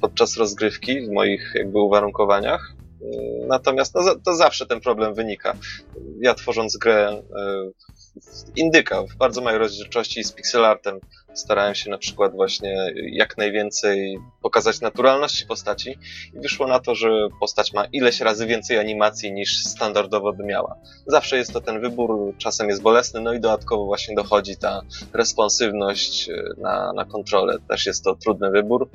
podczas 0.01 0.37
rozgrywki 0.37 1.01
w 1.01 1.11
moich 1.11 1.51
jakby 1.55 1.79
uwarunkowaniach. 1.79 2.73
Natomiast 3.47 3.95
no, 3.95 4.15
to 4.25 4.35
zawsze 4.35 4.65
ten 4.65 4.81
problem 4.81 5.13
wynika. 5.13 5.55
Ja 6.19 6.33
tworząc 6.33 6.77
grę 6.77 7.09
e, 7.09 7.21
indyka 8.55 9.03
w 9.03 9.15
bardzo 9.15 9.41
małej 9.41 9.59
rozdzielczości 9.59 10.23
z 10.23 10.31
pixelartem 10.31 10.99
starałem 11.33 11.75
się 11.75 11.89
na 11.89 11.97
przykład 11.97 12.35
właśnie 12.35 12.91
jak 12.95 13.37
najwięcej 13.37 14.19
pokazać 14.41 14.81
naturalności 14.81 15.45
postaci 15.45 15.97
i 16.33 16.39
wyszło 16.39 16.67
na 16.67 16.79
to, 16.79 16.95
że 16.95 17.09
postać 17.39 17.73
ma 17.73 17.85
ileś 17.85 18.21
razy 18.21 18.45
więcej 18.45 18.77
animacji 18.77 19.33
niż 19.33 19.63
standardowo 19.63 20.33
by 20.33 20.43
miała. 20.43 20.75
Zawsze 21.07 21.37
jest 21.37 21.53
to 21.53 21.61
ten 21.61 21.81
wybór, 21.81 22.33
czasem 22.37 22.69
jest 22.69 22.81
bolesny, 22.81 23.21
no 23.21 23.33
i 23.33 23.39
dodatkowo 23.39 23.85
właśnie 23.85 24.15
dochodzi 24.15 24.57
ta 24.57 24.81
responsywność 25.13 26.29
e, 26.29 26.33
na, 26.57 26.93
na 26.93 27.05
kontrolę. 27.05 27.57
Też 27.69 27.85
jest 27.85 28.03
to 28.03 28.15
trudny 28.15 28.51
wybór. 28.51 28.89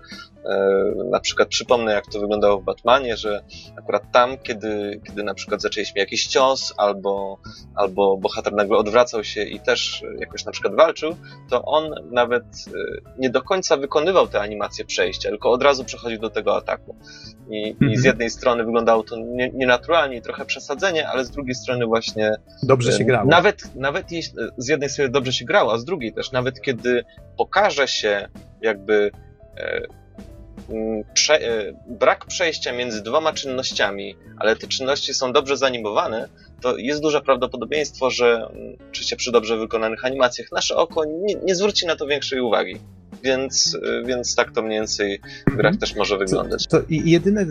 E, 0.44 0.92
na 1.10 1.20
przykład 1.20 1.48
przypomnę, 1.48 1.92
jak 1.92 2.06
to 2.06 2.20
wyglądało 2.20 2.58
w 2.58 2.64
Batmanie, 2.64 3.16
że 3.16 3.44
akurat 3.78 4.02
tam, 4.12 4.38
kiedy, 4.38 5.00
kiedy 5.06 5.22
na 5.22 5.34
przykład 5.34 5.62
zaczęliśmy 5.62 6.00
jakiś 6.00 6.26
cios 6.26 6.74
albo, 6.76 7.38
albo 7.74 8.16
bohater 8.16 8.52
nagle 8.52 8.76
odwracał 8.76 9.24
się 9.24 9.42
i 9.42 9.60
też 9.60 10.02
jakoś 10.18 10.44
na 10.44 10.52
przykład 10.52 10.74
walczył, 10.74 11.16
to 11.50 11.64
on 11.64 11.94
na 12.10 12.26
nawet 12.28 12.44
y, 12.68 13.02
nie 13.18 13.30
do 13.30 13.42
końca 13.42 13.76
wykonywał 13.76 14.28
te 14.28 14.40
animacje 14.40 14.84
przejścia, 14.84 15.28
tylko 15.28 15.50
od 15.50 15.62
razu 15.62 15.84
przechodził 15.84 16.18
do 16.18 16.30
tego 16.30 16.56
ataku. 16.56 16.96
I, 17.50 17.70
mhm. 17.70 17.92
i 17.92 17.96
z 17.96 18.04
jednej 18.04 18.30
strony 18.30 18.64
wyglądało 18.64 19.02
to 19.02 19.16
nie, 19.16 19.50
nienaturalnie 19.50 20.16
i 20.16 20.22
trochę 20.22 20.44
przesadzenie, 20.44 21.08
ale 21.08 21.24
z 21.24 21.30
drugiej 21.30 21.54
strony 21.54 21.86
właśnie... 21.86 22.32
Dobrze 22.62 22.92
się 22.92 23.02
y, 23.02 23.06
grało. 23.06 23.30
Nawet, 23.30 23.74
nawet 23.74 24.12
jeśli, 24.12 24.38
z 24.56 24.68
jednej 24.68 24.90
strony 24.90 25.10
dobrze 25.10 25.32
się 25.32 25.44
grało, 25.44 25.72
a 25.72 25.78
z 25.78 25.84
drugiej 25.84 26.12
też, 26.12 26.32
nawet 26.32 26.60
kiedy 26.60 27.04
pokaże 27.36 27.88
się 27.88 28.28
jakby 28.62 29.10
prze, 31.14 31.40
e, 31.42 31.72
brak 31.86 32.26
przejścia 32.26 32.72
między 32.72 33.02
dwoma 33.02 33.32
czynnościami, 33.32 34.16
ale 34.36 34.56
te 34.56 34.66
czynności 34.66 35.14
są 35.14 35.32
dobrze 35.32 35.56
zanimowane, 35.56 36.28
to 36.60 36.76
jest 36.76 37.02
duże 37.02 37.20
prawdopodobieństwo, 37.20 38.10
że 38.10 38.48
mm, 38.52 38.76
oczywiście 38.90 39.16
przy 39.16 39.32
dobrze 39.32 39.56
wykonanych 39.56 40.04
animacjach 40.04 40.52
nasze 40.52 40.76
oko 40.76 41.04
nie, 41.04 41.34
nie 41.34 41.54
zwróci 41.54 41.86
na 41.86 41.96
to 41.96 42.06
większej 42.06 42.40
uwagi. 42.40 42.76
Więc, 43.22 43.78
e, 43.82 44.06
więc 44.06 44.34
tak 44.34 44.52
to 44.52 44.62
mniej 44.62 44.78
więcej 44.78 45.20
w 45.46 45.56
grach 45.56 45.76
też 45.76 45.94
może 45.94 46.18
wyglądać. 46.18 46.66
To, 46.66 46.78
to 46.78 46.84
i 46.88 47.10
jedyne 47.10 47.46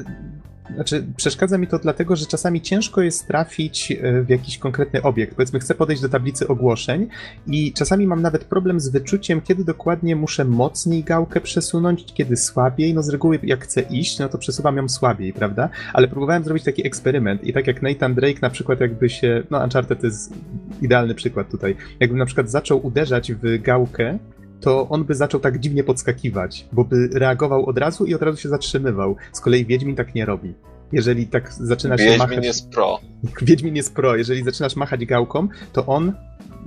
znaczy, 0.76 1.06
przeszkadza 1.16 1.58
mi 1.58 1.68
to 1.68 1.80
dlatego, 1.80 2.16
że 2.16 2.26
czasami 2.26 2.62
ciężko 2.62 3.02
jest 3.02 3.28
trafić 3.28 3.92
e, 3.92 4.22
w 4.22 4.30
jakiś 4.30 4.58
konkretny 4.58 5.02
obiekt. 5.02 5.36
Powiedzmy, 5.36 5.60
chcę 5.60 5.76
podejść 5.76 6.02
do 6.02 6.10
tablicy 6.10 6.48
ogłoszeń 6.48 7.08
i 7.48 7.74
czasami 7.74 8.08
mam 8.08 8.22
nawet 8.22 8.44
problem 8.44 8.80
z 8.80 8.90
wyczuciem, 8.90 9.42
kiedy 9.42 9.64
dokładnie 9.64 10.16
muszę 10.16 10.46
mocniej 10.46 11.04
gałkę 11.04 11.42
przesunąć, 11.42 12.06
kiedy 12.14 12.38
słabiej. 12.38 12.94
No 12.94 13.04
z 13.04 13.10
reguły 13.10 13.40
jak 13.44 13.64
chcę 13.64 13.82
iść, 13.82 14.20
no 14.20 14.30
to 14.30 14.38
przesuwam 14.38 14.78
ją 14.78 14.90
słabiej, 14.90 15.34
prawda? 15.34 15.70
Ale 15.94 16.08
próbowałem 16.08 16.44
zrobić 16.44 16.64
taki 16.64 16.88
eksperyment 16.88 17.44
i 17.44 17.54
tak 17.54 17.68
jak 17.68 17.82
Nathan 17.82 18.16
Drake 18.16 18.40
na 18.42 18.50
przykład 18.50 18.80
jakby 18.80 19.10
się, 19.10 19.44
no 19.52 19.64
Uncharted 19.64 20.02
to 20.02 20.08
jest 20.08 20.34
idealny 20.82 21.16
przykład 21.16 21.52
tutaj, 21.52 21.76
jakbym 22.00 22.20
na 22.20 22.26
przykład 22.26 22.50
zaczął 22.50 22.86
uderzać 22.86 23.34
w 23.34 23.62
gałkę, 23.62 24.20
to 24.62 24.90
on 24.90 25.04
by 25.04 25.16
zaczął 25.16 25.40
tak 25.40 25.60
dziwnie 25.60 25.84
podskakiwać, 25.84 26.66
bo 26.72 26.84
by 26.84 27.10
reagował 27.14 27.66
od 27.66 27.78
razu 27.78 28.06
i 28.06 28.16
od 28.16 28.22
razu 28.22 28.38
się 28.38 28.50
zatrzymywał. 28.50 29.16
Z 29.34 29.40
kolei 29.40 29.66
Wiedźmin 29.66 29.96
tak 29.96 30.16
nie 30.16 30.26
robi. 30.26 30.54
Jeżeli 30.92 31.28
tak 31.28 31.54
zaczyna 31.54 31.98
się 31.98 32.04
Wiedźmin 32.04 32.20
machać... 32.20 32.46
jest 32.46 32.70
pro. 32.70 33.00
Wiedźmin 33.42 33.76
jest 33.76 33.96
pro. 33.96 34.16
Jeżeli 34.16 34.44
zaczynasz 34.44 34.76
machać 34.76 35.06
gałką, 35.06 35.48
to 35.74 35.86
on 35.86 36.14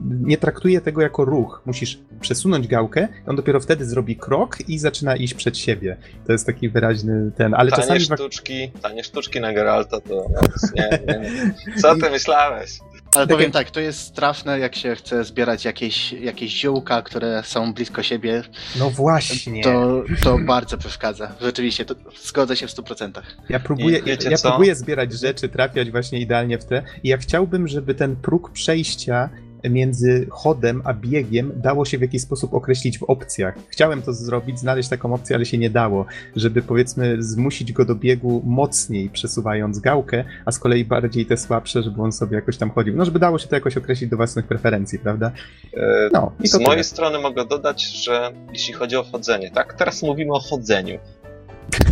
nie 0.05 0.39
traktuje 0.39 0.81
tego 0.81 1.03
jako 1.03 1.25
ruch. 1.25 1.63
Musisz 1.67 1.99
przesunąć 2.21 2.67
gałkę, 2.67 3.09
on 3.27 3.37
dopiero 3.37 3.61
wtedy 3.61 3.85
zrobi 3.85 4.17
krok 4.17 4.69
i 4.69 4.79
zaczyna 4.79 5.17
iść 5.17 5.35
przed 5.35 5.59
siebie. 5.59 5.97
To 6.27 6.33
jest 6.33 6.47
taki 6.47 6.69
wyraźny 6.69 7.31
ten, 7.37 7.55
ale 7.55 7.71
tanie 7.71 7.83
czasami... 7.83 8.01
sztuczki, 8.01 8.71
tanie 8.83 9.05
sztuczki 9.05 9.41
na 9.41 9.53
Geralta 9.53 10.01
to 10.01 10.29
no, 10.33 10.41
nie, 10.75 11.01
nie. 11.07 11.55
Co 11.83 11.95
ty 11.95 12.11
myślałeś? 12.17 12.79
Ale 13.13 13.27
Tak 13.27 13.37
powiem 13.37 13.45
jak- 13.45 13.53
tak, 13.53 13.71
to 13.71 13.81
jest 13.81 14.01
straszne, 14.01 14.59
jak 14.59 14.77
się 14.77 14.95
chce 14.95 15.25
zbierać 15.25 15.65
jakieś, 15.65 16.13
jakieś 16.13 16.53
ziółka, 16.53 17.03
które 17.03 17.43
są 17.45 17.73
blisko 17.75 18.03
siebie. 18.03 18.43
No 18.79 18.91
właśnie. 18.91 19.63
To, 19.63 20.03
to 20.23 20.39
bardzo 20.39 20.79
przeszkadza. 20.79 21.33
Rzeczywiście, 21.41 21.85
to 21.85 21.95
zgodzę 22.23 22.57
się 22.57 22.67
w 22.67 22.71
100%. 22.71 23.11
Ja 23.49 23.61
próbuję, 23.61 24.01
ja 24.31 24.37
co? 24.39 24.49
próbuję 24.49 24.75
zbierać 24.75 25.13
rzeczy, 25.13 25.49
trafiać 25.49 25.91
właśnie 25.91 26.21
idealnie 26.21 26.59
w 26.59 26.65
te. 26.65 26.83
I 27.03 27.09
ja 27.09 27.17
chciałbym, 27.17 27.69
żeby 27.69 27.95
ten 27.95 28.17
próg 28.17 28.51
przejścia 28.51 29.29
między 29.71 30.27
chodem 30.31 30.83
a 30.85 30.95
biegiem 30.95 31.53
dało 31.57 31.85
się 31.85 31.99
w 31.99 32.01
jakiś 32.01 32.23
sposób 32.23 32.55
określić 32.55 32.99
w 32.99 33.03
opcjach. 33.03 33.55
Chciałem 33.69 34.03
to 34.03 34.13
zrobić, 34.13 34.59
znaleźć 34.59 34.89
taką 34.89 35.15
opcję, 35.15 35.37
ale 35.37 35.45
się 35.47 35.59
nie 35.59 35.71
dało, 35.71 36.07
żeby 36.37 36.63
powiedzmy 36.63 37.23
zmusić 37.23 37.73
go 37.73 37.85
do 37.85 37.95
biegu 37.95 38.43
mocniej 38.47 39.11
przesuwając 39.11 39.79
gałkę, 39.79 40.25
a 40.45 40.53
z 40.53 40.59
kolei 40.59 40.85
bardziej 40.85 41.27
te 41.27 41.37
słabsze, 41.37 41.83
żeby 41.83 42.03
on 42.03 42.13
sobie 42.13 42.37
jakoś 42.37 42.57
tam 42.57 42.71
chodził. 42.71 42.97
No, 42.97 43.05
żeby 43.05 43.19
dało 43.19 43.39
się 43.39 43.49
to 43.49 43.55
jakoś 43.55 43.77
określić 43.77 44.11
do 44.11 44.17
własnych 44.17 44.47
preferencji, 44.47 44.99
prawda? 44.99 45.31
E, 45.77 46.09
No, 46.13 46.33
Z 46.45 46.55
mojej 46.55 46.67
tyle. 46.71 46.85
strony 46.85 47.19
mogę 47.19 47.45
dodać, 47.47 48.05
że 48.05 48.33
jeśli 48.53 48.75
chodzi 48.75 48.97
o 48.97 49.03
chodzenie, 49.03 49.51
tak, 49.51 49.75
teraz 49.75 50.03
mówimy 50.03 50.33
o 50.33 50.41
chodzeniu. 50.41 50.99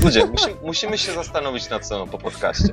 Ludzie, 0.05 0.27
musimy, 0.27 0.55
musimy 0.63 0.99
się 0.99 1.13
zastanowić 1.13 1.71
nad 1.71 1.87
sobą 1.87 2.09
po 2.09 2.19
podcaście. 2.19 2.69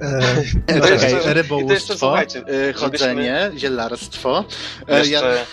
E, 0.00 0.80
To 0.80 0.88
Czekaj, 0.88 0.92
jeszcze- 0.92 1.06
i 1.08 1.10
to 1.10 1.16
jeszcze, 1.16 1.34
rybołówstwo, 1.34 1.94
słuchajcie, 1.98 2.42
y, 2.68 2.72
chodzenie, 2.72 3.50
zielarstwo. 3.56 4.44
E, 4.88 4.98
Jeszcze, 4.98 5.44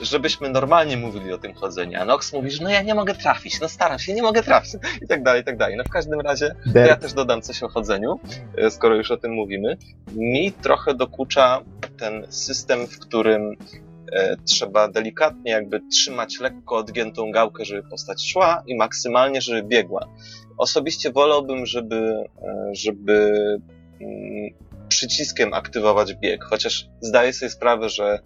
żebyśmy 0.00 0.48
normalnie 0.48 0.96
mówili 0.96 1.32
o 1.32 1.38
tym 1.38 1.54
chodzeniu, 1.54 2.00
a 2.00 2.04
Nox 2.04 2.32
mówi, 2.32 2.50
że 2.50 2.62
no 2.64 2.70
ja 2.70 2.82
nie 2.82 2.94
mogę 2.94 3.14
trafić, 3.14 3.60
no 3.60 3.68
staram 3.68 3.98
się, 3.98 4.14
nie 4.14 4.22
mogę 4.22 4.42
trafić 4.42 4.72
i 5.02 5.06
tak 5.08 5.22
dalej, 5.22 5.42
i 5.42 5.44
tak 5.44 5.56
dalej. 5.56 5.76
No 5.76 5.84
w 5.84 5.88
każdym 5.90 6.20
razie 6.20 6.54
ja 6.74 6.96
też 6.96 7.12
dodam 7.12 7.42
coś 7.42 7.62
o 7.62 7.68
chodzeniu, 7.68 8.20
e, 8.56 8.70
skoro 8.70 8.94
już 8.96 9.10
o 9.10 9.16
tym 9.16 9.32
mówimy. 9.32 9.76
Mi 10.16 10.52
trochę 10.52 10.94
dokucza 10.94 11.60
ten 11.98 12.26
system, 12.28 12.86
w 12.86 12.98
którym 12.98 13.56
trzeba 14.46 14.88
delikatnie 14.88 15.52
jakby 15.52 15.80
trzymać 15.80 16.40
lekko 16.40 16.76
odgiętą 16.76 17.30
gałkę, 17.30 17.64
żeby 17.64 17.88
postać 17.88 18.30
szła 18.30 18.62
i 18.66 18.76
maksymalnie, 18.76 19.40
żeby 19.40 19.62
biegła. 19.62 20.08
Osobiście 20.58 21.12
wolałbym, 21.12 21.66
żeby, 21.66 22.24
e, 22.42 22.70
żeby 22.72 23.32
mm, 24.00 24.50
przyciskiem 24.88 25.54
aktywować 25.54 26.14
bieg, 26.14 26.44
chociaż 26.44 26.86
zdaję 27.00 27.32
sobie 27.32 27.50
sprawę, 27.50 27.88
że 27.88 28.18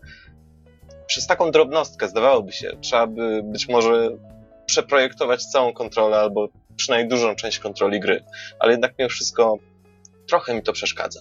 przez 1.06 1.26
taką 1.26 1.50
drobnostkę 1.50 2.08
zdawałoby 2.08 2.52
się, 2.52 2.70
trzeba 2.80 3.06
by 3.06 3.42
być 3.42 3.68
może 3.68 4.10
przeprojektować 4.66 5.44
całą 5.44 5.72
kontrolę 5.72 6.16
albo 6.16 6.48
przynajmniej 6.76 7.08
dużą 7.08 7.34
część 7.34 7.58
kontroli 7.58 8.00
gry, 8.00 8.24
ale 8.58 8.72
jednak 8.72 8.94
mimo 8.98 9.08
wszystko 9.08 9.58
trochę 10.28 10.54
mi 10.54 10.62
to 10.62 10.72
przeszkadza. 10.72 11.20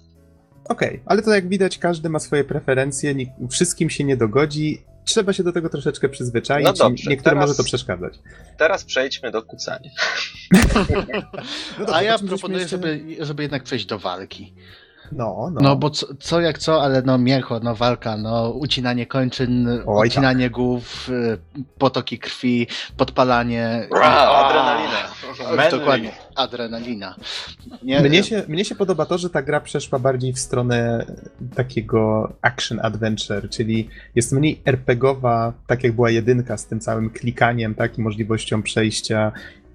Okej, 0.69 0.99
ale 1.05 1.21
to 1.21 1.33
jak 1.35 1.47
widać, 1.49 1.77
każdy 1.77 2.09
ma 2.09 2.19
swoje 2.19 2.43
preferencje, 2.43 3.15
nik- 3.15 3.47
wszystkim 3.51 3.89
się 3.89 4.03
nie 4.03 4.17
dogodzi. 4.17 4.83
Trzeba 5.05 5.33
się 5.33 5.43
do 5.43 5.51
tego 5.51 5.69
troszeczkę 5.69 6.09
przyzwyczaić. 6.09 6.65
No 6.65 6.73
dobrze, 6.73 7.09
Niektórym 7.09 7.37
teraz- 7.37 7.49
może 7.49 7.57
to 7.57 7.63
przeszkadzać. 7.63 8.13
Teraz 8.57 8.83
przejdźmy 8.83 9.31
do 9.31 9.43
kucania. 9.43 9.89
No 11.79 11.85
dobra, 11.85 11.95
a 11.95 12.03
ja 12.03 12.17
proponuję, 12.19 12.61
jeszcze- 12.61 12.77
żeby, 12.77 13.05
żeby 13.19 13.43
jednak 13.43 13.63
przejść 13.63 13.85
do 13.85 13.99
walki. 13.99 14.53
No, 15.11 15.49
no. 15.53 15.61
No 15.61 15.75
bo 15.75 15.89
co, 15.89 16.07
co 16.19 16.41
jak 16.41 16.57
co, 16.57 16.83
ale 16.83 17.01
no 17.05 17.17
mięcho, 17.17 17.59
no 17.63 17.75
walka, 17.75 18.17
no 18.17 18.49
ucinanie 18.49 19.05
kończyn, 19.05 19.67
Oj, 19.85 20.07
odcinanie 20.07 20.49
głów, 20.49 21.09
y, 21.09 21.37
potoki 21.77 22.19
krwi, 22.19 22.67
podpalanie. 22.97 23.87
Ra, 23.95 24.09
adrenalina. 24.09 25.11
Dokładnie, 25.79 26.11
adrenalina. 26.35 27.15
Nie, 27.83 27.99
Mnie 28.01 28.23
się, 28.23 28.43
mnie 28.47 28.65
się 28.65 28.75
podoba 28.75 29.05
to, 29.05 29.17
że 29.17 29.29
ta 29.29 29.41
gra 29.41 29.61
przeszła 29.61 29.99
bardziej 29.99 30.33
w 30.33 30.39
stronę 30.39 31.05
takiego 31.55 32.33
action 32.41 32.79
adventure, 32.83 33.49
czyli 33.49 33.89
jest 34.15 34.31
mniej 34.31 34.61
RPGowa, 34.65 35.53
tak 35.67 35.83
jak 35.83 35.93
była 35.93 36.09
jedynka 36.09 36.57
z 36.57 36.65
tym 36.65 36.79
całym 36.79 37.09
klikaniem, 37.09 37.75
tak, 37.75 37.97
i 37.97 38.01
możliwością 38.01 38.63
przejścia, 38.63 39.31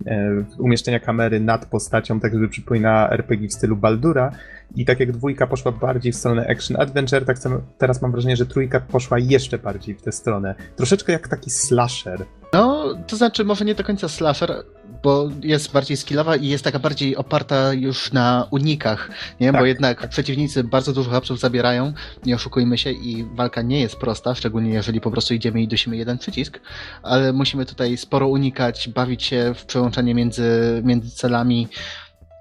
e, 0.07 0.45
umieszczenia 0.59 1.01
kamery 1.01 1.41
nad 1.41 1.67
postacią, 1.67 2.21
tak 2.21 2.33
żeby 2.33 2.49
przypomina 2.49 3.11
RPG 3.11 3.49
w 3.49 3.53
stylu 3.53 3.77
Baldura. 3.77 4.33
I 4.75 4.85
tak 4.85 5.01
jak 5.01 5.13
dwójka 5.13 5.47
poszła 5.47 5.73
bardziej 5.73 6.13
w 6.13 6.17
stronę 6.17 6.47
action 6.49 6.81
adventure, 6.81 7.25
tak 7.25 7.37
teraz 7.79 8.03
mam 8.03 8.13
wrażenie, 8.13 8.37
że 8.37 8.47
trójka 8.47 8.81
poszła 8.81 9.19
jeszcze 9.19 9.59
bardziej 9.59 9.95
w 9.95 10.03
tę 10.03 10.13
stronę. 10.13 10.55
Troszeczkę 10.77 11.13
jak 11.13 11.29
taki 11.29 11.51
slasher. 11.51 12.25
No, 12.53 12.95
to 13.07 13.17
znaczy 13.17 13.45
może 13.45 13.65
nie 13.65 13.75
do 13.75 13.85
końca 13.85 14.09
slasher, 14.09 14.65
bo 15.03 15.29
jest 15.43 15.73
bardziej 15.73 15.97
skillowa 15.97 16.37
i 16.37 16.49
jest 16.49 16.65
taka 16.65 16.79
bardziej 16.79 17.17
oparta 17.17 17.73
już 17.73 18.13
na 18.13 18.47
unikach, 18.51 19.11
nie? 19.41 19.53
Bo 19.53 19.59
Tak, 19.59 19.67
jednak 19.67 20.09
przeciwnicy 20.09 20.65
bardzo 20.65 20.93
dużo 20.93 21.11
hapsów 21.11 21.41
zabierają, 21.41 21.93
nie 22.27 22.35
oszukujmy 22.35 22.79
się 22.79 22.91
i 22.91 23.25
walka 23.35 23.63
nie 23.63 23.81
jest 23.81 23.97
prosta, 23.97 24.35
szczególnie 24.35 24.71
jeżeli 24.71 25.01
po 25.01 25.11
prostu 25.11 25.35
idziemy 25.35 25.63
i 25.63 25.69
dusimy 25.69 25.97
jeden 25.97 26.19
przycisk, 26.19 26.61
ale 27.03 27.33
musimy 27.33 27.67
tutaj 27.67 27.97
sporo 27.97 28.29
unikać, 28.29 28.89
bawić 28.89 29.23
się 29.23 29.55
w 29.55 29.65
przełączanie 29.65 30.15
między, 30.15 30.81
między 30.85 31.11
celami 31.11 31.69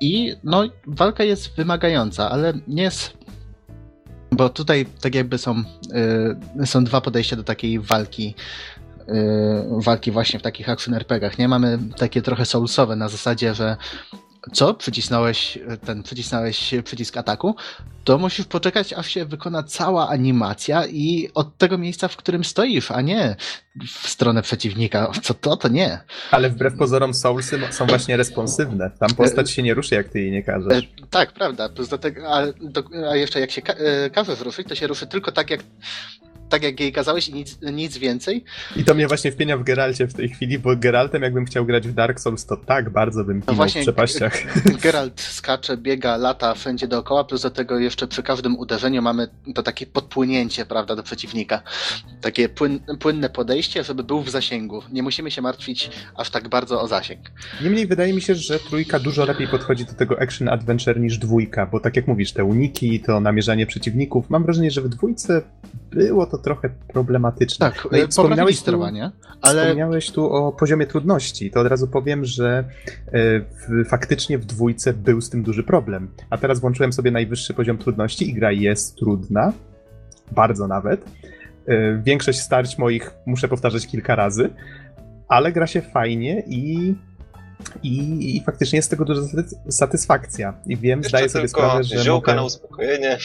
i 0.01 0.35
no, 0.43 0.63
walka 0.88 1.23
jest 1.23 1.55
wymagająca, 1.55 2.31
ale 2.31 2.53
nie 2.67 2.84
jest 2.84 3.26
bo 4.31 4.49
tutaj 4.49 4.85
tak 5.01 5.15
jakby 5.15 5.38
są, 5.38 5.63
y, 6.61 6.65
są 6.67 6.84
dwa 6.84 7.01
podejścia 7.01 7.35
do 7.35 7.43
takiej 7.43 7.80
walki 7.80 8.35
y, 9.09 9.13
walki 9.69 10.11
właśnie 10.11 10.39
w 10.39 10.43
takich 10.43 10.69
action 10.69 10.93
RPGach, 10.93 11.38
nie? 11.38 11.47
Mamy 11.47 11.80
takie 11.97 12.22
trochę 12.22 12.45
soulsowe 12.45 12.95
na 12.95 13.09
zasadzie, 13.09 13.53
że 13.53 13.77
co? 14.53 14.73
Przycisnąłeś 14.73 15.59
ten, 15.85 16.03
przycisnąłeś 16.03 16.73
przycisk 16.84 17.17
ataku, 17.17 17.55
to 18.03 18.17
musisz 18.17 18.45
poczekać, 18.45 18.93
aż 18.93 19.07
się 19.07 19.26
wykona 19.26 19.63
cała 19.63 20.09
animacja 20.09 20.85
i 20.85 21.30
od 21.34 21.57
tego 21.57 21.77
miejsca, 21.77 22.07
w 22.07 22.17
którym 22.17 22.43
stoisz, 22.43 22.91
a 22.91 23.01
nie 23.01 23.35
w 24.01 24.09
stronę 24.09 24.41
przeciwnika. 24.41 25.11
Co 25.23 25.34
to? 25.34 25.57
To 25.57 25.67
nie. 25.67 25.99
Ale 26.31 26.49
wbrew 26.49 26.77
pozorom 26.77 27.13
Soulsy 27.13 27.59
są 27.72 27.85
właśnie 27.85 28.17
responsywne. 28.17 28.91
Tam 28.99 29.09
postać 29.09 29.51
się 29.51 29.63
nie 29.63 29.73
ruszy, 29.73 29.95
jak 29.95 30.09
ty 30.09 30.19
jej 30.19 30.31
nie 30.31 30.39
E, 30.39 30.43
każesz. 30.43 30.89
tak, 31.09 31.31
prawda. 31.34 31.69
Plus 31.69 31.89
do 31.89 31.97
tego, 31.97 32.34
a, 32.35 32.41
do, 32.61 32.84
a 33.11 33.15
jeszcze 33.15 33.39
jak 33.39 33.51
się 33.51 33.61
ka- 33.61 33.73
e, 33.73 34.09
każesz 34.09 34.39
ruszyć, 34.39 34.67
to 34.67 34.76
się 34.76 34.88
ruszy 34.88 35.07
tylko 35.07 35.31
tak, 35.31 35.49
jak 35.49 35.59
tak 36.49 36.63
jak 36.63 36.80
jej 36.80 36.91
kazałeś 36.91 37.30
i 37.30 37.34
nic, 37.34 37.57
nic 37.61 37.97
więcej. 37.97 38.43
I 38.76 38.84
to 38.84 38.93
mnie 38.93 39.07
właśnie 39.07 39.31
wpienia 39.31 39.57
w 39.57 39.63
Geralcie 39.63 40.07
w 40.07 40.13
tej 40.13 40.30
chwili, 40.30 40.59
bo 40.59 40.76
Geraltem 40.76 41.22
jakbym 41.22 41.45
chciał 41.45 41.65
grać 41.65 41.88
w 41.88 41.93
Dark 41.93 42.19
Souls, 42.19 42.45
to 42.45 42.57
tak 42.57 42.89
bardzo 42.89 43.23
bym 43.23 43.38
No 43.38 43.41
pinął 43.41 43.53
w 43.53 43.57
właśnie, 43.57 43.81
przepaściach. 43.81 44.43
Geralt 44.84 45.22
skacze, 45.22 45.77
biega, 45.77 46.17
lata 46.17 46.53
wszędzie 46.53 46.88
dookoła, 46.88 47.23
plus 47.23 47.41
do 47.41 47.51
tego 47.51 47.80
jeszcze 47.80 48.07
przy 48.07 48.23
każdym 48.23 48.57
uderzeniu 48.59 49.01
mamy 49.01 49.27
to 49.55 49.63
takie 49.63 49.85
podpłynięcie, 49.85 50.65
prawda, 50.65 50.95
do 50.95 51.03
przeciwnika. 51.03 51.61
Takie 52.22 52.49
płyn, 52.49 52.80
płynne 52.99 53.30
podejście, 53.30 53.84
żeby 53.84 54.03
był 54.03 54.22
w 54.22 54.30
zasięgu. 54.30 54.81
Nie 54.91 55.03
musimy 55.03 55.31
się 55.31 55.41
martwić 55.41 55.89
aż 56.15 56.30
tak 56.30 56.49
bardzo 56.49 56.81
o 56.81 56.88
zasięg. 56.88 57.19
Niemniej 57.63 57.88
wydaje 57.88 58.13
mi 58.13 58.22
się, 58.22 58.35
że 58.35 58.59
trójka 58.59 58.99
dużo 58.99 59.26
lepiej 59.26 59.47
podchodzi 59.47 59.85
do 59.85 59.93
tego 59.93 60.22
action 60.22 60.49
adventure 60.49 60.99
niż 60.99 61.17
dwójka, 61.17 61.65
bo 61.65 61.80
tak 61.80 61.95
jak 61.95 62.07
mówisz, 62.07 62.31
te 62.31 62.43
uniki, 62.43 62.99
to 62.99 63.19
namierzanie 63.19 63.65
przeciwników, 63.65 64.30
mam 64.30 64.43
wrażenie, 64.43 64.72
że 64.72 64.81
w 64.81 64.89
dwójce 64.89 65.41
było 65.95 66.26
to 66.26 66.38
trochę 66.38 66.69
problematyczne. 66.93 67.72
Tak, 67.72 67.88
No 67.91 67.97
i 67.97 68.01
no 68.01 68.07
wspominałeś 68.07 68.55
tu- 68.55 68.61
sterowanie, 68.61 69.11
ale 69.41 69.61
Wspomniałeś 69.63 70.11
tu 70.11 70.34
o 70.34 70.51
poziomie 70.51 70.88
trudności. 70.88 71.51
To 71.51 71.59
od 71.59 71.67
razu 71.67 71.88
powiem, 71.88 72.26
że 72.26 72.57
e, 72.57 72.63
w, 73.39 73.88
faktycznie 73.89 74.38
w 74.38 74.45
dwójce 74.45 74.93
był 74.93 75.22
z 75.22 75.30
tym 75.30 75.43
duży 75.43 75.63
problem. 75.63 76.07
A 76.30 76.38
teraz 76.38 76.59
włączyłem 76.59 76.93
sobie 76.93 77.11
najwyższy 77.11 77.53
poziom 77.53 77.77
trudności 77.77 78.30
i 78.30 78.34
gra 78.34 78.51
jest 78.51 78.95
trudna. 78.95 79.53
Bardzo 80.31 80.67
nawet. 80.67 81.05
E, 81.67 82.01
Większość 82.03 82.39
starć 82.39 82.77
moich 82.77 83.13
muszę 83.26 83.47
powtarzać 83.47 83.88
kilka 83.88 84.15
razy, 84.15 84.49
ale 85.27 85.51
gra 85.51 85.67
się 85.67 85.81
fajnie 85.81 86.43
i. 86.47 86.95
I, 87.84 88.38
I 88.38 88.44
faktycznie 88.44 88.77
jest 88.77 88.88
z 88.88 88.90
tego 88.90 89.06
duża 89.06 89.22
satys- 89.22 89.72
satysfakcja. 89.72 90.53
I 90.68 90.77
wiem, 90.77 90.99
Jeszcze 90.99 91.10
zdaję 91.10 91.30
sobie 91.30 91.48
sprawę, 91.48 91.84
że. 91.84 92.03
ziołka 92.03 92.32
mogę- 92.32 92.41
na 92.41 92.45
uspokojenie. 92.45 93.18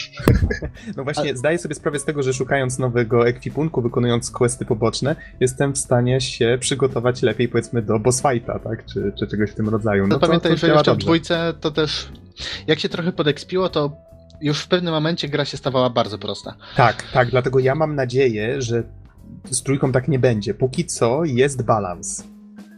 no 0.96 1.04
właśnie, 1.04 1.36
zdaję 1.36 1.58
sobie 1.58 1.74
sprawę 1.74 1.98
z 1.98 2.04
tego, 2.04 2.22
że 2.22 2.32
szukając 2.32 2.78
nowego 2.78 3.28
ekwipunku, 3.28 3.82
wykonując 3.82 4.30
questy 4.30 4.64
poboczne, 4.64 5.16
jestem 5.40 5.72
w 5.72 5.78
stanie 5.78 6.20
się 6.20 6.58
przygotować 6.60 7.22
lepiej, 7.22 7.48
powiedzmy, 7.48 7.82
do 7.82 7.98
boss 7.98 8.22
fighta, 8.22 8.58
tak? 8.58 8.86
Czy, 8.86 9.12
czy 9.18 9.26
czegoś 9.26 9.50
w 9.50 9.54
tym 9.54 9.68
rodzaju. 9.68 10.06
no, 10.06 10.18
pamiętaj, 10.18 10.56
że 10.56 10.66
działa 10.66 10.78
jeszcze 10.78 10.94
w 10.94 10.98
dwójce 10.98 11.54
to 11.60 11.70
też, 11.70 12.08
jak 12.66 12.78
się 12.78 12.88
trochę 12.88 13.12
podekspiło, 13.12 13.68
to 13.68 13.96
już 14.40 14.60
w 14.60 14.68
pewnym 14.68 14.94
momencie 14.94 15.28
gra 15.28 15.44
się 15.44 15.56
stawała 15.56 15.90
bardzo 15.90 16.18
prosta. 16.18 16.54
Tak, 16.76 17.02
tak, 17.12 17.30
dlatego 17.30 17.58
ja 17.58 17.74
mam 17.74 17.94
nadzieję, 17.94 18.62
że 18.62 18.82
z 19.50 19.62
trójką 19.62 19.92
tak 19.92 20.08
nie 20.08 20.18
będzie. 20.18 20.54
Póki 20.54 20.84
co 20.84 21.24
jest 21.24 21.62
balans. 21.62 22.24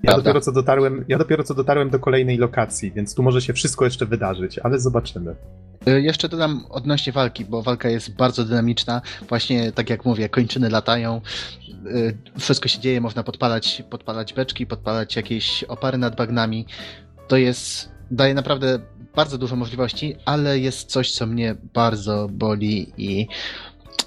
Ja 0.03 0.17
dopiero, 0.17 0.41
co 0.41 0.53
dotarłem, 0.53 1.05
ja 1.09 1.19
dopiero 1.19 1.45
co 1.45 1.55
dotarłem 1.55 1.91
do 1.91 1.99
kolejnej 1.99 2.39
lokacji, 2.39 2.93
więc 2.93 3.15
tu 3.15 3.23
może 3.23 3.41
się 3.41 3.53
wszystko 3.53 3.85
jeszcze 3.85 4.07
wydarzyć, 4.07 4.59
ale 4.59 4.81
zobaczymy. 4.81 5.35
Y, 5.89 6.03
Jeszcze 6.03 6.29
dodam 6.29 6.67
odnośnie 6.71 7.13
walki, 7.13 7.45
bo 7.45 7.63
walka 7.63 7.89
jest 7.89 8.15
bardzo 8.15 8.45
dynamiczna. 8.45 9.03
Właśnie 9.29 9.73
tak 9.73 9.91
jak 9.91 10.05
mówię, 10.05 10.29
kończyny 10.29 10.71
latają, 10.71 11.21
y, 11.87 12.17
wszystko 12.39 12.69
się 12.69 12.81
dzieje, 12.81 13.01
można 13.01 13.23
podpalać, 13.23 13.83
podpalać 13.91 14.33
beczki, 14.33 14.67
podpalać 14.67 15.17
jakieś 15.17 15.65
opary 15.65 15.99
nad 15.99 16.17
bagnami. 16.17 16.67
To 17.29 17.37
jest, 17.37 17.89
daje 18.11 18.35
naprawdę 18.35 18.79
bardzo 19.15 19.39
dużo 19.39 19.57
możliwości, 19.57 20.17
ale 20.25 20.59
jest 20.59 20.91
coś, 20.91 21.13
co 21.13 21.27
mnie 21.27 21.55
bardzo 21.75 22.29
boli 22.33 22.93
i 22.97 23.27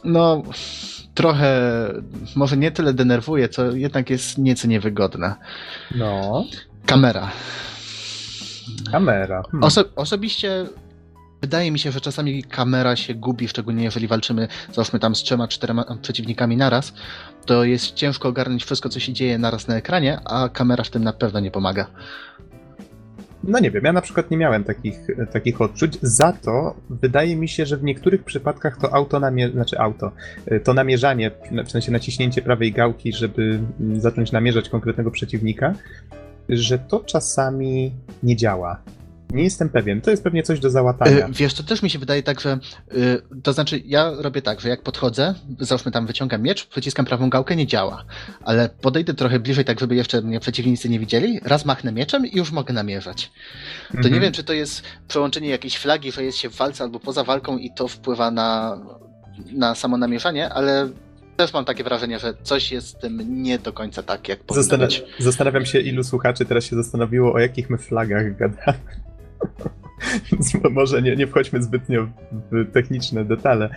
no 0.06 0.44
trochę, 1.14 1.72
może 2.36 2.58
nie 2.58 2.72
tyle 2.72 2.94
denerwuje, 2.94 3.50
co 3.50 3.72
jednak 3.72 4.10
jest 4.10 4.38
nieco 4.38 4.68
niewygodne. 4.68 5.36
No, 5.96 6.44
Kamera. 6.86 7.32
kamera. 8.92 9.44
Hmm. 9.52 9.62
Oso- 9.70 9.86
osobiście 9.96 10.66
wydaje 11.42 11.72
mi 11.72 11.80
się, 11.80 11.92
że 11.92 12.02
czasami 12.02 12.44
kamera 12.44 12.96
się 12.96 13.14
gubi, 13.14 13.48
szczególnie 13.48 13.84
jeżeli 13.84 14.08
walczymy, 14.08 14.48
załóżmy 14.74 15.00
tam 15.00 15.16
z 15.16 15.24
trzema, 15.24 15.48
czterema 15.48 15.86
przeciwnikami 16.02 16.58
naraz, 16.58 16.94
to 17.46 17.64
jest 17.64 17.94
ciężko 17.94 18.30
ogarnąć 18.30 18.66
wszystko, 18.66 18.90
co 18.90 19.00
się 19.00 19.14
dzieje 19.14 19.38
naraz 19.38 19.68
na 19.68 19.76
ekranie, 19.76 20.20
a 20.26 20.50
kamera 20.50 20.84
w 20.84 20.90
tym 20.90 21.04
na 21.04 21.14
pewno 21.14 21.40
nie 21.40 21.52
pomaga. 21.52 21.88
No 23.48 23.60
nie 23.60 23.72
wiem, 23.72 23.84
ja 23.84 23.94
na 23.94 24.02
przykład 24.02 24.32
nie 24.32 24.38
miałem 24.38 24.64
takich, 24.64 25.08
takich 25.32 25.62
odczuć. 25.62 25.98
Za 26.02 26.34
to 26.34 26.76
wydaje 26.90 27.36
mi 27.36 27.48
się, 27.48 27.66
że 27.66 27.78
w 27.78 27.84
niektórych 27.84 28.24
przypadkach 28.24 28.78
to 28.78 28.94
auto 28.94 29.22
znaczy 29.54 29.80
auto, 29.80 30.12
y, 30.52 30.60
to 30.60 30.74
namierzanie, 30.74 31.32
w 31.66 31.72
sensie 31.72 31.92
naciśnięcie 31.92 32.42
prawej 32.42 32.72
gałki, 32.72 33.14
żeby 33.14 33.60
mm, 33.80 34.02
zacząć 34.02 34.32
namierzać 34.32 34.70
konkretnego 34.70 35.12
przeciwnika, 35.12 35.74
że 36.50 36.80
to 36.80 37.00
czasami 37.00 37.92
nie 38.24 38.36
działa. 38.36 38.82
Nie 39.30 39.44
jestem 39.44 39.70
pewien. 39.70 40.02
To 40.02 40.12
jest 40.12 40.24
pewnie 40.24 40.44
coś 40.44 40.60
do 40.60 40.70
załatania. 40.70 41.28
Y, 41.28 41.32
Wiesz, 41.32 41.54
to 41.54 41.64
też 41.64 41.82
mi 41.84 41.90
się 41.90 42.00
wydaje 42.00 42.24
tak, 42.24 42.40
że 42.42 42.60
y, 42.94 43.22
to 43.44 43.54
znaczy 43.54 43.82
ja 43.86 44.12
robię 44.18 44.42
tak, 44.42 44.62
że 44.62 44.70
jak 44.70 44.82
podchodzę, 44.82 45.34
załóżmy 45.60 45.92
tam 45.92 46.08
wyciągam 46.08 46.42
miecz, 46.42 46.66
przyciskam 46.68 47.06
prawą 47.06 47.30
gałkę, 47.30 47.56
nie 47.56 47.68
działa. 47.68 48.06
Ale 48.44 48.70
podejdę 48.82 49.14
trochę 49.14 49.40
bliżej, 49.40 49.66
tak 49.66 49.80
żeby 49.80 49.96
jeszcze 49.96 50.22
mnie 50.22 50.40
przeciwnicy 50.40 50.90
nie 50.90 51.00
widzieli, 51.00 51.40
raz 51.44 51.66
machnę 51.66 51.92
mieczem 51.92 52.26
i 52.28 52.38
już 52.38 52.52
mogę 52.52 52.74
namierzać. 52.74 53.32
To 53.92 53.98
Mhm. 53.98 54.14
nie 54.14 54.20
wiem, 54.20 54.34
czy 54.34 54.44
to 54.44 54.54
jest 54.54 54.82
przełączenie 55.08 55.50
jakiejś 55.50 55.78
flagi, 55.78 56.12
że 56.12 56.24
jest 56.24 56.38
się 56.38 56.50
w 56.50 56.56
walce 56.56 56.84
albo 56.84 57.00
poza 57.00 57.24
walką 57.24 57.58
i 57.58 57.72
to 57.76 57.88
wpływa 57.88 58.32
na, 58.32 58.78
na 59.54 59.76
samo 59.76 59.98
namierzanie, 59.98 60.50
ale 60.50 60.90
też 61.38 61.54
mam 61.54 61.66
takie 61.66 61.84
wrażenie, 61.84 62.20
że 62.20 62.34
coś 62.44 62.72
jest 62.72 62.88
z 62.88 62.96
tym 62.98 63.44
nie 63.44 63.60
do 63.60 63.74
końca 63.74 64.04
tak, 64.04 64.28
jak 64.30 64.40
powinno 64.40 64.68
Zastan- 64.68 64.80
być. 64.80 65.04
Zastanawiam 65.20 65.66
się, 65.66 65.80
ilu 65.80 66.04
słuchaczy 66.04 66.46
teraz 66.46 66.64
się 66.64 66.76
zastanowiło, 66.76 67.34
o 67.34 67.40
jakich 67.40 67.70
my 67.70 67.78
flagach 67.78 68.38
gadamy. 68.38 68.80
Więc 70.32 70.54
mo- 70.54 70.70
może 70.70 71.02
nie, 71.02 71.16
nie 71.16 71.28
wchodźmy 71.28 71.64
zbytnio 71.64 72.08
w 72.52 72.72
techniczne 72.72 73.26
detale, 73.26 73.70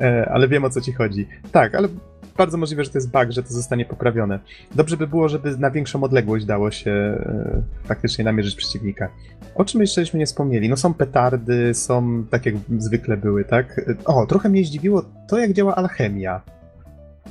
e, 0.00 0.28
ale 0.32 0.48
wiem 0.48 0.64
o 0.64 0.70
co 0.70 0.80
ci 0.80 0.92
chodzi. 0.92 1.28
Tak, 1.52 1.74
ale 1.74 1.88
bardzo 2.36 2.58
możliwe, 2.58 2.84
że 2.84 2.90
to 2.90 2.98
jest 2.98 3.10
bug, 3.10 3.30
że 3.30 3.42
to 3.42 3.48
zostanie 3.48 3.84
poprawione. 3.84 4.38
Dobrze 4.74 4.96
by 4.96 5.06
było, 5.06 5.28
żeby 5.28 5.56
na 5.58 5.70
większą 5.70 6.02
odległość 6.04 6.44
dało 6.44 6.70
się 6.70 6.90
e, 6.90 7.62
faktycznie 7.84 8.24
namierzyć 8.24 8.54
przeciwnika. 8.54 9.08
O 9.54 9.64
czym 9.64 9.80
jeszcze 9.80 10.00
żeśmy 10.04 10.18
nie 10.18 10.26
wspomnieli? 10.26 10.68
No 10.68 10.76
są 10.76 10.94
petardy, 10.94 11.74
są 11.74 12.24
tak 12.30 12.46
jak 12.46 12.54
zwykle 12.78 13.16
były, 13.16 13.44
tak? 13.44 13.78
E, 13.78 14.04
O, 14.04 14.26
trochę 14.26 14.48
mnie 14.48 14.64
zdziwiło 14.64 15.02
to, 15.28 15.38
jak 15.38 15.52
działa 15.52 15.74
alchemia. 15.76 16.40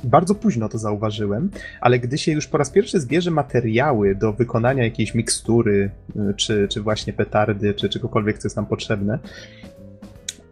Bardzo 0.04 0.34
późno 0.34 0.68
to 0.68 0.78
zauważyłem, 0.78 1.50
ale 1.80 1.98
gdy 1.98 2.18
się 2.18 2.32
już 2.32 2.46
po 2.46 2.58
raz 2.58 2.70
pierwszy 2.70 3.00
zbierze 3.00 3.30
materiały 3.30 4.14
do 4.14 4.32
wykonania 4.32 4.84
jakiejś 4.84 5.14
mikstury, 5.14 5.90
y, 6.16 6.34
czy, 6.34 6.68
czy 6.68 6.80
właśnie 6.80 7.12
petardy, 7.12 7.74
czy 7.74 7.88
czegokolwiek, 7.88 8.38
co 8.38 8.46
jest 8.46 8.56
nam 8.56 8.66
potrzebne, 8.66 9.18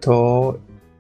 to 0.00 0.58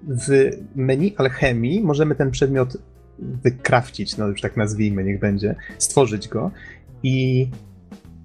w 0.08 0.50
menu 0.76 1.14
alchemii 1.16 1.80
możemy 1.80 2.14
ten 2.14 2.30
przedmiot 2.30 2.76
wykrawcić, 3.18 4.16
no 4.16 4.28
już 4.28 4.40
tak 4.40 4.56
nazwijmy, 4.56 5.04
niech 5.04 5.20
będzie, 5.20 5.54
stworzyć 5.78 6.28
go 6.28 6.50
i 7.02 7.48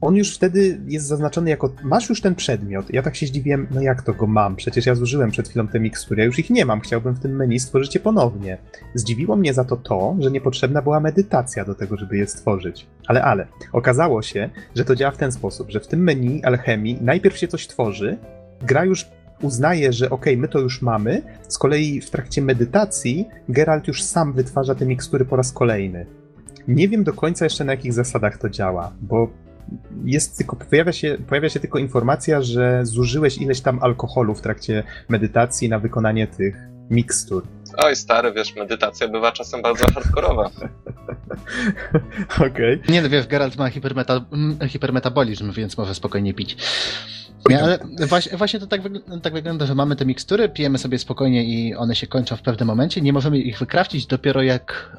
on 0.01 0.15
już 0.15 0.35
wtedy 0.35 0.80
jest 0.88 1.07
zaznaczony 1.07 1.49
jako 1.49 1.73
masz 1.84 2.09
już 2.09 2.21
ten 2.21 2.35
przedmiot. 2.35 2.93
Ja 2.93 3.01
tak 3.01 3.15
się 3.15 3.27
zdziwiłem, 3.27 3.67
no 3.71 3.81
jak 3.81 4.01
to 4.01 4.13
go 4.13 4.27
mam? 4.27 4.55
Przecież 4.55 4.85
ja 4.85 4.95
zużyłem 4.95 5.31
przed 5.31 5.49
chwilą 5.49 5.67
te 5.67 5.80
mikstury, 5.80 6.19
ja 6.19 6.26
już 6.26 6.39
ich 6.39 6.49
nie 6.49 6.65
mam, 6.65 6.81
chciałbym 6.81 7.13
w 7.13 7.19
tym 7.19 7.35
menu 7.35 7.59
stworzyć 7.59 7.95
je 7.95 8.01
ponownie. 8.01 8.57
Zdziwiło 8.93 9.35
mnie 9.35 9.53
za 9.53 9.63
to 9.63 9.77
to, 9.77 10.15
że 10.19 10.31
niepotrzebna 10.31 10.81
była 10.81 10.99
medytacja 10.99 11.65
do 11.65 11.76
tego, 11.76 11.97
żeby 11.97 12.17
je 12.17 12.27
stworzyć. 12.27 12.88
Ale, 13.07 13.23
ale, 13.23 13.47
okazało 13.73 14.21
się, 14.21 14.49
że 14.76 14.85
to 14.85 14.95
działa 14.95 15.11
w 15.11 15.17
ten 15.17 15.31
sposób, 15.31 15.71
że 15.71 15.80
w 15.80 15.88
tym 15.88 16.03
menu 16.03 16.41
alchemii 16.43 16.97
najpierw 17.01 17.38
się 17.38 17.47
coś 17.47 17.67
tworzy, 17.67 18.17
gra 18.61 18.85
już 18.85 19.05
uznaje, 19.41 19.93
że 19.93 20.09
okej, 20.09 20.38
my 20.38 20.47
to 20.47 20.59
już 20.59 20.81
mamy, 20.81 21.21
z 21.47 21.57
kolei 21.57 22.01
w 22.01 22.09
trakcie 22.09 22.41
medytacji 22.41 23.27
Geralt 23.49 23.88
już 23.88 24.03
sam 24.03 24.34
wytwarza 24.34 24.76
te 24.76 24.85
mikstury 24.85 25.26
po 25.26 25.35
raz 25.35 25.51
kolejny. 25.51 26.05
Nie 26.67 26.89
wiem 26.89 27.03
do 27.03 27.13
końca 27.13 27.45
jeszcze 27.45 27.65
na 27.65 27.71
jakich 27.71 27.93
zasadach 27.93 28.38
to 28.38 28.49
działa, 28.49 28.91
bo 29.01 29.30
jest 30.05 30.37
tylko, 30.37 30.55
pojawia 30.55 30.91
się, 30.91 31.17
pojawia 31.27 31.49
się 31.49 31.59
tylko 31.59 31.79
informacja, 31.79 32.41
że 32.41 32.85
zużyłeś 32.85 33.37
ileś 33.37 33.61
tam 33.61 33.79
alkoholu 33.81 34.35
w 34.35 34.41
trakcie 34.41 34.83
medytacji 35.09 35.69
na 35.69 35.79
wykonanie 35.79 36.27
tych 36.27 36.55
mikstur. 36.89 37.43
Oj, 37.77 37.95
stary, 37.95 38.31
wiesz, 38.33 38.55
medytacja 38.55 39.07
bywa 39.07 39.31
czasem 39.31 39.61
bardzo 39.61 39.85
hardkorowa. 39.93 40.49
Okej. 42.49 42.81
Nie 42.89 43.01
no 43.01 43.09
wiesz, 43.09 43.27
Geralt 43.27 43.57
ma 43.57 43.69
hipermeta, 43.69 44.25
hipermetabolizm, 44.67 45.51
więc 45.51 45.77
może 45.77 45.95
spokojnie 45.95 46.33
pić. 46.33 46.57
Nie, 47.49 47.63
ale 47.63 47.79
właśnie, 48.07 48.37
właśnie 48.37 48.59
to 48.59 48.67
tak, 48.67 48.81
wygl- 48.81 49.21
tak 49.21 49.33
wygląda, 49.33 49.65
że 49.65 49.75
mamy 49.75 49.95
te 49.95 50.05
mikstury, 50.05 50.49
pijemy 50.49 50.77
sobie 50.77 50.99
spokojnie 50.99 51.43
i 51.43 51.75
one 51.75 51.95
się 51.95 52.07
kończą 52.07 52.35
w 52.35 52.41
pewnym 52.41 52.67
momencie. 52.67 53.01
Nie 53.01 53.13
możemy 53.13 53.39
ich 53.39 53.59
wykrawcić, 53.59 54.05
dopiero 54.05 54.41
jak, 54.41 54.97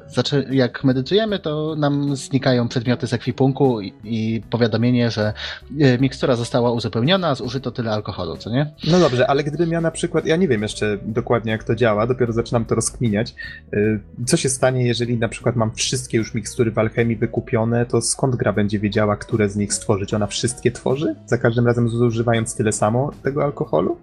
jak 0.51 0.83
medytujemy, 0.83 1.39
to 1.39 1.75
nam 1.77 2.15
znikają 2.15 2.67
przedmioty 2.67 3.07
z 3.07 3.13
ekwipunku 3.13 3.81
i, 3.81 3.93
i 4.03 4.41
powiadomienie, 4.49 5.11
że 5.11 5.33
e, 5.79 5.97
mikstura 5.97 6.35
została 6.35 6.71
uzupełniona, 6.71 7.35
zużyto 7.35 7.71
tyle 7.71 7.91
alkoholu, 7.91 8.37
co 8.37 8.49
nie? 8.49 8.71
No 8.87 8.99
dobrze, 8.99 9.27
ale 9.27 9.43
gdybym 9.43 9.71
ja 9.71 9.81
na 9.81 9.91
przykład, 9.91 10.25
ja 10.25 10.35
nie 10.35 10.47
wiem 10.47 10.61
jeszcze 10.61 10.97
dokładnie 11.05 11.51
jak 11.51 11.63
to 11.63 11.75
działa, 11.75 12.07
dopiero 12.07 12.33
zaczynam 12.33 12.65
to 12.65 12.75
rozkminiać. 12.75 13.35
Y, 13.73 13.99
Co 14.25 14.37
się 14.37 14.49
stanie, 14.49 14.87
jeżeli 14.87 15.17
na 15.17 15.27
przykład 15.27 15.55
mam 15.55 15.71
wszystkie 15.75 16.17
już 16.17 16.33
mikstury 16.33 16.71
w 16.71 16.79
alchemii 16.79 17.15
wykupione, 17.15 17.85
to 17.85 18.01
skąd 18.01 18.35
gra 18.35 18.53
będzie 18.53 18.79
wiedziała, 18.79 19.15
które 19.17 19.49
z 19.49 19.55
nich 19.55 19.73
stworzyć? 19.73 20.13
Ona 20.13 20.27
wszystkie 20.27 20.71
tworzy? 20.71 21.15
Za 21.25 21.37
każdym 21.37 21.67
razem 21.67 21.89
zużywając 22.31 22.55
tyle 22.55 22.71
samo 22.71 23.11
tego 23.23 23.43
alkoholu? 23.43 23.97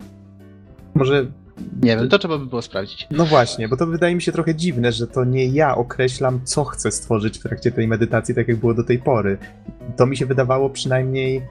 Może 0.94 1.26
Nie 1.82 1.96
wiem, 1.96 2.08
to 2.08 2.18
trzeba 2.18 2.38
by 2.38 2.46
było 2.46 2.62
sprawdzić. 2.62 3.06
No 3.10 3.24
właśnie, 3.24 3.68
bo 3.68 3.76
to 3.76 3.86
wydaje 3.86 4.14
mi 4.14 4.22
się 4.22 4.32
trochę 4.32 4.54
dziwne, 4.54 4.92
że 4.92 5.06
to 5.06 5.24
nie 5.24 5.46
ja 5.46 5.76
określam, 5.76 6.40
co 6.44 6.64
chcę 6.64 6.90
stworzyć 6.90 7.38
w 7.38 7.42
trakcie 7.42 7.72
tej 7.72 7.88
medytacji, 7.88 8.34
tak 8.34 8.48
jak 8.48 8.56
było 8.56 8.74
do 8.74 8.84
tej 8.84 8.98
pory. 8.98 9.38
To 9.96 10.06
mi 10.06 10.16
się 10.16 10.26
wydawało 10.26 10.70
przynajmniej 10.70 11.42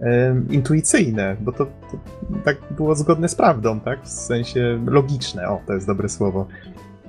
em, 0.00 0.48
intuicyjne, 0.50 1.36
bo 1.40 1.52
to, 1.52 1.66
to 1.66 1.98
tak 2.44 2.56
było 2.70 2.94
zgodne 2.94 3.28
z 3.28 3.34
prawdą, 3.34 3.80
tak? 3.80 4.02
W 4.04 4.08
sensie 4.08 4.84
logiczne, 4.86 5.48
o, 5.48 5.60
to 5.66 5.72
jest 5.72 5.86
dobre 5.86 6.08
słowo. 6.08 6.46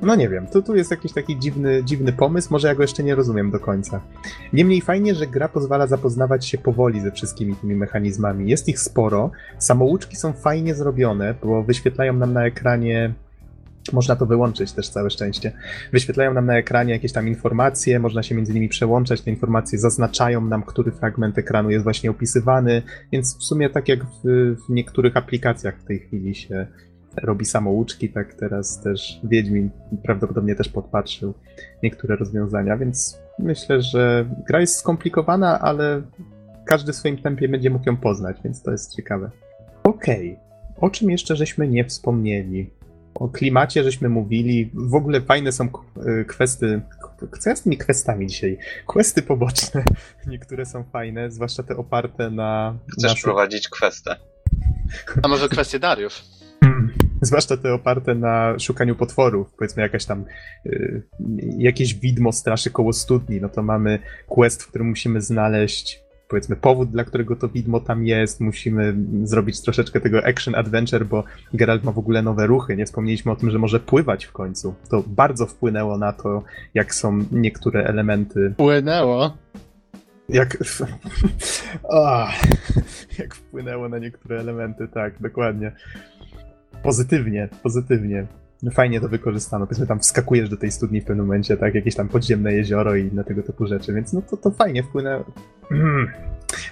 No 0.05 0.15
nie 0.15 0.29
wiem, 0.29 0.47
to 0.47 0.61
tu 0.61 0.75
jest 0.75 0.91
jakiś 0.91 1.13
taki 1.13 1.39
dziwny, 1.39 1.83
dziwny 1.83 2.13
pomysł, 2.13 2.47
może 2.51 2.67
ja 2.67 2.75
go 2.75 2.81
jeszcze 2.81 3.03
nie 3.03 3.15
rozumiem 3.15 3.51
do 3.51 3.59
końca. 3.59 4.01
Niemniej 4.53 4.81
fajnie, 4.81 5.15
że 5.15 5.27
gra 5.27 5.49
pozwala 5.49 5.87
zapoznawać 5.87 6.47
się 6.47 6.57
powoli 6.57 7.01
ze 7.01 7.11
wszystkimi 7.11 7.55
tymi 7.55 7.75
mechanizmami. 7.75 8.49
Jest 8.49 8.67
ich 8.67 8.79
sporo, 8.79 9.31
samouczki 9.57 10.15
są 10.15 10.33
fajnie 10.33 10.75
zrobione, 10.75 11.35
bo 11.43 11.63
wyświetlają 11.63 12.13
nam 12.13 12.33
na 12.33 12.45
ekranie 12.45 13.13
Można 13.93 14.15
to 14.15 14.25
wyłączyć 14.25 14.71
też 14.71 14.89
całe 14.89 15.09
szczęście. 15.09 15.51
Wyświetlają 15.91 16.33
nam 16.33 16.45
na 16.45 16.57
ekranie 16.57 16.93
jakieś 16.93 17.11
tam 17.11 17.27
informacje, 17.27 17.99
można 17.99 18.23
się 18.23 18.35
między 18.35 18.53
nimi 18.53 18.69
przełączać, 18.69 19.21
te 19.21 19.31
informacje 19.31 19.79
zaznaczają 19.79 20.41
nam, 20.41 20.63
który 20.63 20.91
fragment 20.91 21.37
ekranu 21.37 21.69
jest 21.69 21.83
właśnie 21.83 22.11
opisywany, 22.11 22.81
więc 23.11 23.37
w 23.37 23.43
sumie 23.43 23.69
tak 23.69 23.87
jak 23.89 24.05
w, 24.05 24.21
w 24.67 24.69
niektórych 24.69 25.17
aplikacjach 25.17 25.79
w 25.79 25.83
tej 25.83 25.99
chwili 25.99 26.35
się 26.35 26.67
robi 27.21 27.45
samouczki, 27.45 28.09
tak 28.09 28.33
teraz 28.33 28.81
też 28.81 29.19
Wiedźmin 29.23 29.69
prawdopodobnie 30.03 30.55
też 30.55 30.69
podpatrzył 30.69 31.33
niektóre 31.83 32.15
rozwiązania, 32.15 32.77
więc 32.77 33.19
myślę, 33.39 33.81
że 33.81 34.25
gra 34.47 34.59
jest 34.59 34.75
skomplikowana, 34.75 35.59
ale 35.59 36.01
każdy 36.65 36.93
w 36.93 36.95
swoim 36.95 37.17
tempie 37.17 37.49
będzie 37.49 37.69
mógł 37.69 37.85
ją 37.85 37.97
poznać, 37.97 38.37
więc 38.43 38.61
to 38.61 38.71
jest 38.71 38.95
ciekawe. 38.95 39.31
Okej, 39.83 40.39
o 40.77 40.89
czym 40.89 41.11
jeszcze 41.11 41.35
żeśmy 41.35 41.67
nie 41.67 41.85
wspomnieli? 41.85 42.69
O 43.15 43.29
klimacie 43.29 43.83
żeśmy 43.83 44.09
mówili, 44.09 44.71
w 44.73 44.95
ogóle 44.95 45.21
fajne 45.21 45.51
są 45.51 45.67
y, 45.67 46.25
kwesty, 46.25 46.81
co 47.39 47.49
ja 47.49 47.55
z 47.55 47.61
tymi 47.61 47.77
questami 47.77 48.27
dzisiaj? 48.27 48.57
Questy 48.85 49.21
poboczne, 49.21 49.83
niektóre 50.27 50.65
są 50.65 50.83
fajne, 50.83 51.31
zwłaszcza 51.31 51.63
te 51.63 51.77
oparte 51.77 52.29
na... 52.29 52.77
Chcesz 52.91 53.15
na 53.15 53.21
prowadzić 53.23 53.69
kwestę. 53.69 54.15
A 55.23 55.27
może 55.27 55.49
kwestie 55.49 55.79
Dariów? 55.79 56.21
Zwłaszcza 57.25 57.57
te 57.57 57.73
oparte 57.73 58.15
na 58.15 58.59
szukaniu 58.59 58.95
potworów. 58.95 59.53
Powiedzmy, 59.57 59.81
jakaś 59.83 60.05
tam 60.05 60.25
y, 60.65 61.03
jakieś 61.57 61.95
widmo 61.95 62.31
straszy 62.31 62.71
koło 62.71 62.93
studni. 62.93 63.41
No 63.41 63.49
to 63.49 63.63
mamy 63.63 63.99
quest, 64.27 64.63
w 64.63 64.67
którym 64.67 64.87
musimy 64.87 65.21
znaleźć 65.21 66.03
powiedzmy 66.27 66.55
powód, 66.55 66.91
dla 66.91 67.03
którego 67.03 67.35
to 67.35 67.49
widmo 67.49 67.79
tam 67.79 68.05
jest. 68.05 68.41
Musimy 68.41 68.95
zrobić 69.23 69.61
troszeczkę 69.61 70.01
tego 70.01 70.25
action 70.25 70.55
adventure, 70.55 71.05
bo 71.05 71.23
Geralt 71.53 71.83
ma 71.83 71.91
w 71.91 71.97
ogóle 71.97 72.21
nowe 72.21 72.47
ruchy. 72.47 72.75
Nie 72.75 72.85
wspomnieliśmy 72.85 73.31
o 73.31 73.35
tym, 73.35 73.51
że 73.51 73.59
może 73.59 73.79
pływać 73.79 74.25
w 74.25 74.31
końcu. 74.31 74.75
To 74.89 75.03
bardzo 75.07 75.45
wpłynęło 75.45 75.97
na 75.97 76.13
to, 76.13 76.43
jak 76.73 76.95
są 76.95 77.19
niektóre 77.31 77.83
elementy 77.83 78.53
Płynęło. 78.57 79.37
jak. 80.29 80.57
o, 81.83 82.27
jak 83.19 83.35
wpłynęło 83.35 83.89
na 83.89 83.99
niektóre 83.99 84.39
elementy, 84.39 84.87
tak, 84.87 85.21
dokładnie. 85.21 85.71
Pozytywnie, 86.83 87.49
pozytywnie. 87.63 88.25
No 88.63 88.71
Fajnie 88.71 89.01
to 89.01 89.09
wykorzystano. 89.09 89.65
Powiedzmy, 89.67 89.87
tam 89.87 89.99
wskakujesz 89.99 90.49
do 90.49 90.57
tej 90.57 90.71
studni 90.71 91.01
w 91.01 91.05
pewnym 91.05 91.25
momencie, 91.25 91.57
tak, 91.57 91.75
jakieś 91.75 91.95
tam 91.95 92.07
podziemne 92.09 92.53
jezioro 92.53 92.95
i 92.95 93.07
inne 93.07 93.23
tego 93.23 93.43
typu 93.43 93.67
rzeczy, 93.67 93.93
więc 93.93 94.13
no 94.13 94.21
to, 94.21 94.37
to 94.37 94.51
fajnie 94.51 94.83
wpłynęło. 94.83 95.25
Mm. 95.71 96.07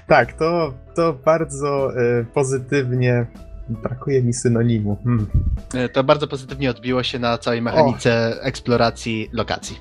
Tak, 0.07 0.33
to, 0.33 0.73
to 0.95 1.13
bardzo 1.13 1.91
e, 2.01 2.23
pozytywnie. 2.33 3.25
Brakuje 3.69 4.23
mi 4.23 4.33
synonimu. 4.33 4.97
Mm. 5.05 5.27
E, 5.73 5.89
To 5.89 6.03
bardzo 6.03 6.27
pozytywnie 6.27 6.69
odbiło 6.69 7.03
się 7.03 7.19
na 7.19 7.37
całej 7.37 7.61
mechanice 7.61 8.37
eksploracji 8.41 9.29
lokacji. 9.33 9.77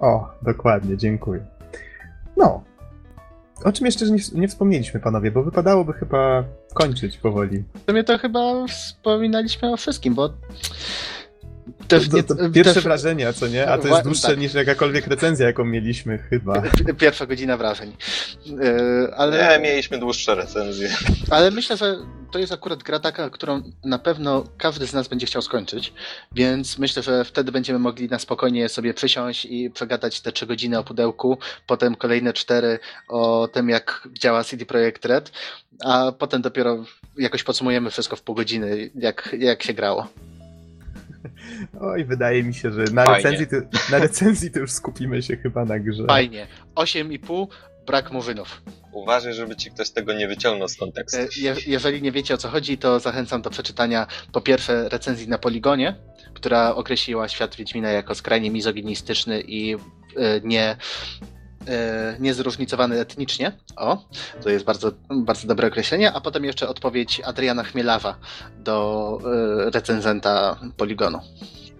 O, 0.00 0.30
dokładnie, 0.42 0.96
dziękuję. 0.96 1.44
No. 2.36 2.64
O 3.64 3.72
czym 3.72 3.86
jeszcze 3.86 4.06
nie, 4.10 4.18
nie 4.34 4.48
wspomnieliśmy, 4.48 5.00
panowie, 5.00 5.30
bo 5.30 5.42
wypadałoby 5.42 5.92
chyba 5.92 6.44
kończyć 6.74 7.16
powoli. 7.16 7.64
W 7.74 7.90
sumie 7.90 8.04
to 8.04 8.18
chyba 8.18 8.66
wspominaliśmy 8.66 9.72
o 9.72 9.76
wszystkim, 9.76 10.14
bo... 10.14 10.30
Też 11.88 12.08
To, 12.08 12.16
nie, 12.16 12.22
to 12.22 12.34
pierwsze 12.54 12.74
też- 12.74 12.84
wrażenia, 12.84 13.32
co 13.32 13.46
nie? 13.48 13.68
A 13.68 13.78
to 13.78 13.88
jest 13.88 14.02
dłuższe 14.02 14.28
tak. 14.28 14.38
niż 14.38 14.54
jakakolwiek 14.54 15.06
recenzja, 15.06 15.46
jaką 15.46 15.64
mieliśmy, 15.64 16.18
chyba. 16.18 16.62
Pierwsza 16.98 17.26
godzina 17.26 17.56
wrażeń. 17.56 17.96
E, 18.62 19.14
Ale, 19.16 19.58
Nie, 19.58 19.64
mieliśmy 19.70 19.98
dłuższe 19.98 20.34
recenzje. 20.34 20.88
ale 21.30 21.50
myślę, 21.50 21.76
że 21.76 21.96
to 22.32 22.38
jest 22.38 22.52
akurat 22.52 22.82
gra 22.82 23.00
taka, 23.00 23.30
którą 23.30 23.62
na 23.84 23.98
pewno 23.98 24.44
każdy 24.58 24.86
z 24.86 24.92
nas 24.92 25.08
będzie 25.08 25.26
chciał 25.26 25.42
skończyć, 25.42 25.92
więc 26.32 26.78
myślę, 26.78 27.02
że 27.02 27.24
wtedy 27.24 27.52
będziemy 27.52 27.78
mogli 27.78 28.08
na 28.08 28.18
spokojnie 28.18 28.68
sobie 28.68 28.94
przysiąść 28.94 29.44
i 29.44 29.70
przegadać 29.70 30.20
te 30.20 30.32
trzy 30.32 30.46
godziny 30.46 30.78
o 30.78 30.84
pudełku, 30.84 31.38
potem 31.66 31.94
kolejne 31.96 32.32
cztery 32.32 32.78
o 33.08 33.48
tym, 33.52 33.68
jak 33.68 34.08
działa 34.12 34.44
CD 34.44 34.66
Projekt 34.66 35.04
Red, 35.04 35.32
a 35.84 36.12
potem 36.18 36.42
dopiero 36.42 36.84
jakoś 37.18 37.42
podsumujemy 37.42 37.90
wszystko 37.90 38.16
w 38.16 38.22
pół 38.22 38.34
godziny, 38.34 38.90
jak, 38.94 39.36
jak 39.38 39.62
się 39.62 39.74
grało. 39.74 40.08
Oj, 41.80 42.04
wydaje 42.04 42.42
mi 42.42 42.54
się, 42.54 42.72
że 42.72 42.84
na 42.84 43.04
Fajnie. 43.04 43.16
recenzji, 43.30 43.46
to, 43.46 43.56
na 43.92 43.98
recenzji 43.98 44.50
to 44.50 44.58
już 44.58 44.70
skupimy 44.72 45.22
się 45.22 45.36
chyba 45.36 45.64
na 45.64 45.78
grze. 45.78 46.04
Fajnie. 46.06 46.46
8,5, 46.74 47.46
brak 47.86 48.12
murzynów. 48.12 48.62
Uważaj, 48.92 49.34
żeby 49.34 49.56
ci 49.56 49.70
ktoś 49.70 49.90
tego 49.90 50.12
nie 50.12 50.28
wyciągnął 50.28 50.68
z 50.68 50.76
kontekstu. 50.76 51.18
E, 51.20 51.26
Je, 51.36 51.54
jeżeli 51.66 52.02
nie 52.02 52.12
wiecie 52.12 52.34
o 52.34 52.36
co 52.36 52.48
chodzi, 52.48 52.78
to 52.78 53.00
zachęcam 53.00 53.42
do 53.42 53.50
przeczytania 53.50 54.06
po 54.32 54.40
pierwsze 54.40 54.88
recenzji 54.88 55.28
na 55.28 55.38
Poligonie, 55.38 55.94
która 56.34 56.74
określiła 56.74 57.28
świat 57.28 57.56
Wiedźmina 57.56 57.90
jako 57.90 58.14
skrajnie 58.14 58.50
mizoginistyczny 58.50 59.40
i 59.40 59.74
e, 59.74 59.78
nie, 60.44 60.76
niezróżnicowany 62.20 63.00
etnicznie. 63.00 63.52
O, 63.76 64.08
to 64.42 64.50
jest 64.50 64.64
bardzo, 64.64 64.92
bardzo 65.10 65.48
dobre 65.48 65.68
określenie. 65.68 66.12
A 66.12 66.20
potem 66.20 66.44
jeszcze 66.44 66.68
odpowiedź 66.68 67.20
Adriana 67.24 67.64
Chmielawa 67.64 68.16
do 68.58 69.18
e, 69.66 69.70
recenzenta 69.70 70.56
Poligonu. 70.76 71.20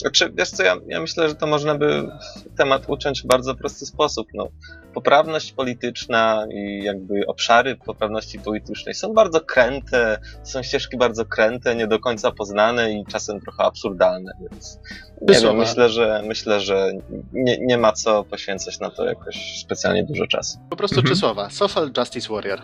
Znaczy, 0.05 0.33
wiesz 0.35 0.51
co, 0.51 0.63
ja, 0.63 0.77
ja 0.87 1.01
myślę, 1.01 1.29
że 1.29 1.35
to 1.35 1.47
można 1.47 1.75
by 1.75 2.09
temat 2.57 2.83
uciąć 2.89 3.23
w 3.23 3.27
bardzo 3.27 3.55
prosty 3.55 3.87
sposób. 3.87 4.27
No, 4.35 4.49
poprawność 4.95 5.53
polityczna 5.53 6.47
i 6.51 6.83
jakby 6.83 7.27
obszary 7.27 7.77
poprawności 7.77 8.39
politycznej 8.39 8.95
są 8.95 9.13
bardzo 9.15 9.41
kręte, 9.41 10.19
są 10.43 10.63
ścieżki 10.63 10.97
bardzo 10.97 11.25
kręte, 11.25 11.77
nie 11.77 11.87
do 11.87 11.99
końca 11.99 12.31
poznane 12.31 12.93
i 12.93 13.05
czasem 13.07 13.41
trochę 13.41 13.63
absurdalne, 13.65 14.33
więc 14.41 14.79
nie 15.23 15.41
wiem, 15.41 15.57
myślę, 15.57 15.89
że 15.89 16.23
myślę, 16.27 16.61
że 16.61 16.93
nie, 17.33 17.59
nie 17.61 17.79
ma 17.79 17.93
co 17.93 18.25
poświęcać 18.25 18.81
na 18.81 18.91
to 18.91 19.05
jakoś 19.05 19.61
specjalnie 19.61 20.05
dużo 20.05 20.27
czasu. 20.27 20.59
Po 20.71 20.77
prostu 20.77 20.97
Mhm. 20.97 21.13
trzy 21.15 21.21
słowa. 21.21 21.51
Social 21.51 21.91
Justice 21.99 22.29
Warrior. 22.35 22.63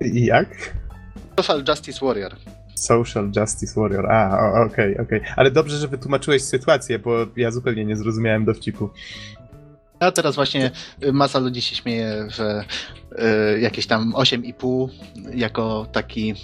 Jak? 0.00 0.48
Social 1.38 1.64
Justice 1.68 2.06
Warrior. 2.06 2.36
Social 2.84 3.30
Justice 3.36 3.80
Warrior. 3.80 4.12
A, 4.12 4.52
okej, 4.66 4.98
okej. 4.98 5.20
Ale 5.36 5.50
dobrze, 5.50 5.76
że 5.76 5.88
wytłumaczyłeś 5.88 6.42
sytuację, 6.42 6.98
bo 6.98 7.26
ja 7.36 7.50
zupełnie 7.50 7.84
nie 7.84 7.96
zrozumiałem 7.96 8.44
dowcipu. 8.44 8.90
A 10.00 10.12
teraz 10.12 10.34
właśnie 10.34 10.70
y, 11.04 11.12
masa 11.12 11.38
ludzi 11.38 11.62
się 11.62 11.76
śmieje, 11.76 12.26
że 12.28 12.64
y, 13.56 13.60
jakieś 13.60 13.86
tam 13.86 14.12
8,5 14.12 14.88
jako 15.34 15.86
taki 15.92 16.34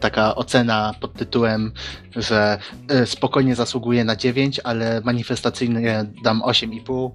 taka 0.00 0.34
ocena 0.34 0.94
pod 1.00 1.12
tytułem, 1.12 1.72
że 2.16 2.58
y, 2.92 3.06
spokojnie 3.06 3.54
zasługuje 3.54 4.04
na 4.04 4.16
9, 4.16 4.60
ale 4.64 5.00
manifestacyjnie 5.04 6.04
dam 6.24 6.42
8,5. 6.42 7.10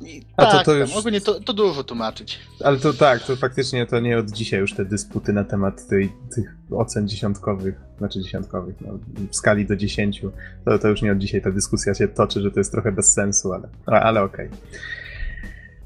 I 0.00 0.22
A 0.36 0.46
to- 0.46 0.52
tak, 0.52 0.64
to 0.64 0.70
tam 0.72 0.80
już- 0.80 0.96
ogólnie 0.96 1.20
to, 1.20 1.40
to 1.40 1.52
dużo 1.52 1.84
tłumaczyć. 1.84 2.38
Ale 2.64 2.76
to 2.78 2.92
tak, 2.92 3.22
to 3.22 3.36
faktycznie 3.36 3.86
to 3.86 4.00
nie 4.00 4.18
od 4.18 4.30
dzisiaj 4.30 4.60
już 4.60 4.74
te 4.74 4.84
dysputy 4.84 5.32
na 5.32 5.44
temat 5.44 5.86
tej, 5.86 6.12
tych 6.34 6.54
ocen 6.70 7.08
dziesiątkowych, 7.08 7.74
znaczy 7.98 8.20
dziesiątkowych, 8.20 8.74
no, 8.80 8.98
w 9.30 9.36
skali 9.36 9.66
do 9.66 9.76
10. 9.76 10.22
To, 10.64 10.78
to 10.78 10.88
już 10.88 11.02
nie 11.02 11.12
od 11.12 11.18
dzisiaj 11.18 11.42
ta 11.42 11.50
dyskusja 11.50 11.94
się 11.94 12.08
toczy, 12.08 12.40
że 12.40 12.50
to 12.50 12.60
jest 12.60 12.72
trochę 12.72 12.92
bez 12.92 13.12
sensu, 13.12 13.52
ale, 13.52 13.68
ale 13.86 14.22
okej. 14.22 14.48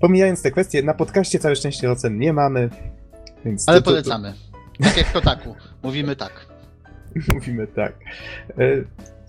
Pomijając 0.00 0.42
te 0.42 0.50
kwestie, 0.50 0.82
na 0.82 0.94
podcaście 0.94 1.38
całe 1.38 1.56
szczęście 1.56 1.90
ocen 1.90 2.18
nie 2.18 2.32
mamy, 2.32 2.70
więc 3.44 3.68
Ale 3.68 3.78
to, 3.78 3.84
to, 3.84 3.90
polecamy. 3.90 4.34
Tak 4.82 4.96
jak 4.96 5.12
Kotaku. 5.12 5.54
Mówimy 5.82 6.16
tak. 6.16 6.32
To, 7.28 7.34
mówimy 7.34 7.66
tak. 7.66 7.92
E, 8.58 8.84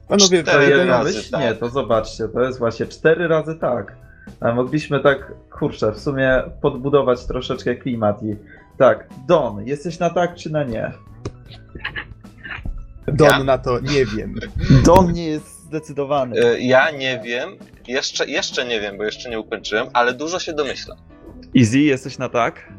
Panowie, 0.08 0.44
Cztery 0.44 0.76
to 0.78 0.86
razy 0.86 1.32
tak. 1.32 1.42
Nie, 1.42 1.56
to 1.56 1.70
zobaczcie, 1.70 2.28
to 2.28 2.42
jest 2.42 2.60
właśnie 2.60 2.86
cztery 2.86 3.28
razy 3.28 3.56
tak. 3.56 3.96
A 4.42 4.54
mogliśmy 4.54 5.00
tak, 5.00 5.34
kurczę, 5.60 5.92
w 5.92 6.00
sumie 6.00 6.44
podbudować 6.62 7.26
troszeczkę 7.26 7.76
klimat 7.76 8.24
i 8.24 8.36
tak, 8.78 9.10
Don, 9.28 9.68
jesteś 9.68 10.00
na 10.00 10.10
tak 10.10 10.36
czy 10.36 10.52
na 10.52 10.64
nie? 10.64 10.92
Don 13.08 13.28
Ja. 13.30 13.44
na 13.44 13.58
to 13.58 13.80
nie 13.80 14.06
wiem. 14.06 14.36
Don 14.86 15.12
nie 15.14 15.28
jest 15.28 15.64
zdecydowany. 15.66 16.40
E, 16.46 16.60
Ja 16.60 16.92
nie 16.92 17.22
wiem, 17.26 17.50
jeszcze, 17.88 18.26
jeszcze 18.26 18.66
nie 18.66 18.82
wiem, 18.82 18.98
bo 18.98 19.04
jeszcze 19.04 19.30
nie 19.30 19.40
ukończyłem, 19.40 19.88
ale 19.94 20.14
dużo 20.14 20.40
się 20.40 20.54
domyślam. 20.54 20.98
Easy, 21.60 21.80
jesteś 21.80 22.18
na 22.18 22.30
tak? 22.30 22.74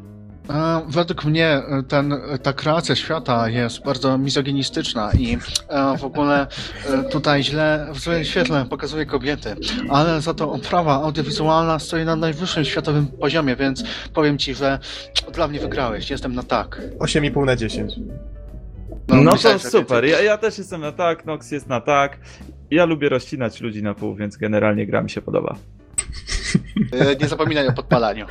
E, 0.49 0.81
Według 0.89 1.25
mnie 1.25 1.47
e, 1.47 1.83
ten, 1.87 2.15
ta 2.43 2.53
kreacja 2.53 2.95
świata 2.95 3.49
jest 3.49 3.83
bardzo 3.83 4.17
mizoginistyczna 4.17 5.11
i 5.19 5.37
e, 5.69 5.97
w 5.97 6.03
ogóle 6.03 6.47
e, 6.89 7.03
tutaj 7.03 7.43
źle, 7.43 7.87
w 7.93 7.99
złym 7.99 8.23
świetle 8.23 8.65
pokazuje 8.69 9.05
kobiety, 9.05 9.55
ale 9.89 10.21
za 10.21 10.33
to 10.33 10.51
oprawa 10.51 10.93
audiowizualna 10.93 11.79
stoi 11.79 12.05
na 12.05 12.15
najwyższym 12.15 12.65
światowym 12.65 13.07
poziomie, 13.07 13.55
więc 13.55 13.83
powiem 14.13 14.37
ci, 14.37 14.55
że 14.55 14.79
dla 15.33 15.47
mnie 15.47 15.59
wygrałeś, 15.59 16.09
jestem 16.09 16.35
na 16.35 16.43
tak. 16.43 16.81
8,5 16.99 17.45
na 17.45 17.55
10. 17.55 17.93
No, 19.07 19.31
myślałem, 19.31 19.59
to 19.59 19.69
super. 19.69 20.05
Ja, 20.05 20.21
ja 20.21 20.37
też 20.37 20.57
jestem 20.57 20.81
na 20.81 20.91
tak, 20.91 21.25
Nox 21.25 21.51
jest 21.51 21.67
na 21.67 21.81
tak. 21.81 22.17
Ja 22.71 22.85
lubię 22.85 23.09
rozcinać 23.09 23.61
ludzi 23.61 23.83
na 23.83 23.93
pół, 23.93 24.15
więc 24.15 24.37
generalnie 24.37 24.85
gra 24.87 25.01
mi 25.01 25.09
się 25.09 25.21
podoba. 25.21 25.55
E, 26.93 27.15
Nie 27.15 27.27
zapominaj 27.27 27.67
o 27.67 27.73
podpalaniu. 27.73 28.25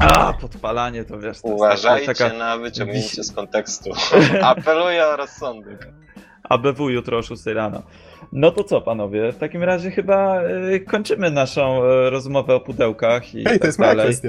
A, 0.00 0.32
podpalanie 0.32 1.04
to 1.04 1.18
wiesz. 1.18 1.40
To 1.42 1.48
Uważajcie 1.48 2.14
taka, 2.14 2.36
na 2.38 2.56
wyciągnięcie 2.58 3.24
z 3.24 3.32
kontekstu. 3.32 3.90
Apeluję 4.42 5.06
o 5.06 5.16
rozsądek. 5.16 5.88
ABW 6.42 6.88
jutro 6.90 7.18
o 7.18 7.22
6 7.22 7.46
rano. 7.46 7.82
No 8.32 8.50
to 8.50 8.64
co, 8.64 8.80
panowie? 8.80 9.32
W 9.32 9.38
takim 9.38 9.62
razie 9.62 9.90
chyba 9.90 10.42
y, 10.44 10.80
kończymy 10.80 11.30
naszą 11.30 11.84
y, 11.84 12.10
rozmowę 12.10 12.54
o 12.54 12.60
pudełkach 12.60 13.34
i 13.34 13.44
Hej, 13.44 13.44
tak 13.44 13.58
to 13.58 13.66
jest 13.66 13.78
moja 13.78 13.94
dalej. 13.94 14.06
kwestia. 14.06 14.28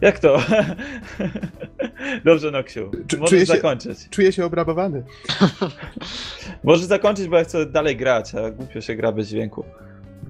Jak 0.00 0.18
to? 0.18 0.38
Dobrze, 2.24 2.50
Noksiu. 2.50 2.90
Czu- 3.06 3.18
Możesz 3.18 3.30
czuję 3.30 3.40
się- 3.46 3.52
zakończyć. 3.52 3.98
Czuję 4.10 4.32
się 4.32 4.44
obrabowany. 4.44 5.02
Możesz 6.64 6.84
zakończyć, 6.86 7.28
bo 7.28 7.36
ja 7.36 7.44
chcę 7.44 7.66
dalej 7.66 7.96
grać, 7.96 8.34
a 8.34 8.50
głupio 8.50 8.80
się 8.80 8.94
gra 8.94 9.12
bez 9.12 9.28
dźwięku. 9.28 9.64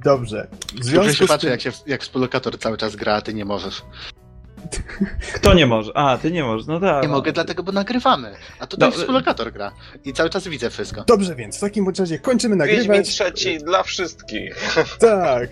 Dobrze. 0.04 0.46
W 0.50 0.74
Dobrze 0.74 0.84
związku 0.90 1.14
się 1.14 1.24
z 1.24 1.28
patrzy, 1.28 1.46
tym... 1.46 1.50
jak, 1.50 1.60
się, 1.60 1.70
jak 1.86 2.02
współlokator 2.02 2.58
cały 2.58 2.76
czas 2.76 2.96
gra, 2.96 3.14
a 3.14 3.20
ty 3.20 3.34
nie 3.34 3.44
możesz. 3.44 3.82
Kto 5.34 5.54
nie 5.54 5.66
może? 5.66 5.92
A, 5.96 6.18
ty 6.18 6.30
nie 6.30 6.44
możesz, 6.44 6.66
no 6.66 6.80
tak. 6.80 7.02
Nie 7.02 7.08
mogę, 7.08 7.32
dlatego, 7.32 7.62
bo 7.62 7.72
nagrywamy. 7.72 8.34
A 8.60 8.66
tutaj 8.66 8.90
No, 8.90 8.96
współlokator 8.96 9.52
gra. 9.52 9.72
I 10.04 10.12
cały 10.12 10.30
czas 10.30 10.48
widzę 10.48 10.70
wszystko. 10.70 11.04
Dobrze, 11.06 11.34
więc 11.34 11.56
w 11.56 11.60
takim 11.60 11.88
razie 11.98 12.18
kończymy 12.18 12.56
Wiedźmin 12.56 12.76
nagrywać. 12.76 13.08
trzeci 13.08 13.58
dla 13.58 13.82
wszystkich. 13.82 14.74
Tak. 14.98 15.48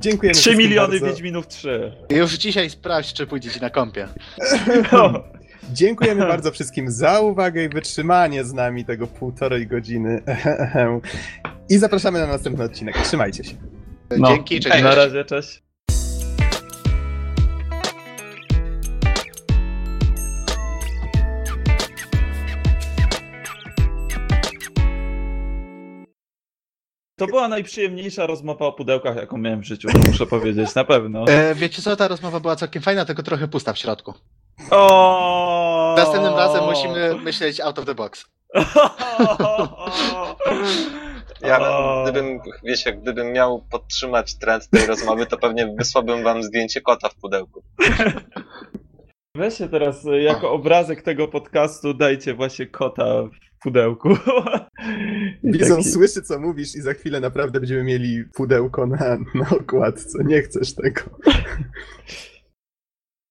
Dziękujemy 0.00 0.34
3 0.34 0.40
wszystkim 0.42 0.68
miliony 0.68 0.88
bardzo. 0.92 1.06
Wiedźminów 1.06 1.46
3. 1.46 1.92
Już 2.10 2.32
dzisiaj 2.32 2.70
sprawdź, 2.70 3.12
czy 3.12 3.26
pójdzie 3.26 3.50
ci 3.50 3.60
na 3.60 3.70
kąpie. 3.70 4.08
No. 4.92 5.12
Dziękujemy 5.72 6.20
bardzo 6.26 6.52
wszystkim 6.52 6.90
za 6.90 7.20
uwagę 7.20 7.64
i 7.64 7.68
wytrzymanie 7.68 8.44
z 8.44 8.52
nami 8.52 8.84
tego 8.84 9.06
półtorej 9.06 9.66
godziny. 9.66 10.22
I 11.68 11.78
zapraszamy 11.78 12.18
na 12.18 12.26
następny 12.26 12.64
odcinek. 12.64 12.98
Trzymajcie 12.98 13.44
się. 13.44 13.54
No. 14.18 14.28
Dzięki, 14.28 14.60
cześć. 14.60 14.82
Na 14.82 14.94
razie, 14.94 15.24
cześć. 15.24 15.62
To 27.18 27.26
była 27.26 27.48
najprzyjemniejsza 27.48 28.26
rozmowa 28.26 28.66
o 28.66 28.72
pudełkach, 28.72 29.16
jaką 29.16 29.38
miałem 29.38 29.60
w 29.60 29.64
życiu, 29.64 29.88
muszę 30.06 30.26
powiedzieć, 30.26 30.74
na 30.74 30.84
pewno. 30.84 31.24
E, 31.28 31.54
wiecie 31.54 31.82
co, 31.82 31.96
ta 31.96 32.08
rozmowa 32.08 32.40
była 32.40 32.56
całkiem 32.56 32.82
fajna, 32.82 33.04
tylko 33.04 33.22
trochę 33.22 33.48
pusta 33.48 33.72
w 33.72 33.78
środku. 33.78 34.14
O! 34.70 35.94
Następnym 35.98 36.34
razem 36.34 36.64
musimy 36.64 37.14
myśleć 37.14 37.60
out 37.60 37.78
of 37.78 37.84
the 37.84 37.94
box. 37.94 38.26
Ja, 41.42 41.60
O. 41.60 42.02
gdybym, 42.04 42.40
wiecie, 42.64 42.92
gdybym 42.92 43.32
miał 43.32 43.62
podtrzymać 43.70 44.34
trend 44.38 44.68
tej 44.70 44.86
rozmowy, 44.86 45.26
to 45.26 45.38
pewnie 45.38 45.74
wysłałbym 45.78 46.22
wam 46.22 46.42
zdjęcie 46.42 46.80
kota 46.80 47.08
w 47.08 47.14
pudełku. 47.14 47.62
Weźcie 49.36 49.68
teraz 49.68 50.04
y, 50.04 50.22
jako 50.22 50.52
obrazek 50.52 51.02
tego 51.02 51.28
podcastu, 51.28 51.94
dajcie 51.94 52.34
właśnie 52.34 52.66
kota 52.66 53.04
w 53.22 53.62
pudełku. 53.62 54.08
Bizon 55.44 55.76
taki- 55.78 55.88
słyszy, 55.90 56.22
co 56.22 56.40
mówisz 56.40 56.74
i 56.74 56.80
za 56.80 56.94
chwilę 56.94 57.20
naprawdę 57.20 57.60
będziemy 57.60 57.84
mieli 57.84 58.24
pudełko 58.34 58.86
na, 58.86 59.18
na 59.34 59.50
okładce. 59.60 60.18
Nie 60.24 60.42
chcesz 60.42 60.74
tego. 60.74 61.00